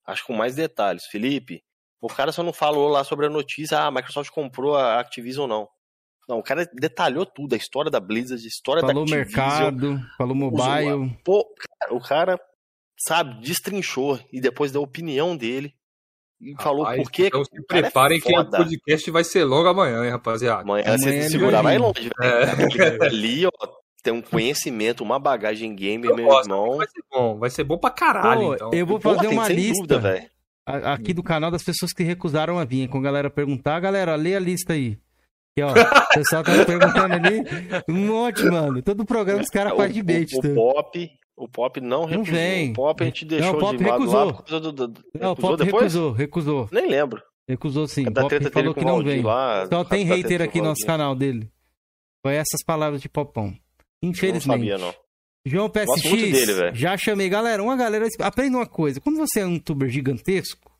[0.06, 1.06] acho com mais detalhes.
[1.06, 1.62] Felipe,
[2.02, 5.44] o cara só não falou lá sobre a notícia, ah, a Microsoft comprou a Activision
[5.44, 5.70] ou não.
[6.28, 9.48] Não, o cara detalhou tudo, a história da Blizzard, a história falou da Activision.
[9.48, 11.20] Falou mercado, falou mobile.
[11.26, 11.46] Pô,
[11.90, 12.40] o cara,
[13.00, 15.74] sabe, destrinchou e depois deu a opinião dele.
[16.40, 17.28] E Rapaz, falou por quê.
[17.28, 20.62] Então se é preparem é que o podcast vai ser longo amanhã, hein, rapaziada.
[20.62, 23.04] Amanhã, amanhã você é segurar vai longe, velho.
[23.04, 23.06] É.
[23.06, 23.52] Ali, ó,
[24.02, 26.78] tem um conhecimento, uma bagagem gamer, meu irmão.
[26.78, 28.48] Vai ser bom, vai ser bom pra caralho.
[28.48, 28.70] Pô, então.
[28.72, 29.86] Eu vou fazer Pô, uma lista.
[29.86, 30.32] Dúvida,
[30.94, 32.88] aqui do canal das pessoas que recusaram a vir.
[32.88, 34.98] Com a galera perguntar, galera, lê a lista aí.
[35.52, 35.72] Aqui, ó,
[36.12, 37.44] o pessoal tá perguntando ali.
[37.88, 38.82] Um monte, mano.
[38.82, 40.34] Todo programa os caras fazem de bait.
[40.34, 42.18] O, o, o, Pop, o Pop não recusou.
[42.18, 42.72] Não vem.
[42.72, 44.26] O Pop a gente deixou não, o Pop de recusou.
[44.26, 45.94] Lá do, do, do, não, o Pop depois?
[45.94, 46.70] recusou, recusou.
[46.72, 47.22] Nem lembro.
[47.48, 48.06] Recusou sim.
[48.06, 49.22] É o Pop falou que não vem.
[49.22, 51.50] Lá, Só tem hater aqui no nosso canal dele.
[52.22, 53.56] Foi essas palavras de Popão.
[54.04, 54.70] Infelizmente.
[54.70, 55.09] Não sabia, não.
[55.46, 57.30] João PSX, dele, já chamei.
[57.30, 59.00] Galera, uma galera, aprenda uma coisa.
[59.00, 60.72] Quando você é um youtuber gigantesco,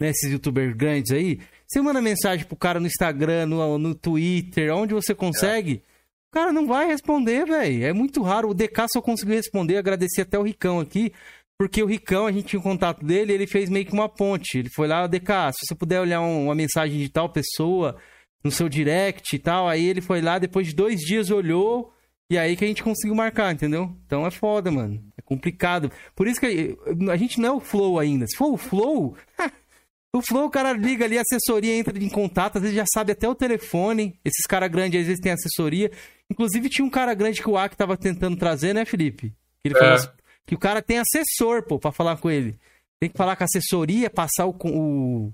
[0.00, 4.74] né, esses youtubers grandes aí, você manda mensagem pro cara no Instagram, no, no Twitter,
[4.74, 5.76] onde você consegue, é.
[5.76, 7.84] o cara não vai responder, velho.
[7.84, 8.50] É muito raro.
[8.50, 11.12] O DK só conseguiu responder, agradecer até o Ricão aqui,
[11.58, 14.58] porque o Ricão, a gente tinha um contato dele, ele fez meio que uma ponte.
[14.58, 17.96] Ele foi lá, DK, se você puder olhar um, uma mensagem de tal pessoa
[18.42, 21.92] no seu direct e tal, aí ele foi lá, depois de dois dias olhou
[22.28, 23.94] e aí que a gente conseguiu marcar, entendeu?
[24.04, 25.02] Então é foda, mano.
[25.16, 25.90] É complicado.
[26.14, 26.76] Por isso que
[27.10, 28.26] a gente não é o Flow ainda.
[28.26, 29.16] Se for o Flow,
[30.12, 33.12] o Flow, o cara liga ali, a assessoria entra em contato, às vezes já sabe
[33.12, 34.18] até o telefone.
[34.24, 35.90] Esses caras grandes às vezes têm assessoria.
[36.28, 39.32] Inclusive tinha um cara grande que o Aki tava tentando trazer, né, Felipe?
[39.62, 39.92] Que ele é.
[39.92, 40.08] assim,
[40.44, 42.58] que o cara tem assessor, pô, pra falar com ele.
[42.98, 45.32] Tem que falar com a assessoria, passar o, o,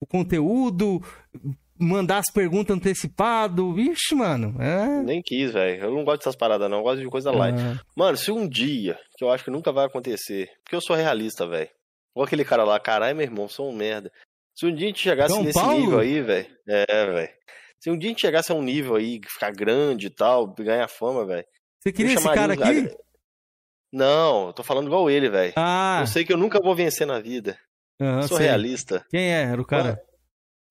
[0.00, 1.00] o conteúdo,
[1.82, 3.74] mandar as perguntas antecipado.
[3.74, 4.54] Vixe, mano.
[4.62, 5.02] É...
[5.02, 5.84] Nem quis, velho.
[5.84, 6.78] Eu não gosto dessas paradas, não.
[6.78, 7.58] Eu gosto de coisa light.
[7.58, 7.78] É.
[7.96, 11.46] Mano, se um dia, que eu acho que nunca vai acontecer, porque eu sou realista,
[11.46, 11.68] velho.
[12.14, 14.10] Ou aquele cara lá, caralho, meu irmão, sou um merda.
[14.54, 15.78] Se um dia a gente chegasse São nesse Paulo?
[15.78, 16.46] nível aí, velho.
[16.68, 17.30] É, velho.
[17.80, 20.88] Se um dia a gente chegasse a um nível aí, ficar grande e tal, ganhar
[20.88, 21.44] fama, velho.
[21.80, 22.94] Você queria esse cara aqui?
[23.92, 25.52] Não, eu tô falando igual ele, velho.
[25.56, 25.98] Ah.
[26.00, 27.58] Eu sei que eu nunca vou vencer na vida.
[28.00, 28.46] Uhum, Sou sei.
[28.46, 29.04] realista.
[29.10, 29.42] Quem é?
[29.42, 30.00] Era o cara?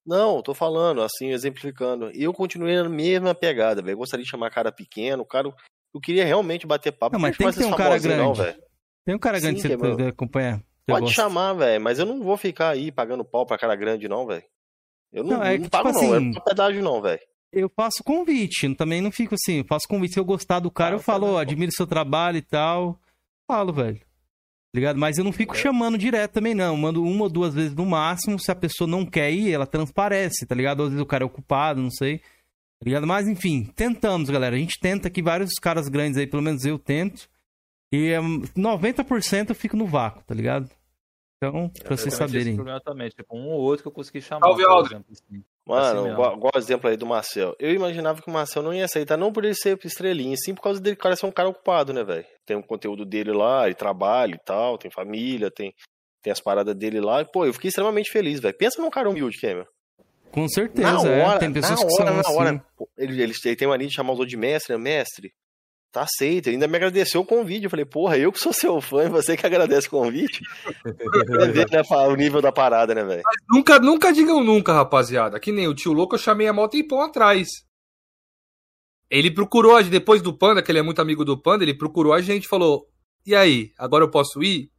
[0.05, 2.11] Não, tô falando, assim, exemplificando.
[2.13, 3.97] E eu continuei na mesma pegada, velho.
[3.97, 5.53] Gostaria de chamar cara pequeno, cara.
[5.93, 7.13] Eu queria realmente bater papo.
[7.13, 8.39] Não, mas tem que ter um cara grande.
[8.39, 8.55] Não,
[9.05, 10.61] tem um cara grande Sim, que você é acompanhar.
[10.87, 11.15] Pode gosta.
[11.15, 14.43] chamar, velho, mas eu não vou ficar aí pagando pau pra cara grande, não, velho.
[15.11, 16.13] Eu não, não, é que, não pago, tipo não.
[16.13, 17.19] Assim, é pedágio, não, velho.
[17.51, 19.59] Eu faço convite, também não fico assim.
[19.59, 20.13] Eu faço convite.
[20.13, 22.97] Se eu gostar do cara, ah, eu falo, oh, admiro seu trabalho e tal.
[23.45, 23.99] Falo, velho.
[24.73, 24.97] Ligado?
[24.97, 25.57] Mas eu não fico é.
[25.57, 26.73] chamando direto também, não.
[26.73, 28.39] Eu mando uma ou duas vezes no máximo.
[28.39, 30.83] Se a pessoa não quer ir, ela transparece, tá ligado?
[30.83, 32.19] Às vezes o cara é ocupado, não sei.
[32.19, 33.05] Tá ligado?
[33.05, 34.55] Mas enfim, tentamos, galera.
[34.55, 37.29] A gente tenta aqui, vários caras grandes aí, pelo menos eu tento.
[37.93, 40.69] E um, 90% eu fico no vácuo, tá ligado?
[41.37, 42.55] Então, pra vocês saberem.
[42.85, 44.47] também, tipo, um ou outro que eu consegui chamar.
[44.47, 45.43] Salve, por exemplo, assim.
[45.65, 47.55] Mano, assim igual, igual exemplo aí do Marcel.
[47.59, 50.61] Eu imaginava que o Marcel não ia aceitar, não por ele ser estrelinha, sim por
[50.61, 52.25] causa dele cara ser um cara ocupado, né, velho?
[52.45, 55.73] Tem o conteúdo dele lá, ele trabalha e tal, tem família, tem,
[56.21, 57.21] tem as paradas dele lá.
[57.21, 58.57] E, pô, eu fiquei extremamente feliz, velho.
[58.57, 59.67] Pensa num cara humilde, Fêmea.
[60.31, 61.25] Com certeza, na é.
[61.25, 62.37] hora, Tem pessoas na que hora, são na assim.
[62.37, 62.65] hora.
[62.97, 64.81] Ele, ele, ele tem mania de chamar os outros de mestre, né?
[64.81, 65.31] Mestre,
[65.91, 66.47] tá aceito.
[66.47, 67.65] Ele ainda me agradeceu o convite.
[67.65, 70.41] Eu falei, porra, eu que sou seu fã e você que agradece o convite.
[70.81, 73.21] Pra ver né, o nível da parada, né, velho?
[73.49, 75.39] Nunca, nunca digam nunca, rapaziada.
[75.39, 77.47] Que nem o tio louco, eu chamei a moto tempão atrás.
[79.09, 82.21] Ele procurou, depois do Panda, que ele é muito amigo do Panda, ele procurou a
[82.21, 82.87] gente falou:
[83.25, 84.71] E aí, agora eu posso ir?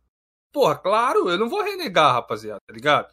[0.51, 3.09] Porra, claro, eu não vou renegar, rapaziada, tá ligado?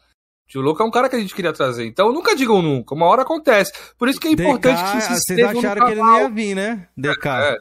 [0.50, 1.86] Tio Louco é um cara que a gente queria trazer.
[1.86, 2.92] Então nunca digam nunca.
[2.92, 3.72] Uma hora acontece.
[3.96, 6.56] Por isso que é importante DK, que se Vocês acharam que ele não ia vir,
[6.56, 6.88] né?
[6.96, 7.28] DK.
[7.28, 7.58] É, é.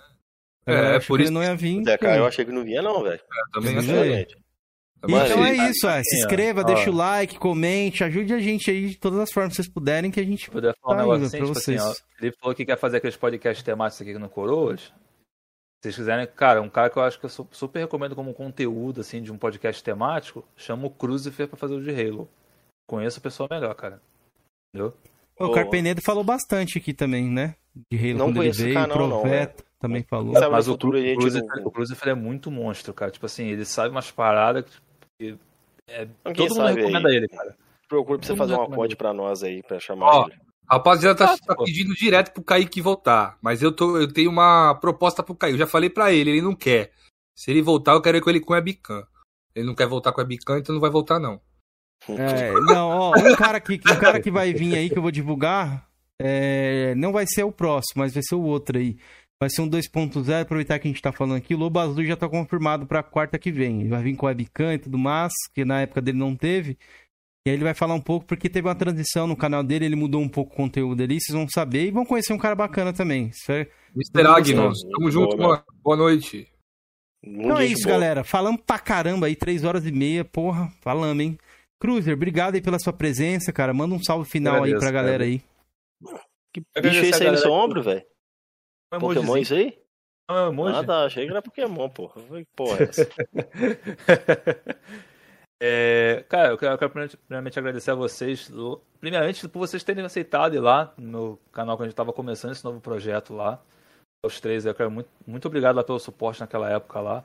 [0.70, 1.32] É, é por isso.
[1.32, 1.84] não ia vir.
[1.84, 3.20] Zé eu achei que não vinha, não, velho.
[3.20, 4.28] É, também achei.
[5.02, 6.04] Então é isso, é.
[6.04, 9.56] se inscreva, deixa o like, comente, ajude a gente aí de todas as formas que
[9.56, 11.82] vocês puderem que a gente Poder falar tá um negócio assim, tipo vocês.
[11.82, 14.82] Assim, ó, ele falou que quer fazer aqueles podcasts temáticos aqui no Coroas.
[14.82, 19.00] Se vocês quiserem, cara, um cara que eu acho que eu super recomendo como conteúdo
[19.00, 22.30] assim de um podcast temático, chama o Crucifer para fazer o de Halo.
[22.86, 24.02] Conheço a pessoa melhor, cara.
[24.76, 24.94] Entendeu?
[25.40, 27.56] O Carpenedo falou bastante aqui também, né?
[27.92, 29.64] De Halo não quando ele veio, canal, Profeta.
[29.64, 30.34] Não, também falou.
[30.52, 33.12] Mas o, futuro, o, é muito monstro, cara.
[33.12, 34.66] Tipo assim, ele sabe umas paradas
[35.18, 35.38] que.
[35.88, 37.16] É, todo mundo recomenda aí.
[37.16, 37.56] ele, cara.
[37.88, 40.38] Procure pra você fazer uma ponte pra nós aí, pra chamar Ó, ele.
[40.70, 43.38] Rapaziada, tá, tá pedindo direto pro Kaique voltar.
[43.42, 45.56] Mas eu, tô, eu tenho uma proposta pro Kaique.
[45.56, 46.92] Eu já falei pra ele, ele não quer.
[47.36, 49.04] Se ele voltar, eu quero ir com ele com a Bican.
[49.56, 51.42] Ele não quer voltar com a Bican, então não vai voltar, não.
[52.08, 55.12] É, não, ó, um cara, que, um cara que vai vir aí que eu vou
[55.12, 55.89] divulgar.
[56.22, 58.98] É, não vai ser o próximo, mas vai ser o outro aí.
[59.42, 61.56] Vai ser um 2.0, aproveitar que a gente tá falando aqui.
[61.56, 63.80] O Lobo Azul já tá confirmado pra quarta que vem.
[63.80, 66.78] Ele vai vir com webcam e tudo mais, que na época dele não teve.
[67.48, 69.96] E aí ele vai falar um pouco, porque teve uma transição no canal dele, ele
[69.96, 72.92] mudou um pouco o conteúdo ali, vocês vão saber e vão conhecer um cara bacana
[72.92, 73.32] também.
[73.48, 73.66] É...
[73.96, 74.28] Mr.
[74.28, 76.48] Agnos, tamo junto, boa, boa noite.
[77.24, 78.26] Então é isso, galera.
[78.26, 81.38] Falamos pra caramba aí, três horas e meia, porra, falamos, hein?
[81.82, 83.74] Cruiser, obrigado aí pela sua presença, cara.
[83.74, 85.30] Manda um salve final Agradeço, aí pra galera cara.
[85.30, 85.42] aí.
[86.54, 88.06] Que bicho é esse aí no seu ombro, velho?
[88.94, 89.80] Um Pokémon isso aí?
[90.30, 90.76] Não, é um emoji.
[90.76, 91.06] Ah, tá.
[91.06, 92.22] Achei que era Pokémon, porra.
[92.22, 93.10] Que porra é essa?
[95.62, 98.52] é, cara, eu quero, eu quero primeiramente agradecer a vocês.
[99.00, 102.64] Primeiramente, por vocês terem aceitado ir lá no canal que a gente estava começando esse
[102.64, 103.60] novo projeto lá.
[104.24, 107.24] Os três, eu quero muito, muito obrigado lá pelo suporte naquela época lá.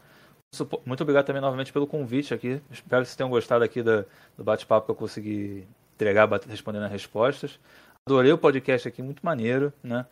[0.86, 2.62] Muito obrigado também novamente pelo convite aqui.
[2.70, 6.92] Espero que vocês tenham gostado aqui do, do bate-papo que eu consegui entregar, respondendo as
[6.92, 7.58] respostas.
[8.06, 10.06] Adorei o podcast aqui, muito maneiro, né?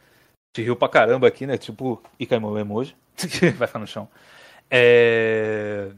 [0.55, 1.59] Te riu pra caramba aqui, né?
[1.59, 2.97] Tipo, e caiu o emoji.
[3.57, 4.09] Vai ficar no chão.
[4.71, 5.93] É.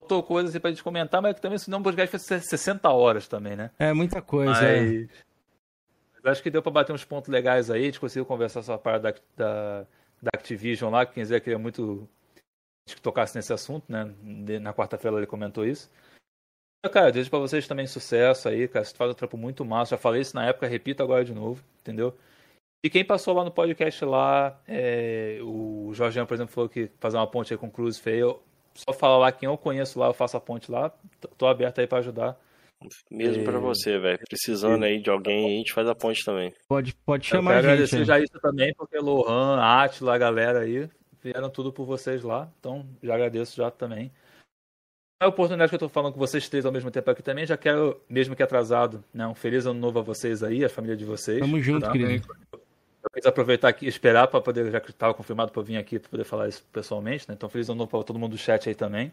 [0.00, 3.26] Faltou coisa assim pra gente comentar, mas também se não, o podcast foi 60 horas
[3.26, 3.70] também, né?
[3.78, 4.52] É muita coisa.
[4.52, 4.62] Mas...
[4.64, 5.08] É.
[6.14, 7.82] Mas acho que deu pra bater uns pontos legais aí.
[7.82, 9.86] A gente conseguiu conversar sobre a parte da, da,
[10.20, 12.06] da Activision lá, que quem quiser queria muito
[12.86, 14.12] que tocasse nesse assunto, né?
[14.60, 15.90] Na quarta-feira ele comentou isso.
[16.86, 18.84] Cara, desejo pra vocês também sucesso aí, cara.
[18.84, 19.90] Você faz um trampo muito massa.
[19.90, 22.16] Já falei isso na época, repito agora de novo, entendeu?
[22.84, 27.16] E quem passou lá no podcast lá, é, o Jorge, por exemplo, falou que fazer
[27.16, 28.40] uma ponte aí com o Cruz Feio.
[28.74, 30.92] Só fala lá quem eu conheço lá, eu faço a ponte lá.
[31.36, 32.38] Tô aberto aí para ajudar.
[33.10, 33.44] Mesmo e...
[33.44, 34.20] para você, velho.
[34.28, 36.54] Precisando aí de alguém, a gente faz a ponte também.
[36.68, 37.94] Pode, pode chamar eu quero a gente.
[37.96, 40.88] agradecer já isso também, porque Lohan, Atila, a galera aí,
[41.20, 42.48] vieram tudo por vocês lá.
[42.60, 44.12] Então, já agradeço já também.
[45.20, 47.56] A oportunidade que eu tô falando com vocês três ao mesmo tempo aqui também, já
[47.56, 51.04] quero, mesmo que atrasado, né, um feliz ano novo a vocês aí, a família de
[51.04, 51.40] vocês.
[51.40, 51.90] Tamo junto, tá?
[51.90, 52.28] querido.
[52.52, 56.08] Eu quis aproveitar aqui, esperar para poder, já que estava confirmado para vir aqui para
[56.08, 57.34] poder falar isso pessoalmente, né?
[57.34, 59.12] Então, feliz ano novo para todo mundo do chat aí também.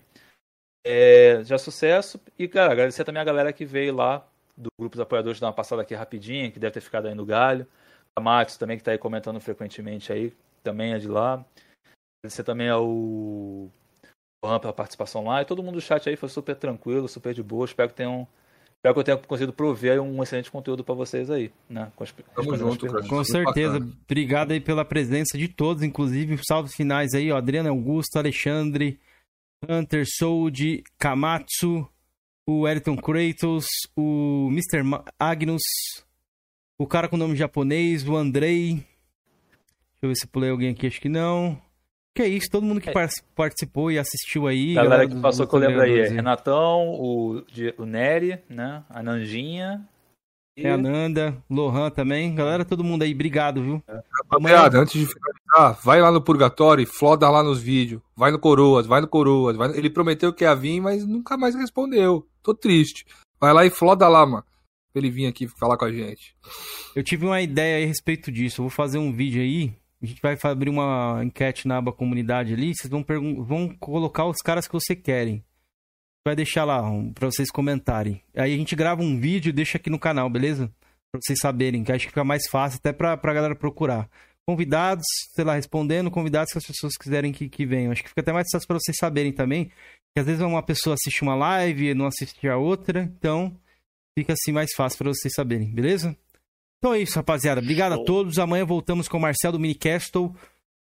[0.86, 2.20] É, já sucesso.
[2.38, 5.54] E, cara, agradecer também a galera que veio lá do grupo dos apoiadores dar uma
[5.54, 7.66] passada aqui rapidinho, que deve ter ficado aí no galho.
[8.16, 10.32] A Max também, que está aí comentando frequentemente aí,
[10.64, 11.44] também é de lá.
[12.20, 13.72] Agradecer também ao
[14.46, 15.42] Juan pela participação lá.
[15.42, 17.66] E todo mundo do chat aí foi super tranquilo, super de boa.
[17.66, 18.28] Espero que tenham.
[18.76, 21.92] Espero que eu tenha conseguido prover um excelente conteúdo para vocês aí, né?
[21.96, 23.08] Com, as, Tamo junto, cara.
[23.08, 23.80] Com certeza.
[23.80, 23.98] Bacana.
[24.06, 27.38] Obrigado aí pela presença de todos, inclusive salve finais aí, ó.
[27.38, 29.00] Adriano Augusto, Alexandre,
[29.68, 31.90] Hunter, Sold, Kamatsu,
[32.48, 33.66] o Elton Kratos,
[33.96, 34.84] o Mr.
[35.20, 35.64] Agnus,
[36.78, 38.74] o cara com nome japonês, o Andrei.
[38.74, 41.60] Deixa eu ver se pulei alguém aqui, acho que não.
[42.16, 42.94] Que é isso, todo mundo que é.
[43.36, 44.78] participou e assistiu aí.
[44.78, 47.44] A galera, que passou que eu lembro aí é Renatão, o,
[47.78, 48.86] o Nery, né?
[48.90, 49.86] A Nandinha.
[50.58, 50.66] E...
[50.66, 52.34] É a Nanda, Lohan também.
[52.34, 53.84] Galera, todo mundo aí, obrigado, viu?
[53.86, 54.02] É.
[54.32, 58.02] Rapaziada, antes de finalizar, vai lá no Purgatório e floda lá nos vídeos.
[58.16, 59.58] Vai no Coroas, vai no Coroas.
[59.58, 59.78] Vai...
[59.78, 62.26] Ele prometeu que ia vir, mas nunca mais respondeu.
[62.42, 63.06] Tô triste.
[63.42, 64.46] Vai lá e floda lá, mano.
[64.94, 66.34] Pra ele vir aqui falar com a gente.
[66.96, 68.62] Eu tive uma ideia a respeito disso.
[68.62, 69.74] Eu vou fazer um vídeo aí
[70.06, 72.74] a gente vai abrir uma enquete na aba comunidade ali.
[72.74, 73.04] Vocês vão,
[73.44, 75.44] vão colocar os caras que você querem.
[76.26, 78.22] Vai deixar lá um, para vocês comentarem.
[78.36, 80.68] Aí a gente grava um vídeo e deixa aqui no canal, beleza?
[81.12, 84.10] Pra vocês saberem, que acho que fica mais fácil até pra, pra galera procurar.
[84.48, 87.92] Convidados, sei lá, respondendo, convidados que as pessoas quiserem que, que venham.
[87.92, 89.66] Acho que fica até mais fácil pra vocês saberem também.
[90.14, 93.04] Que às vezes uma pessoa assiste uma live e não assiste a outra.
[93.04, 93.56] Então,
[94.18, 96.16] fica assim mais fácil para vocês saberem, beleza?
[96.86, 97.62] Então é isso, rapaziada.
[97.62, 98.38] Obrigado a todos.
[98.38, 100.32] Amanhã voltamos com o Marcel do Minicastle.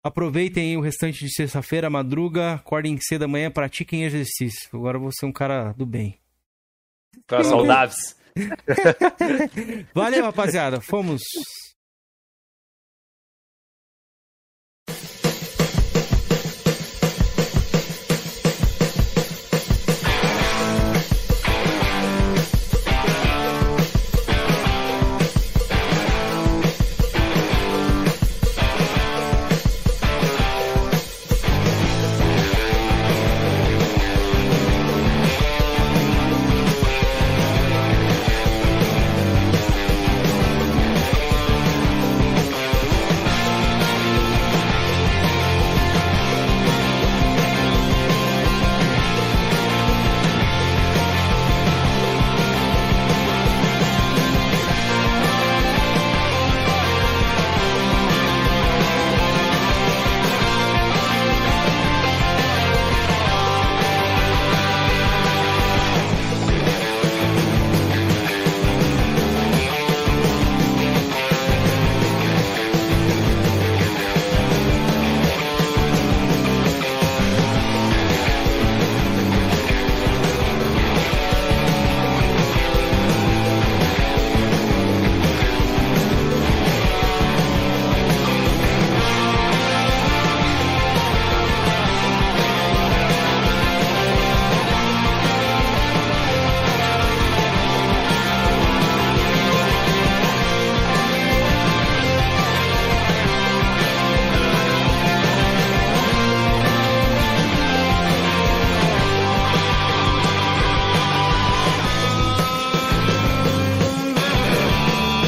[0.04, 4.68] Aproveitem o restante de sexta-feira, madruga, acordem cedo amanhã, pratiquem exercício.
[4.72, 6.16] Agora eu vou ser um cara do bem.
[7.26, 8.16] Cara saudáveis.
[9.92, 10.80] Valeu, rapaziada.
[10.80, 11.22] Fomos.